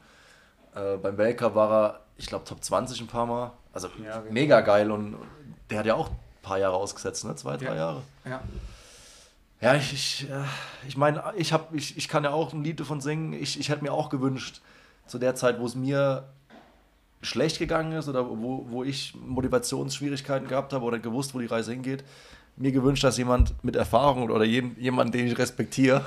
Äh, 0.74 0.96
beim 0.98 1.16
Weltcup 1.16 1.54
war 1.54 1.70
er, 1.72 2.00
ich 2.16 2.26
glaube, 2.26 2.44
Top 2.44 2.62
20 2.62 3.00
ein 3.00 3.06
paar 3.06 3.24
Mal. 3.26 3.52
Also 3.72 3.88
Ja, 4.04 4.18
genau. 4.20 4.32
mega 4.32 4.60
geil 4.62 4.90
und 4.90 5.16
der 5.70 5.78
hat 5.78 5.86
ja 5.86 5.94
auch 5.94 6.10
paar 6.46 6.58
Jahre 6.58 6.76
ausgesetzt, 6.76 7.24
ne? 7.24 7.34
Zwei, 7.36 7.56
drei 7.56 7.66
Ja. 7.66 7.74
Jahre. 7.74 8.02
ja. 8.24 8.40
Ja, 9.62 9.74
ich, 9.74 9.92
ich, 9.94 10.26
äh, 10.30 10.34
ich 10.86 10.96
meine, 10.98 11.22
ich, 11.36 11.52
hab, 11.54 11.74
ich, 11.74 11.96
ich 11.96 12.08
kann 12.08 12.24
ja 12.24 12.30
auch 12.30 12.52
ein 12.52 12.62
Lied 12.62 12.78
davon 12.78 13.00
singen. 13.00 13.32
Ich, 13.32 13.58
ich 13.58 13.70
hätte 13.70 13.82
mir 13.82 13.92
auch 13.92 14.10
gewünscht, 14.10 14.60
zu 15.06 15.18
der 15.18 15.34
Zeit, 15.34 15.58
wo 15.60 15.64
es 15.66 15.74
mir 15.74 16.24
schlecht 17.22 17.58
gegangen 17.58 17.92
ist 17.92 18.06
oder 18.08 18.28
wo, 18.28 18.66
wo 18.68 18.84
ich 18.84 19.14
Motivationsschwierigkeiten 19.18 20.46
gehabt 20.46 20.74
habe 20.74 20.84
oder 20.84 20.98
gewusst, 20.98 21.34
wo 21.34 21.38
die 21.38 21.46
Reise 21.46 21.72
hingeht, 21.72 22.04
mir 22.58 22.70
gewünscht, 22.72 23.04
dass 23.04 23.16
jemand 23.18 23.52
mit 23.64 23.76
Erfahrung 23.76 24.30
oder 24.30 24.44
jeden, 24.44 24.76
jemand, 24.80 25.14
den 25.14 25.26
ich 25.26 25.36
respektiere, 25.38 26.02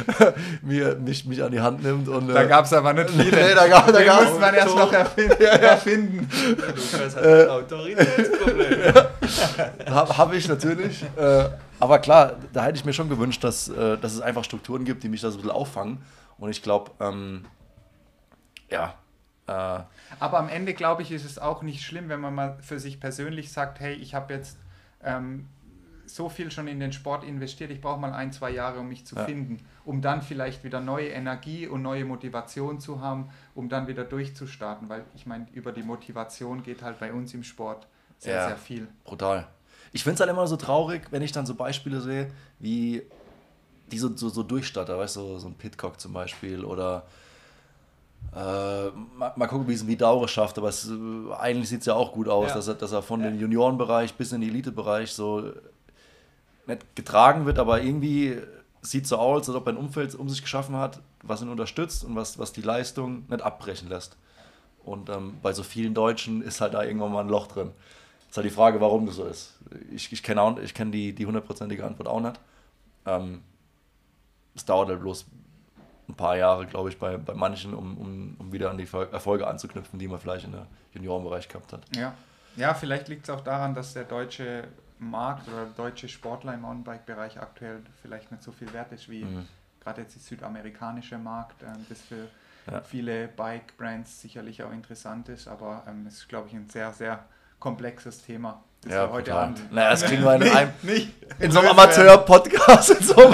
mir, 0.62 0.96
mich, 0.96 1.24
mich 1.26 1.42
an 1.42 1.52
die 1.52 1.60
Hand 1.60 1.82
nimmt. 1.82 2.08
Und, 2.08 2.28
Da 2.28 2.42
äh, 2.44 2.46
gab 2.46 2.64
es 2.64 2.72
aber 2.72 2.92
nicht 2.94 3.10
viele. 3.10 3.30
Nee, 3.30 3.54
da 3.54 3.68
gab- 3.68 3.86
da 3.86 3.92
Den 3.92 4.06
gab's- 4.06 4.24
musste 4.24 4.40
man 4.40 4.54
erst 4.54 4.76
noch 4.76 4.92
erfinden. 4.92 5.42
erfinden. 5.42 6.28
Lukas 6.58 7.16
hat 7.16 7.24
Äh, 7.24 7.42
ein 7.44 7.48
Autoritätsproblem. 7.50 8.51
Habe 9.88 10.18
hab 10.18 10.32
ich 10.32 10.48
natürlich. 10.48 11.02
Äh, 11.16 11.50
aber 11.80 11.98
klar, 11.98 12.36
da 12.52 12.64
hätte 12.64 12.76
ich 12.78 12.84
mir 12.84 12.92
schon 12.92 13.08
gewünscht, 13.08 13.42
dass, 13.44 13.68
äh, 13.68 13.98
dass 13.98 14.12
es 14.14 14.20
einfach 14.20 14.44
Strukturen 14.44 14.84
gibt, 14.84 15.02
die 15.02 15.08
mich 15.08 15.20
da 15.20 15.30
so 15.30 15.38
ein 15.38 15.42
bisschen 15.42 15.56
auffangen. 15.56 16.02
Und 16.38 16.50
ich 16.50 16.62
glaube, 16.62 16.90
ähm, 17.00 17.44
ja, 18.68 18.94
äh, 19.46 19.52
Aber 20.18 20.38
am 20.38 20.48
Ende, 20.48 20.74
glaube 20.74 21.02
ich, 21.02 21.12
ist 21.12 21.24
es 21.24 21.38
auch 21.38 21.62
nicht 21.62 21.82
schlimm, 21.84 22.08
wenn 22.08 22.20
man 22.20 22.34
mal 22.34 22.58
für 22.62 22.78
sich 22.78 23.00
persönlich 23.00 23.52
sagt, 23.52 23.80
hey, 23.80 23.94
ich 23.94 24.14
habe 24.14 24.32
jetzt 24.34 24.58
ähm, 25.02 25.48
so 26.06 26.28
viel 26.28 26.50
schon 26.50 26.68
in 26.68 26.80
den 26.80 26.92
Sport 26.92 27.24
investiert, 27.24 27.70
ich 27.70 27.80
brauche 27.80 27.98
mal 28.00 28.12
ein, 28.12 28.32
zwei 28.32 28.50
Jahre, 28.50 28.80
um 28.80 28.88
mich 28.88 29.06
zu 29.06 29.16
Ja. 29.16 29.24
finden, 29.24 29.64
um 29.84 30.00
dann 30.02 30.22
vielleicht 30.22 30.64
wieder 30.64 30.80
neue 30.80 31.08
Energie 31.08 31.66
und 31.66 31.82
neue 31.82 32.04
Motivation 32.04 32.80
zu 32.80 33.00
haben, 33.00 33.30
um 33.54 33.68
dann 33.68 33.86
wieder 33.86 34.04
durchzustarten. 34.04 34.88
Weil 34.88 35.04
ich 35.14 35.26
meine, 35.26 35.46
über 35.52 35.72
die 35.72 35.82
Motivation 35.82 36.62
geht 36.62 36.82
halt 36.82 36.98
bei 37.00 37.12
uns 37.12 37.34
im 37.34 37.44
Sport 37.44 37.86
sehr, 38.22 38.34
Ja. 38.36 38.46
sehr 38.48 38.56
viel. 38.56 38.88
brutal. 39.04 39.46
Ich 39.92 40.04
finde 40.04 40.14
es 40.14 40.20
halt 40.20 40.30
immer 40.30 40.46
so 40.46 40.56
traurig, 40.56 41.02
wenn 41.10 41.22
ich 41.22 41.32
dann 41.32 41.44
so 41.44 41.54
Beispiele 41.54 42.00
sehe, 42.00 42.30
wie 42.58 43.02
die 43.90 43.98
so, 43.98 44.16
so, 44.16 44.28
so 44.30 44.42
Durchstatter, 44.42 44.96
weißt 44.98 45.16
du, 45.16 45.20
so, 45.20 45.38
so 45.38 45.48
ein 45.48 45.54
Pitcock 45.54 46.00
zum 46.00 46.12
Beispiel 46.14 46.64
oder 46.64 47.04
äh, 48.34 48.88
mal, 49.18 49.32
mal 49.36 49.46
gucken, 49.48 49.68
wie 49.68 49.74
es 49.74 49.82
ein 49.82 49.88
Vidaure 49.88 50.28
schafft, 50.28 50.56
aber 50.56 50.68
es, 50.68 50.88
äh, 50.88 51.32
eigentlich 51.38 51.68
sieht 51.68 51.80
es 51.80 51.86
ja 51.86 51.94
auch 51.94 52.12
gut 52.12 52.28
aus, 52.28 52.48
Ja. 52.50 52.54
dass, 52.54 52.68
er, 52.68 52.74
dass 52.74 52.92
er 52.92 53.02
von 53.02 53.22
dem 53.22 53.38
Juniorenbereich 53.38 54.14
bis 54.14 54.32
in 54.32 54.40
den 54.40 54.50
Elitebereich 54.50 55.12
so 55.12 55.52
nicht 56.66 56.96
getragen 56.96 57.44
wird, 57.44 57.58
aber 57.58 57.82
irgendwie 57.82 58.38
sieht 58.80 59.06
so 59.06 59.16
aus, 59.16 59.48
als 59.48 59.56
ob 59.56 59.66
er 59.66 59.74
ein 59.74 59.76
Umfeld 59.76 60.14
um 60.14 60.28
sich 60.28 60.40
geschaffen 60.42 60.76
hat, 60.76 61.00
was 61.22 61.42
ihn 61.42 61.48
unterstützt 61.50 62.04
und 62.04 62.16
was, 62.16 62.38
was 62.38 62.52
die 62.52 62.62
Leistung 62.62 63.24
nicht 63.28 63.42
abbrechen 63.42 63.88
lässt. 63.88 64.16
Und 64.84 65.08
ähm, 65.10 65.34
bei 65.42 65.52
so 65.52 65.62
vielen 65.62 65.92
Deutschen 65.94 66.40
ist 66.42 66.60
halt 66.60 66.74
da 66.74 66.82
irgendwann 66.82 67.12
mal 67.12 67.20
ein 67.20 67.28
Loch 67.28 67.46
drin. 67.48 67.70
Ist 68.32 68.38
halt 68.38 68.46
die 68.46 68.50
Frage, 68.50 68.80
warum 68.80 69.04
das 69.04 69.16
so 69.16 69.26
ist. 69.26 69.58
Ich, 69.90 70.10
ich 70.10 70.22
kenne 70.22 70.56
ich 70.62 70.72
kenn 70.72 70.90
die, 70.90 71.14
die 71.14 71.26
hundertprozentige 71.26 71.84
Antwort 71.84 72.08
auch 72.08 72.18
nicht. 72.18 72.40
Ähm, 73.04 73.42
es 74.54 74.64
dauert 74.64 74.88
halt 74.88 75.02
bloß 75.02 75.26
ein 76.08 76.14
paar 76.14 76.38
Jahre, 76.38 76.64
glaube 76.64 76.88
ich, 76.88 76.98
bei, 76.98 77.18
bei 77.18 77.34
manchen, 77.34 77.74
um, 77.74 77.98
um, 77.98 78.36
um 78.38 78.50
wieder 78.50 78.70
an 78.70 78.78
die 78.78 78.88
Erfolge 78.90 79.46
anzuknüpfen, 79.46 79.98
die 79.98 80.08
man 80.08 80.18
vielleicht 80.18 80.46
in 80.46 80.52
der 80.52 80.66
Juniorenbereich 80.94 81.46
gehabt 81.46 81.74
hat. 81.74 81.82
Ja, 81.94 82.14
ja 82.56 82.72
vielleicht 82.72 83.08
liegt 83.08 83.24
es 83.24 83.28
auch 83.28 83.42
daran, 83.42 83.74
dass 83.74 83.92
der 83.92 84.04
deutsche 84.04 84.64
Markt 84.98 85.46
oder 85.48 85.66
der 85.66 85.74
deutsche 85.74 86.08
Sportler 86.08 86.54
im 86.54 86.62
Mountainbike-Bereich 86.62 87.38
aktuell 87.38 87.82
vielleicht 88.00 88.32
nicht 88.32 88.42
so 88.42 88.50
viel 88.50 88.72
wert 88.72 88.92
ist 88.92 89.10
wie 89.10 89.24
Mhm. 89.24 89.46
gerade 89.78 90.00
jetzt 90.00 90.14
der 90.14 90.22
südamerikanische 90.22 91.18
Markt, 91.18 91.62
ähm, 91.62 91.84
das 91.86 92.00
für 92.00 92.28
Ja. 92.70 92.80
viele 92.80 93.28
Bike-Brands 93.28 94.22
sicherlich 94.22 94.62
auch 94.62 94.72
interessant 94.72 95.28
ist, 95.28 95.48
aber 95.48 95.82
ähm, 95.86 96.06
es 96.06 96.14
ist, 96.14 96.28
glaube 96.30 96.48
ich, 96.48 96.54
ein 96.54 96.70
sehr, 96.70 96.94
sehr 96.94 97.26
komplexes 97.62 98.20
Thema, 98.20 98.60
das 98.82 98.92
wir 98.92 99.12
heute 99.12 99.30
brutal. 99.30 99.44
Abend 99.44 99.72
Naja, 99.72 99.90
das 99.90 100.02
kriegen 100.02 100.24
wir 100.24 100.34
in 100.34 100.42
einem, 100.56 100.72
nicht 100.82 101.12
in 101.38 101.52
so 101.52 101.60
einem. 101.60 101.68
Amateur-Podcast, 101.68 102.88
so 103.04 103.32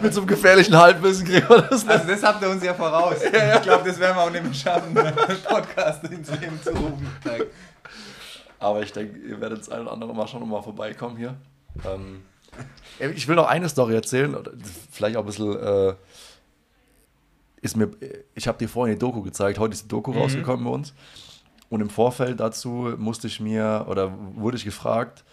mit 0.00 0.14
so 0.14 0.20
einem 0.20 0.28
gefährlichen 0.28 0.76
Halbwissen 0.76 1.26
kriegen 1.26 1.48
wir 1.48 1.62
das 1.62 1.82
nicht. 1.82 1.90
Also 1.90 2.06
das 2.06 2.22
habt 2.22 2.40
ihr 2.42 2.50
uns 2.50 2.62
ja 2.62 2.72
voraus. 2.72 3.16
Ich 3.20 3.62
glaube, 3.62 3.88
das 3.88 3.98
werden 3.98 4.16
wir 4.16 4.22
auch 4.22 4.30
nicht 4.30 4.44
mehr 4.44 4.54
schaffen, 4.54 4.96
einen 4.98 5.42
Podcast 5.42 6.04
ins 6.04 6.30
Leben 6.30 6.62
zu 6.62 6.70
rufen. 6.70 7.08
Aber 8.60 8.80
ich 8.80 8.92
denke, 8.92 9.18
ihr 9.18 9.40
werdet 9.40 9.58
das 9.58 9.70
ein 9.70 9.80
oder 9.80 9.92
andere 9.92 10.14
Mal 10.14 10.28
schon 10.28 10.48
mal 10.48 10.62
vorbeikommen 10.62 11.16
hier. 11.16 11.34
Ähm, 11.84 12.22
ich 13.00 13.26
will 13.26 13.34
noch 13.34 13.48
eine 13.48 13.68
Story 13.68 13.96
erzählen, 13.96 14.36
vielleicht 14.92 15.16
auch 15.16 15.22
ein 15.22 15.26
bisschen. 15.26 15.56
Äh, 15.60 15.94
ist 17.60 17.76
mir, 17.76 17.90
ich 18.34 18.46
habe 18.46 18.58
dir 18.58 18.68
vorhin 18.68 18.94
die 18.94 18.98
Doku 18.98 19.22
gezeigt, 19.22 19.58
heute 19.58 19.72
ist 19.72 19.84
die 19.84 19.88
Doku 19.88 20.12
rausgekommen 20.12 20.64
bei 20.64 20.70
uns. 20.70 20.92
Und 21.74 21.80
im 21.80 21.90
Vorfeld 21.90 22.38
dazu 22.38 22.94
musste 22.98 23.26
ich 23.26 23.40
mir 23.40 23.86
oder 23.88 24.12
wurde 24.36 24.56
ich 24.56 24.64
gefragt, 24.64 25.24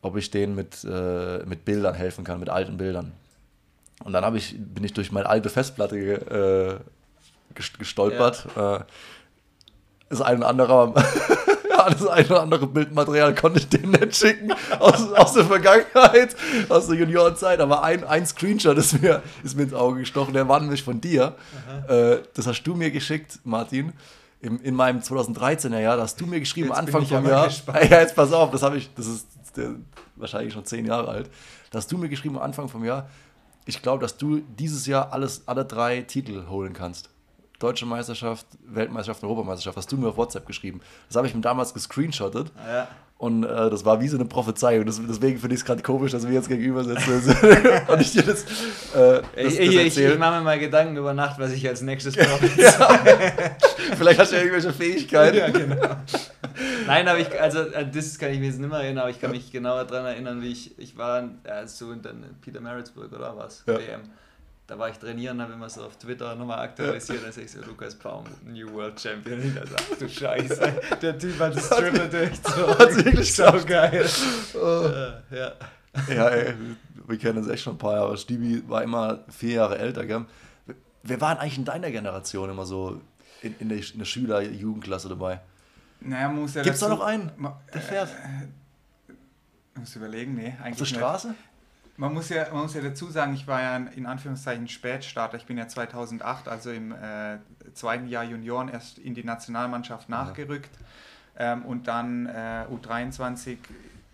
ob 0.00 0.16
ich 0.16 0.30
denen 0.30 0.54
mit, 0.54 0.84
äh, 0.84 1.38
mit 1.46 1.64
Bildern 1.64 1.94
helfen 1.94 2.22
kann, 2.22 2.38
mit 2.38 2.48
alten 2.48 2.76
Bildern. 2.76 3.10
Und 4.04 4.12
dann 4.12 4.36
ich, 4.36 4.54
bin 4.56 4.84
ich 4.84 4.92
durch 4.92 5.10
meine 5.10 5.28
alte 5.28 5.48
Festplatte 5.50 5.96
äh, 5.98 7.58
gest- 7.58 7.76
gestolpert. 7.76 8.46
Äh, 8.56 8.84
das 10.08 10.20
ein 10.20 10.38
oder 10.38 10.46
andere, 10.46 10.94
das 11.88 12.06
ein 12.06 12.26
oder 12.26 12.42
andere 12.42 12.68
Bildmaterial 12.68 13.34
konnte 13.34 13.58
ich 13.58 13.68
denen 13.68 13.90
nicht 13.90 14.14
schicken 14.14 14.52
aus, 14.78 15.12
aus 15.12 15.32
der 15.32 15.46
Vergangenheit, 15.46 16.36
aus 16.68 16.86
der 16.86 16.98
Juniorenzeit. 16.98 17.58
Aber 17.58 17.82
ein, 17.82 18.04
ein 18.04 18.24
Screenshot 18.26 18.78
ist 18.78 19.02
mir, 19.02 19.24
ist 19.42 19.56
mir 19.56 19.64
ins 19.64 19.74
Auge 19.74 19.98
gestochen, 19.98 20.34
der 20.34 20.46
war 20.46 20.60
nämlich 20.60 20.84
von 20.84 21.00
dir. 21.00 21.34
Äh, 21.88 22.18
das 22.34 22.46
hast 22.46 22.62
du 22.62 22.76
mir 22.76 22.92
geschickt, 22.92 23.40
Martin. 23.42 23.92
Im, 24.46 24.60
in 24.62 24.74
meinem 24.76 25.00
2013er 25.00 25.80
Jahr, 25.80 25.96
da 25.96 26.04
hast 26.04 26.20
du 26.20 26.26
mir 26.26 26.38
geschrieben, 26.38 26.68
Jetzt 26.68 26.78
Anfang 26.78 27.04
vom 27.04 27.26
Jahr. 27.26 27.46
gespannt. 27.46 27.78
Ja, 27.90 28.00
jetzt 28.00 28.14
pass 28.14 28.32
auf, 28.32 28.50
das 28.52 28.62
habe 28.62 28.76
ich, 28.76 28.88
das 28.94 29.06
ist 29.06 29.26
der, 29.56 29.74
wahrscheinlich 30.14 30.52
schon 30.52 30.64
zehn 30.64 30.86
Jahre 30.86 31.08
alt. 31.08 31.30
Da 31.72 31.78
hast 31.78 31.90
du 31.90 31.98
mir 31.98 32.08
geschrieben, 32.08 32.36
am 32.36 32.42
Anfang 32.42 32.68
vom 32.68 32.84
Jahr, 32.84 33.08
ich 33.64 33.82
glaube, 33.82 34.02
dass 34.02 34.16
du 34.16 34.38
dieses 34.58 34.86
Jahr 34.86 35.12
alles, 35.12 35.42
alle 35.48 35.64
drei 35.64 36.02
Titel 36.02 36.46
holen 36.48 36.72
kannst. 36.74 37.10
Deutsche 37.58 37.86
Meisterschaft, 37.86 38.46
Weltmeisterschaft, 38.66 39.24
Europameisterschaft, 39.24 39.76
hast 39.78 39.90
du 39.90 39.96
mir 39.96 40.08
auf 40.10 40.16
WhatsApp 40.16 40.46
geschrieben. 40.46 40.80
Das 41.08 41.16
habe 41.16 41.26
ich 41.26 41.34
mir 41.34 41.40
damals 41.40 41.74
gescreenshottet 41.74 42.52
Ja. 42.68 42.86
Und 43.18 43.44
äh, 43.44 43.70
das 43.70 43.84
war 43.84 44.00
wie 44.00 44.08
so 44.08 44.18
eine 44.18 44.26
Prophezeiung. 44.26 44.84
Das, 44.84 45.00
deswegen 45.08 45.38
finde 45.38 45.54
ich 45.54 45.60
es 45.62 45.64
gerade 45.64 45.82
komisch, 45.82 46.12
dass 46.12 46.26
wir 46.26 46.34
jetzt 46.34 46.48
gegenüber 46.48 46.84
sitzen 46.84 47.12
und 47.88 48.00
ich 48.00 48.12
dir 48.12 48.22
das, 48.22 48.42
äh, 48.42 49.22
das, 49.34 49.54
Ich, 49.54 49.58
das 49.58 49.58
ich, 49.58 49.98
ich, 49.98 50.18
mache 50.18 50.38
mir 50.38 50.42
mal 50.42 50.58
Gedanken 50.58 50.96
über 50.98 51.14
Nacht, 51.14 51.38
was 51.38 51.52
ich 51.52 51.66
als 51.66 51.80
nächstes 51.80 52.14
brauche. 52.14 52.46
Vielleicht 53.96 54.20
hast 54.20 54.32
du 54.32 54.36
ja 54.36 54.42
irgendwelche 54.42 54.72
Fähigkeiten. 54.72 55.36
ja, 55.38 55.48
genau. 55.48 55.96
Nein, 56.86 57.08
aber 57.08 57.18
ich, 57.18 57.40
also 57.40 57.60
an 57.60 57.90
das 57.90 58.18
kann 58.18 58.32
ich 58.32 58.38
mich 58.38 58.48
jetzt 58.48 58.60
nicht 58.60 58.68
mehr 58.68 58.80
erinnern, 58.80 59.02
aber 59.02 59.10
ich 59.10 59.20
kann 59.20 59.30
mich 59.30 59.50
genauer 59.50 59.84
daran 59.84 60.06
erinnern, 60.06 60.42
wie 60.42 60.52
ich, 60.52 60.78
ich 60.78 60.98
war 60.98 61.22
äh, 61.44 61.66
so 61.66 61.92
in 61.92 62.02
Peter 62.42 62.60
Maritzburg 62.60 63.12
oder 63.12 63.34
was? 63.34 63.64
Ja. 63.66 63.78
WM. 63.78 64.02
Da 64.68 64.76
war 64.76 64.88
ich 64.90 64.96
trainieren, 64.98 65.40
habe 65.40 65.52
immer 65.52 65.68
so 65.70 65.84
auf 65.84 65.96
Twitter 65.96 66.34
nochmal 66.34 66.58
aktualisiert, 66.58 67.24
da 67.24 67.30
sehe 67.30 67.44
ich 67.44 67.52
so 67.52 67.60
Lukas 67.62 67.94
Baum, 67.94 68.24
New 68.44 68.72
World 68.72 69.00
Champion. 69.00 69.40
Ich 69.40 69.54
dachte, 69.54 69.76
ach 69.78 69.96
du 69.98 70.08
Scheiße, 70.08 70.72
der 71.02 71.16
Typ 71.18 71.38
hat 71.38 71.54
das 71.54 71.68
Triple 71.68 72.08
durchgezogen. 72.08 72.78
Hat's 72.78 73.04
wirklich 73.04 73.34
so 73.34 73.44
geil. 73.64 74.04
Oh. 74.54 74.86
Äh, 74.88 75.36
ja. 75.38 75.52
Ja, 76.08 76.28
ey, 76.30 76.54
wir 77.06 77.18
kennen 77.18 77.38
uns 77.38 77.48
echt 77.48 77.62
schon 77.62 77.74
ein 77.74 77.78
paar 77.78 77.94
Jahre. 77.94 78.16
Stibi 78.18 78.68
war 78.68 78.82
immer 78.82 79.24
vier 79.28 79.54
Jahre 79.54 79.78
älter, 79.78 80.04
gell? 80.04 80.24
Wer 81.04 81.20
waren 81.20 81.38
eigentlich 81.38 81.58
in 81.58 81.64
deiner 81.64 81.90
Generation 81.90 82.50
immer 82.50 82.66
so 82.66 83.00
in, 83.42 83.54
in 83.60 83.68
der, 83.68 83.78
in 83.78 83.98
der 83.98 84.04
Schüler-, 84.04 84.42
Jugendklasse 84.42 85.08
dabei? 85.08 85.40
Naja, 86.00 86.28
muss 86.28 86.54
ja 86.54 86.62
Gibt's 86.62 86.80
da 86.80 86.88
dazu- 86.88 86.98
noch 86.98 87.06
einen, 87.06 87.30
der 87.72 87.80
fährt? 87.80 88.08
Ich 89.74 89.80
muss 89.80 89.94
überlegen, 89.96 90.34
nee, 90.34 90.54
eigentlich 90.62 90.82
Auf 90.82 90.98
der 91.22 91.24
nicht. 91.30 91.36
Man 91.98 92.12
muss, 92.12 92.28
ja, 92.28 92.46
man 92.52 92.62
muss 92.62 92.74
ja 92.74 92.82
dazu 92.82 93.10
sagen, 93.10 93.32
ich 93.34 93.46
war 93.46 93.60
ja 93.62 93.76
in 93.76 94.06
Anführungszeichen 94.06 94.68
Spätstarter. 94.68 95.36
Ich 95.38 95.46
bin 95.46 95.56
ja 95.56 95.66
2008, 95.66 96.46
also 96.48 96.70
im 96.70 96.92
äh, 96.92 97.38
zweiten 97.74 98.06
Jahr 98.08 98.24
Junioren, 98.24 98.68
erst 98.68 98.98
in 98.98 99.14
die 99.14 99.24
Nationalmannschaft 99.24 100.08
nachgerückt. 100.08 100.70
Ähm, 101.38 101.64
und 101.64 101.88
dann 101.88 102.26
äh, 102.26 102.66
U23 102.70 103.58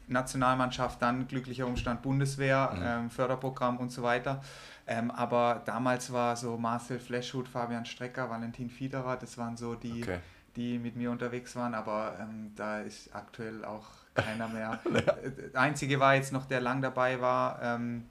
Nationalmannschaft, 0.08 1.00
dann 1.02 1.26
glücklicher 1.28 1.66
Umstand 1.66 2.02
Bundeswehr, 2.02 2.72
Mhm. 2.74 2.82
ähm, 2.84 3.10
Förderprogramm 3.10 3.78
und 3.78 3.90
so 3.90 4.02
weiter. 4.02 4.42
Ähm, 4.86 5.10
aber 5.10 5.62
damals 5.64 6.12
war 6.12 6.36
so 6.36 6.56
Marcel 6.58 6.98
Fleschhut, 6.98 7.48
Fabian 7.48 7.84
Strecker, 7.84 8.28
Valentin 8.28 8.68
Fiederer, 8.68 9.16
das 9.16 9.38
waren 9.38 9.56
so 9.56 9.74
die, 9.76 10.02
Okay. 10.02 10.18
die 10.56 10.78
mit 10.78 10.96
mir 10.96 11.10
unterwegs 11.10 11.54
waren, 11.56 11.74
aber 11.74 12.16
ähm, 12.20 12.52
da 12.56 12.80
ist 12.80 13.14
aktuell 13.14 13.64
auch 13.64 13.86
keiner 14.14 14.48
mehr. 14.48 14.80
Äh, 14.86 15.30
Der 15.52 15.60
einzige 15.60 16.00
war 16.00 16.14
jetzt 16.14 16.32
noch, 16.32 16.46
der 16.46 16.60
lang 16.60 16.80
dabei 16.82 17.20
war, 17.20 17.60
ähm, 17.62 18.04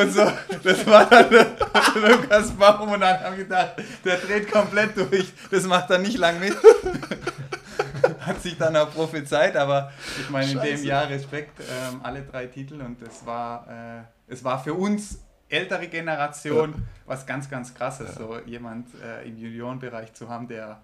Und 0.00 0.12
so, 0.12 0.30
das 0.62 0.86
war 0.86 1.06
dann 1.06 1.30
Lukas 1.96 2.52
Baum 2.52 2.92
und 2.92 3.00
dann 3.00 3.18
haben 3.20 3.36
wir 3.36 3.42
gedacht, 3.44 3.72
der 4.04 4.18
dreht 4.18 4.52
komplett 4.52 4.96
durch. 4.96 5.32
Das 5.50 5.64
macht 5.64 5.90
er 5.90 5.98
nicht 5.98 6.16
lang 6.16 6.38
mit. 6.38 6.54
Hat 8.20 8.40
sich 8.40 8.56
dann 8.56 8.76
auch 8.76 8.90
prophezeit, 8.92 9.56
aber 9.56 9.90
ich 10.20 10.30
meine, 10.30 10.50
in 10.52 10.60
dem. 10.60 10.84
Jahr 10.84 11.08
Respekt, 11.08 11.60
ähm, 11.60 12.00
alle 12.02 12.22
drei 12.22 12.46
Titel 12.46 12.80
und 12.80 13.02
es 13.02 13.26
war, 13.26 13.66
äh, 13.68 14.32
es 14.32 14.42
war 14.44 14.62
für 14.62 14.74
uns 14.74 15.18
ältere 15.48 15.86
Generation 15.88 16.74
was 17.06 17.26
ganz, 17.26 17.48
ganz 17.50 17.74
krasses, 17.74 18.14
so 18.14 18.38
jemand 18.46 18.88
äh, 19.02 19.26
im 19.28 19.36
Juniorenbereich 19.36 20.12
zu 20.14 20.28
haben, 20.28 20.48
der 20.48 20.80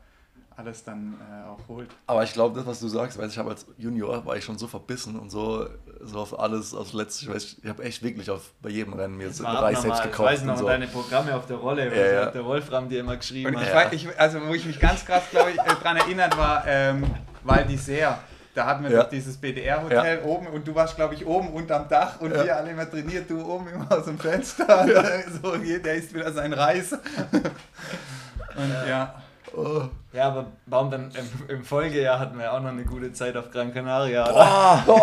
alles 0.57 0.85
dann 0.85 1.15
äh, 1.15 1.49
auch 1.49 1.61
holt. 1.69 1.89
Aber 2.07 2.23
ich 2.23 2.35
glaube, 2.35 2.55
das, 2.59 2.67
was 2.67 2.81
du 2.81 2.89
sagst, 2.89 3.17
weil 3.19 3.29
ich 3.29 3.39
habe 3.39 3.51
als 3.51 3.65
Junior 3.79 4.27
war 4.27 4.37
ich 4.37 4.45
schon 4.45 4.59
so 4.59 4.67
verbissen 4.67 5.17
und 5.19 5.31
so, 5.31 5.67
so 6.03 6.19
auf 6.19 6.39
alles, 6.39 6.75
aufs 6.75 6.93
Letzte. 6.93 7.25
Ich, 7.25 7.31
weiß, 7.35 7.57
ich 7.63 7.69
habe 7.69 7.83
echt 7.83 8.03
wirklich 8.03 8.29
auf, 8.31 8.53
bei 8.61 8.69
jedem 8.69 8.93
Rennen 8.93 9.17
mir 9.17 9.31
so 9.33 9.43
drei 9.45 9.75
selbst 9.75 10.01
Ich 10.01 10.05
gekauft. 10.11 10.29
weiß 10.29 10.43
noch 10.45 10.53
und 10.55 10.59
so. 10.59 10.67
deine 10.67 10.87
Programme 10.89 11.35
auf 11.35 11.47
der 11.47 11.57
Rolle, 11.57 11.85
Ja, 11.87 11.91
was 11.91 12.13
ja. 12.13 12.31
der 12.33 12.45
Wolfram 12.45 12.89
dir 12.91 13.01
immer 13.01 13.17
geschrieben 13.17 13.55
Und 13.55 13.63
ich, 13.63 13.69
hat. 13.73 13.87
weiß, 13.87 13.93
ich, 13.95 14.21
also 14.21 14.47
wo 14.47 14.53
ich 14.53 14.67
mich 14.67 14.79
ganz 14.79 15.07
krass, 15.07 15.23
glaube 15.31 15.51
ich, 15.53 15.59
äh, 15.59 15.75
dran 15.83 15.97
erinnert 15.97 16.37
war, 16.37 16.65
ähm, 16.67 17.05
Val 17.43 17.65
d'Isère. 17.65 18.17
Da 18.61 18.67
hatten 18.67 18.85
wir 18.85 18.91
Ja. 18.91 19.03
doch 19.05 19.09
dieses 19.09 19.39
BDR-Hotel 19.39 20.21
oben 20.23 20.47
und 20.49 20.69
du 20.69 20.75
warst, 20.75 20.95
glaube 20.95 21.15
ich, 21.15 21.25
oben 21.25 21.49
unterm 21.55 21.89
Dach 21.89 22.21
und 22.21 22.31
Ja. 22.35 22.45
wir 22.45 22.57
alle 22.59 22.71
immer 22.73 22.91
trainiert, 22.91 23.31
du 23.31 23.41
oben 23.43 23.69
immer 23.69 23.91
aus 23.91 24.05
dem 24.05 24.19
Fenster. 24.19 24.87
so, 25.43 25.57
der 25.57 25.95
isst 25.95 26.13
wieder 26.13 26.31
sein 26.31 26.53
Reis. 26.53 26.93
Und 28.57 28.71
ja. 28.87 29.15
Oh. 29.57 29.82
Ja, 30.12 30.28
aber 30.28 30.46
warum 30.66 30.90
dann 30.90 31.11
im, 31.48 31.57
im 31.57 31.64
Folgejahr 31.64 32.18
hatten 32.18 32.38
wir 32.38 32.53
auch 32.53 32.61
noch 32.61 32.70
eine 32.70 32.84
gute 32.84 33.12
Zeit 33.12 33.36
auf 33.36 33.51
Gran 33.51 33.72
Canaria. 33.72 34.24
oder? 34.24 34.36
Ah, 34.40 34.82
oh, 34.88 34.98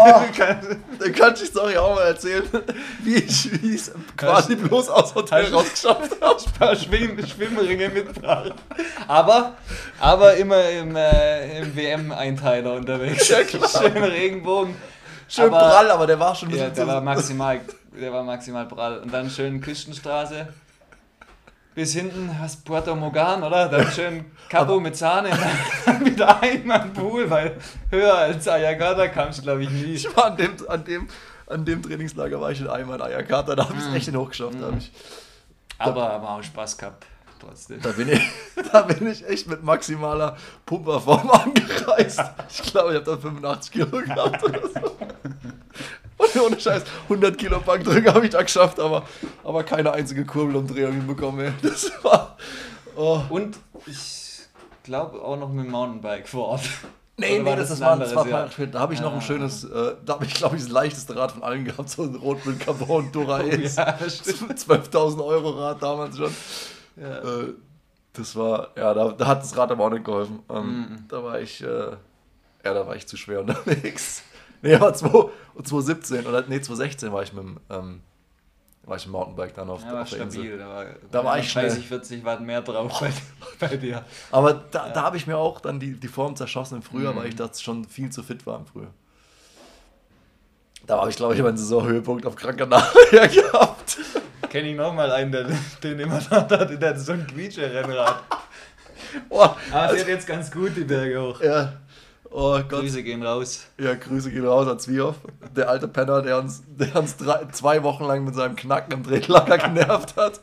dann 1.00 1.14
kann 1.14 1.34
ich 1.34 1.40
die 1.42 1.46
Story 1.46 1.78
auch 1.78 1.96
mal 1.96 2.08
erzählen, 2.08 2.44
wie 3.04 3.16
ich 3.16 3.52
es 3.64 3.92
quasi 4.16 4.56
bloß 4.56 4.90
aus 4.90 5.16
Hotel 5.16 5.46
Hast 5.46 5.54
rausgeschafft 5.54 6.22
habe. 6.22 6.38
ein 6.46 6.52
paar 6.60 6.76
Schwimm 6.76 7.26
Schwimmringe 7.26 7.90
mitgebracht. 7.90 8.54
Aber, 9.08 9.54
aber 10.00 10.34
immer 10.36 10.70
im, 10.70 10.96
äh, 10.96 11.60
im 11.62 11.76
WM-Einteiler 11.76 12.74
unterwegs. 12.76 13.28
Ja. 13.30 13.38
Schön 13.46 14.04
Regenbogen. 14.04 14.76
Schön 15.30 15.54
Aber- 15.54 15.60
prall, 15.60 15.92
aber 15.92 16.08
der 16.08 16.20
war 16.20 16.36
schon 16.36 16.50
ein 16.50 16.56
Ja, 16.56 16.64
bisschen 16.70 16.76
der 16.76 16.86
zu- 16.86 16.92
war 16.92 17.02
maximal, 17.02 17.60
der 18.00 18.14
war 18.14 18.24
maximal 18.24 18.66
prall. 18.66 19.00
Und 19.00 19.14
dann 19.14 19.30
schön 19.30 19.60
Küstenstraße. 19.62 20.48
Bis 21.78 21.94
hinten 21.94 22.40
hast 22.40 22.66
Puerto 22.66 22.96
Mogan, 22.96 23.44
oder? 23.44 23.70
Dann 23.70 23.92
schön 23.92 24.26
Cabo 24.50 24.80
mit 24.80 24.98
Sahne. 24.98 25.30
Wieder 26.04 26.42
einmal 26.42 26.82
im 26.88 26.94
Pool, 26.94 27.30
weil 27.30 27.56
höher 27.92 28.16
als 28.18 28.48
Ayagata 28.48 29.08
kamst 29.10 29.38
du, 29.38 29.44
glaube 29.44 29.62
ich, 29.62 29.70
nie. 29.70 29.94
Ich 29.94 30.18
war 30.18 30.26
an 30.26 30.38
dem, 30.38 30.54
an 30.68 30.84
dem, 30.84 31.08
an 31.46 31.66
dem 31.66 31.84
Trainingslager 31.84 32.42
war 32.42 32.50
ich 32.50 32.62
in 32.62 32.68
einmal 32.68 32.96
in 32.96 33.04
Ayakata, 33.04 33.56
da 33.56 33.66
habe 33.66 33.76
ich 33.76 33.82
es 33.86 33.92
Mm. 33.92 33.96
echt 33.96 34.16
hochgeschafft. 34.16 34.60
Da, 34.60 34.66
hab 34.66 34.78
ich, 34.80 34.92
Aber, 35.78 36.10
aber 36.14 36.30
auch 36.32 36.42
Spaß 36.42 36.80
gehabt, 36.80 37.06
trotzdem. 37.40 37.80
da, 37.80 37.92
bin 37.92 38.10
ich, 38.10 38.22
da 38.72 38.82
bin 38.82 39.06
ich 39.12 39.24
echt 39.30 39.48
mit 39.48 39.64
maximaler 39.64 40.36
Pumperform 40.66 41.30
angereist. 41.30 42.24
Ich 42.50 42.64
glaube, 42.72 42.94
ich 42.94 42.96
habe 42.96 43.06
da 43.06 43.18
85 43.18 43.72
Kilo 43.72 43.86
gehabt 43.86 44.44
oder 44.44 44.62
so. 44.68 44.98
Und 46.18 46.42
ohne 46.42 46.60
Scheiß, 46.60 46.84
100 47.04 47.38
Kilo 47.38 47.60
Bankdrücken 47.60 48.14
habe 48.14 48.26
ich 48.26 48.32
da 48.32 48.42
geschafft, 48.42 48.80
aber, 48.80 49.04
aber 49.44 49.64
keine 49.64 49.92
einzige 49.94 50.26
Kurbelumdrehung 50.26 50.94
hinbekommen. 50.94 51.46
ey. 51.46 51.54
Das 51.62 51.92
war... 52.04 52.38
Oh. 52.96 53.22
Und 53.30 53.58
ich 53.86 54.40
glaube 54.84 55.22
auch 55.22 55.38
noch 55.38 55.50
mit 55.50 55.66
dem 55.66 55.72
Mountainbike 55.72 56.28
vor 56.28 56.48
Ort. 56.48 56.62
Nee, 57.20 57.40
Oder 57.40 57.52
nee, 57.52 57.56
das, 57.58 57.70
das 57.70 57.80
war, 57.80 57.98
das 57.98 58.14
war 58.16 58.26
Fahrradfit. 58.26 58.74
Da 58.76 58.80
habe 58.80 58.94
ich 58.94 59.02
noch 59.02 59.12
ein 59.12 59.18
Ah. 59.20 59.22
schönes, 59.22 59.64
äh, 59.64 59.96
da 60.06 60.14
habe 60.14 60.26
ich 60.26 60.34
glaube 60.36 60.56
ich 60.56 60.64
das 60.64 60.72
leichteste 60.72 61.16
Rad 61.16 61.32
von 61.32 61.44
allen 61.44 61.66
gehabt, 61.66 61.90
so 61.90 62.04
ein 62.04 62.16
Rot 62.16 62.46
mit 62.46 62.60
Carbon 62.60 63.12
Dura 63.12 63.42
Oh, 63.44 63.50
Ace. 63.50 63.76
ja, 63.76 63.98
stimmt. 64.10 64.54
12.000 64.60 65.24
Euro 65.26 65.50
Rad 65.52 65.82
damals 65.82 66.18
schon. 66.18 66.32
Ja. 66.96 67.18
Äh, 67.20 67.54
das 68.14 68.36
war, 68.36 68.70
ja, 68.76 68.94
da, 68.96 69.10
da 69.10 69.28
hat 69.28 69.42
das 69.44 69.56
Rad 69.58 69.72
aber 69.72 69.86
auch 69.86 69.90
nicht 69.92 70.06
geholfen. 70.06 70.40
Ähm, 70.50 70.66
Mhm. 70.90 71.06
Da 71.10 71.24
war 71.24 71.40
ich, 71.40 71.62
äh, 71.64 71.68
ja, 71.68 72.74
da 72.74 72.86
war 72.88 72.96
ich 72.96 73.08
zu 73.08 73.18
schwer 73.18 73.40
unterwegs. 73.42 74.24
Nee, 74.62 74.76
aber 74.76 74.94
2 74.94 75.30
2017 75.64 76.26
oder 76.26 76.42
nee, 76.48 76.60
2016 76.62 77.12
war 77.14 77.24
ich 77.24 77.34
mit 77.34 77.44
dem, 77.44 77.60
ähm, 77.70 78.02
war 78.84 78.96
ich 78.98 79.06
im 79.06 79.12
Mountainbike 79.12 79.54
dann 79.54 79.70
auf, 79.70 79.84
Ja, 79.84 79.94
war 79.94 80.02
auf 80.04 80.10
der 80.10 80.22
Insel. 80.22 80.42
stabil. 80.44 80.58
Da 80.58 80.68
war, 80.70 80.86
Da 81.12 81.24
war 81.26 81.40
ich 81.40 81.52
30, 81.54 81.74
schnell. 81.86 82.00
40 82.00 82.26
Watt 82.26 82.42
mehr 82.42 82.62
drauf 82.62 83.00
bei, 83.00 83.12
bei 83.68 83.76
dir. 83.78 84.04
Aber 84.32 84.54
da, 84.54 84.90
da 84.90 85.02
habe 85.04 85.18
ich 85.18 85.28
mir 85.28 85.38
auch 85.38 85.60
dann 85.60 85.80
die, 85.80 85.94
die 86.00 86.08
Form 86.08 86.36
zerschossen 86.36 86.76
im 86.78 86.82
Frühjahr, 86.82 87.14
Mhm. 87.14 87.18
weil 87.18 87.28
ich 87.28 87.36
da 87.36 87.50
schon 87.54 87.86
viel 87.86 88.10
zu 88.10 88.24
fit 88.24 88.46
war 88.46 88.60
im 88.60 88.66
Frühjahr. 88.66 88.94
Da 90.86 91.00
habe 91.02 91.10
ich, 91.10 91.18
glaube 91.18 91.36
ich, 91.36 91.42
meinen 91.42 91.58
Saisonhöhepunkt 91.58 92.26
auf 92.26 92.36
Gran 92.36 92.56
Canaria 92.56 93.28
gehabt. 93.28 93.98
Kenne 94.50 94.70
ich 94.70 94.78
nochmal 94.78 95.12
einen, 95.12 95.32
der 95.34 95.48
den 95.84 96.00
immer 96.00 96.20
da 96.30 96.42
hatte, 96.42 96.78
der 96.78 96.92
hat 96.92 97.00
so 97.00 97.12
ein 97.12 97.28
Quietsche-Rennrad. 97.28 98.24
Boah, 99.30 99.58
Aber 99.72 99.92
es 99.92 99.98
geht 100.00 100.08
jetzt 100.08 100.28
ganz 100.28 100.50
gut 100.50 100.76
die 100.78 100.86
Berge 100.86 101.22
hoch. 101.22 101.42
ja. 101.42 101.74
Oh 102.30 102.60
Gott. 102.60 102.82
Grüße 102.82 103.04
gehen 103.04 103.24
raus. 103.24 103.68
Ja, 103.78 103.96
Grüße 103.96 104.32
gehen 104.32 104.46
raus 104.46 104.68
an 104.68 104.80
Zwiehoff. 104.80 105.16
Der 105.56 105.70
alte 105.70 105.88
Penner, 105.88 106.22
der 106.22 106.38
uns, 106.40 106.64
der 106.68 106.96
uns 106.96 107.18
drei, 107.18 107.46
zwei 107.52 107.84
Wochen 107.84 108.04
lang 108.04 108.24
mit 108.24 108.36
seinem 108.36 108.56
Knacken 108.56 108.94
im 108.94 109.04
Drehlager 109.04 109.58
genervt 109.70 110.16
hat. 110.18 110.42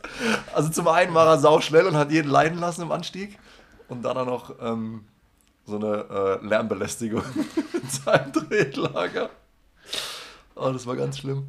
Also 0.55 0.71
zum 0.71 0.89
einen 0.89 1.15
war 1.15 1.27
er 1.27 1.39
sauschnell 1.39 1.87
und 1.87 1.97
hat 1.97 2.11
jeden 2.11 2.31
leiden 2.31 2.59
lassen 2.59 2.83
im 2.83 2.93
Anstieg. 2.93 3.39
Und 3.89 4.03
dann 4.03 4.17
auch 4.17 4.27
noch 4.27 4.55
ähm, 4.61 5.05
so 5.67 5.77
eine 5.77 6.41
äh, 6.43 6.47
Lärmbelästigung 6.47 7.23
in 7.73 7.89
seinem 7.89 8.33
Drehlager. 8.33 9.31
Oh, 10.57 10.71
das 10.71 10.87
war 10.87 10.97
ganz 10.97 11.19
schlimm. 11.19 11.47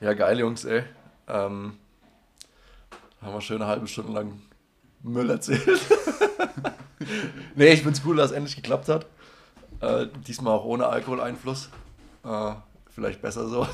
Ja, 0.00 0.14
geil, 0.14 0.38
Jungs, 0.40 0.64
ey. 0.64 0.82
Ähm, 1.28 1.78
haben 3.22 3.34
wir 3.34 3.40
schön 3.40 3.62
eine 3.62 3.70
halbe 3.70 3.86
Stunde 3.86 4.12
lang 4.12 4.42
Müll 5.02 5.30
erzählt. 5.30 5.62
nee, 7.54 7.72
ich 7.72 7.82
find's 7.82 8.02
cool, 8.04 8.16
dass 8.16 8.30
es 8.30 8.36
endlich 8.36 8.56
geklappt 8.56 8.88
hat. 8.88 9.06
Äh, 9.80 10.06
diesmal 10.26 10.54
auch 10.54 10.64
ohne 10.64 10.86
Alkoholeinfluss. 10.86 11.70
Äh, 12.24 12.52
vielleicht 12.94 13.22
besser 13.22 13.48
so. 13.48 13.66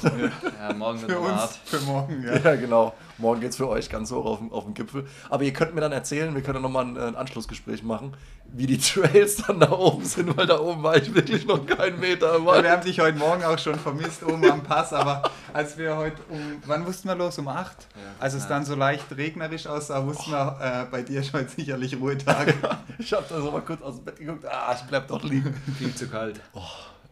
Ja, 0.60 0.72
morgen 0.74 1.00
wird 1.02 1.10
Für 1.12 1.18
uns, 1.20 1.32
hart. 1.32 1.58
für 1.64 1.80
morgen, 1.80 2.22
ja. 2.24 2.36
ja, 2.36 2.54
genau. 2.56 2.94
Morgen 3.18 3.40
geht's 3.40 3.56
für 3.56 3.68
euch 3.68 3.90
ganz 3.90 4.12
hoch 4.12 4.24
auf, 4.24 4.38
den- 4.38 4.52
auf 4.52 4.64
den 4.64 4.74
Gipfel. 4.74 5.06
Aber 5.28 5.42
ihr 5.42 5.52
könnt 5.52 5.74
mir 5.74 5.80
dann 5.80 5.90
erzählen, 5.92 6.32
wir 6.34 6.42
können 6.42 6.62
nochmal 6.62 6.84
ein, 6.84 6.96
äh, 6.96 7.00
ein 7.00 7.16
Anschlussgespräch 7.16 7.82
machen, 7.82 8.16
wie 8.52 8.66
die 8.66 8.78
Trails 8.78 9.38
dann 9.44 9.58
da 9.58 9.72
oben 9.72 10.04
sind, 10.04 10.36
weil 10.36 10.46
da 10.46 10.60
oben 10.60 10.82
war 10.84 10.96
ich 10.96 11.12
wirklich 11.12 11.44
noch 11.46 11.66
keinen 11.66 11.98
Meter 11.98 12.36
im 12.36 12.44
Ja, 12.46 12.62
wir 12.62 12.70
haben 12.70 12.84
dich 12.84 13.00
heute 13.00 13.18
Morgen 13.18 13.42
auch 13.44 13.58
schon 13.58 13.74
vermisst 13.76 14.22
oben 14.22 14.48
am 14.48 14.62
Pass, 14.62 14.92
aber 14.92 15.22
als 15.52 15.76
wir 15.76 15.96
heute 15.96 16.22
um, 16.28 16.38
wann 16.66 16.86
wussten 16.86 17.08
wir 17.08 17.16
los? 17.16 17.38
Um 17.38 17.48
8? 17.48 17.76
Als 18.20 18.34
es 18.34 18.44
Ja. 18.44 18.48
dann 18.50 18.64
so 18.64 18.76
leicht 18.76 19.04
regnerisch 19.16 19.66
aussah, 19.66 20.06
wussten 20.06 20.30
wir, 20.30 20.56
äh, 20.60 20.90
bei 20.90 21.02
dir 21.02 21.20
ist 21.20 21.32
heute 21.32 21.50
sicherlich 21.50 21.96
Ruhetag. 22.00 22.54
Ich 22.98 23.12
habe 23.12 23.24
da 23.28 23.40
so 23.40 23.50
mal 23.50 23.62
kurz 23.62 23.82
aus 23.82 23.96
dem 23.96 24.04
Bett 24.04 24.16
geguckt, 24.18 24.44
ah, 24.46 24.74
ich 24.76 24.82
bleib 24.88 25.08
doch 25.08 25.22
liegen. 25.24 25.54
Viel 25.76 25.92
zu 25.94 26.08
kalt. 26.08 26.40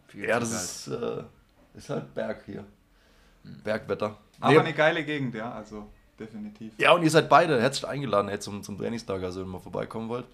Viel 0.07 0.23
Ja, 0.25 0.35
zu 0.35 0.39
das 0.39 0.51
kalt. 0.51 0.63
ist, 0.63 0.87
äh, 1.19 1.23
ist 1.77 1.89
halt 1.89 2.13
Berg 2.13 2.41
hier. 2.45 2.63
Bergwetter. 3.63 4.17
Aber 4.39 4.51
Nee, 4.53 4.59
eine 4.59 4.73
geile 4.73 5.03
Gegend, 5.05 5.33
ja, 5.35 5.51
also 5.53 5.87
definitiv. 6.19 6.73
ja, 6.77 6.91
und 6.91 7.03
ihr 7.03 7.09
seid 7.09 7.29
beide 7.29 7.61
herzlich 7.61 7.87
eingeladen, 7.87 8.27
hey, 8.27 8.39
zum, 8.39 8.61
zum 8.63 8.77
Trainingslager, 8.77 9.27
also 9.27 9.39
wenn 9.41 9.47
ihr 9.47 9.51
mal 9.53 9.59
vorbeikommen 9.59 10.09
wollt. 10.09 10.25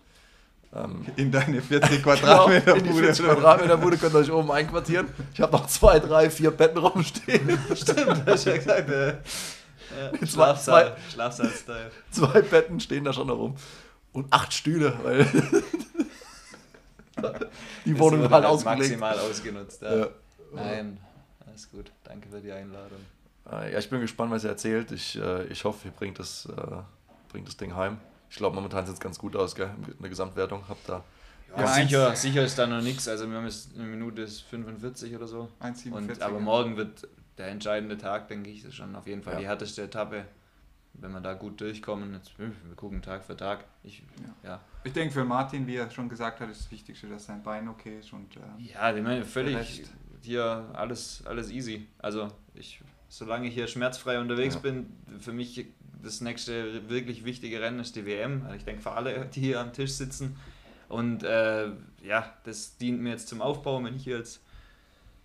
Ähm, 0.76 1.06
In 1.16 1.32
deine 1.32 1.62
40 1.62 2.02
Quadratmeter 2.02 2.62
Genau, 2.74 2.78
in 2.78 2.84
die 2.86 2.90
Bude. 2.90 3.04
40 3.14 3.26
Quadratmeter 3.26 3.78
Bude 3.78 3.98
könnt 3.98 4.16
ihr 4.16 4.20
euch 4.20 4.32
oben 4.32 4.52
einquartieren. 4.52 5.08
Ich 5.34 5.40
habe 5.42 5.52
noch 5.52 5.68
zwei, 5.68 6.00
drei, 6.00 6.30
vier 6.32 6.50
Betten 6.52 6.80
rumstehen. 6.80 7.60
Stimmt, 7.76 8.24
hast 8.26 8.46
du 8.46 8.50
ja 8.50 8.58
gesagt. 8.58 8.90
Äh, 8.90 9.14
Zwei- 10.20 10.26
Schlafsaal, 10.26 10.98
Schlafsaal-Style. 11.14 11.92
Zwei 12.10 12.42
Betten 12.42 12.80
stehen 12.80 13.04
da 13.04 13.14
schon 13.14 13.28
noch 13.28 13.38
rum. 13.38 13.56
Und 14.12 14.26
acht 14.34 14.52
Stühle, 14.54 14.94
weil 15.04 15.26
die 17.86 17.92
Das 17.92 18.00
Wohnung 18.00 18.22
war 18.24 18.32
halt 18.32 18.44
halt 18.44 18.46
ausgelegt. 18.46 18.80
maximal 18.80 19.20
ausgenutzt. 19.20 19.82
Ja. 19.82 19.96
Ja. 19.98 20.08
Nein, 20.54 20.98
alles 21.54 21.70
gut. 21.72 21.92
Danke 22.04 22.28
für 22.30 22.42
die 22.42 22.52
Einladung. 22.52 23.00
Äh, 23.52 23.74
Ja, 23.74 23.80
ich 23.80 23.90
bin 23.90 24.02
gespannt, 24.02 24.32
was 24.32 24.44
er 24.44 24.52
erzählt. 24.52 24.92
Ich, 24.92 25.18
äh, 25.20 25.46
ich 25.46 25.64
hoffe, 25.64 25.88
ihr 25.88 25.92
bringt 25.94 26.20
das, 26.20 26.46
äh, 26.46 26.78
bringt 27.30 27.48
das 27.48 27.58
Ding 27.58 27.76
heim. 27.76 27.98
Ich 28.30 28.38
glaube, 28.38 28.56
momentan 28.56 28.86
sieht 28.86 28.96
es 28.96 29.00
ganz 29.00 29.20
gut 29.20 29.36
aus, 29.36 29.54
gell? 29.56 29.70
In 29.88 29.96
der 30.00 30.10
Gesamtwertung 30.10 30.64
habt 30.68 30.90
da. 30.90 31.04
Ja, 31.56 31.62
Ja, 31.62 31.68
sicher, 31.68 32.16
sicher 32.16 32.44
ist 32.44 32.58
da 32.58 32.66
noch 32.66 32.82
nichts. 32.82 33.08
Also 33.08 33.30
wir 33.30 33.38
haben 33.38 33.46
jetzt 33.46 33.76
eine 33.76 33.84
Minute 33.86 34.24
ist 34.24 34.42
45 34.42 35.16
oder 35.16 35.28
so. 35.28 35.50
1,47. 35.62 35.92
Und, 35.92 36.22
aber 36.22 36.40
morgen 36.40 36.76
wird 36.78 37.08
der 37.38 37.48
entscheidende 37.50 37.98
Tag, 37.98 38.28
denke 38.28 38.50
ich, 38.50 38.62
das 38.62 38.70
ist 38.70 38.76
schon 38.76 38.96
auf 38.96 39.06
jeden 39.06 39.22
Fall 39.24 39.34
Ja. 39.34 39.40
die 39.40 39.48
härteste 39.48 39.84
Etappe. 39.84 40.26
wenn 40.96 41.12
wir 41.12 41.22
da 41.22 41.34
gut 41.34 41.60
durchkommen, 41.60 42.14
jetzt, 42.14 42.38
wir 42.38 42.52
gucken 42.76 43.02
Tag 43.02 43.24
für 43.24 43.36
Tag. 43.36 43.66
Ich, 43.84 44.04
ja. 44.44 44.60
Ich 44.84 44.94
denke 44.94 45.12
für 45.12 45.24
Martin, 45.26 45.66
wie 45.66 45.76
er 45.76 45.90
schon 45.90 46.08
gesagt 46.08 46.40
hat, 46.40 46.50
ist 46.52 46.62
das 46.66 46.72
Wichtigste, 46.72 47.08
dass 47.08 47.26
sein 47.26 47.42
Bein 47.42 47.68
okay 47.68 47.98
ist 48.00 48.14
und 48.14 48.36
ähm, 48.38 48.44
Ja, 48.60 48.96
ich 48.96 49.02
meine, 49.02 49.26
völlig 49.26 49.56
Rest. 49.58 49.92
Hier 50.26 50.70
alles, 50.74 51.24
alles 51.26 51.52
easy. 51.52 51.88
Also 52.00 52.30
ich, 52.54 52.82
solange 53.10 53.48
ich 53.48 53.54
hier 53.54 53.68
schmerzfrei 53.68 54.20
unterwegs 54.20 54.56
Ja. 54.56 54.62
bin, 54.62 54.88
für 55.20 55.34
mich 55.34 55.66
das 56.02 56.22
nächste 56.22 56.90
wirklich 56.90 57.24
wichtige 57.26 57.62
Rennen 57.62 57.80
ist 57.80 57.96
die 57.96 58.06
WM. 58.06 58.44
Also 58.44 58.56
ich 58.58 58.66
denke 58.66 58.82
für 58.82 58.92
alle, 58.92 59.26
die 59.28 59.42
hier 59.42 59.60
am 59.62 59.72
Tisch 59.74 59.92
sitzen. 59.94 60.36
Und 60.90 61.24
äh, 61.24 61.68
ja, 62.04 62.34
das 62.44 62.78
dient 62.78 63.02
mir 63.02 63.12
jetzt 63.12 63.28
zum 63.30 63.42
Aufbau. 63.42 63.84
Wenn 63.84 63.96
ich 63.96 64.04
hier 64.04 64.18
jetzt 64.18 64.42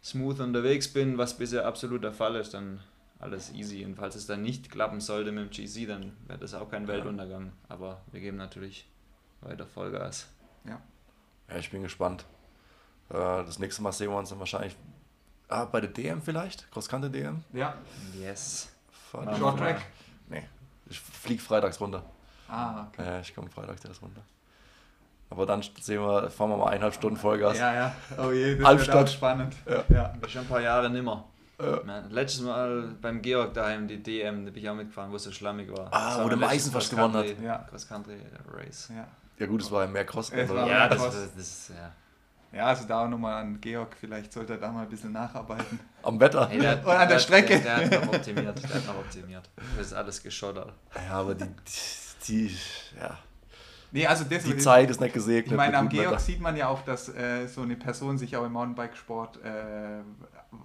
smooth 0.03 0.41
unterwegs 0.41 0.89
bin, 0.89 1.19
was 1.19 1.37
bisher 1.37 1.67
absolut 1.67 2.05
der 2.05 2.13
Fall 2.13 2.37
ist, 2.37 2.55
dann 2.55 2.81
alles 3.19 3.53
easy. 3.53 3.85
Und 3.85 3.97
falls 3.97 4.15
es 4.15 4.27
dann 4.27 4.43
nicht 4.43 4.71
klappen 4.71 5.01
sollte 5.01 5.33
mit 5.33 5.45
dem 5.45 5.51
GC, 5.67 5.87
dann 5.89 6.13
wäre 6.29 6.39
das 6.39 6.55
auch 6.55 6.71
kein 6.71 6.87
Weltuntergang. 6.87 7.53
Aber 7.69 8.01
wir 8.13 8.21
geben 8.21 8.37
natürlich 8.37 8.87
weiter 9.41 9.67
Vollgas. 9.67 10.29
Ja, 10.65 10.81
ich 11.59 11.71
bin 11.71 11.83
gespannt. 11.83 12.25
Äh, 13.11 13.15
das 13.45 13.59
nächste 13.59 13.83
Mal 13.83 13.93
sehen 13.93 14.11
wir 14.11 14.17
uns 14.19 14.29
dann 14.31 14.39
wahrscheinlich 14.39 14.77
ah, 15.49 15.65
bei 15.65 15.81
der 15.81 15.91
DM 15.91 16.21
vielleicht, 16.23 16.71
Crosskante 16.71 17.09
DM. 17.11 17.43
ja, 17.53 17.75
Yes. 18.19 18.69
Fahr- 19.11 19.37
Short. 19.37 19.59
Track. 19.59 19.83
Nee, 20.29 20.43
ich 20.91 21.01
fliege 21.01 21.41
freitags 21.43 21.81
runter. 21.81 22.03
Ah, 22.49 22.87
okay. 22.89 23.05
Ja, 23.05 23.21
ich 23.21 23.35
komme 23.35 23.49
freitags 23.51 23.85
erst 23.85 24.03
runter. 24.03 24.21
Aber 25.31 25.45
dann 25.47 25.63
sehen 25.81 26.01
wir, 26.03 26.31
fahren 26.31 26.51
wir 26.51 26.57
mal 26.57 26.69
eineinhalb 26.69 26.95
Stunden 26.95 27.17
Vollgas. 27.19 27.59
Ja, 27.59 27.75
ja. 27.75 27.95
Oh 28.19 28.31
je, 28.33 28.57
das 28.57 28.67
Albstadt. 28.67 28.95
wird 28.97 29.09
auch 29.09 29.13
spannend. 29.13 29.55
Ja. 29.69 29.85
ja. 29.89 30.29
Schon 30.29 30.43
ein 30.43 30.49
paar 30.49 30.61
Jahre 30.61 30.89
nimmer. 30.89 31.25
Ja. 31.61 32.03
Letztes 32.09 32.43
Mal 32.43 32.95
beim 33.03 33.21
Georg 33.21 33.53
daheim, 33.53 33.89
die 33.89 34.03
DM, 34.03 34.45
da 34.47 34.51
bin 34.53 34.63
ich 34.63 34.71
auch 34.71 34.75
mitgefahren, 34.75 35.11
wo 35.11 35.17
es 35.17 35.25
so 35.25 35.33
schlammig 35.33 35.71
war. 35.77 35.89
Ah, 35.93 36.17
Das 36.17 36.25
wo 36.25 36.29
der 36.29 36.39
letztes 36.39 36.73
fast 36.73 36.91
gewonnen 36.91 37.15
hat. 37.15 37.27
Cross-Country- 37.27 37.45
Ja. 37.45 37.59
Cross-Country 37.69 38.17
Race. 38.55 38.89
Ja. 38.95 39.07
Ja 39.39 39.47
gut, 39.47 39.63
es 39.63 39.71
war 39.71 39.85
ja 39.85 39.91
mehr 39.91 40.05
Cross. 40.07 40.31
Es 40.31 40.49
war- 40.49 40.65
oder? 40.65 40.67
Ja, 40.67 40.89
das, 40.89 40.99
Cross. 40.99 41.15
das, 41.15 41.35
das 41.37 41.69
ja. 41.77 41.93
Ja, 42.53 42.67
also 42.67 42.87
da 42.87 43.05
auch 43.05 43.09
nochmal 43.09 43.43
an 43.43 43.61
Georg, 43.61 43.97
vielleicht 43.99 44.33
sollte 44.33 44.55
er 44.55 44.59
da 44.59 44.71
mal 44.73 44.83
ein 44.83 44.89
bisschen 44.89 45.13
nacharbeiten. 45.13 45.81
Am 46.03 46.19
Wetter. 46.19 46.49
Hey, 46.49 46.61
der, 46.61 46.87
Und 46.87 46.93
an 46.93 47.09
der 47.09 47.19
Strecke. 47.19 47.61
Der, 47.61 47.89
der, 47.89 48.01
hat 48.01 48.07
noch 48.07 48.15
optimiert, 48.15 48.63
der 48.63 48.75
hat 48.75 48.87
noch 48.87 48.99
optimiert. 48.99 49.51
Das 49.77 49.87
ist 49.89 49.93
alles 49.93 50.23
geschottert. 50.23 50.73
Ja, 50.95 51.15
aber 51.15 51.35
die, 51.35 51.45
die, 52.27 52.49
die, 52.49 52.57
ja, 52.99 53.19
Nee, 53.91 54.07
also 54.07 54.25
das 54.25 54.45
die 54.45 54.57
Zeit 54.59 54.91
ist 54.91 55.01
nicht 55.01 55.15
gesegnet. 55.15 55.53
Ich 55.53 55.57
meine, 55.57 55.79
am 55.79 55.89
Georg 55.89 56.09
Wetter. 56.09 56.19
sieht 56.19 56.41
man 56.41 56.57
ja 56.57 56.69
auch, 56.69 56.83
dass 56.83 57.09
äh, 57.09 57.47
so 57.47 57.63
eine 57.63 57.75
Person 57.77 58.19
sich 58.19 58.37
auch 58.37 58.45
im 58.45 58.53
Mountainbikesport 58.53 59.43
äh, 59.43 60.01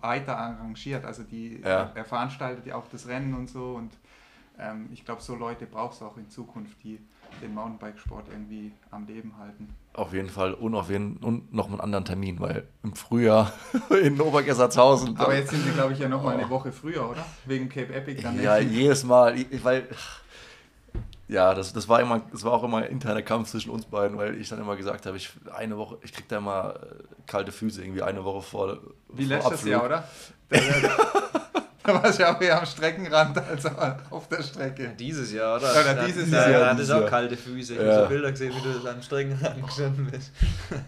weiter 0.01 0.37
arrangiert. 0.37 1.05
Also 1.05 1.23
die, 1.23 1.61
Ja. 1.63 1.91
er 1.95 2.05
veranstaltet 2.05 2.65
ja 2.65 2.75
auch 2.75 2.87
das 2.91 3.07
Rennen 3.07 3.33
und 3.33 3.49
so 3.49 3.75
und 3.75 3.93
ähm, 4.59 4.89
ich 4.91 5.05
glaube, 5.05 5.21
so 5.21 5.35
Leute 5.35 5.65
brauchst 5.65 6.01
du 6.01 6.05
auch 6.05 6.17
in 6.17 6.29
Zukunft, 6.29 6.83
die 6.83 6.99
den 7.41 7.53
Mountainbikesport 7.53 8.25
irgendwie 8.29 8.71
am 8.91 9.05
Leben 9.05 9.33
halten. 9.37 9.73
Auf 9.93 10.13
jeden 10.13 10.29
Fall 10.29 10.53
und 10.53 10.75
auf 10.75 10.89
jeden 10.89 11.17
und 11.17 11.53
noch 11.53 11.67
einen 11.67 11.79
anderen 11.79 12.05
Termin, 12.05 12.39
weil 12.39 12.67
im 12.83 12.95
Frühjahr 12.95 13.51
in 14.03 14.19
Obergessertshausen. 14.19 15.17
Aber 15.17 15.35
jetzt 15.35 15.51
sind 15.51 15.65
wir, 15.65 15.73
glaube 15.73 15.93
ich, 15.93 15.99
ja 15.99 16.09
noch 16.09 16.23
mal 16.23 16.37
eine 16.37 16.49
Woche 16.49 16.71
früher, 16.71 17.09
oder? 17.09 17.25
Wegen 17.45 17.69
Cape 17.69 17.93
Epic 17.93 18.21
dann 18.21 18.41
ja, 18.41 18.59
nicht. 18.59 18.71
jedes 18.71 19.03
Mal, 19.03 19.35
weil 19.63 19.87
ja, 21.27 21.53
das, 21.53 21.73
das 21.73 21.87
war 21.87 22.01
immer, 22.01 22.21
das 22.31 22.43
war 22.43 22.51
auch 22.53 22.63
immer 22.63 22.77
ein 22.77 22.83
interner 22.85 23.21
Kampf 23.21 23.49
zwischen 23.49 23.71
uns 23.71 23.85
beiden, 23.85 24.17
weil 24.17 24.39
ich 24.39 24.49
dann 24.49 24.59
immer 24.59 24.75
gesagt 24.75 25.05
habe, 25.05 25.17
ich 25.17 25.31
eine 25.53 25.77
Woche, 25.77 25.97
ich 26.01 26.13
krieg 26.13 26.27
da 26.27 26.37
immer 26.37 26.75
äh, 26.75 27.03
kalte 27.25 27.51
Füße 27.51 27.81
irgendwie 27.81 28.01
eine 28.01 28.23
Woche 28.23 28.41
vor. 28.41 28.77
Wie 29.09 29.25
vor 29.25 29.35
letztes 29.35 29.53
Abflug. 29.53 29.71
Jahr, 29.71 29.85
oder? 29.85 30.07
Da, 31.85 32.01
warst 32.01 32.17
du 32.17 32.23
ja 32.23 32.33
auch 32.35 32.39
eher 32.41 32.59
am 32.59 32.65
Streckenrand 32.65 33.37
als 33.37 33.65
auf 34.09 34.29
der 34.29 34.41
Strecke. 34.41 34.93
Dieses 34.97 35.33
Jahr, 35.33 35.57
oder? 35.57 35.69
Oder 35.71 35.95
Da- 35.95 36.05
dieses 36.05 36.31
Jahr. 36.31 36.49
Da 36.49 36.73
Dieses 36.73 36.87
du 36.87 36.95
auch 37.05 37.09
kalte 37.09 37.35
Füße. 37.35 37.73
Ich 37.73 37.79
Ja. 37.79 37.85
habe 37.93 38.03
so 38.03 38.09
Bilder 38.09 38.31
gesehen, 38.31 38.53
wie 38.55 38.81
du 38.81 38.89
am 38.89 39.01
Streckenrand 39.01 39.65
gestanden 39.65 40.09
bist. 40.09 40.31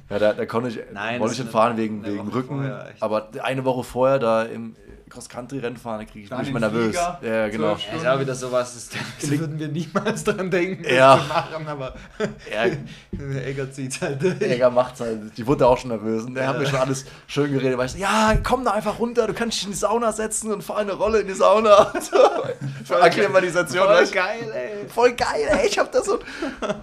Ja, 0.10 0.20
da, 0.20 0.34
da 0.34 0.46
konnte 0.46 0.70
ich, 0.70 0.80
Nein, 0.94 1.20
wollte 1.20 1.32
das 1.32 1.34
ich 1.34 1.40
ist 1.40 1.46
nicht 1.46 1.52
fahren 1.52 1.76
wegen, 1.78 2.06
wegen 2.06 2.28
Rücken, 2.30 2.56
vorher, 2.60 2.90
aber 3.02 3.30
eine 3.44 3.66
Woche 3.66 3.84
vorher 3.84 4.20
da 4.20 4.44
im 4.44 4.76
Cross-Country-Rennen 5.16 5.78
fahren, 5.78 6.00
da 6.00 6.06
kriege 6.06 6.26
ich 6.26 6.30
Dann 6.30 6.40
bin 6.40 6.48
ich 6.48 6.54
mal 6.54 6.60
nervös. 6.60 6.90
Flieger, 6.96 7.20
Ja, 7.24 7.48
genau. 7.48 7.74
ist 7.74 8.06
auch 8.06 8.20
wieder 8.20 8.36
sowas, 8.36 8.74
das, 8.74 8.90
das 9.22 9.30
würden 9.40 9.58
wir 9.58 9.68
niemals 9.70 10.24
dran 10.24 10.52
denken, 10.52 10.84
das 10.84 10.92
Ja. 10.92 11.18
zu 11.20 11.28
machen, 11.28 11.68
aber 11.68 11.96
Ja, 12.54 12.66
der 13.12 13.48
Egger 13.48 13.72
zieht 13.72 14.00
halt 14.02 14.22
durch. 14.22 14.40
Jäger 14.40 14.70
macht's 14.70 15.00
halt. 15.00 15.36
Die 15.38 15.48
wurde 15.48 15.66
auch 15.66 15.78
schon 15.78 15.90
nervös. 15.92 16.24
Und 16.26 16.36
der 16.36 16.48
hat 16.48 16.56
Ja. 16.56 16.60
mir 16.62 16.68
schon 16.68 16.80
alles 16.80 17.06
schön 17.28 17.52
geredet. 17.52 17.78
Weißt 17.78 17.96
du, 17.96 18.00
ja, 18.00 18.38
komm 18.44 18.64
da 18.66 18.72
einfach 18.72 19.00
runter, 19.00 19.26
du 19.28 19.34
kannst 19.34 19.58
dich 19.58 19.66
in 19.66 19.72
die 19.72 19.78
Sauna 19.78 20.12
setzen 20.12 20.52
und 20.52 20.62
fahr 20.64 20.78
eine 20.78 20.94
Rolle 20.94 21.22
in 21.22 21.28
die 21.28 21.34
Sauna. 21.34 21.86
Für 22.86 23.02
Akklimatisation. 23.02 23.88
Voll 23.88 24.08
geil, 24.08 24.52
ey. 24.54 24.90
Voll 24.90 25.14
geil, 25.14 25.48
ey. 25.50 25.68
Ich 25.68 25.80
hab 25.80 25.92
da 25.92 26.04
so 26.04 26.20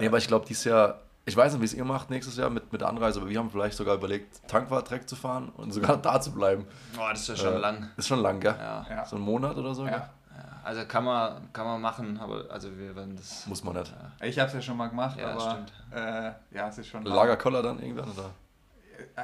Nee, 0.00 0.06
aber 0.08 0.18
ich 0.18 0.26
glaube, 0.26 0.44
dieses 0.48 0.64
Jahr, 0.64 1.00
ich 1.26 1.36
weiß 1.36 1.52
nicht, 1.52 1.60
wie 1.62 1.64
es 1.66 1.74
ihr 1.74 1.84
macht 1.84 2.10
nächstes 2.10 2.36
Jahr 2.36 2.50
mit, 2.50 2.70
mit 2.72 2.80
der 2.80 2.88
Anreise, 2.88 3.20
aber 3.20 3.28
wir 3.30 3.38
haben 3.38 3.50
vielleicht 3.50 3.76
sogar 3.76 3.94
überlegt, 3.96 4.46
Tankwart-Track 4.48 5.08
zu 5.08 5.16
fahren 5.16 5.48
und 5.56 5.72
sogar 5.72 5.96
da 6.02 6.20
zu 6.20 6.32
bleiben. 6.32 6.66
Boah, 6.96 7.10
das 7.10 7.20
ist 7.22 7.28
ja 7.28 7.36
schon 7.36 7.54
Äh, 7.54 7.58
lang. 7.58 7.90
Ist 7.96 8.08
schon 8.08 8.20
lang, 8.20 8.40
gell? 8.40 8.54
Ja. 8.58 8.86
Ja. 8.90 9.06
So 9.06 9.16
einen 9.16 9.24
Monat 9.24 9.56
oder 9.56 9.74
so? 9.74 9.84
Ja. 9.84 9.90
gell? 9.90 9.98
ja. 10.36 10.44
Also 10.64 10.84
kann 10.86 11.04
man, 11.04 11.52
kann 11.52 11.66
man 11.66 11.80
machen, 11.80 12.18
aber 12.20 12.44
also 12.50 12.76
wir 12.76 12.94
werden 12.96 13.16
das. 13.16 13.46
Muss 13.46 13.64
man 13.64 13.74
nicht. 13.76 13.92
Ja. 14.20 14.26
Ich 14.26 14.38
habe 14.38 14.48
es 14.48 14.54
ja 14.54 14.60
schon 14.62 14.76
mal 14.76 14.88
gemacht, 14.88 15.18
Ja, 15.18 15.32
aber 15.32 15.40
stimmt. 15.40 15.72
äh, 15.94 16.32
ja, 16.56 16.68
es 16.68 16.78
ist 16.78 16.88
schon 16.88 17.04
lang. 17.04 17.14
Lagerkoller 17.14 17.62
dann 17.62 17.80
irgendwann? 17.80 18.10
Oder? 18.10 18.30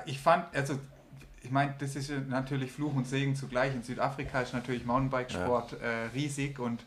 Ich 0.07 0.19
fand, 0.21 0.45
also 0.55 0.79
ich 1.43 1.51
meine, 1.51 1.75
das 1.79 1.97
ist 1.97 2.11
ja 2.11 2.19
natürlich 2.19 2.71
Fluch 2.73 2.95
und 2.95 3.07
Segen 3.07 3.35
zugleich. 3.35 3.75
In 3.75 3.83
Südafrika 3.83 4.41
ist 4.43 4.53
natürlich 4.53 4.85
Mountainbikesport 4.85 5.75
äh, 5.81 6.09
riesig 6.15 6.59
und 6.59 6.85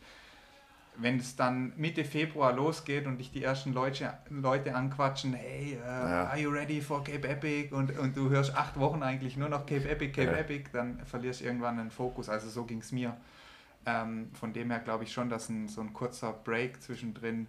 wenn 0.98 1.18
es 1.18 1.36
dann 1.36 1.74
Mitte 1.76 2.06
Februar 2.06 2.54
losgeht 2.54 3.08
und 3.08 3.18
dich 3.18 3.32
die 3.32 3.44
ersten 3.44 3.74
Leute, 3.74 4.14
Leute 4.30 4.76
anquatschen, 4.76 5.34
hey, 5.34 5.74
äh, 5.74 5.78
Ja. 5.88 6.26
are 6.28 6.40
you 6.40 6.50
ready 6.52 6.82
for 6.82 7.04
Cape 7.04 7.28
Epic? 7.28 7.74
Und, 7.74 7.98
und 7.98 8.16
du 8.16 8.30
hörst 8.30 8.56
acht 8.56 8.80
Wochen 8.80 9.02
eigentlich 9.02 9.36
nur 9.36 9.50
noch 9.50 9.66
Cape 9.66 9.90
Epic, 9.90 10.12
Cape 10.14 10.32
Ja. 10.32 10.38
Epic, 10.38 10.70
dann 10.72 11.00
verlierst 11.06 11.42
du 11.42 11.46
irgendwann 11.46 11.78
den 11.78 11.90
Fokus. 11.92 12.30
Also 12.30 12.50
so 12.50 12.66
ging 12.66 12.80
es 12.80 12.92
mir. 12.92 13.18
Ähm, 13.86 14.30
von 14.34 14.54
dem 14.54 14.70
her 14.72 14.80
glaube 14.80 15.04
ich 15.04 15.12
schon, 15.12 15.30
dass 15.30 15.50
ein, 15.50 15.68
so 15.68 15.82
ein 15.82 15.94
kurzer 15.94 16.32
Break 16.32 16.82
zwischendrin 16.82 17.48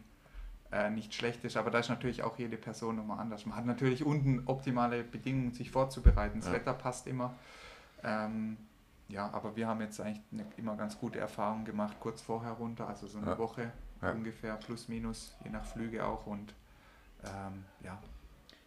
äh, 0.73 0.91
nicht 0.91 1.15
schlecht 1.15 1.45
ist, 1.45 1.57
aber 1.57 1.71
da 1.71 1.79
ist 1.79 1.89
natürlich 1.91 2.25
auch 2.25 2.37
jede 2.39 2.57
Person 2.57 2.97
nochmal 2.97 3.21
anders. 3.21 3.47
Man 3.47 3.57
hat 3.57 3.67
natürlich 3.67 4.05
unten 4.05 4.43
optimale 4.47 5.05
Bedingungen, 5.05 5.53
sich 5.53 5.71
vorzubereiten. 5.71 6.41
Das 6.41 6.49
Ja. 6.49 6.55
Wetter 6.55 6.73
passt 6.73 7.07
immer. 7.07 7.35
Ähm, 8.03 8.57
ja, 9.15 9.31
aber 9.33 9.55
wir 9.57 9.67
haben 9.69 9.81
jetzt 9.81 10.01
eigentlich 10.01 10.21
eine, 10.33 10.45
immer 10.57 10.77
ganz 10.77 10.99
gute 10.99 11.19
Erfahrungen 11.21 11.65
gemacht, 11.65 11.97
kurz 12.01 12.21
vorher 12.21 12.53
runter, 12.53 12.89
also 12.89 13.07
so 13.07 13.19
eine 13.19 13.29
Ja. 13.31 13.39
Woche 13.39 13.73
Ja. 14.03 14.11
ungefähr, 14.11 14.57
plus 14.57 14.89
minus, 14.89 15.35
je 15.45 15.51
nach 15.51 15.65
Flüge 15.65 16.05
auch. 16.05 16.27
Und 16.27 16.53
ähm, 17.25 17.65
ja, 17.83 17.99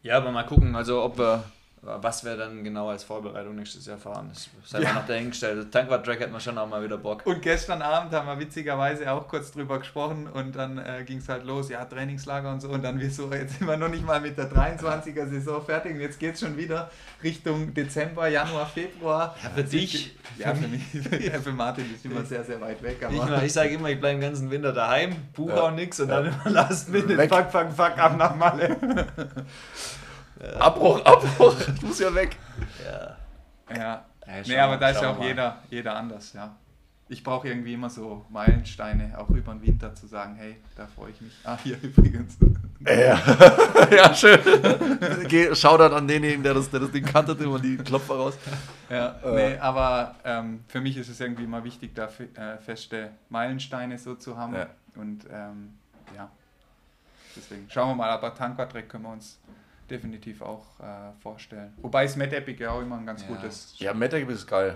Ja, 0.03 0.17
aber 0.17 0.31
mal 0.31 0.45
gucken, 0.45 0.75
also 0.75 1.03
ob 1.03 1.17
wir, 1.17 1.43
was 1.81 2.25
wir 2.25 2.35
dann 2.35 2.63
genau 2.63 2.89
als 2.89 3.03
Vorbereitung 3.03 3.55
nächstes 3.55 3.85
Jahr 3.85 3.97
fahren. 3.97 4.29
Das 4.33 4.49
sei 4.65 4.81
Ja. 4.81 4.93
mal 4.93 5.01
noch 5.01 5.07
dahingestellt. 5.07 5.71
Tankwart-Track 5.71 6.19
hätten 6.19 6.33
wir 6.33 6.39
schon 6.39 6.57
auch 6.57 6.67
mal 6.67 6.83
wieder 6.83 6.97
Bock. 6.97 7.25
Und 7.25 7.41
gestern 7.41 7.81
Abend 7.81 8.11
haben 8.13 8.27
wir 8.27 8.39
witzigerweise 8.39 9.11
auch 9.11 9.27
kurz 9.27 9.51
drüber 9.51 9.79
gesprochen 9.79 10.27
und 10.27 10.55
dann 10.55 10.77
äh, 10.79 11.03
ging 11.05 11.19
es 11.19 11.29
halt 11.29 11.45
los, 11.45 11.69
ja, 11.69 11.85
Trainingslager 11.85 12.51
und 12.51 12.61
so. 12.61 12.69
Und 12.69 12.83
dann 12.83 12.99
wir 12.99 13.09
so, 13.11 13.31
jetzt 13.31 13.59
sind 13.59 13.67
wir 13.67 13.77
noch 13.77 13.89
nicht 13.89 14.05
mal 14.05 14.19
mit 14.19 14.37
der 14.37 14.51
23er 14.51 15.27
Saison 15.27 15.63
fertig 15.63 15.93
und 15.93 16.01
jetzt 16.01 16.19
geht 16.19 16.33
es 16.33 16.39
schon 16.41 16.57
wieder 16.57 16.89
Richtung 17.23 17.73
Dezember, 17.73 18.27
Januar, 18.27 18.65
Februar. 18.65 19.35
Ja, 19.43 19.49
für 19.51 19.63
dich. 19.63 20.15
Ja, 20.37 20.53
für 20.55 20.67
mich, 20.67 20.81
ja, 21.25 21.39
für 21.39 21.51
Martin 21.51 21.85
ist 21.93 22.03
immer 22.05 22.23
sehr, 22.25 22.43
sehr 22.43 22.59
weit 22.59 22.81
weg. 22.83 22.97
Ich, 23.09 23.21
Aber 23.21 23.43
ich 23.43 23.53
sage 23.53 23.69
immer, 23.69 23.89
ich 23.89 23.99
bleibe 23.99 24.19
den 24.19 24.27
ganzen 24.29 24.51
Winter 24.51 24.73
daheim, 24.73 25.15
buche 25.33 25.55
Ja. 25.55 25.61
auch 25.61 25.71
nichts 25.71 25.99
und 25.99 26.09
dann 26.09 26.25
immer 26.25 26.49
last 26.49 26.89
minute, 26.89 27.15
fuck, 27.29 27.51
fuck, 27.51 27.71
fuck, 27.71 27.97
ab 27.97 28.17
nach 28.17 28.35
Malle. 28.35 28.75
Abbruch, 30.59 31.03
Abbruch. 31.05 31.55
Ich 31.75 31.81
muss 31.83 31.99
ja 31.99 32.13
weg. 32.13 32.35
Ja. 32.85 33.17
ja, 33.75 34.05
Ja, 34.25 34.43
nee, 34.47 34.57
aber 34.57 34.77
da 34.77 34.89
ist 34.89 35.01
ja 35.01 35.11
auch 35.11 35.17
mal. 35.19 35.27
jeder, 35.27 35.57
jeder 35.69 35.95
anders, 35.95 36.33
ja. 36.33 36.55
Ich 37.09 37.23
brauche 37.23 37.47
irgendwie 37.47 37.73
immer 37.73 37.89
so 37.89 38.25
Meilensteine, 38.29 39.17
auch 39.17 39.29
über 39.29 39.53
den 39.53 39.61
Winter 39.61 39.95
zu 39.95 40.07
sagen, 40.07 40.35
hey, 40.35 40.57
da 40.75 40.87
freue 40.87 41.11
ich 41.11 41.21
mich. 41.21 41.31
Ah, 41.45 41.57
hier 41.63 41.77
übrigens. 41.81 42.37
Ja, 42.85 43.17
ja 43.91 44.13
schön. 44.13 44.39
Geh, 45.29 45.55
Shoutout 45.55 45.95
an 45.95 46.05
denjenigen, 46.07 46.43
der 46.43 46.53
das, 46.53 46.69
der 46.69 46.81
das 46.81 46.91
Ding 46.91 47.05
kannte 47.05 47.31
und 47.49 47.63
die 47.63 47.77
Klopfer 47.77 48.15
raus. 48.15 48.37
Ja, 48.89 49.15
Äh. 49.23 49.35
nee, 49.53 49.57
aber 49.57 50.15
ähm, 50.25 50.65
für 50.67 50.81
mich 50.81 50.97
ist 50.97 51.07
es 51.07 51.19
irgendwie 51.21 51.47
mal 51.47 51.63
wichtig, 51.63 51.95
da 51.95 52.05
äh, 52.35 52.57
feste 52.59 53.11
Meilensteine 53.29 53.97
so 53.97 54.15
zu 54.15 54.37
haben. 54.37 54.53
Ja. 54.55 54.67
Und 54.95 55.25
ähm, 55.31 55.77
ja, 56.15 56.29
deswegen 57.37 57.69
schauen 57.69 57.91
wir 57.91 57.95
mal, 57.95 58.09
aber 58.09 58.35
Tanquatrek 58.35 58.89
können 58.89 59.03
wir 59.05 59.11
uns 59.13 59.39
definitiv 59.89 60.41
auch 60.41 60.65
äh, 60.79 61.11
vorstellen. 61.21 61.73
Wobei 61.77 62.03
es 62.05 62.15
Met 62.15 62.33
Epic 62.33 62.61
ja 62.63 62.71
auch 62.71 62.81
immer 62.81 62.97
ein 62.97 63.05
ganz 63.05 63.21
Ja. 63.23 63.27
gutes. 63.27 63.75
Ja, 63.77 63.93
Metag 63.93 64.27
ist 64.29 64.47
geil. 64.47 64.75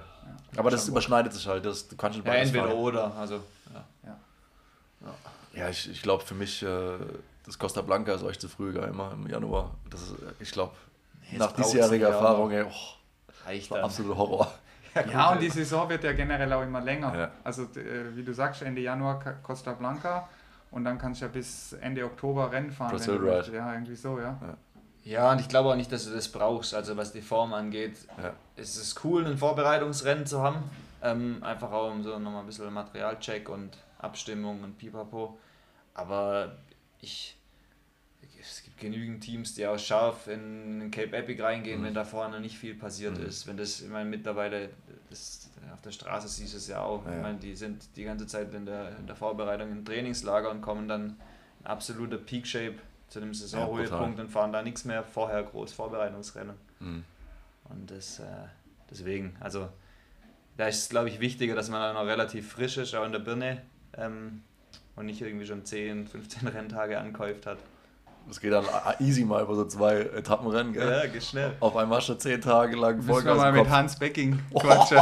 Ja. 0.53 0.59
Aber 0.59 0.69
das 0.71 0.87
überschneidet 0.87 1.33
sich 1.33 1.47
halt. 1.47 1.65
Das, 1.65 1.87
du 1.87 1.95
kannst 1.95 2.17
nicht 2.17 2.25
Ja, 2.27 2.33
beides 2.33 2.47
entweder 2.49 2.67
fahren. 2.67 2.77
oder. 2.77 3.15
Also, 3.17 3.35
ja. 3.73 3.85
Ja, 5.53 5.67
ich, 5.69 5.89
ich 5.91 6.01
glaube 6.01 6.23
für 6.23 6.33
mich, 6.35 6.63
äh, 6.63 6.97
das 7.45 7.59
Costa 7.59 7.81
Blanca 7.81 8.13
ist 8.13 8.23
euch 8.23 8.39
zu 8.39 8.47
früh, 8.47 8.71
gell, 8.71 8.85
immer 8.85 9.11
im 9.11 9.27
Januar. 9.27 9.71
Das 9.89 10.01
ist, 10.03 10.11
äh, 10.11 10.15
ich 10.39 10.51
glaube, 10.51 10.73
nach 11.33 11.51
diesjähriger 11.51 12.09
Erfahrung, 12.09 12.51
ey, 12.51 12.63
oh, 12.63 13.45
reicht 13.45 13.69
Das 13.71 13.83
absoluter 13.83 14.17
Horror. 14.17 14.51
Ja, 15.11 15.31
und 15.31 15.41
die 15.41 15.49
Saison 15.49 15.87
wird 15.89 16.03
ja 16.03 16.11
generell 16.13 16.51
auch 16.53 16.63
immer 16.63 16.81
länger. 16.81 17.13
Ja. 17.17 17.31
Also, 17.43 17.63
äh, 17.63 18.15
wie 18.15 18.23
du 18.23 18.33
sagst, 18.33 18.61
Ende 18.61 18.81
Januar 18.81 19.19
Costa 19.43 19.73
Blanca 19.73 20.27
und 20.71 20.83
dann 20.85 20.97
kannst 20.97 21.21
du 21.21 21.25
ja 21.25 21.31
bis 21.31 21.73
Ende 21.73 22.03
Oktober 22.05 22.49
Rennen 22.51 22.71
fahren. 22.71 22.91
Brazil 22.91 23.15
Ride. 23.15 23.53
Ja, 23.53 23.73
irgendwie 23.73 23.95
so, 23.95 24.19
ja. 24.19 24.37
Ja, 25.03 25.31
und 25.31 25.41
ich 25.41 25.47
glaube 25.47 25.69
auch 25.69 25.75
nicht, 25.75 25.91
dass 25.91 26.05
du 26.05 26.11
das 26.13 26.27
brauchst. 26.29 26.73
Also 26.75 26.95
was 26.97 27.11
die 27.11 27.21
Form 27.21 27.53
angeht, 27.53 27.97
Ja. 28.17 28.33
ist 28.55 28.75
es 28.77 28.95
cool, 29.03 29.25
ein 29.25 29.37
Vorbereitungsrennen 29.37 30.25
zu 30.25 30.41
haben. 30.41 30.63
Ähm, 31.03 31.43
einfach 31.43 31.71
auch 31.71 31.89
um 31.91 32.03
so 32.03 32.19
nochmal 32.19 32.41
ein 32.41 32.45
bisschen 32.45 32.71
Materialcheck 32.71 33.49
und 33.49 33.75
Abstimmung 33.99 34.63
und 34.63 34.77
Pipapo. 34.77 35.37
Aber 35.93 36.55
ich. 36.99 37.35
Es 38.39 38.63
gibt 38.63 38.79
genügend 38.79 39.23
Teams, 39.23 39.53
die 39.53 39.67
auch 39.67 39.77
scharf 39.77 40.25
in 40.27 40.89
Cape 40.89 41.15
Epic 41.15 41.41
reingehen, 41.43 41.81
Mhm. 41.81 41.85
wenn 41.85 41.93
da 41.93 42.03
vorne 42.03 42.39
nicht 42.39 42.57
viel 42.57 42.73
passiert 42.73 43.19
Mhm. 43.19 43.25
ist. 43.27 43.45
Wenn 43.45 43.55
das, 43.57 43.81
ich 43.81 43.87
meine, 43.89 44.09
mittlerweile, 44.09 44.69
das, 45.11 45.47
auf 45.71 45.81
der 45.81 45.91
Straße 45.91 46.27
siehst 46.27 46.53
du 46.53 46.57
es 46.57 46.67
ja 46.67 46.81
auch. 46.81 47.05
Ja, 47.05 47.15
Ich 47.17 47.21
meine, 47.21 47.37
die 47.37 47.55
sind 47.55 47.95
die 47.95 48.03
ganze 48.03 48.25
Zeit 48.25 48.51
in 48.55 48.65
der, 48.65 48.97
in 48.97 49.05
der 49.05 49.15
Vorbereitung 49.15 49.71
im 49.71 49.85
Trainingslager 49.85 50.49
und 50.49 50.61
kommen 50.61 50.87
dann 50.87 51.17
in 51.59 51.65
absoluter 51.67 52.17
Peak-Shape 52.17 52.75
zu 53.11 53.19
dem 53.19 53.33
Saisonhöhepunkt 53.33 54.21
und 54.21 54.29
fahren 54.29 54.53
da 54.53 54.61
nichts 54.61 54.85
mehr 54.85 55.03
vorher 55.03 55.43
groß 55.43 55.73
Vorbereitungsrennen. 55.73 56.55
Mhm. 56.79 57.03
Und 57.65 57.91
das, 57.91 58.19
äh, 58.19 58.23
deswegen, 58.89 59.35
also 59.41 59.67
da 60.55 60.67
ist 60.67 60.77
es, 60.77 60.89
glaube 60.89 61.09
ich, 61.09 61.19
wichtiger, 61.19 61.53
dass 61.53 61.69
man 61.69 61.81
da 61.81 61.93
noch 61.93 62.07
relativ 62.07 62.49
frisch 62.49 62.77
ist, 62.77 62.95
auch 62.95 63.05
in 63.05 63.11
der 63.11 63.19
Birne 63.19 63.61
ähm, 63.97 64.43
und 64.95 65.07
nicht 65.07 65.21
irgendwie 65.21 65.45
schon 65.45 65.65
10, 65.65 66.07
15 66.07 66.47
Renntage 66.47 66.97
ankäuft 66.99 67.45
hat. 67.47 67.57
Das 68.27 68.39
geht 68.39 68.53
dann 68.53 68.65
easy 68.99 69.25
mal 69.25 69.41
über 69.43 69.55
so 69.55 69.65
zwei 69.65 69.99
Etappenrennen, 70.01 70.71
gell? 70.71 70.89
Ja, 70.89 71.05
geht 71.05 71.23
schnell. 71.23 71.53
Auf 71.59 71.75
einmal 71.75 72.01
schon 72.01 72.17
zehn 72.17 72.39
Tage 72.39 72.77
lang 72.77 72.95
Müssen 72.97 73.07
wir 73.09 73.13
Vollgas 73.15 73.37
mal 73.37 73.51
mit 73.51 73.63
Kopf. 73.63 73.71
Hans 73.71 73.99
Becking 73.99 74.39
quatschen. 74.53 74.99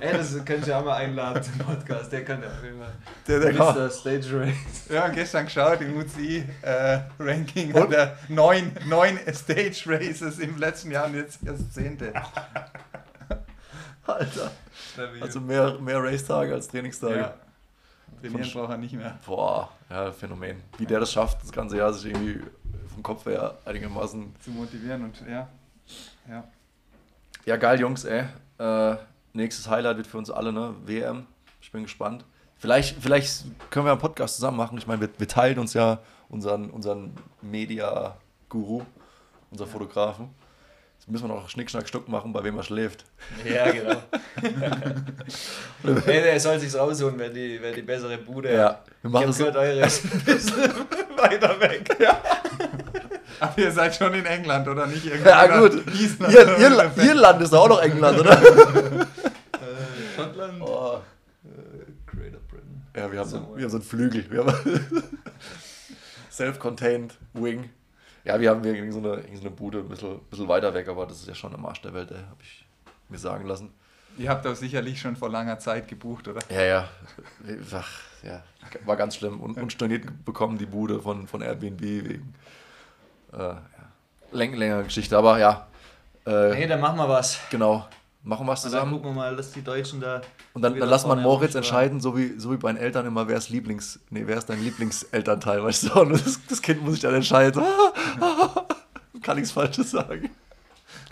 Ey, 0.00 0.12
das 0.16 0.44
könnt 0.44 0.66
ihr 0.66 0.76
auch 0.76 0.84
mal 0.84 0.96
einladen 0.96 1.42
zum 1.42 1.58
Podcast, 1.58 2.12
der 2.12 2.24
kann 2.24 2.42
ja 2.42 2.48
auf 2.48 2.62
jeden 2.62 2.78
Fall. 2.78 2.92
Der, 3.26 3.40
der 3.40 3.54
kann, 3.54 3.74
Mr. 3.74 3.88
Stage 3.90 4.26
Race. 4.40 4.54
Wir 4.88 5.02
haben 5.02 5.14
gestern 5.14 5.46
geschaut, 5.46 5.80
im 5.80 5.96
UCI-Ranking 5.96 7.72
hat 7.72 7.92
er 7.92 8.18
neun, 8.28 8.72
neun 8.86 9.18
Stage 9.32 9.84
Races 9.86 10.38
im 10.38 10.58
letzten 10.58 10.90
Jahr 10.90 11.06
und 11.06 11.14
jetzt 11.14 11.38
das 11.42 11.70
zehnte. 11.72 12.12
Alter. 14.06 14.50
Also 15.20 15.40
mehr, 15.40 15.78
mehr 15.80 16.02
Racetage 16.02 16.52
als 16.52 16.68
Trainingstage. 16.68 17.16
Ja. 17.16 17.34
Trainieren 18.20 18.50
braucht 18.50 18.70
er 18.70 18.76
nicht 18.78 18.94
mehr. 18.94 19.18
Boah, 19.26 19.70
ja, 19.90 20.12
Phänomen. 20.12 20.62
Wie 20.78 20.86
der 20.86 21.00
das 21.00 21.12
schafft, 21.12 21.42
das 21.42 21.52
ganze 21.52 21.76
Jahr 21.76 21.92
sich 21.92 22.12
irgendwie 22.12 22.40
vom 22.92 23.02
Kopf 23.02 23.26
her 23.26 23.56
einigermaßen. 23.64 24.34
Zu 24.40 24.50
motivieren 24.50 25.04
und 25.04 25.22
ja. 25.28 25.48
ja. 26.28 26.44
Ja, 27.44 27.56
geil, 27.56 27.78
Jungs, 27.78 28.04
ey. 28.04 28.24
Äh, 28.58 28.96
nächstes 29.32 29.68
Highlight 29.68 29.98
wird 29.98 30.06
für 30.06 30.18
uns 30.18 30.30
alle, 30.30 30.52
ne? 30.52 30.74
WM. 30.84 31.26
Ich 31.60 31.70
bin 31.70 31.82
gespannt. 31.82 32.24
Vielleicht, 32.56 32.96
vielleicht 33.00 33.44
können 33.70 33.86
wir 33.86 33.92
einen 33.92 34.00
Podcast 34.00 34.36
zusammen 34.36 34.56
machen. 34.56 34.78
Ich 34.78 34.86
meine, 34.86 35.02
wir, 35.02 35.10
wir 35.18 35.28
teilen 35.28 35.58
uns 35.58 35.74
ja 35.74 36.00
unseren, 36.28 36.70
unseren 36.70 37.12
Media-Guru, 37.42 38.82
unser 39.50 39.66
Fotografen. 39.66 40.30
Jetzt 41.06 41.12
müssen 41.12 41.28
wir 41.28 41.34
noch 41.36 41.48
Schnick, 41.48 41.70
Schnack, 41.70 41.86
Stuck 41.88 42.08
machen, 42.08 42.32
bei 42.32 42.42
wem 42.42 42.56
er 42.56 42.64
schläft. 42.64 43.04
Ja, 43.48 43.70
genau. 43.70 44.02
Ey, 46.06 46.22
der 46.22 46.40
soll 46.40 46.58
sich's 46.58 46.74
rausholen, 46.76 47.16
wer 47.16 47.28
die, 47.28 47.58
wer 47.60 47.72
die 47.72 47.82
bessere 47.82 48.18
Bude 48.18 48.52
Ja, 48.52 48.68
hat. 48.70 48.86
wir 49.02 49.08
Ich 49.08 49.12
machen 49.12 49.22
hab 49.22 49.30
es 49.30 49.36
so. 49.38 49.44
gehört, 49.44 49.56
eure 49.56 49.86
ist 49.86 50.04
ein 50.04 50.20
bisschen 50.24 50.56
weiter 51.16 51.60
weg. 51.60 51.96
Aber 53.38 53.58
ihr 53.58 53.70
seid 53.70 53.94
schon 53.94 54.14
in 54.14 54.26
England, 54.26 54.66
oder 54.66 54.86
nicht? 54.88 55.06
Irgendwo 55.06 55.28
Ja, 55.28 55.58
gut. 55.60 55.86
Island 55.94 56.32
Ihr, 56.34 56.58
Irland, 56.58 56.96
so. 56.96 57.02
Irland 57.02 57.42
ist 57.42 57.54
auch 57.54 57.68
noch 57.68 57.80
England, 57.82 58.18
oder? 58.20 58.42
Äh, 59.56 60.16
Schottland. 60.16 60.60
Oh. 60.60 60.98
Greater 62.06 62.38
Britain. 62.50 62.82
Ja, 62.96 63.12
wir 63.12 63.18
haben, 63.20 63.28
so, 63.28 63.52
wir 63.56 63.62
haben 63.62 63.70
so 63.70 63.76
einen 63.76 63.84
Flügel. 63.86 64.24
Self-contained 66.30 67.14
Wing. 67.32 67.70
Ja, 68.26 68.40
wir 68.40 68.50
haben 68.50 68.64
wir 68.64 68.74
irgendwie 68.74 68.92
so 68.92 68.98
eine, 68.98 69.22
so 69.34 69.40
eine 69.40 69.50
Bude 69.50 69.78
ein 69.78 69.88
bisschen, 69.88 70.18
bisschen 70.28 70.48
weiter 70.48 70.74
weg, 70.74 70.88
aber 70.88 71.06
das 71.06 71.20
ist 71.20 71.28
ja 71.28 71.34
schon 71.34 71.54
am 71.54 71.64
Arsch 71.64 71.80
der 71.82 71.94
Welt, 71.94 72.10
habe 72.10 72.42
ich 72.42 72.66
mir 73.08 73.18
sagen 73.18 73.46
lassen. 73.46 73.72
Ihr 74.18 74.28
habt 74.30 74.44
auch 74.46 74.56
sicherlich 74.56 75.00
schon 75.00 75.14
vor 75.14 75.28
langer 75.30 75.58
Zeit 75.60 75.86
gebucht, 75.86 76.26
oder? 76.26 76.40
Ja, 76.50 76.62
ja. 76.62 76.88
Ach, 77.72 78.00
ja. 78.24 78.42
War 78.84 78.96
ganz 78.96 79.14
schlimm. 79.14 79.40
Und 79.40 79.56
unstorniert 79.58 80.24
bekommen 80.24 80.58
die 80.58 80.66
Bude 80.66 81.00
von, 81.00 81.28
von 81.28 81.40
Airbnb 81.40 81.80
wegen 81.80 82.34
äh, 83.32 83.38
ja. 83.38 83.60
Läng 84.32 84.54
längere 84.54 84.82
Geschichte, 84.84 85.16
aber 85.16 85.38
ja. 85.38 85.68
Äh, 86.26 86.52
Hey, 86.54 86.66
dann 86.66 86.80
machen 86.80 86.96
wir 86.98 87.08
was. 87.08 87.38
genau. 87.50 87.86
Machen 88.28 88.44
wir 88.46 88.52
was 88.52 88.64
Und 88.64 88.72
dann 88.72 88.80
zusammen. 88.80 88.92
gucken 89.00 89.10
wir 89.10 89.14
mal, 89.14 89.36
dass 89.36 89.52
die 89.52 89.62
Deutschen 89.62 90.00
da. 90.00 90.20
Und 90.52 90.62
dann, 90.62 90.76
dann 90.78 90.88
lass 90.88 91.06
man 91.06 91.22
Moritz 91.22 91.54
am 91.54 91.62
Start. 91.62 91.84
entscheiden, 91.84 92.00
so 92.00 92.16
wie, 92.16 92.38
so 92.38 92.50
wie 92.52 92.56
bei 92.56 92.72
den 92.72 92.80
Eltern 92.80 93.06
immer, 93.06 93.28
wer 93.28 93.36
ist 93.36 93.50
Lieblings, 93.50 94.00
nee, 94.10 94.22
wer 94.26 94.36
ist 94.36 94.46
dein 94.46 94.60
Lieblingselternteil, 94.62 95.62
weißt 95.62 95.84
du? 95.94 96.00
Und 96.00 96.10
das, 96.10 96.40
das 96.48 96.60
Kind 96.60 96.82
muss 96.82 96.94
sich 96.94 97.02
dann 97.02 97.14
entscheiden. 97.14 97.62
Kann 99.22 99.36
nichts 99.36 99.52
Falsches 99.52 99.90
sagen. 99.92 100.28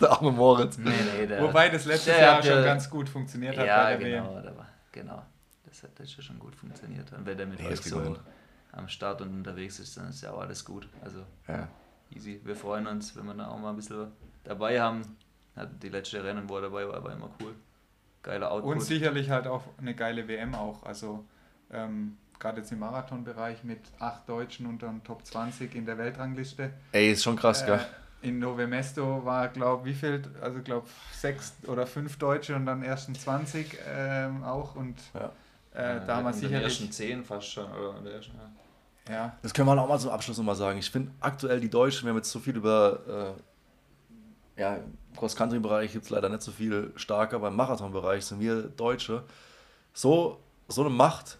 Der 0.01 0.11
arme 0.11 0.31
Moritz. 0.31 0.77
Nee, 0.77 0.91
nee, 1.17 1.25
der. 1.25 1.41
Wobei 1.41 1.69
das 1.69 1.85
letztes 1.85 2.17
Jahr 2.19 2.37
hat 2.37 2.45
schon 2.45 2.63
ganz 2.63 2.89
gut 2.89 3.07
funktioniert 3.07 3.57
hat 3.57 3.65
ja, 3.65 3.83
bei 3.83 3.95
der 3.95 3.99
WM. 4.07 4.23
genau, 4.25 4.41
der 4.41 4.57
war, 4.57 4.67
genau. 4.91 5.23
Das 5.65 5.83
hat 5.83 5.91
jetzt 5.99 6.21
schon 6.23 6.37
gut 6.39 6.55
funktioniert. 6.55 7.11
Und 7.13 7.25
wenn 7.25 7.37
der 7.37 7.47
mit 7.47 7.59
Ja, 7.61 7.69
euch 7.69 7.81
so 7.81 8.01
hin. 8.01 8.17
am 8.73 8.87
Start 8.89 9.21
und 9.21 9.29
unterwegs 9.29 9.79
ist, 9.79 9.95
dann 9.97 10.09
ist 10.09 10.21
ja 10.21 10.31
auch 10.31 10.39
alles 10.41 10.63
gut. 10.65 10.87
Also 11.03 11.19
Ja. 11.47 11.67
easy. 12.13 12.41
Wir 12.43 12.55
freuen 12.57 12.87
uns, 12.87 13.15
wenn 13.15 13.25
wir 13.25 13.33
da 13.35 13.47
auch 13.47 13.57
mal 13.57 13.69
ein 13.69 13.75
bisschen 13.77 14.07
dabei 14.43 14.81
haben. 14.81 15.01
Die 15.81 15.89
letzte 15.89 16.23
Rennen, 16.23 16.49
wo 16.49 16.55
er 16.57 16.63
dabei 16.63 16.87
war, 16.87 17.03
war 17.03 17.11
immer 17.13 17.29
cool. 17.41 17.55
Geiler 18.23 18.51
Output. 18.51 18.73
Und 18.73 18.81
sicherlich 18.81 19.29
halt 19.29 19.47
auch 19.47 19.63
eine 19.77 19.93
geile 19.95 20.27
WM 20.27 20.55
auch. 20.55 20.83
Also 20.83 21.23
ähm, 21.71 22.17
gerade 22.39 22.59
jetzt 22.59 22.71
im 22.71 22.79
Marathonbereich 22.79 23.63
mit 23.63 23.79
acht 23.99 24.27
Deutschen 24.27 24.65
unter 24.65 24.87
den 24.87 25.03
Top 25.03 25.25
20 25.25 25.73
in 25.75 25.85
der 25.85 25.97
Weltrangliste. 25.97 26.71
Ey, 26.91 27.11
ist 27.11 27.23
schon 27.23 27.35
krass, 27.35 27.65
gell? 27.65 27.75
Äh, 27.79 28.27
in 28.27 28.39
Novemesto 28.39 29.23
war, 29.23 29.47
glaube 29.49 29.85
wie 29.85 29.93
viel, 29.93 30.21
also 30.41 30.59
glaube 30.61 30.87
sechs 31.13 31.53
oder 31.67 31.85
fünf 31.85 32.17
Deutsche 32.17 32.55
und 32.55 32.65
dann 32.65 32.81
ersten 32.83 33.13
20 33.13 33.77
ähm, 33.87 34.43
auch. 34.43 34.75
Und 34.75 34.95
Ja. 35.13 35.31
äh, 35.75 35.97
Ja, 35.97 35.99
da 35.99 36.15
haben 36.17 36.23
wir 36.25 36.33
in 36.33 36.41
den 36.41 36.53
ersten 36.53 36.85
sicherlich. 36.85 36.91
10 36.91 37.23
fast 37.23 37.51
schon. 37.51 37.71
Oder 37.71 37.97
in 37.99 38.03
der 38.05 38.13
ersten, 38.15 38.33
ja. 38.35 39.13
Ja, 39.13 39.37
Das 39.43 39.53
können 39.53 39.67
wir 39.67 39.79
auch 39.79 39.87
mal 39.87 39.99
zum 39.99 40.09
Abschluss 40.09 40.37
nochmal 40.37 40.55
sagen. 40.55 40.79
Ich 40.79 40.89
finde 40.89 41.11
aktuell 41.19 41.59
die 41.59 41.69
Deutschen, 41.69 42.05
wir 42.05 42.09
haben 42.09 42.17
jetzt 42.17 42.31
so 42.31 42.39
viel 42.39 42.55
über, 42.55 43.35
äh, 44.57 44.61
ja, 44.61 44.79
Cross-Country-Bereich 45.15 45.91
gibt 45.93 46.05
es 46.05 46.09
leider 46.09 46.29
nicht 46.29 46.41
so 46.41 46.51
viel 46.51 46.91
stark, 46.95 47.33
aber 47.33 47.47
im 47.49 47.55
Marathon-Bereich 47.55 48.25
sind 48.25 48.39
wir 48.39 48.63
Deutsche 48.63 49.23
so, 49.93 50.39
so 50.67 50.81
eine 50.81 50.89
Macht. 50.89 51.37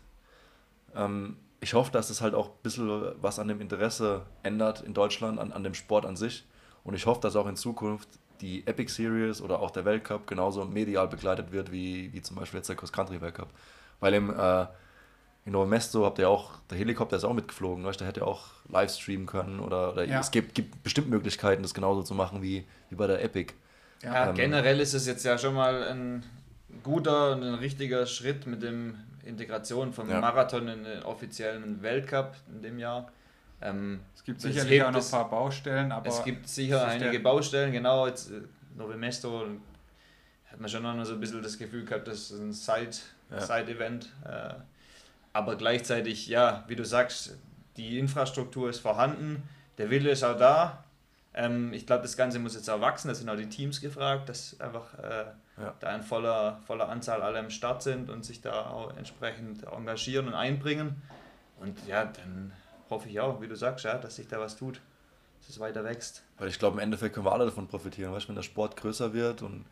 Ähm, 0.96 1.38
ich 1.60 1.74
hoffe, 1.74 1.92
dass 1.92 2.10
das 2.10 2.22
halt 2.22 2.36
auch 2.36 2.48
ein 2.50 2.62
bisschen 2.64 3.14
was 3.22 3.40
an 3.40 3.48
dem 3.48 3.60
Interesse 3.62 4.22
ändert 4.44 4.82
in 4.82 4.94
Deutschland, 4.94 5.40
an, 5.40 5.52
an 5.52 5.64
dem 5.64 5.74
Sport 5.74 6.06
an 6.06 6.16
sich. 6.16 6.46
Und 6.84 6.94
ich 6.94 7.06
hoffe, 7.06 7.22
dass 7.22 7.36
auch 7.36 7.48
in 7.48 7.56
Zukunft 7.56 8.08
die 8.42 8.66
Epic 8.68 8.92
Series 8.92 9.42
oder 9.42 9.60
auch 9.60 9.72
der 9.72 9.86
Weltcup 9.86 10.28
genauso 10.28 10.64
medial 10.66 11.08
begleitet 11.08 11.52
wird, 11.52 11.72
wie, 11.72 12.12
wie 12.14 12.22
zum 12.22 12.36
Beispiel 12.36 12.60
jetzt 12.60 12.68
der 12.70 12.76
Cross-Country-Weltcup. 12.76 13.48
Weil 14.00 14.14
im, 14.14 14.30
äh, 14.30 14.66
in 15.46 15.54
Novo 15.54 15.66
Mesto 15.66 16.06
habt 16.06 16.20
ihr 16.20 16.30
auch, 16.30 16.52
der 16.70 16.78
Helikopter 16.78 17.18
ist 17.18 17.24
auch 17.24 17.34
mitgeflogen, 17.34 17.84
ne? 17.84 17.92
der 17.92 18.08
hätte 18.08 18.20
ja 18.22 18.26
auch 18.26 18.48
live 18.70 18.92
streamen 18.92 19.26
können 19.26 19.60
oder, 19.60 19.94
oder 19.94 20.04
Ja. 20.04 20.20
es 20.20 20.32
gibt, 20.32 20.54
gibt 20.54 20.84
bestimmt 20.84 21.10
Möglichkeiten, 21.10 21.62
das 21.64 21.74
genauso 21.74 22.04
zu 22.04 22.14
machen 22.14 22.42
wie, 22.42 22.66
wie 22.90 22.96
bei 22.96 23.08
der 23.08 23.24
Epic. 23.24 23.54
Ja, 24.04 24.30
Ähm, 24.30 24.36
generell 24.36 24.80
ist 24.80 24.94
es 24.94 25.08
jetzt 25.08 25.24
ja 25.26 25.38
schon 25.38 25.54
mal 25.56 25.84
ein 25.84 26.24
guter 26.84 27.32
und 27.32 27.44
ein 27.44 27.56
richtiger 27.56 28.06
Schritt 28.06 28.46
mit 28.46 28.62
dem 28.62 28.96
Integration 29.24 29.92
vom 29.94 30.10
Ja. 30.10 30.20
Marathon 30.20 30.68
in 30.68 30.84
den 30.84 31.04
offiziellen 31.04 31.82
Weltcup 31.82 32.36
in 32.54 32.62
dem 32.62 32.78
Jahr. 32.80 33.12
Ähm, 33.62 34.02
es 34.16 34.24
gibt 34.24 34.42
sicherlich 34.42 34.70
hebt 34.72 34.86
auch 34.86 34.92
noch 34.92 35.00
es- 35.00 35.14
ein 35.14 35.20
paar 35.22 35.30
Baustellen, 35.30 35.92
aber 35.92 36.08
es 36.08 36.24
gibt 36.24 36.48
sicher 36.48 36.86
es 36.88 36.94
einige 37.02 37.20
Baustellen, 37.20 37.72
genau, 37.72 38.06
jetzt 38.06 38.30
äh, 38.30 38.42
Novo 38.78 38.96
Mesto 38.98 39.48
hat 40.52 40.60
man 40.60 40.70
schon 40.70 40.84
noch 40.84 41.04
so 41.06 41.14
ein 41.14 41.20
bisschen 41.20 41.42
das 41.42 41.58
Gefühl 41.58 41.86
gehabt, 41.86 42.08
das 42.08 42.30
ist 42.32 42.40
ein 42.40 42.52
Side- 42.54 42.98
Ja. 43.32 43.40
Side-Event. 43.42 44.12
äh, 44.26 44.54
aber 45.34 45.56
gleichzeitig, 45.56 46.28
ja, 46.28 46.64
wie 46.68 46.76
du 46.76 46.86
sagst, 46.86 47.38
die 47.78 47.98
Infrastruktur 47.98 48.70
ist 48.70 48.80
vorhanden, 48.80 49.44
der 49.78 49.90
Wille 49.90 50.12
ist 50.12 50.24
auch 50.24 50.38
da. 50.38 50.85
Ähm, 51.38 51.74
ich 51.74 51.86
glaube, 51.86 52.02
das 52.04 52.16
Ganze 52.16 52.40
muss 52.40 52.56
jetzt 52.56 52.70
auch 52.70 52.80
wachsen, 52.82 53.10
da 53.10 53.14
sind 53.16 53.30
auch 53.30 53.36
die 53.36 53.50
Teams 53.50 53.82
gefragt, 53.82 54.30
dass 54.30 54.60
einfach 54.62 54.98
äh, 55.00 55.26
Ja. 55.62 55.74
da 55.80 55.94
in 55.96 56.02
voller, 56.02 56.60
voller 56.66 56.88
Anzahl 56.90 57.22
alle 57.22 57.40
am 57.40 57.50
Start 57.50 57.84
sind 57.84 58.10
und 58.10 58.24
sich 58.26 58.40
da 58.42 58.68
auch 58.70 58.96
entsprechend 58.96 59.64
engagieren 59.66 60.28
und 60.28 60.34
einbringen. 60.34 61.02
Und 61.60 61.78
ja, 61.88 62.06
dann 62.06 62.54
hoffe 62.90 63.10
ich 63.10 63.20
auch, 63.20 63.42
wie 63.42 63.48
du 63.48 63.56
sagst, 63.56 63.84
ja, 63.86 63.98
dass 63.98 64.16
sich 64.16 64.28
da 64.28 64.40
was 64.40 64.56
tut, 64.56 64.80
dass 65.42 65.50
es 65.50 65.60
weiter 65.60 65.84
wächst. 65.84 66.24
Weil 66.38 66.48
ich 66.48 66.58
glaube, 66.60 66.78
im 66.78 66.80
Endeffekt 66.84 67.16
können 67.16 67.26
wir 67.26 67.34
alle 67.34 67.46
davon 67.46 67.68
profitieren, 67.68 68.14
weißt 68.14 68.26
du, 68.26 68.30
wenn 68.30 68.36
der 68.36 68.44
Sport 68.44 68.78
größer 68.78 69.14
wird 69.14 69.42
und 69.42 69.66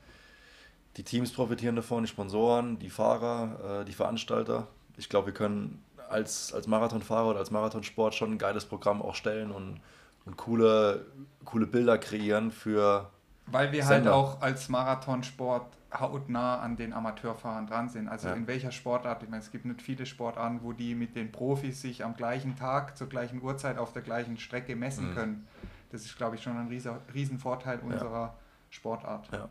die 0.97 1.03
Teams 1.03 1.31
profitieren 1.31 1.75
davon, 1.75 2.03
die 2.03 2.09
Sponsoren, 2.09 2.77
die 2.77 2.89
Fahrer, 2.89 3.81
äh, 3.81 3.85
die 3.85 3.93
Veranstalter. 3.93 4.67
Ich 4.97 5.09
glaube, 5.09 5.27
wir 5.27 5.33
können 5.33 5.83
als, 6.09 6.53
als 6.53 6.67
Marathonfahrer 6.67 7.29
oder 7.29 7.39
als 7.39 7.51
Marathonsport 7.51 8.13
schon 8.15 8.33
ein 8.33 8.37
geiles 8.37 8.65
Programm 8.65 9.01
auch 9.01 9.15
stellen 9.15 9.51
und, 9.51 9.79
und 10.25 10.37
coole, 10.37 11.05
coole 11.45 11.67
Bilder 11.67 11.97
kreieren 11.97 12.51
für, 12.51 13.09
Weil 13.47 13.71
wir 13.71 13.85
halt 13.85 14.03
Sender. 14.03 14.15
auch 14.15 14.41
als 14.41 14.69
Marathonsport 14.69 15.77
hautnah 15.93 16.59
an 16.59 16.75
den 16.75 16.91
Amateurfahrern 16.93 17.67
dran 17.67 17.89
sind. 17.89 18.07
Also 18.07 18.29
Ja. 18.29 18.33
in 18.33 18.47
welcher 18.47 18.71
Sportart, 18.71 19.21
ich 19.23 19.29
meine, 19.29 19.43
es 19.43 19.51
gibt 19.51 19.65
nicht 19.65 19.81
viele 19.81 20.05
Sportarten, 20.05 20.61
wo 20.63 20.73
die 20.73 20.95
mit 20.95 21.15
den 21.15 21.31
Profis 21.31 21.81
sich 21.81 22.03
am 22.03 22.15
gleichen 22.15 22.55
Tag, 22.55 22.97
zur 22.97 23.07
gleichen 23.07 23.41
Uhrzeit 23.43 23.77
auf 23.77 23.93
der 23.93 24.01
gleichen 24.01 24.37
Strecke 24.37 24.75
messen 24.75 25.09
Mhm. 25.09 25.13
können. 25.13 25.47
Das 25.91 26.03
ist, 26.05 26.17
glaube 26.17 26.35
ich, 26.35 26.41
schon 26.43 26.57
ein 26.57 26.67
riesen, 26.67 26.93
riesen 27.13 27.37
Vorteil 27.37 27.79
unserer 27.79 28.35
Sportart. 28.71 29.29
Ja. 29.31 29.49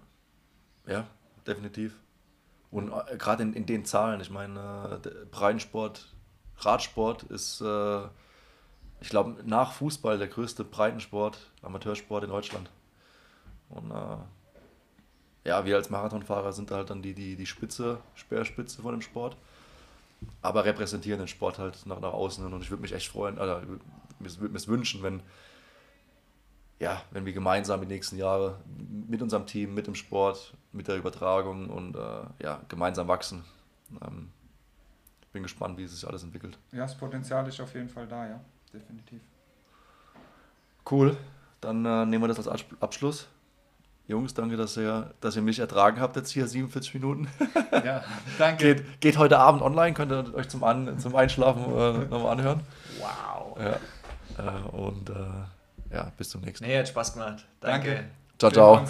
Ja, 0.86 1.04
definitiv. 1.46 1.96
Und 2.72 2.90
äh, 2.90 3.16
gerade 3.18 3.44
in, 3.44 3.52
in 3.52 3.66
den 3.66 3.84
Zahlen, 3.84 4.20
ich 4.20 4.30
meine, 4.30 5.00
äh, 5.04 5.08
Breitensport, 5.30 6.12
Radsport 6.58 7.22
ist, 7.24 7.60
äh, 7.60 7.64
ich 9.02 9.08
glaube, 9.08 9.36
nach 9.44 9.72
Fußball 9.72 10.16
der 10.16 10.28
größte 10.28 10.62
Breitensport, 10.62 11.50
Amateursport 11.62 12.22
in 12.22 12.30
Deutschland. 12.30 12.70
Und 13.68 13.90
äh, 13.90 15.48
ja, 15.48 15.64
wir 15.64 15.74
als 15.74 15.90
Marathonfahrer 15.90 16.52
sind 16.52 16.70
halt 16.70 16.90
dann 16.90 17.02
die, 17.02 17.12
die, 17.12 17.34
die 17.34 17.46
Spitze, 17.46 17.98
Speerspitze 18.14 18.80
von 18.80 18.92
dem 18.92 19.02
Sport. 19.02 19.36
Aber 20.40 20.64
repräsentieren 20.64 21.18
den 21.18 21.26
Sport 21.26 21.58
halt 21.58 21.84
nach, 21.84 21.98
nach 21.98 22.12
außen. 22.12 22.46
Und 22.46 22.62
ich 22.62 22.70
würde 22.70 22.82
mich 22.82 22.92
echt 22.92 23.08
freuen, 23.08 23.40
also, 23.40 23.60
ich 24.20 24.38
würde 24.38 24.52
mir 24.52 24.56
es 24.56 24.68
wünschen, 24.68 25.02
wenn, 25.02 25.20
ja, 26.78 27.02
wenn 27.10 27.26
wir 27.26 27.32
gemeinsam 27.32 27.80
die 27.80 27.88
nächsten 27.88 28.16
Jahre 28.16 28.60
mit 29.08 29.20
unserem 29.20 29.46
Team, 29.46 29.74
mit 29.74 29.88
dem 29.88 29.96
Sport, 29.96 30.54
mit 30.70 30.86
der 30.86 30.96
Übertragung 30.96 31.70
und 31.70 31.96
äh, 31.96 32.22
ja, 32.40 32.60
gemeinsam 32.68 33.08
wachsen. 33.08 33.44
Ähm, 34.00 34.30
bin 35.32 35.42
gespannt, 35.42 35.76
wie 35.76 35.88
sich 35.88 36.06
alles 36.06 36.22
entwickelt. 36.22 36.56
Ja, 36.70 36.82
das 36.82 36.96
Potenzial 36.96 37.48
ist 37.48 37.60
auf 37.60 37.74
jeden 37.74 37.88
Fall 37.88 38.06
da, 38.06 38.28
ja, 38.28 38.40
definitiv. 38.72 39.20
Cool, 40.90 41.16
dann 41.60 41.84
äh, 41.84 42.06
nehmen 42.06 42.22
wir 42.24 42.28
das 42.28 42.38
als 42.38 42.48
Abs- 42.48 42.64
Abschluss. 42.80 43.28
Jungs, 44.08 44.34
danke, 44.34 44.56
dass 44.56 44.76
ihr, 44.76 45.14
dass 45.20 45.36
ihr 45.36 45.42
mich 45.42 45.60
ertragen 45.60 46.00
habt 46.00 46.16
jetzt 46.16 46.30
hier 46.32 46.46
47 46.46 46.94
Minuten. 46.94 47.28
Ja, 47.84 48.04
danke. 48.38 48.74
Geht, 48.74 49.00
geht 49.00 49.16
heute 49.18 49.38
Abend 49.38 49.62
online, 49.62 49.94
könnt 49.94 50.12
ihr 50.12 50.34
euch 50.34 50.48
zum, 50.48 50.62
An, 50.62 50.98
zum 50.98 51.16
Einschlafen 51.16 51.62
äh, 51.64 52.04
nochmal 52.06 52.32
anhören. 52.32 52.60
Wow. 53.00 53.58
Ja. 53.58 53.78
Äh, 54.38 54.68
und 54.76 55.08
äh, 55.08 55.94
ja, 55.94 56.12
bis 56.18 56.28
zum 56.30 56.42
nächsten 56.42 56.64
Mal. 56.64 56.70
Nee, 56.72 56.78
hat 56.80 56.88
Spaß 56.88 57.14
gemacht. 57.14 57.46
Danke. 57.60 57.94
Danke. 57.94 58.10
Ciao, 58.38 58.50
ciao. 58.50 58.86